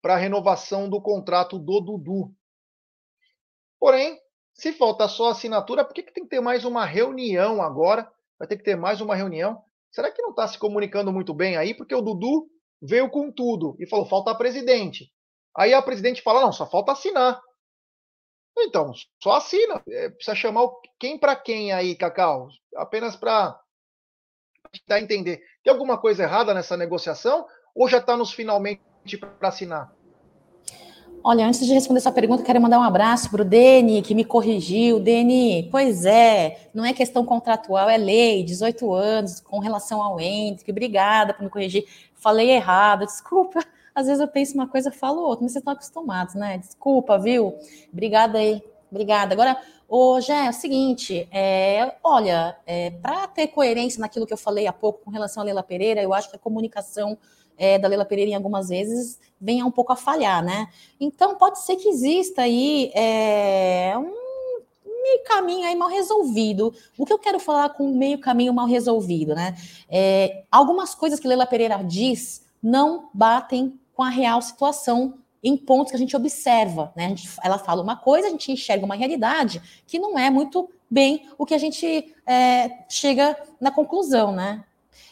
para 0.00 0.14
a 0.14 0.18
renovação 0.18 0.88
do 0.88 1.00
contrato 1.00 1.58
do 1.58 1.80
Dudu. 1.80 2.32
Porém, 3.78 4.20
se 4.54 4.72
falta 4.72 5.08
só 5.08 5.30
assinatura, 5.30 5.84
por 5.84 5.94
que, 5.94 6.02
que 6.02 6.12
tem 6.12 6.24
que 6.24 6.30
ter 6.30 6.40
mais 6.40 6.64
uma 6.64 6.84
reunião 6.84 7.60
agora? 7.60 8.10
Vai 8.38 8.46
ter 8.46 8.56
que 8.56 8.62
ter 8.62 8.76
mais 8.76 9.00
uma 9.00 9.16
reunião. 9.16 9.62
Será 9.90 10.10
que 10.10 10.22
não 10.22 10.30
está 10.30 10.46
se 10.46 10.58
comunicando 10.58 11.12
muito 11.12 11.32
bem 11.32 11.56
aí? 11.56 11.74
Porque 11.74 11.94
o 11.94 12.00
Dudu 12.00 12.48
veio 12.80 13.10
com 13.10 13.32
tudo 13.32 13.76
e 13.78 13.88
falou: 13.88 14.06
falta 14.06 14.30
a 14.30 14.34
presidente. 14.34 15.10
Aí 15.56 15.72
a 15.72 15.82
presidente 15.82 16.22
fala: 16.22 16.42
não, 16.42 16.52
só 16.52 16.68
falta 16.68 16.92
assinar. 16.92 17.40
Então, 18.58 18.92
só 19.22 19.32
assina. 19.32 19.82
É, 19.88 20.10
precisa 20.10 20.34
chamar 20.34 20.68
quem 20.98 21.18
para 21.18 21.36
quem 21.36 21.72
aí, 21.72 21.94
Cacau? 21.94 22.48
Apenas 22.74 23.16
para 23.16 23.58
tentar 24.72 25.00
entender. 25.00 25.42
Tem 25.62 25.72
alguma 25.72 25.98
coisa 25.98 26.22
errada 26.22 26.54
nessa 26.54 26.76
negociação 26.76 27.46
ou 27.74 27.88
já 27.88 27.98
está 27.98 28.16
nos 28.16 28.32
finalmente 28.32 28.82
para 29.38 29.48
assinar? 29.48 29.95
Olha, 31.28 31.44
antes 31.44 31.66
de 31.66 31.74
responder 31.74 31.98
essa 31.98 32.12
pergunta, 32.12 32.44
quero 32.44 32.60
mandar 32.60 32.78
um 32.78 32.84
abraço 32.84 33.28
para 33.28 33.42
o 33.42 33.44
Deni, 33.44 34.00
que 34.00 34.14
me 34.14 34.24
corrigiu. 34.24 35.00
Deni, 35.00 35.68
pois 35.72 36.04
é, 36.04 36.68
não 36.72 36.84
é 36.84 36.92
questão 36.92 37.26
contratual, 37.26 37.90
é 37.90 37.96
lei, 37.96 38.44
18 38.44 38.92
anos, 38.92 39.40
com 39.40 39.58
relação 39.58 40.00
ao 40.00 40.20
Hendrick. 40.20 40.70
Obrigada 40.70 41.34
por 41.34 41.42
me 41.42 41.50
corrigir. 41.50 41.84
Falei 42.14 42.52
errado, 42.52 43.04
desculpa. 43.06 43.58
Às 43.92 44.06
vezes 44.06 44.20
eu 44.20 44.28
penso 44.28 44.54
uma 44.54 44.68
coisa, 44.68 44.92
falo 44.92 45.20
outra, 45.20 45.42
mas 45.42 45.50
vocês 45.50 45.62
estão 45.62 45.72
acostumados, 45.72 46.36
né? 46.36 46.58
Desculpa, 46.58 47.18
viu? 47.18 47.58
Obrigada 47.92 48.38
aí, 48.38 48.62
obrigada. 48.88 49.34
Agora, 49.34 49.60
hoje 49.88 50.30
é 50.30 50.48
o 50.48 50.52
seguinte, 50.52 51.26
é, 51.32 51.96
olha, 52.04 52.56
é, 52.64 52.90
para 52.90 53.26
ter 53.26 53.48
coerência 53.48 53.98
naquilo 53.98 54.28
que 54.28 54.32
eu 54.32 54.38
falei 54.38 54.68
há 54.68 54.72
pouco 54.72 55.00
com 55.04 55.10
relação 55.10 55.42
a 55.42 55.46
Leila 55.46 55.64
Pereira, 55.64 56.00
eu 56.00 56.14
acho 56.14 56.30
que 56.30 56.36
a 56.36 56.38
comunicação 56.38 57.18
é, 57.56 57.78
da 57.78 57.88
Leila 57.88 58.04
Pereira 58.04 58.30
em 58.30 58.34
algumas 58.34 58.68
vezes 58.68 59.18
venha 59.40 59.66
um 59.66 59.70
pouco 59.70 59.92
a 59.92 59.96
falhar, 59.96 60.44
né? 60.44 60.68
Então 60.98 61.34
pode 61.34 61.60
ser 61.60 61.76
que 61.76 61.88
exista 61.88 62.42
aí 62.42 62.90
é, 62.94 63.94
um 63.96 64.26
meio 65.02 65.22
caminho 65.24 65.66
aí 65.66 65.76
mal 65.76 65.88
resolvido. 65.88 66.74
O 66.98 67.06
que 67.06 67.12
eu 67.12 67.18
quero 67.18 67.38
falar 67.38 67.70
com 67.70 67.92
meio 67.92 68.18
caminho 68.18 68.52
mal 68.52 68.66
resolvido, 68.66 69.34
né? 69.34 69.56
É, 69.88 70.44
algumas 70.50 70.94
coisas 70.94 71.20
que 71.20 71.28
Leila 71.28 71.46
Pereira 71.46 71.82
diz 71.82 72.44
não 72.62 73.08
batem 73.12 73.78
com 73.94 74.02
a 74.02 74.08
real 74.08 74.42
situação 74.42 75.14
em 75.42 75.56
pontos 75.56 75.90
que 75.90 75.96
a 75.96 75.98
gente 76.00 76.16
observa, 76.16 76.92
né? 76.96 77.10
Gente, 77.10 77.28
ela 77.42 77.58
fala 77.58 77.82
uma 77.82 77.96
coisa, 77.96 78.26
a 78.26 78.30
gente 78.30 78.50
enxerga 78.50 78.84
uma 78.84 78.96
realidade 78.96 79.62
que 79.86 79.98
não 79.98 80.18
é 80.18 80.28
muito 80.28 80.68
bem 80.90 81.28
o 81.38 81.46
que 81.46 81.54
a 81.54 81.58
gente 81.58 82.14
é, 82.26 82.84
chega 82.88 83.36
na 83.60 83.70
conclusão, 83.70 84.32
né? 84.32 84.64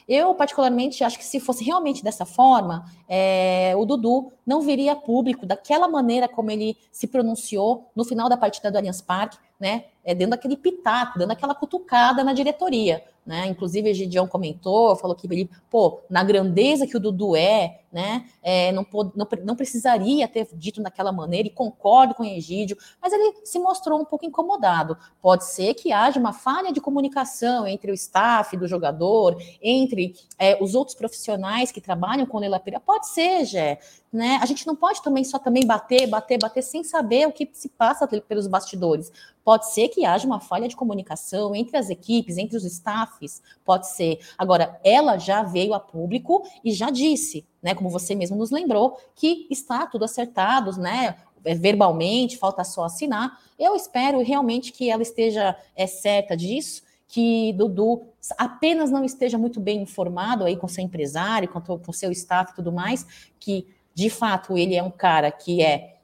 Eu, 0.07 0.35
particularmente, 0.35 1.03
acho 1.03 1.19
que 1.19 1.25
se 1.25 1.41
fosse 1.41 1.65
realmente 1.65 2.05
dessa 2.05 2.27
forma, 2.27 2.85
é, 3.09 3.73
o 3.77 3.85
Dudu 3.85 4.33
não 4.47 4.61
viria 4.61 4.95
público 4.95 5.47
daquela 5.47 5.89
maneira 5.89 6.29
como 6.29 6.51
ele 6.51 6.77
se 6.93 7.07
pronunciou 7.07 7.91
no 7.97 8.05
final 8.05 8.29
da 8.29 8.37
partida 8.37 8.71
do 8.71 8.77
Allianz 8.77 9.01
Parque, 9.01 9.39
né? 9.59 9.85
É, 10.05 10.15
dando 10.15 10.35
aquele 10.35 10.57
pitaco, 10.57 11.19
dando 11.19 11.31
aquela 11.31 11.55
cutucada 11.55 12.23
na 12.23 12.35
diretoria. 12.35 13.03
Né? 13.25 13.47
Inclusive, 13.47 13.91
o 13.91 13.95
Gideon 13.95 14.27
comentou, 14.27 14.95
falou 14.97 15.17
que 15.17 15.27
ele, 15.27 15.49
pô, 15.71 16.03
na 16.11 16.23
grandeza 16.23 16.87
que 16.87 16.95
o 16.95 17.01
Dudu 17.01 17.35
é, 17.35 17.81
né? 17.91 18.27
É, 18.43 18.71
não, 18.73 18.85
não, 19.15 19.27
não, 19.45 19.57
precisaria 19.57 20.29
ter 20.29 20.49
dito 20.53 20.83
daquela 20.83 21.13
maneira, 21.13 21.49
e 21.49 21.51
concordo 21.51 22.15
com 22.15 22.25
o 22.25 22.27
Egídio, 22.27 22.77
mas 23.01 23.13
ele 23.13 23.37
se 23.45 23.59
mostrou 23.59 23.99
um 23.99 24.05
pouco 24.05 24.27
incomodado. 24.27 24.99
Pode 25.23 25.47
ser 25.47 25.75
que 25.75 25.93
haja 25.93 26.19
uma 26.21 26.33
falha 26.33 26.73
de 26.73 26.81
comunicação 26.81 27.67
entre 27.67 27.91
o 27.91 27.95
staff 27.95 28.57
do 28.57 28.67
jogador, 28.67 29.41
entre 29.63 29.94
é, 30.39 30.63
os 30.63 30.75
outros 30.75 30.97
profissionais 30.97 31.73
que 31.73 31.81
trabalham 31.81 32.27
com 32.27 32.37
o 32.37 32.41
Leila 32.41 32.61
Pereira. 32.61 32.85
Pode 32.85 33.09
ser, 33.09 33.45
Jé. 33.45 33.79
Né? 34.13 34.39
A 34.41 34.47
gente 34.47 34.67
não 34.67 34.77
pode 34.77 35.03
também 35.03 35.25
só 35.25 35.39
também 35.39 35.67
bater, 35.67 36.07
bater, 36.07 36.39
bater 36.39 36.63
sem 36.63 36.85
saber 36.85 37.27
o 37.27 37.33
que 37.33 37.49
se 37.53 37.69
passa 37.69 38.07
pelos 38.07 38.47
bastidores. 38.47 39.11
Pode 39.45 39.73
ser 39.73 39.89
que 39.89 40.05
haja 40.05 40.27
uma 40.27 40.41
falha 40.41 40.69
de 40.69 40.77
comunicação 40.77 41.55
entre 41.55 41.77
as 41.77 41.91
equipes, 41.91 42.39
entre 42.39 42.57
os 42.57 42.65
staffs, 42.65 43.43
pode 43.65 43.89
ser. 43.89 44.21
Agora, 44.39 44.81
ela 44.85 45.19
já 45.19 45.43
veio 45.43 45.75
a 45.75 45.81
público 45.81 46.47
e 46.65 46.73
já 46.73 46.91
disse, 46.91 47.45
né, 47.61 47.75
como 47.75 47.91
você 47.91 48.15
mesmo 48.15 48.37
nos 48.37 48.51
lembrou, 48.51 48.99
que 49.17 49.47
está 49.51 49.87
tudo 49.87 50.05
acertado, 50.05 50.79
né? 50.79 51.17
Verbalmente, 51.43 52.39
falta 52.39 52.65
só 52.65 52.85
assinar. 52.85 53.39
Eu 53.59 53.75
espero 53.75 54.23
realmente 54.23 54.73
que 54.73 54.91
ela 54.91 55.03
esteja 55.03 55.55
é, 55.77 55.87
certa 55.87 56.35
disso 56.35 56.84
que 57.15 57.53
Dudu 57.53 58.09
apenas 58.37 58.91
não 58.91 59.05
esteja 59.05 59.39
muito 59.39 59.61
bem 59.61 59.83
informado 59.83 60.45
aí 60.45 60.57
com 60.57 60.67
seu 60.67 60.83
empresário, 60.83 61.49
com, 61.49 61.61
com 61.61 61.93
seu 61.93 62.11
staff 62.11 62.51
e 62.51 62.57
tudo 62.57 62.73
mais, 62.73 63.07
que 63.39 63.69
de 63.95 64.11
fato 64.11 64.59
ele 64.59 64.75
é 64.75 64.83
um 64.83 64.91
cara 64.91 65.31
que 65.31 65.63
é 65.63 65.99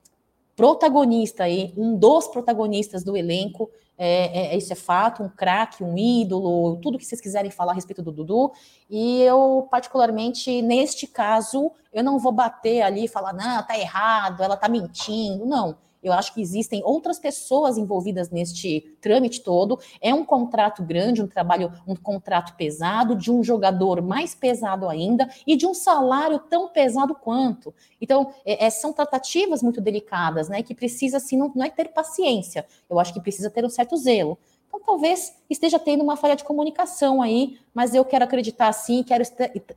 protagonista 0.55 1.43
aí, 1.43 1.75
um 1.77 1.97
dos 1.97 2.29
protagonistas 2.29 3.03
do 3.03 3.17
elenco, 3.17 3.69
é, 3.99 4.53
é, 4.55 4.57
isso 4.57 4.73
é 4.73 4.77
fato, 4.77 5.25
um 5.25 5.29
craque, 5.29 5.83
um 5.83 5.99
ídolo, 5.99 6.77
tudo 6.77 6.97
que 6.97 7.05
vocês 7.05 7.21
quiserem 7.21 7.51
falar 7.51 7.73
a 7.73 7.75
respeito 7.75 8.03
do 8.03 8.13
Dudu. 8.13 8.53
E 8.89 9.21
eu, 9.23 9.67
particularmente, 9.69 10.63
neste 10.63 11.09
caso, 11.09 11.73
eu 11.93 12.05
não 12.05 12.21
vou 12.21 12.31
bater 12.31 12.83
ali 12.83 13.07
e 13.07 13.09
falar, 13.09 13.33
não, 13.33 13.67
tá 13.67 13.77
errado, 13.77 14.45
ela 14.45 14.57
tá 14.57 14.69
mentindo. 14.69 15.45
Não. 15.45 15.77
Eu 16.03 16.13
acho 16.13 16.33
que 16.33 16.41
existem 16.41 16.83
outras 16.85 17.19
pessoas 17.19 17.77
envolvidas 17.77 18.31
neste 18.31 18.97
trâmite 19.01 19.43
todo. 19.43 19.79
É 20.01 20.15
um 20.15 20.25
contrato 20.25 20.83
grande, 20.83 21.23
um 21.23 21.27
trabalho, 21.27 21.73
um 21.87 21.95
contrato 21.95 22.57
pesado, 22.57 23.15
de 23.15 23.31
um 23.31 23.43
jogador 23.45 24.01
mais 24.01 24.35
pesado 24.35 24.89
ainda 24.89 25.29
e 25.47 25.57
de 25.57 25.67
um 25.67 25.75
salário 25.75 26.39
tão 26.39 26.69
pesado 26.69 27.15
quanto. 27.15 27.75
Então, 28.01 28.33
é, 28.45 28.67
é 28.67 28.71
são 28.71 28.93
tratativas 28.93 29.63
muito 29.63 29.81
delicadas, 29.81 30.49
né? 30.49 30.63
Que 30.63 30.75
precisa, 30.75 31.19
assim, 31.19 31.37
não, 31.37 31.53
não 31.55 31.65
é 31.65 31.71
ter 31.71 31.89
paciência. 31.89 32.65
Eu 32.89 32.99
acho 32.99 33.13
que 33.13 33.21
precisa 33.21 33.51
ter 33.51 33.65
um 33.65 33.71
certo 33.71 33.97
zelo. 33.97 34.39
Então, 34.69 34.81
talvez 34.81 35.35
esteja 35.51 35.79
tendo 35.79 36.03
uma 36.03 36.17
falha 36.17 36.37
de 36.37 36.45
comunicação 36.45 37.21
aí, 37.21 37.59
mas 37.75 37.93
eu 37.93 38.05
quero 38.05 38.25
acreditar 38.25 38.69
assim, 38.69 39.03
quero 39.03 39.25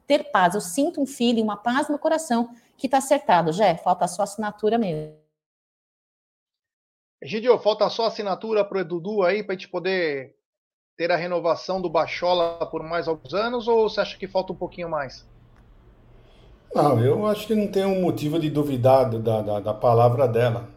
ter 0.06 0.26
paz. 0.32 0.54
Eu 0.54 0.62
sinto 0.62 1.02
um 1.02 1.06
feeling, 1.06 1.42
uma 1.42 1.58
paz 1.58 1.90
no 1.90 1.98
coração 1.98 2.50
que 2.78 2.88
está 2.88 3.00
acertado. 3.00 3.52
Já 3.52 3.76
falta 3.76 4.06
a 4.06 4.08
sua 4.08 4.24
assinatura 4.24 4.78
mesmo. 4.78 5.23
Egidio, 7.24 7.58
falta 7.58 7.90
só 7.90 8.08
assinatura 8.08 8.66
para 8.66 8.82
o 8.82 8.84
Dudu 8.84 9.24
aí 9.24 9.42
para 9.42 9.56
a 9.56 9.58
gente 9.58 9.70
poder 9.70 10.36
ter 10.98 11.10
a 11.10 11.16
renovação 11.16 11.82
do 11.82 11.90
Bachola 11.90 12.66
por 12.70 12.84
mais 12.84 13.08
alguns 13.08 13.34
anos 13.34 13.66
ou 13.66 13.88
você 13.88 14.02
acha 14.02 14.18
que 14.18 14.28
falta 14.28 14.52
um 14.52 14.56
pouquinho 14.58 14.90
mais? 14.90 15.26
Não, 16.76 17.00
eu 17.00 17.26
acho 17.26 17.48
que 17.48 17.56
não 17.56 17.68
tem 17.68 17.86
um 17.86 18.02
motivo 18.02 18.38
de 18.38 18.50
duvidar 18.50 19.10
da, 19.10 19.42
da, 19.42 19.60
da 19.62 19.74
palavra 19.74 20.28
dela. 20.28 20.68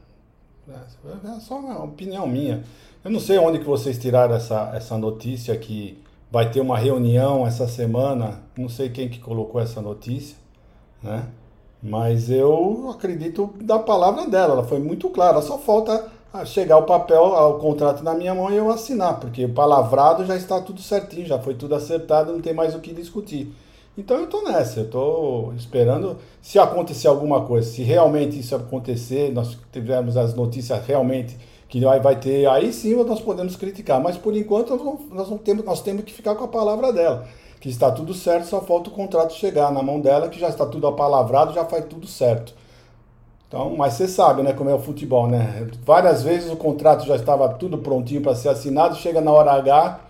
É, 0.68 1.36
é 1.36 1.40
só 1.40 1.58
uma 1.58 1.82
opinião 1.82 2.28
minha. 2.28 2.62
Eu 3.04 3.10
não 3.10 3.18
sei 3.18 3.38
onde 3.38 3.58
que 3.58 3.64
vocês 3.64 3.98
tiraram 3.98 4.36
essa, 4.36 4.70
essa 4.72 4.96
notícia 4.96 5.56
que 5.58 6.00
vai 6.30 6.48
ter 6.48 6.60
uma 6.60 6.78
reunião 6.78 7.44
essa 7.44 7.66
semana. 7.66 8.40
Não 8.56 8.68
sei 8.68 8.88
quem 8.88 9.08
que 9.08 9.18
colocou 9.18 9.60
essa 9.60 9.82
notícia, 9.82 10.36
né? 11.02 11.26
Mas 11.82 12.30
eu 12.30 12.88
acredito 12.88 13.52
da 13.60 13.80
palavra 13.80 14.28
dela. 14.28 14.52
Ela 14.52 14.64
foi 14.64 14.78
muito 14.78 15.10
clara. 15.10 15.42
Só 15.42 15.58
falta 15.58 16.14
chegar 16.44 16.76
o 16.76 16.82
papel, 16.82 17.22
o 17.22 17.54
contrato 17.54 18.02
na 18.02 18.14
minha 18.14 18.34
mão 18.34 18.50
e 18.50 18.56
eu 18.56 18.70
assinar, 18.70 19.18
porque 19.20 19.44
o 19.44 19.52
palavrado 19.52 20.24
já 20.26 20.36
está 20.36 20.60
tudo 20.60 20.82
certinho, 20.82 21.26
já 21.26 21.38
foi 21.38 21.54
tudo 21.54 21.74
acertado, 21.74 22.32
não 22.32 22.40
tem 22.40 22.52
mais 22.52 22.74
o 22.74 22.80
que 22.80 22.92
discutir. 22.92 23.52
Então 23.96 24.18
eu 24.18 24.26
tô 24.26 24.42
nessa, 24.42 24.80
eu 24.80 24.90
tô 24.90 25.52
esperando 25.56 26.18
se 26.42 26.58
acontecer 26.58 27.08
alguma 27.08 27.46
coisa, 27.46 27.68
se 27.70 27.82
realmente 27.82 28.38
isso 28.38 28.54
acontecer, 28.54 29.32
nós 29.32 29.56
tivermos 29.72 30.16
as 30.16 30.34
notícias 30.34 30.84
realmente 30.84 31.38
que 31.68 31.80
vai 31.80 32.16
ter, 32.16 32.46
aí 32.46 32.72
sim 32.72 32.94
nós 33.04 33.20
podemos 33.20 33.56
criticar. 33.56 34.00
Mas 34.00 34.16
por 34.16 34.36
enquanto 34.36 34.76
nós, 35.10 35.28
não 35.28 35.38
temos, 35.38 35.64
nós 35.64 35.80
temos 35.80 36.04
que 36.04 36.12
ficar 36.12 36.34
com 36.34 36.44
a 36.44 36.48
palavra 36.48 36.92
dela. 36.92 37.26
Que 37.60 37.68
está 37.68 37.90
tudo 37.90 38.12
certo, 38.14 38.46
só 38.46 38.60
falta 38.60 38.90
o 38.90 38.92
contrato 38.92 39.32
chegar 39.32 39.72
na 39.72 39.82
mão 39.82 40.00
dela, 40.00 40.28
que 40.28 40.38
já 40.38 40.48
está 40.48 40.66
tudo 40.66 40.86
apalavrado, 40.86 41.54
já 41.54 41.64
faz 41.64 41.86
tudo 41.86 42.06
certo. 42.06 42.54
Então, 43.48 43.76
mas 43.76 43.94
você 43.94 44.08
sabe, 44.08 44.42
né, 44.42 44.52
como 44.52 44.68
é 44.68 44.74
o 44.74 44.78
futebol, 44.80 45.28
né? 45.28 45.68
Várias 45.84 46.22
vezes 46.22 46.50
o 46.50 46.56
contrato 46.56 47.06
já 47.06 47.14
estava 47.14 47.48
tudo 47.50 47.78
prontinho 47.78 48.20
para 48.20 48.34
ser 48.34 48.48
assinado, 48.48 48.96
chega 48.96 49.20
na 49.20 49.30
hora 49.32 49.52
H, 49.52 50.00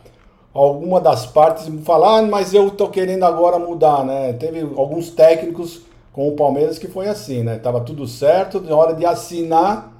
alguma 0.54 1.00
das 1.00 1.26
partes 1.26 1.68
fala, 1.84 2.18
ah, 2.18 2.22
mas 2.22 2.54
eu 2.54 2.70
tô 2.70 2.88
querendo 2.88 3.24
agora 3.24 3.58
mudar, 3.58 4.04
né? 4.04 4.32
Teve 4.32 4.60
alguns 4.60 5.10
técnicos 5.10 5.82
com 6.14 6.28
o 6.28 6.32
Palmeiras 6.32 6.78
que 6.78 6.88
foi 6.88 7.08
assim, 7.08 7.42
né? 7.42 7.58
Tava 7.58 7.80
tudo 7.82 8.06
certo, 8.06 8.58
na 8.58 8.74
hora 8.74 8.94
de 8.94 9.04
assinar, 9.04 9.92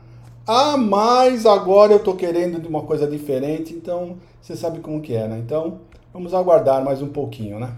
ah, 0.47 0.79
mas 0.79 1.45
agora 1.45 1.93
eu 1.93 1.99
tô 1.99 2.15
querendo 2.15 2.59
de 2.59 2.67
uma 2.67 2.83
coisa 2.83 3.07
diferente, 3.07 3.75
então 3.75 4.17
você 4.41 4.57
sabe 4.57 4.79
como 4.79 5.03
que 5.03 5.15
é, 5.15 5.29
né? 5.29 5.39
Então 5.39 5.81
vamos 6.11 6.33
aguardar 6.33 6.83
mais 6.83 7.03
um 7.03 7.09
pouquinho, 7.09 7.59
né? 7.61 7.73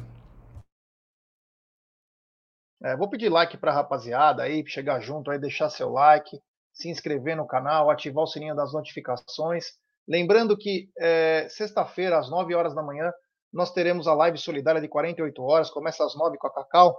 É, 2.82 2.96
vou 2.96 3.08
pedir 3.10 3.28
like 3.28 3.56
para 3.56 3.72
a 3.72 3.74
rapaziada 3.74 4.42
aí, 4.44 4.64
chegar 4.66 5.00
junto 5.00 5.30
aí, 5.30 5.38
deixar 5.38 5.68
seu 5.68 5.90
like, 5.90 6.40
se 6.72 6.88
inscrever 6.88 7.36
no 7.36 7.46
canal, 7.46 7.90
ativar 7.90 8.24
o 8.24 8.26
sininho 8.26 8.54
das 8.54 8.72
notificações. 8.72 9.72
Lembrando 10.06 10.56
que 10.56 10.88
é, 10.96 11.48
sexta-feira, 11.48 12.18
às 12.18 12.30
9 12.30 12.54
horas 12.54 12.74
da 12.74 12.82
manhã, 12.82 13.12
nós 13.52 13.72
teremos 13.72 14.06
a 14.06 14.14
live 14.14 14.38
solidária 14.38 14.80
de 14.80 14.88
48 14.88 15.42
horas. 15.42 15.70
Começa 15.70 16.04
às 16.04 16.14
9 16.14 16.38
com 16.38 16.46
a 16.46 16.54
Cacau, 16.54 16.96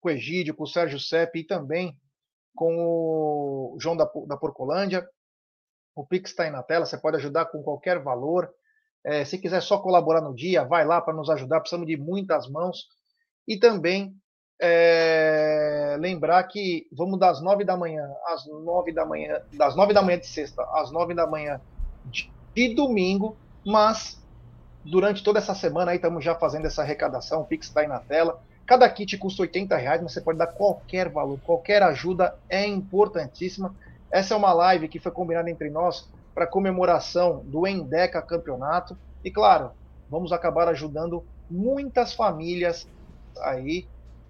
com 0.00 0.08
o 0.08 0.12
Egídio, 0.12 0.54
com 0.54 0.62
o 0.62 0.68
Sérgio 0.68 1.00
Sepp 1.00 1.36
e 1.36 1.44
também 1.44 1.98
com 2.54 2.76
o 2.76 3.76
João 3.80 3.96
da, 3.96 4.08
da 4.26 4.36
Porcolândia. 4.36 5.06
O 5.96 6.06
Pix 6.06 6.30
está 6.30 6.44
aí 6.44 6.50
na 6.50 6.62
tela, 6.62 6.86
você 6.86 6.98
pode 6.98 7.16
ajudar 7.16 7.46
com 7.46 7.62
qualquer 7.62 8.00
valor. 8.02 8.48
É, 9.04 9.24
se 9.24 9.38
quiser 9.38 9.60
só 9.60 9.78
colaborar 9.78 10.20
no 10.20 10.34
dia, 10.34 10.64
vai 10.64 10.84
lá 10.84 11.00
para 11.00 11.14
nos 11.14 11.28
ajudar, 11.30 11.60
precisamos 11.60 11.86
de 11.86 11.96
muitas 11.96 12.48
mãos. 12.48 12.86
E 13.46 13.58
também 13.58 14.14
é, 14.66 15.96
lembrar 16.00 16.42
que 16.44 16.86
vamos 16.90 17.18
das 17.18 17.42
nove 17.42 17.64
da 17.64 17.76
manhã 17.76 18.10
às 18.26 18.46
nove 18.46 18.92
da 18.92 19.04
manhã, 19.04 19.42
das 19.52 19.76
nove 19.76 19.92
da 19.92 20.00
manhã 20.00 20.18
de 20.18 20.26
sexta 20.26 20.66
às 20.72 20.90
nove 20.90 21.12
da 21.12 21.26
manhã 21.26 21.60
de, 22.06 22.32
de 22.54 22.74
domingo, 22.74 23.36
mas 23.62 24.18
durante 24.82 25.22
toda 25.22 25.38
essa 25.38 25.54
semana 25.54 25.90
aí 25.90 25.98
estamos 25.98 26.24
já 26.24 26.34
fazendo 26.34 26.66
essa 26.66 26.80
arrecadação, 26.80 27.42
o 27.42 27.44
Pix 27.44 27.66
está 27.66 27.82
aí 27.82 27.86
na 27.86 28.00
tela. 28.00 28.40
Cada 28.64 28.88
kit 28.88 29.18
custa 29.18 29.42
80 29.42 29.76
reais, 29.76 30.00
mas 30.00 30.14
você 30.14 30.22
pode 30.22 30.38
dar 30.38 30.46
qualquer 30.46 31.10
valor, 31.10 31.38
qualquer 31.40 31.82
ajuda 31.82 32.34
é 32.48 32.66
importantíssima. 32.66 33.74
Essa 34.10 34.32
é 34.32 34.36
uma 34.36 34.54
live 34.54 34.88
que 34.88 34.98
foi 34.98 35.12
combinada 35.12 35.50
entre 35.50 35.68
nós 35.68 36.08
para 36.34 36.46
comemoração 36.46 37.42
do 37.44 37.66
Endeca 37.66 38.22
Campeonato. 38.22 38.96
E 39.22 39.30
claro, 39.30 39.72
vamos 40.08 40.32
acabar 40.32 40.68
ajudando 40.68 41.22
muitas 41.50 42.14
famílias 42.14 42.88
aí 43.42 43.86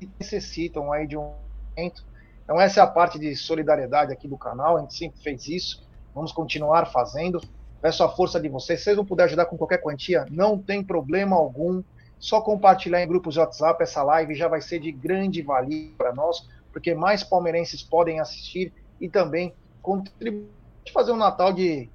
que 0.06 0.12
necessitam 0.20 0.92
aí 0.92 1.06
de 1.06 1.16
um 1.16 1.34
momento. 1.76 2.04
Então 2.42 2.60
essa 2.60 2.80
é 2.80 2.82
a 2.82 2.86
parte 2.86 3.18
de 3.18 3.34
solidariedade 3.34 4.12
aqui 4.12 4.28
do 4.28 4.36
canal, 4.36 4.76
a 4.76 4.80
gente 4.80 4.94
sempre 4.94 5.20
fez 5.20 5.48
isso, 5.48 5.86
vamos 6.14 6.32
continuar 6.32 6.86
fazendo. 6.86 7.40
Peço 7.80 8.02
a 8.02 8.08
força 8.08 8.40
de 8.40 8.48
vocês. 8.48 8.80
Se 8.80 8.84
vocês 8.84 8.96
não 8.96 9.04
puderem 9.04 9.28
ajudar 9.28 9.46
com 9.46 9.58
qualquer 9.58 9.78
quantia, 9.78 10.26
não 10.30 10.58
tem 10.58 10.82
problema 10.82 11.36
algum 11.36 11.82
só 12.18 12.40
compartilhar 12.40 13.02
em 13.02 13.06
grupos 13.06 13.34
de 13.34 13.40
WhatsApp 13.40 13.82
essa 13.82 14.02
live 14.02 14.34
já 14.34 14.48
vai 14.48 14.62
ser 14.62 14.78
de 14.78 14.90
grande 14.90 15.42
valia 15.42 15.90
para 15.98 16.14
nós, 16.14 16.48
porque 16.72 16.94
mais 16.94 17.22
palmeirenses 17.22 17.82
podem 17.82 18.18
assistir 18.18 18.72
e 18.98 19.10
também 19.10 19.52
contribuir 19.82 20.48
fazer 20.92 21.12
um 21.12 21.16
Natal 21.16 21.52
de 21.52 21.88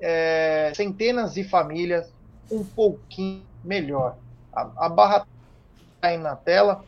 é, 0.00 0.72
centenas 0.74 1.34
de 1.34 1.44
famílias 1.44 2.12
um 2.50 2.64
pouquinho 2.64 3.44
melhor. 3.64 4.16
A, 4.52 4.86
a 4.86 4.88
barra 4.88 5.26
está 5.94 6.08
aí 6.08 6.18
na 6.18 6.36
tela, 6.36 6.84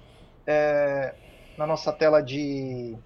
é, 0.51 1.15
na 1.57 1.67
nossa 1.67 1.93
tela 1.93 2.21
de. 2.21 2.97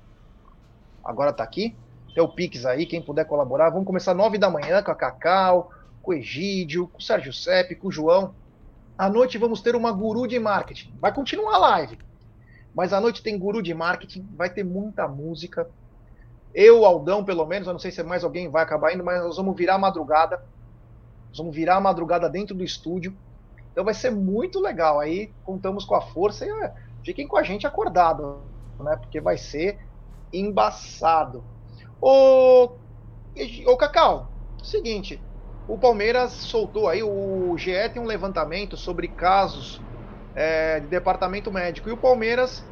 Agora 1.05 1.31
está 1.31 1.45
aqui. 1.45 1.77
Tem 2.15 2.23
o 2.23 2.29
Pix 2.29 2.65
aí, 2.65 2.87
quem 2.87 3.03
puder 3.03 3.27
colaborar. 3.27 3.71
Vamos 3.71 3.87
começar 3.87 4.15
nove 4.15 4.39
da 4.39 4.49
manhã 4.49 4.83
com 4.83 4.91
a 4.91 4.95
Cacau, 4.95 5.71
com 6.01 6.13
o 6.13 6.15
Egídio, 6.15 6.89
com 6.89 6.99
o 6.99 7.03
Sérgio 7.03 7.33
Sepp, 7.33 7.75
com 7.75 7.89
o 7.89 7.93
João. 7.93 8.35
À 8.97 9.11
noite 9.11 9.37
vamos 9.37 9.61
ter 9.61 9.75
uma 9.75 9.93
guru 9.93 10.27
de 10.27 10.39
marketing. 10.39 10.95
Vai 11.01 11.13
continuar 11.13 11.57
a 11.57 11.59
live. 11.59 11.99
Mas 12.75 12.93
à 12.93 13.01
noite 13.01 13.23
tem 13.23 13.39
guru 13.39 13.63
de 13.63 13.75
marketing, 13.75 14.27
vai 14.35 14.49
ter 14.49 14.65
muita 14.65 15.07
música. 15.07 15.69
Eu, 16.55 16.85
Aldão, 16.85 17.25
pelo 17.25 17.45
menos, 17.45 17.67
eu 17.67 17.73
não 17.73 17.81
sei 17.81 17.91
se 17.91 18.03
mais 18.03 18.25
alguém 18.25 18.49
vai 18.49 18.63
acabar 18.63 18.95
indo, 18.95 19.05
mas 19.05 19.23
nós 19.23 19.37
vamos 19.37 19.57
virar 19.57 19.75
a 19.75 19.79
madrugada. 19.79 20.45
Nós 21.29 21.39
vamos 21.39 21.55
virar 21.55 21.77
a 21.77 21.81
madrugada 21.81 22.29
dentro 22.29 22.55
do 22.55 22.65
estúdio. 22.65 23.15
Então 23.73 23.85
vai 23.85 23.95
ser 23.95 24.11
muito 24.11 24.61
legal. 24.61 25.01
Aí 25.01 25.33
contamos 25.45 25.85
com 25.85 25.97
a 25.97 26.01
força 26.01 26.47
e 26.47 26.49
é, 26.49 26.73
fiquem 27.05 27.27
com 27.27 27.37
a 27.37 27.43
gente 27.43 27.67
acordado, 27.67 28.41
né? 28.81 28.97
Porque 28.97 29.21
vai 29.21 29.37
ser 29.37 29.79
embaçado. 30.33 31.45
Ô, 32.01 32.73
ô 33.67 33.77
Cacau, 33.77 34.31
seguinte, 34.63 35.23
o 35.69 35.79
Palmeiras 35.79 36.33
soltou 36.33 36.89
aí, 36.89 37.03
o 37.03 37.57
GE 37.57 37.73
tem 37.93 38.03
um 38.03 38.07
levantamento 38.07 38.77
sobre 38.77 39.09
casos 39.09 39.81
é, 40.35 40.81
de 40.81 40.87
departamento 40.89 41.53
médico. 41.53 41.89
E 41.89 41.93
o 41.93 41.97
Palmeiras 41.97 42.65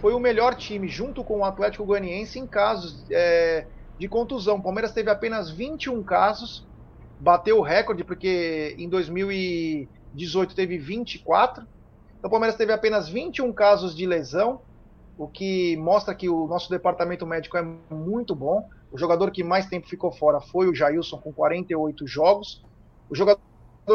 foi 0.00 0.14
o 0.14 0.20
melhor 0.20 0.54
time, 0.54 0.88
junto 0.88 1.22
com 1.22 1.40
o 1.40 1.44
Atlético 1.44 1.84
Goianiense, 1.84 2.38
em 2.38 2.46
casos 2.46 3.04
é, 3.10 3.66
de 3.98 4.08
contusão. 4.08 4.56
O 4.56 4.62
Palmeiras 4.62 4.92
teve 4.92 5.10
apenas 5.10 5.50
21 5.50 6.02
casos, 6.02 6.66
bateu 7.18 7.58
o 7.58 7.62
recorde, 7.62 8.04
porque 8.04 8.74
em 8.78 8.88
2018 8.88 10.54
teve 10.54 10.78
24. 10.78 11.66
Então 12.20 12.28
o 12.28 12.30
Palmeiras 12.30 12.56
teve 12.56 12.70
apenas 12.70 13.08
21 13.08 13.50
casos 13.50 13.96
de 13.96 14.06
lesão, 14.06 14.60
o 15.16 15.26
que 15.26 15.74
mostra 15.78 16.14
que 16.14 16.28
o 16.28 16.46
nosso 16.46 16.68
departamento 16.68 17.26
médico 17.26 17.56
é 17.56 17.62
muito 17.90 18.34
bom. 18.34 18.68
O 18.92 18.98
jogador 18.98 19.30
que 19.30 19.42
mais 19.42 19.66
tempo 19.66 19.88
ficou 19.88 20.12
fora 20.12 20.38
foi 20.38 20.68
o 20.68 20.74
Jailson, 20.74 21.18
com 21.18 21.32
48 21.32 22.06
jogos. 22.06 22.62
O 23.08 23.14
jogador 23.14 23.40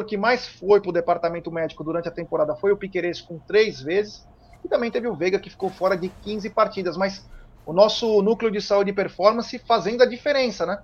que 0.07 0.17
mais 0.17 0.47
foi 0.47 0.81
para 0.81 0.89
o 0.89 0.93
departamento 0.93 1.51
médico 1.51 1.83
durante 1.83 2.07
a 2.07 2.11
temporada 2.11 2.55
foi 2.55 2.71
o 2.71 2.77
Piqueires, 2.77 3.21
com 3.21 3.37
três 3.37 3.79
vezes. 3.79 4.27
E 4.63 4.67
também 4.67 4.89
teve 4.89 5.07
o 5.07 5.15
Veiga, 5.15 5.39
que 5.39 5.49
ficou 5.49 5.69
fora 5.69 5.95
de 5.95 6.09
15 6.09 6.49
partidas. 6.49 6.97
Mas 6.97 7.27
o 7.63 7.73
nosso 7.73 8.23
núcleo 8.23 8.51
de 8.51 8.59
saúde 8.59 8.89
e 8.89 8.93
performance 8.93 9.59
fazendo 9.59 10.01
a 10.01 10.05
diferença, 10.07 10.65
né? 10.65 10.79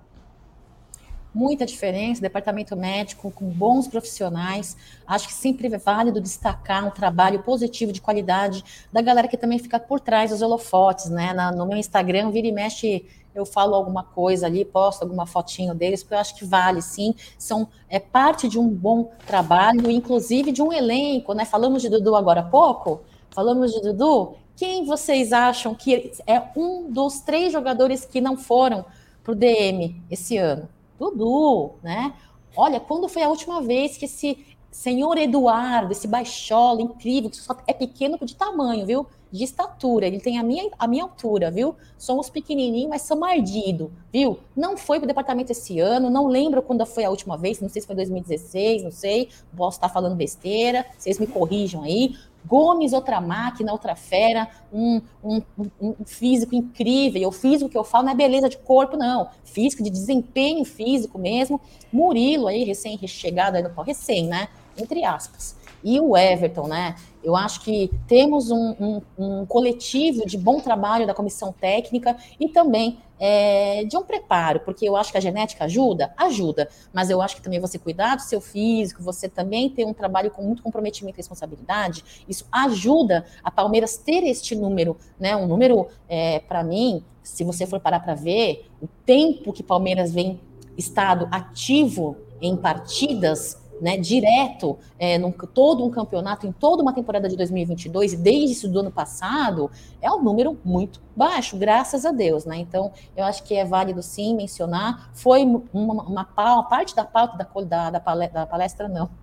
Muita 1.34 1.64
diferença, 1.64 2.20
departamento 2.20 2.76
médico 2.76 3.30
com 3.30 3.46
bons 3.46 3.88
profissionais. 3.88 4.76
Acho 5.06 5.28
que 5.28 5.34
sempre 5.34 5.66
é 5.72 5.78
válido 5.78 6.20
destacar 6.20 6.86
um 6.86 6.90
trabalho 6.90 7.42
positivo 7.42 7.92
de 7.92 8.00
qualidade 8.00 8.64
da 8.92 9.00
galera 9.00 9.28
que 9.28 9.36
também 9.36 9.58
fica 9.58 9.80
por 9.80 10.00
trás 10.00 10.30
dos 10.30 10.42
holofotes, 10.42 11.08
né? 11.08 11.32
Na, 11.32 11.50
no 11.50 11.66
meu 11.66 11.78
Instagram, 11.78 12.30
vira 12.30 12.46
e 12.46 12.52
mexe 12.52 13.06
eu 13.34 13.46
falo 13.46 13.74
alguma 13.74 14.04
coisa 14.04 14.46
ali, 14.46 14.64
posto 14.64 15.02
alguma 15.02 15.26
fotinho 15.26 15.74
deles, 15.74 16.02
porque 16.02 16.14
eu 16.14 16.18
acho 16.18 16.36
que 16.36 16.44
vale 16.44 16.82
sim, 16.82 17.14
são 17.38 17.66
é 17.88 17.98
parte 17.98 18.48
de 18.48 18.58
um 18.58 18.68
bom 18.68 19.10
trabalho, 19.26 19.90
inclusive 19.90 20.52
de 20.52 20.62
um 20.62 20.72
elenco, 20.72 21.32
né? 21.32 21.44
Falamos 21.44 21.82
de 21.82 21.88
Dudu 21.88 22.14
agora 22.14 22.40
há 22.40 22.44
pouco, 22.44 23.00
falamos 23.30 23.72
de 23.72 23.80
Dudu. 23.80 24.34
Quem 24.54 24.84
vocês 24.84 25.32
acham 25.32 25.74
que 25.74 26.12
é 26.26 26.42
um 26.54 26.90
dos 26.90 27.20
três 27.20 27.52
jogadores 27.52 28.04
que 28.04 28.20
não 28.20 28.36
foram 28.36 28.84
para 29.24 29.32
o 29.32 29.34
DM 29.34 30.00
esse 30.10 30.36
ano? 30.36 30.68
Dudu, 30.98 31.72
né? 31.82 32.14
Olha, 32.56 32.78
quando 32.80 33.08
foi 33.08 33.22
a 33.22 33.28
última 33.28 33.62
vez 33.62 33.96
que 33.96 34.04
esse 34.04 34.38
senhor 34.70 35.18
Eduardo, 35.18 35.92
esse 35.92 36.06
baixola 36.06 36.82
incrível, 36.82 37.30
que 37.30 37.36
só 37.36 37.56
é 37.66 37.72
pequeno 37.72 38.18
de 38.24 38.34
tamanho, 38.34 38.86
viu? 38.86 39.06
de 39.32 39.42
estatura. 39.42 40.06
Ele 40.06 40.20
tem 40.20 40.38
a 40.38 40.42
minha, 40.42 40.70
a 40.78 40.86
minha 40.86 41.04
altura, 41.04 41.50
viu? 41.50 41.74
Somos 41.96 42.28
pequenininhos, 42.28 42.90
mas 42.90 43.02
somos 43.02 43.26
ardidos, 43.26 43.88
viu? 44.12 44.38
Não 44.54 44.76
foi 44.76 44.98
para 44.98 45.06
o 45.06 45.08
departamento 45.08 45.50
esse 45.50 45.80
ano, 45.80 46.10
não 46.10 46.26
lembro 46.26 46.60
quando 46.62 46.84
foi 46.84 47.04
a 47.04 47.10
última 47.10 47.38
vez, 47.38 47.58
não 47.58 47.68
sei 47.68 47.80
se 47.80 47.86
foi 47.86 47.96
2016, 47.96 48.82
não 48.82 48.90
sei, 48.90 49.30
posso 49.56 49.78
estar 49.78 49.88
falando 49.88 50.14
besteira, 50.14 50.84
vocês 50.98 51.18
me 51.18 51.26
corrijam 51.26 51.82
aí. 51.82 52.14
Gomes, 52.44 52.92
outra 52.92 53.20
máquina, 53.20 53.72
outra 53.72 53.94
fera, 53.94 54.48
um, 54.72 55.00
um, 55.22 55.42
um, 55.80 55.94
físico 56.04 56.54
incrível. 56.54 57.28
O 57.28 57.32
físico 57.32 57.70
que 57.70 57.78
eu 57.78 57.84
falo 57.84 58.04
não 58.04 58.12
é 58.12 58.16
beleza 58.16 58.48
de 58.48 58.58
corpo, 58.58 58.96
não. 58.96 59.28
Físico, 59.44 59.82
de 59.82 59.90
desempenho 59.90 60.64
físico 60.64 61.18
mesmo. 61.18 61.60
Murilo 61.92 62.48
aí, 62.48 62.64
recém-chegado 62.64 63.56
aí 63.56 63.62
no 63.62 63.70
recém, 63.82 64.26
né? 64.26 64.48
Entre 64.76 65.04
aspas 65.04 65.62
e 65.84 65.98
o 66.00 66.16
Everton, 66.16 66.68
né? 66.68 66.94
Eu 67.22 67.36
acho 67.36 67.60
que 67.62 67.90
temos 68.06 68.50
um, 68.50 68.74
um, 68.80 69.02
um 69.18 69.46
coletivo 69.46 70.26
de 70.26 70.36
bom 70.36 70.60
trabalho 70.60 71.06
da 71.06 71.14
comissão 71.14 71.52
técnica 71.52 72.16
e 72.38 72.48
também 72.48 72.98
é, 73.24 73.84
de 73.84 73.96
um 73.96 74.02
preparo, 74.02 74.58
porque 74.60 74.88
eu 74.88 74.96
acho 74.96 75.12
que 75.12 75.18
a 75.18 75.20
genética 75.20 75.64
ajuda, 75.64 76.12
ajuda, 76.16 76.68
mas 76.92 77.08
eu 77.08 77.22
acho 77.22 77.36
que 77.36 77.42
também 77.42 77.60
você 77.60 77.78
cuidar 77.78 78.16
do 78.16 78.22
seu 78.22 78.40
físico, 78.40 79.00
você 79.00 79.28
também 79.28 79.70
ter 79.70 79.84
um 79.84 79.94
trabalho 79.94 80.28
com 80.32 80.42
muito 80.42 80.60
comprometimento 80.60 81.16
e 81.16 81.18
responsabilidade, 81.18 82.04
isso 82.28 82.44
ajuda 82.50 83.24
a 83.44 83.48
Palmeiras 83.48 83.96
ter 83.96 84.24
este 84.24 84.56
número, 84.56 84.96
né? 85.20 85.36
Um 85.36 85.46
número, 85.46 85.86
é, 86.08 86.40
para 86.40 86.64
mim, 86.64 87.04
se 87.22 87.44
você 87.44 87.64
for 87.64 87.78
parar 87.78 88.00
para 88.00 88.14
ver, 88.14 88.68
o 88.82 88.88
tempo 89.06 89.52
que 89.52 89.62
Palmeiras 89.62 90.12
vem 90.12 90.40
estado 90.76 91.28
ativo 91.30 92.16
em 92.40 92.56
partidas 92.56 93.61
né, 93.82 93.96
direto, 93.96 94.78
é, 94.96 95.18
num, 95.18 95.32
todo 95.32 95.84
um 95.84 95.90
campeonato, 95.90 96.46
em 96.46 96.52
toda 96.52 96.82
uma 96.82 96.92
temporada 96.92 97.28
de 97.28 97.36
2022, 97.36 98.12
e 98.12 98.16
desde 98.16 98.52
isso 98.52 98.68
do 98.68 98.78
ano 98.78 98.92
passado, 98.92 99.68
é 100.00 100.08
um 100.10 100.22
número 100.22 100.56
muito 100.64 101.02
baixo, 101.16 101.56
graças 101.58 102.06
a 102.06 102.12
Deus, 102.12 102.44
né? 102.44 102.58
Então, 102.58 102.92
eu 103.16 103.24
acho 103.24 103.42
que 103.42 103.54
é 103.54 103.64
válido 103.64 104.00
sim 104.00 104.36
mencionar. 104.36 105.10
Foi 105.12 105.42
uma, 105.42 105.62
uma, 105.72 106.24
uma 106.24 106.62
parte 106.62 106.94
da 106.94 107.04
pauta 107.04 107.36
da, 107.36 107.90
da, 107.90 107.98
da 108.28 108.46
palestra, 108.46 108.88
não 108.88 109.21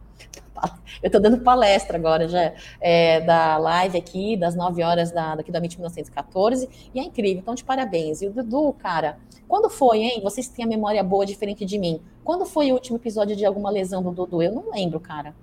eu 1.02 1.08
estou 1.08 1.22
dando 1.22 1.40
palestra 1.40 1.98
agora 1.98 2.28
já 2.28 2.54
é, 2.80 3.22
da 3.22 3.58
live 3.58 3.98
aqui, 3.98 4.38
das 4.38 4.56
9 4.56 4.84
horas 4.84 5.12
da, 5.12 5.36
daqui 5.36 5.52
da 5.52 5.60
MIT 5.60 5.78
1914, 5.78 6.70
e 6.94 7.00
é 7.00 7.04
incrível, 7.04 7.42
então 7.42 7.56
de 7.56 7.64
parabéns. 7.64 8.22
E 8.22 8.28
o 8.28 8.32
Dudu, 8.32 8.74
cara, 8.74 9.18
quando 9.48 9.70
foi, 9.70 10.00
hein? 10.00 10.22
Vocês 10.24 10.48
têm 10.48 10.66
a 10.66 10.68
memória 10.68 11.04
boa 11.04 11.26
diferente 11.26 11.66
de 11.66 11.80
mim. 11.80 12.02
Quando 12.24 12.46
foi 12.46 12.72
o 12.72 12.76
último 12.76 12.98
episódio 12.98 13.36
de 13.36 13.46
alguma 13.46 13.70
lesão 13.70 14.04
do 14.04 14.12
Dudu? 14.12 14.42
Eu 14.42 14.52
não 14.52 14.72
lembro, 14.72 15.00
cara. 15.00 15.34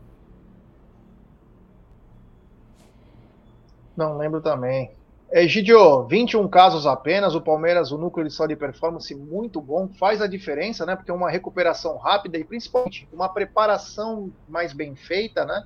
Não 3.96 4.16
lembro 4.16 4.40
também. 4.40 4.90
Egidio, 5.32 6.04
21 6.04 6.46
casos 6.48 6.86
apenas, 6.86 7.34
o 7.34 7.40
Palmeiras, 7.40 7.90
o 7.90 7.98
núcleo 7.98 8.26
de 8.26 8.32
só 8.32 8.46
de 8.46 8.54
performance 8.54 9.12
muito 9.12 9.60
bom, 9.60 9.88
faz 9.88 10.22
a 10.22 10.26
diferença, 10.26 10.86
né? 10.86 10.94
Porque 10.94 11.10
é 11.10 11.14
uma 11.14 11.28
recuperação 11.28 11.96
rápida 11.96 12.38
e 12.38 12.44
principalmente 12.44 13.08
uma 13.12 13.28
preparação 13.28 14.30
mais 14.48 14.72
bem 14.72 14.94
feita, 14.94 15.44
né? 15.44 15.64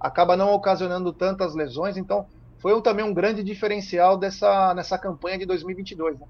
Acaba 0.00 0.34
não 0.34 0.52
ocasionando 0.54 1.12
tantas 1.12 1.54
lesões, 1.54 1.98
então 1.98 2.26
foi 2.58 2.80
também 2.80 3.04
um 3.04 3.12
grande 3.12 3.42
diferencial 3.42 4.16
dessa 4.16 4.72
nessa 4.72 4.96
campanha 4.96 5.38
de 5.38 5.44
2022. 5.44 6.18
Né? 6.18 6.26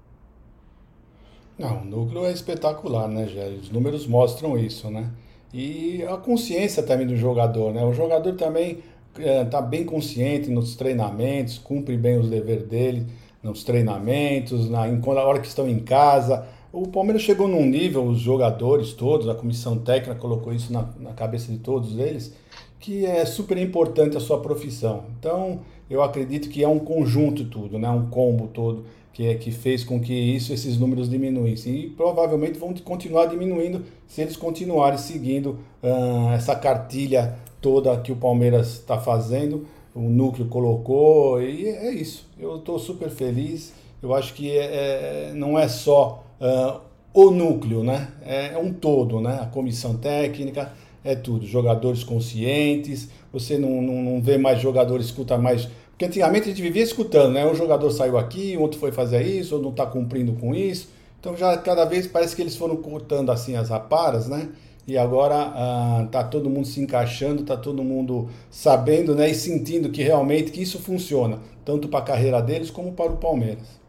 Não, 1.57 1.81
o 1.81 1.85
núcleo 1.85 2.25
é 2.25 2.31
espetacular, 2.31 3.07
né, 3.07 3.27
Gé? 3.27 3.47
Os 3.61 3.69
números 3.69 4.05
mostram 4.05 4.57
isso, 4.57 4.89
né? 4.89 5.09
E 5.53 6.03
a 6.03 6.17
consciência 6.17 6.83
também 6.83 7.05
do 7.05 7.15
jogador, 7.15 7.71
né? 7.71 7.83
O 7.83 7.93
jogador 7.93 8.33
também 8.33 8.83
está 9.17 9.59
é, 9.59 9.61
bem 9.61 9.85
consciente 9.85 10.49
nos 10.49 10.75
treinamentos, 10.75 11.57
cumpre 11.57 11.97
bem 11.97 12.17
os 12.17 12.29
deveres 12.29 12.67
dele 12.67 13.05
nos 13.41 13.63
treinamentos, 13.63 14.69
na, 14.69 14.87
na 14.87 15.23
hora 15.23 15.39
que 15.39 15.47
estão 15.47 15.67
em 15.67 15.79
casa. 15.79 16.45
O 16.71 16.87
Palmeiras 16.87 17.21
chegou 17.21 17.47
num 17.47 17.65
nível, 17.65 18.03
os 18.03 18.19
jogadores 18.19 18.93
todos, 18.93 19.29
a 19.29 19.35
comissão 19.35 19.77
técnica 19.77 20.15
colocou 20.15 20.53
isso 20.53 20.73
na, 20.73 20.89
na 20.99 21.11
cabeça 21.13 21.51
de 21.51 21.59
todos 21.59 21.99
eles, 21.99 22.33
que 22.79 23.05
é 23.05 23.25
super 23.25 23.57
importante 23.57 24.17
a 24.17 24.19
sua 24.19 24.41
profissão. 24.41 25.03
Então, 25.19 25.59
eu 25.89 26.01
acredito 26.01 26.49
que 26.49 26.63
é 26.63 26.67
um 26.67 26.79
conjunto 26.79 27.45
tudo, 27.45 27.77
né? 27.77 27.89
um 27.89 28.07
combo 28.07 28.47
todo 28.47 28.85
que, 29.13 29.27
é, 29.27 29.35
que 29.35 29.51
fez 29.51 29.83
com 29.83 30.01
que 30.01 30.13
isso, 30.13 30.51
esses 30.51 30.77
números 30.77 31.07
diminuíssem. 31.07 31.75
E 31.75 31.89
provavelmente 31.91 32.57
vão 32.57 32.73
continuar 32.73 33.27
diminuindo 33.27 33.85
se 34.07 34.21
eles 34.21 34.35
continuarem 34.35 34.97
seguindo 34.97 35.59
uh, 35.83 36.33
essa 36.33 36.55
cartilha 36.55 37.35
toda 37.63 37.97
que 37.97 38.11
o 38.11 38.15
Palmeiras 38.17 38.73
está 38.73 38.99
fazendo, 38.99 39.65
o 39.95 40.01
núcleo 40.01 40.47
colocou, 40.47 41.41
e 41.41 41.67
é 41.67 41.91
isso. 41.91 42.27
Eu 42.37 42.57
estou 42.57 42.77
super 42.77 43.09
feliz. 43.09 43.73
Eu 44.01 44.13
acho 44.13 44.33
que 44.33 44.51
é, 44.51 45.29
é, 45.29 45.33
não 45.33 45.57
é 45.57 45.67
só 45.69 46.25
uh, 46.41 46.81
o 47.13 47.31
núcleo, 47.31 47.83
né? 47.83 48.09
É, 48.25 48.53
é, 48.53 48.57
um 48.57 48.73
todo, 48.73 49.21
né? 49.21 49.39
A 49.41 49.45
comissão 49.45 49.95
técnica, 49.95 50.73
é 51.05 51.15
tudo. 51.15 51.45
Jogadores 51.45 52.03
conscientes, 52.03 53.07
você 53.31 53.57
não, 53.57 53.81
não, 53.81 54.03
não 54.03 54.21
vê 54.21 54.37
mais 54.37 54.59
jogadores, 54.59 55.05
escuta 55.05 55.37
mais. 55.37 55.69
Porque 55.91 56.05
antigamente 56.05 56.45
a 56.45 56.49
gente 56.49 56.61
vivia 56.61 56.83
escutando, 56.83 57.33
né? 57.33 57.45
Um 57.45 57.55
jogador 57.55 57.89
saiu 57.91 58.17
aqui, 58.17 58.57
outro 58.57 58.77
foi 58.77 58.91
fazer 58.91 59.25
isso, 59.25 59.55
ou 59.55 59.61
não 59.61 59.69
está 59.69 59.85
cumprindo 59.85 60.33
com 60.33 60.53
isso. 60.53 60.89
Então 61.17 61.37
já 61.37 61.55
cada 61.55 61.85
vez 61.85 62.07
parece 62.07 62.35
que 62.35 62.41
eles 62.41 62.57
foram 62.57 62.75
cortando 62.75 63.31
assim 63.31 63.55
as 63.55 63.71
aparas, 63.71 64.27
né? 64.27 64.49
E 64.85 64.97
agora 64.97 66.03
está 66.05 66.19
ah, 66.19 66.23
todo 66.23 66.49
mundo 66.49 66.67
se 66.67 66.81
encaixando, 66.81 67.41
está 67.41 67.55
todo 67.55 67.83
mundo 67.83 68.29
sabendo 68.49 69.15
né, 69.15 69.29
e 69.29 69.35
sentindo 69.35 69.89
que 69.89 70.03
realmente 70.03 70.51
que 70.51 70.61
isso 70.61 70.81
funciona, 70.81 71.39
tanto 71.63 71.87
para 71.87 71.99
a 71.99 72.03
carreira 72.05 72.41
deles 72.41 72.69
como 72.69 72.93
para 72.93 73.11
o 73.11 73.17
Palmeiras. 73.17 73.81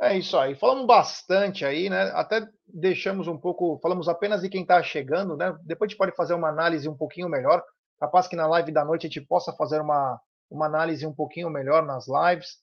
É 0.00 0.16
isso 0.16 0.36
aí. 0.38 0.54
Falamos 0.54 0.86
bastante 0.86 1.62
aí, 1.64 1.90
né? 1.90 2.10
Até 2.14 2.46
deixamos 2.66 3.28
um 3.28 3.36
pouco, 3.36 3.78
falamos 3.82 4.08
apenas 4.08 4.40
de 4.40 4.48
quem 4.48 4.62
está 4.62 4.82
chegando, 4.82 5.36
né? 5.36 5.54
Depois 5.62 5.88
a 5.88 5.90
gente 5.90 5.98
pode 5.98 6.16
fazer 6.16 6.32
uma 6.32 6.48
análise 6.48 6.88
um 6.88 6.96
pouquinho 6.96 7.28
melhor. 7.28 7.62
Capaz 7.98 8.26
que 8.26 8.34
na 8.34 8.46
live 8.46 8.72
da 8.72 8.82
noite 8.82 9.06
a 9.06 9.10
gente 9.10 9.20
possa 9.20 9.52
fazer 9.52 9.78
uma, 9.78 10.18
uma 10.50 10.64
análise 10.64 11.06
um 11.06 11.12
pouquinho 11.12 11.50
melhor 11.50 11.84
nas 11.84 12.06
lives. 12.08 12.56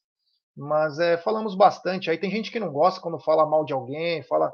Mas 0.57 0.97
é, 0.97 1.17
falamos 1.17 1.53
bastante. 1.53 2.09
Aí 2.09 2.17
tem 2.17 2.31
gente 2.31 2.51
que 2.51 2.59
não 2.59 2.71
gosta 2.71 2.99
quando 2.99 3.19
fala 3.19 3.45
mal 3.45 3.63
de 3.63 3.73
alguém, 3.73 4.23
fala. 4.23 4.51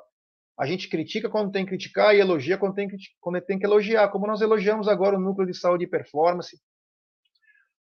A 0.59 0.65
gente 0.67 0.89
critica 0.89 1.30
quando 1.30 1.51
tem 1.51 1.63
que 1.63 1.69
criticar 1.69 2.13
e 2.13 2.19
elogia 2.19 2.57
quando 2.57 2.75
tem 2.75 2.88
que, 2.88 2.97
quando 3.21 3.41
tem 3.41 3.57
que 3.57 3.65
elogiar. 3.65 4.09
Como 4.09 4.27
nós 4.27 4.41
elogiamos 4.41 4.89
agora 4.89 5.15
o 5.15 5.19
núcleo 5.19 5.47
de 5.47 5.57
saúde 5.57 5.85
e 5.85 5.89
performance, 5.89 6.59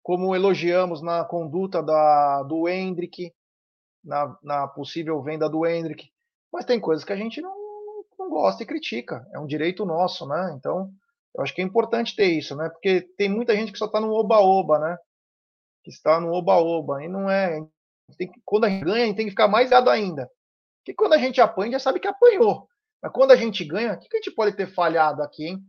como 0.03 0.35
elogiamos 0.35 1.01
na 1.01 1.23
conduta 1.23 1.81
da, 1.81 2.43
do 2.43 2.67
Hendrick, 2.67 3.31
na, 4.03 4.37
na 4.43 4.67
possível 4.67 5.21
venda 5.23 5.49
do 5.49 5.65
Hendrick. 5.65 6.11
Mas 6.51 6.65
tem 6.65 6.81
coisas 6.81 7.05
que 7.05 7.13
a 7.13 7.17
gente 7.17 7.39
não, 7.39 7.55
não 8.19 8.29
gosta 8.29 8.61
e 8.61 8.65
critica. 8.65 9.25
É 9.33 9.39
um 9.39 9.47
direito 9.47 9.85
nosso, 9.85 10.27
né? 10.27 10.53
Então, 10.57 10.91
eu 11.33 11.41
acho 11.41 11.55
que 11.55 11.61
é 11.61 11.65
importante 11.65 12.15
ter 12.15 12.25
isso, 12.25 12.57
né? 12.57 12.69
Porque 12.69 13.01
tem 13.17 13.29
muita 13.29 13.55
gente 13.55 13.71
que 13.71 13.79
só 13.79 13.85
está 13.85 14.01
no 14.01 14.11
oba-oba, 14.11 14.77
né? 14.77 14.97
Que 15.83 15.89
está 15.89 16.19
no 16.19 16.33
oba-oba. 16.33 17.03
E 17.03 17.07
não 17.07 17.29
é 17.29 17.65
que, 18.17 18.41
quando 18.45 18.65
a 18.65 18.69
gente 18.69 18.83
ganha, 18.83 19.03
a 19.03 19.07
gente 19.07 19.15
tem 19.15 19.25
que 19.25 19.31
ficar 19.31 19.47
mais 19.47 19.65
ligado 19.65 19.89
ainda. 19.89 20.29
Porque 20.79 20.93
quando 20.95 21.13
a 21.13 21.17
gente 21.17 21.39
apanha, 21.39 21.73
já 21.73 21.79
sabe 21.79 21.99
que 21.99 22.07
apanhou. 22.07 22.67
Mas 23.01 23.11
quando 23.11 23.31
a 23.31 23.35
gente 23.35 23.63
ganha, 23.65 23.93
o 23.93 23.99
que, 23.99 24.15
a 24.15 24.19
gente 24.19 24.31
pode 24.31 24.55
ter 24.55 24.67
falhado 24.67 25.23
aqui, 25.23 25.47
hein? 25.47 25.63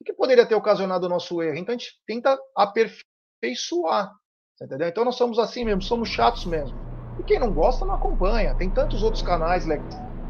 O 0.00 0.04
que, 0.04 0.12
poderia 0.12 0.46
ter 0.46 0.54
ocasionado 0.54 1.06
o 1.06 1.08
nosso 1.08 1.40
erro? 1.42 1.56
Então 1.56 1.74
a 1.74 1.78
gente 1.78 2.00
tenta 2.06 2.38
aperfeiçoar. 2.56 4.12
Entendeu? 4.60 4.88
Então 4.88 5.04
nós 5.04 5.16
somos 5.16 5.38
assim 5.38 5.64
mesmo, 5.64 5.82
somos 5.82 6.08
chatos 6.08 6.44
mesmo. 6.46 6.76
E 7.18 7.24
quem 7.24 7.38
não 7.38 7.52
gosta 7.52 7.84
não 7.84 7.94
acompanha. 7.94 8.54
Tem 8.54 8.70
tantos 8.70 9.02
outros 9.02 9.22
canais 9.22 9.64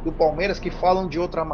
do 0.04 0.12
Palmeiras 0.12 0.58
que 0.58 0.70
falam 0.70 1.08
de 1.08 1.18
outra 1.18 1.44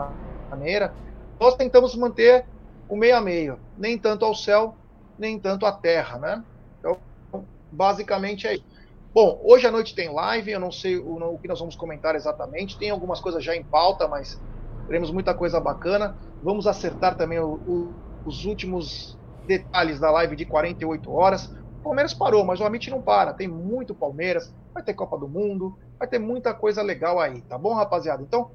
maneira. 0.50 0.94
Nós 1.40 1.56
tentamos 1.56 1.94
manter 1.94 2.46
o 2.88 2.96
meio 2.96 3.16
a 3.16 3.20
meio, 3.20 3.58
nem 3.76 3.98
tanto 3.98 4.24
ao 4.24 4.34
céu, 4.34 4.76
nem 5.18 5.38
tanto 5.38 5.66
à 5.66 5.72
terra, 5.72 6.18
né? 6.18 6.44
Então, 6.78 7.00
basicamente 7.70 8.46
é 8.46 8.54
isso. 8.54 8.69
Bom, 9.12 9.40
hoje 9.44 9.66
à 9.66 9.70
noite 9.72 9.94
tem 9.94 10.08
live, 10.12 10.52
eu 10.52 10.60
não 10.60 10.70
sei 10.70 10.96
o, 10.98 11.16
o, 11.16 11.38
que 11.38 11.48
nós 11.48 11.58
vamos 11.58 11.74
comentar 11.76 12.14
exatamente. 12.14 12.78
Tem 12.78 12.90
algumas 12.90 13.20
coisas 13.20 13.42
já 13.42 13.56
em 13.56 13.64
pauta, 13.64 14.06
mas 14.08 14.38
teremos 14.86 15.10
muita 15.10 15.34
coisa 15.34 15.58
bacana. 15.60 16.16
Vamos 16.40 16.66
acertar 16.66 17.16
também 17.16 17.40
o, 17.40 17.52
o, 17.66 18.00
os 18.24 18.44
últimos 18.44 19.18
detalhes 19.44 19.98
da 19.98 20.10
live 20.12 20.36
de 20.36 20.46
48 20.46 21.10
horas. 21.12 21.46
O 21.80 21.82
Palmeiras 21.82 22.14
parou, 22.14 22.44
mas 22.44 22.60
o 22.60 22.64
Amit 22.64 22.88
não 22.90 23.02
para. 23.02 23.34
Tem 23.34 23.48
muito 23.48 23.94
Palmeiras, 23.96 24.44
vai 24.72 24.82
ter 24.84 24.94
Copa 24.94 25.18
do 25.18 25.28
Mundo, 25.28 25.76
vai 25.98 26.08
ter 26.08 26.18
muita 26.20 26.54
coisa 26.54 26.80
legal 26.82 27.18
aí, 27.18 27.42
tá 27.42 27.58
bom, 27.58 27.74
rapaziada? 27.74 28.22
Então, 28.22 28.50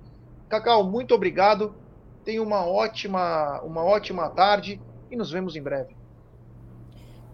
Cacau, 0.49 0.84
muito 0.90 1.14
obrigado. 1.14 1.77
Tenha 2.23 2.41
uma 2.41 2.65
ótima, 2.65 3.61
uma 3.64 3.84
ótima 3.84 4.30
tarde 4.30 4.82
e 5.11 5.15
nos 5.18 5.32
vemos 5.32 5.56
em 5.56 5.61
breve. 5.64 5.94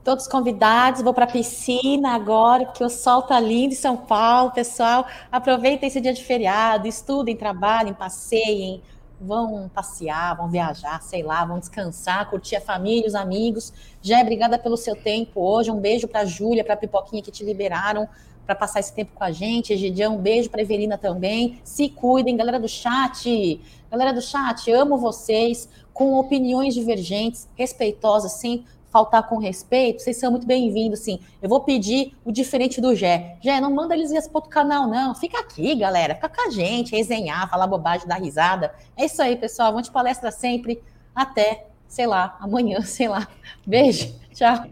Todos 0.04 0.28
convidados, 0.28 1.04
vou 1.04 1.14
para 1.14 1.26
a 1.26 1.32
piscina 1.32 2.16
agora, 2.16 2.66
porque 2.66 2.84
o 2.84 2.90
sol 2.90 3.22
tá 3.22 3.40
lindo 3.40 3.74
em 3.74 3.78
São 3.78 3.96
Paulo, 3.96 4.50
pessoal. 4.50 5.06
Aproveitem 5.32 5.88
esse 5.88 6.02
dia 6.02 6.12
de 6.12 6.24
feriado, 6.24 6.88
estudem, 6.88 7.36
trabalhem, 7.36 7.94
passeiem, 7.94 8.82
vão 9.20 9.70
passear, 9.72 10.36
vão 10.36 10.50
viajar, 10.50 11.04
sei 11.04 11.22
lá, 11.22 11.46
vão 11.46 11.60
descansar, 11.60 12.28
curtir 12.32 12.56
a 12.56 12.62
família, 12.62 13.08
os 13.08 13.14
amigos. 13.14 13.72
Já 14.02 14.20
obrigada 14.22 14.58
pelo 14.58 14.76
seu 14.76 14.96
tempo 14.96 15.40
hoje. 15.40 15.70
Um 15.70 15.80
beijo 15.80 16.08
para 16.08 16.22
a 16.22 16.26
Júlia, 16.26 16.64
para 16.64 16.74
a 16.74 16.78
Pipoquinha 16.78 17.22
que 17.22 17.30
te 17.30 17.46
liberaram 17.46 18.10
para 18.44 18.56
passar 18.56 18.80
esse 18.80 18.94
tempo 18.94 19.12
com 19.14 19.24
a 19.24 19.32
gente. 19.32 19.72
Egidião, 19.72 20.16
um 20.16 20.20
beijo 20.20 20.50
para 20.50 20.64
Evelina 20.64 20.98
também. 20.98 21.62
Se 21.64 21.88
cuidem, 21.90 22.36
galera 22.36 22.60
do 22.60 22.68
chat. 22.68 23.62
Galera 23.92 24.12
do 24.12 24.22
chat, 24.22 24.72
amo 24.72 24.98
vocês, 24.98 25.70
com 25.94 26.18
opiniões 26.18 26.74
divergentes, 26.74 27.48
respeitosas, 27.56 28.32
sem 28.32 28.66
faltar 28.92 29.28
com 29.28 29.38
respeito, 29.38 30.02
vocês 30.02 30.18
são 30.18 30.30
muito 30.30 30.46
bem-vindos, 30.46 31.00
sim. 31.00 31.20
Eu 31.42 31.48
vou 31.48 31.62
pedir 31.62 32.14
o 32.26 32.32
diferente 32.32 32.82
do 32.82 32.94
Gé. 32.94 33.38
Gé, 33.42 33.62
não 33.62 33.74
manda 33.74 33.96
eles 33.96 34.12
para 34.28 34.38
outro 34.38 34.50
canal, 34.50 34.86
não. 34.86 35.16
Fica 35.16 35.40
aqui, 35.40 35.74
galera. 35.76 36.14
Fica 36.14 36.28
com 36.28 36.48
a 36.48 36.50
gente, 36.50 36.96
resenhar, 36.96 37.50
falar 37.50 37.68
bobagem, 37.68 38.06
dar 38.06 38.20
risada. 38.20 38.76
É 38.98 39.06
isso 39.06 39.22
aí, 39.22 39.38
pessoal. 39.38 39.72
Vamos 39.72 39.88
de 39.88 39.94
palestra 39.94 40.30
sempre. 40.30 40.84
Até, 41.16 41.68
sei 41.88 42.06
lá, 42.06 42.38
amanhã, 42.42 42.82
sei 42.84 43.08
lá. 43.08 43.28
Beijo. 43.66 44.14
Tchau. 44.34 44.66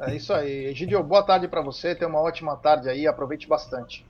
É 0.00 0.14
isso 0.14 0.32
aí. 0.32 0.66
Egidio, 0.66 1.02
boa 1.02 1.22
tarde 1.22 1.46
para 1.46 1.60
você. 1.60 1.94
Tenha 1.94 2.08
uma 2.08 2.20
ótima 2.20 2.56
tarde 2.56 2.88
aí. 2.88 3.06
Aproveite 3.06 3.46
bastante. 3.46 4.06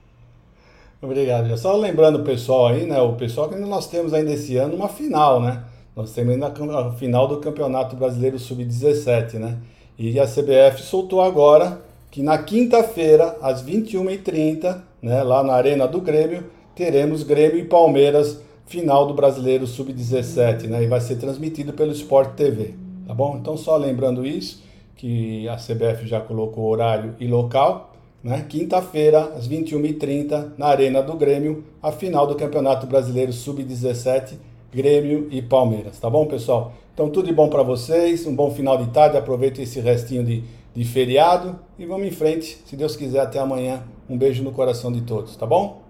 Obrigado. 1.03 1.57
Só 1.57 1.75
lembrando 1.77 2.21
o 2.21 2.25
pessoal 2.25 2.69
aí, 2.69 2.87
né? 2.87 3.01
O 3.01 3.15
pessoal 3.15 3.49
que 3.49 3.57
nós 3.57 3.89
temos 3.89 4.13
ainda 4.13 4.33
esse 4.33 4.57
ano 4.57 4.77
uma 4.77 4.89
final, 4.89 5.41
né? 5.41 5.65
Nós 5.99 6.13
temos 6.13 6.41
a 6.41 6.93
final 6.93 7.27
do 7.27 7.39
Campeonato 7.39 7.97
Brasileiro 7.97 8.39
Sub-17, 8.39 9.35
né? 9.35 9.59
E 9.99 10.21
a 10.21 10.27
CBF 10.29 10.81
soltou 10.81 11.21
agora 11.21 11.83
que 12.09 12.23
na 12.23 12.39
quinta-feira, 12.39 13.37
às 13.43 13.65
21h30, 13.65 14.81
né, 15.03 15.25
lá 15.25 15.43
na 15.43 15.55
Arena 15.55 15.89
do 15.89 16.01
Grêmio, 16.01 16.45
teremos 16.77 17.25
Grêmio 17.25 17.59
e 17.59 17.65
Palmeiras, 17.65 18.41
final 18.65 19.09
do 19.09 19.15
Brasileiro 19.15 19.67
Sub-17, 19.67 20.69
né? 20.69 20.85
E 20.85 20.87
vai 20.87 21.01
ser 21.01 21.17
transmitido 21.17 21.73
pelo 21.73 21.91
Sport 21.91 22.37
TV, 22.37 22.75
tá 23.05 23.13
bom? 23.13 23.37
Então, 23.37 23.57
só 23.57 23.77
lembrando 23.77 24.25
isso 24.25 24.63
que 24.95 25.49
a 25.49 25.57
CBF 25.57 26.07
já 26.07 26.21
colocou 26.21 26.71
horário 26.71 27.17
e 27.19 27.27
local. 27.27 27.93
Né? 28.23 28.47
Quinta-feira, 28.49 29.33
às 29.37 29.49
21h30, 29.49 30.53
na 30.57 30.67
Arena 30.67 31.03
do 31.03 31.15
Grêmio, 31.15 31.65
a 31.83 31.91
final 31.91 32.25
do 32.25 32.37
Campeonato 32.37 32.87
Brasileiro 32.87 33.33
Sub-17, 33.33 34.35
Grêmio 34.73 35.29
e 35.31 35.41
Palmeiras. 35.41 35.99
Tá 35.99 36.09
bom, 36.11 36.27
pessoal? 36.27 36.73
Então, 36.93 37.11
tudo 37.11 37.27
de 37.27 37.33
bom 37.33 37.49
para 37.49 37.63
vocês, 37.63 38.27
um 38.27 38.35
bom 38.35 38.51
final 38.51 38.77
de 38.77 38.91
tarde, 38.91 39.17
aproveitem 39.17 39.65
esse 39.65 39.81
restinho 39.81 40.25
de, 40.25 40.45
de 40.75 40.85
feriado 40.85 41.59
e 41.79 41.87
vamos 41.87 42.07
em 42.07 42.11
frente. 42.11 42.61
Se 42.67 42.77
Deus 42.77 42.97
quiser, 42.97 43.21
até 43.21 43.39
amanhã. 43.39 43.83
Um 44.09 44.17
beijo 44.17 44.43
no 44.43 44.53
coração 44.53 44.91
de 44.91 45.03
todos, 45.03 45.37
tá 45.37 45.47
bom? 45.47 45.83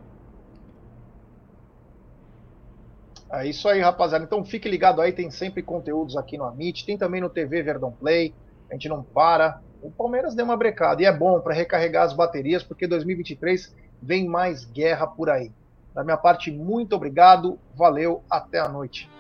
É 3.30 3.46
isso 3.46 3.68
aí, 3.68 3.80
rapaziada. 3.80 4.24
Então 4.24 4.44
fique 4.44 4.68
ligado 4.68 5.00
aí, 5.00 5.12
tem 5.12 5.30
sempre 5.30 5.62
conteúdos 5.62 6.16
aqui 6.16 6.36
no 6.36 6.44
Amit, 6.44 6.84
tem 6.84 6.96
também 6.96 7.20
no 7.20 7.28
TV 7.28 7.62
Verdão 7.62 7.92
Play 7.92 8.32
a 8.70 8.74
gente 8.74 8.88
não 8.88 9.02
para. 9.02 9.60
O 9.82 9.90
Palmeiras 9.90 10.34
deu 10.34 10.44
uma 10.44 10.56
brecada 10.56 11.02
e 11.02 11.06
é 11.06 11.12
bom 11.12 11.40
para 11.40 11.54
recarregar 11.54 12.04
as 12.04 12.12
baterias, 12.12 12.62
porque 12.62 12.86
2023 12.86 13.74
vem 14.02 14.28
mais 14.28 14.64
guerra 14.64 15.06
por 15.06 15.30
aí. 15.30 15.50
Da 15.98 16.04
minha 16.04 16.16
parte, 16.16 16.48
muito 16.52 16.94
obrigado, 16.94 17.58
valeu, 17.74 18.22
até 18.30 18.60
a 18.60 18.68
noite. 18.68 19.10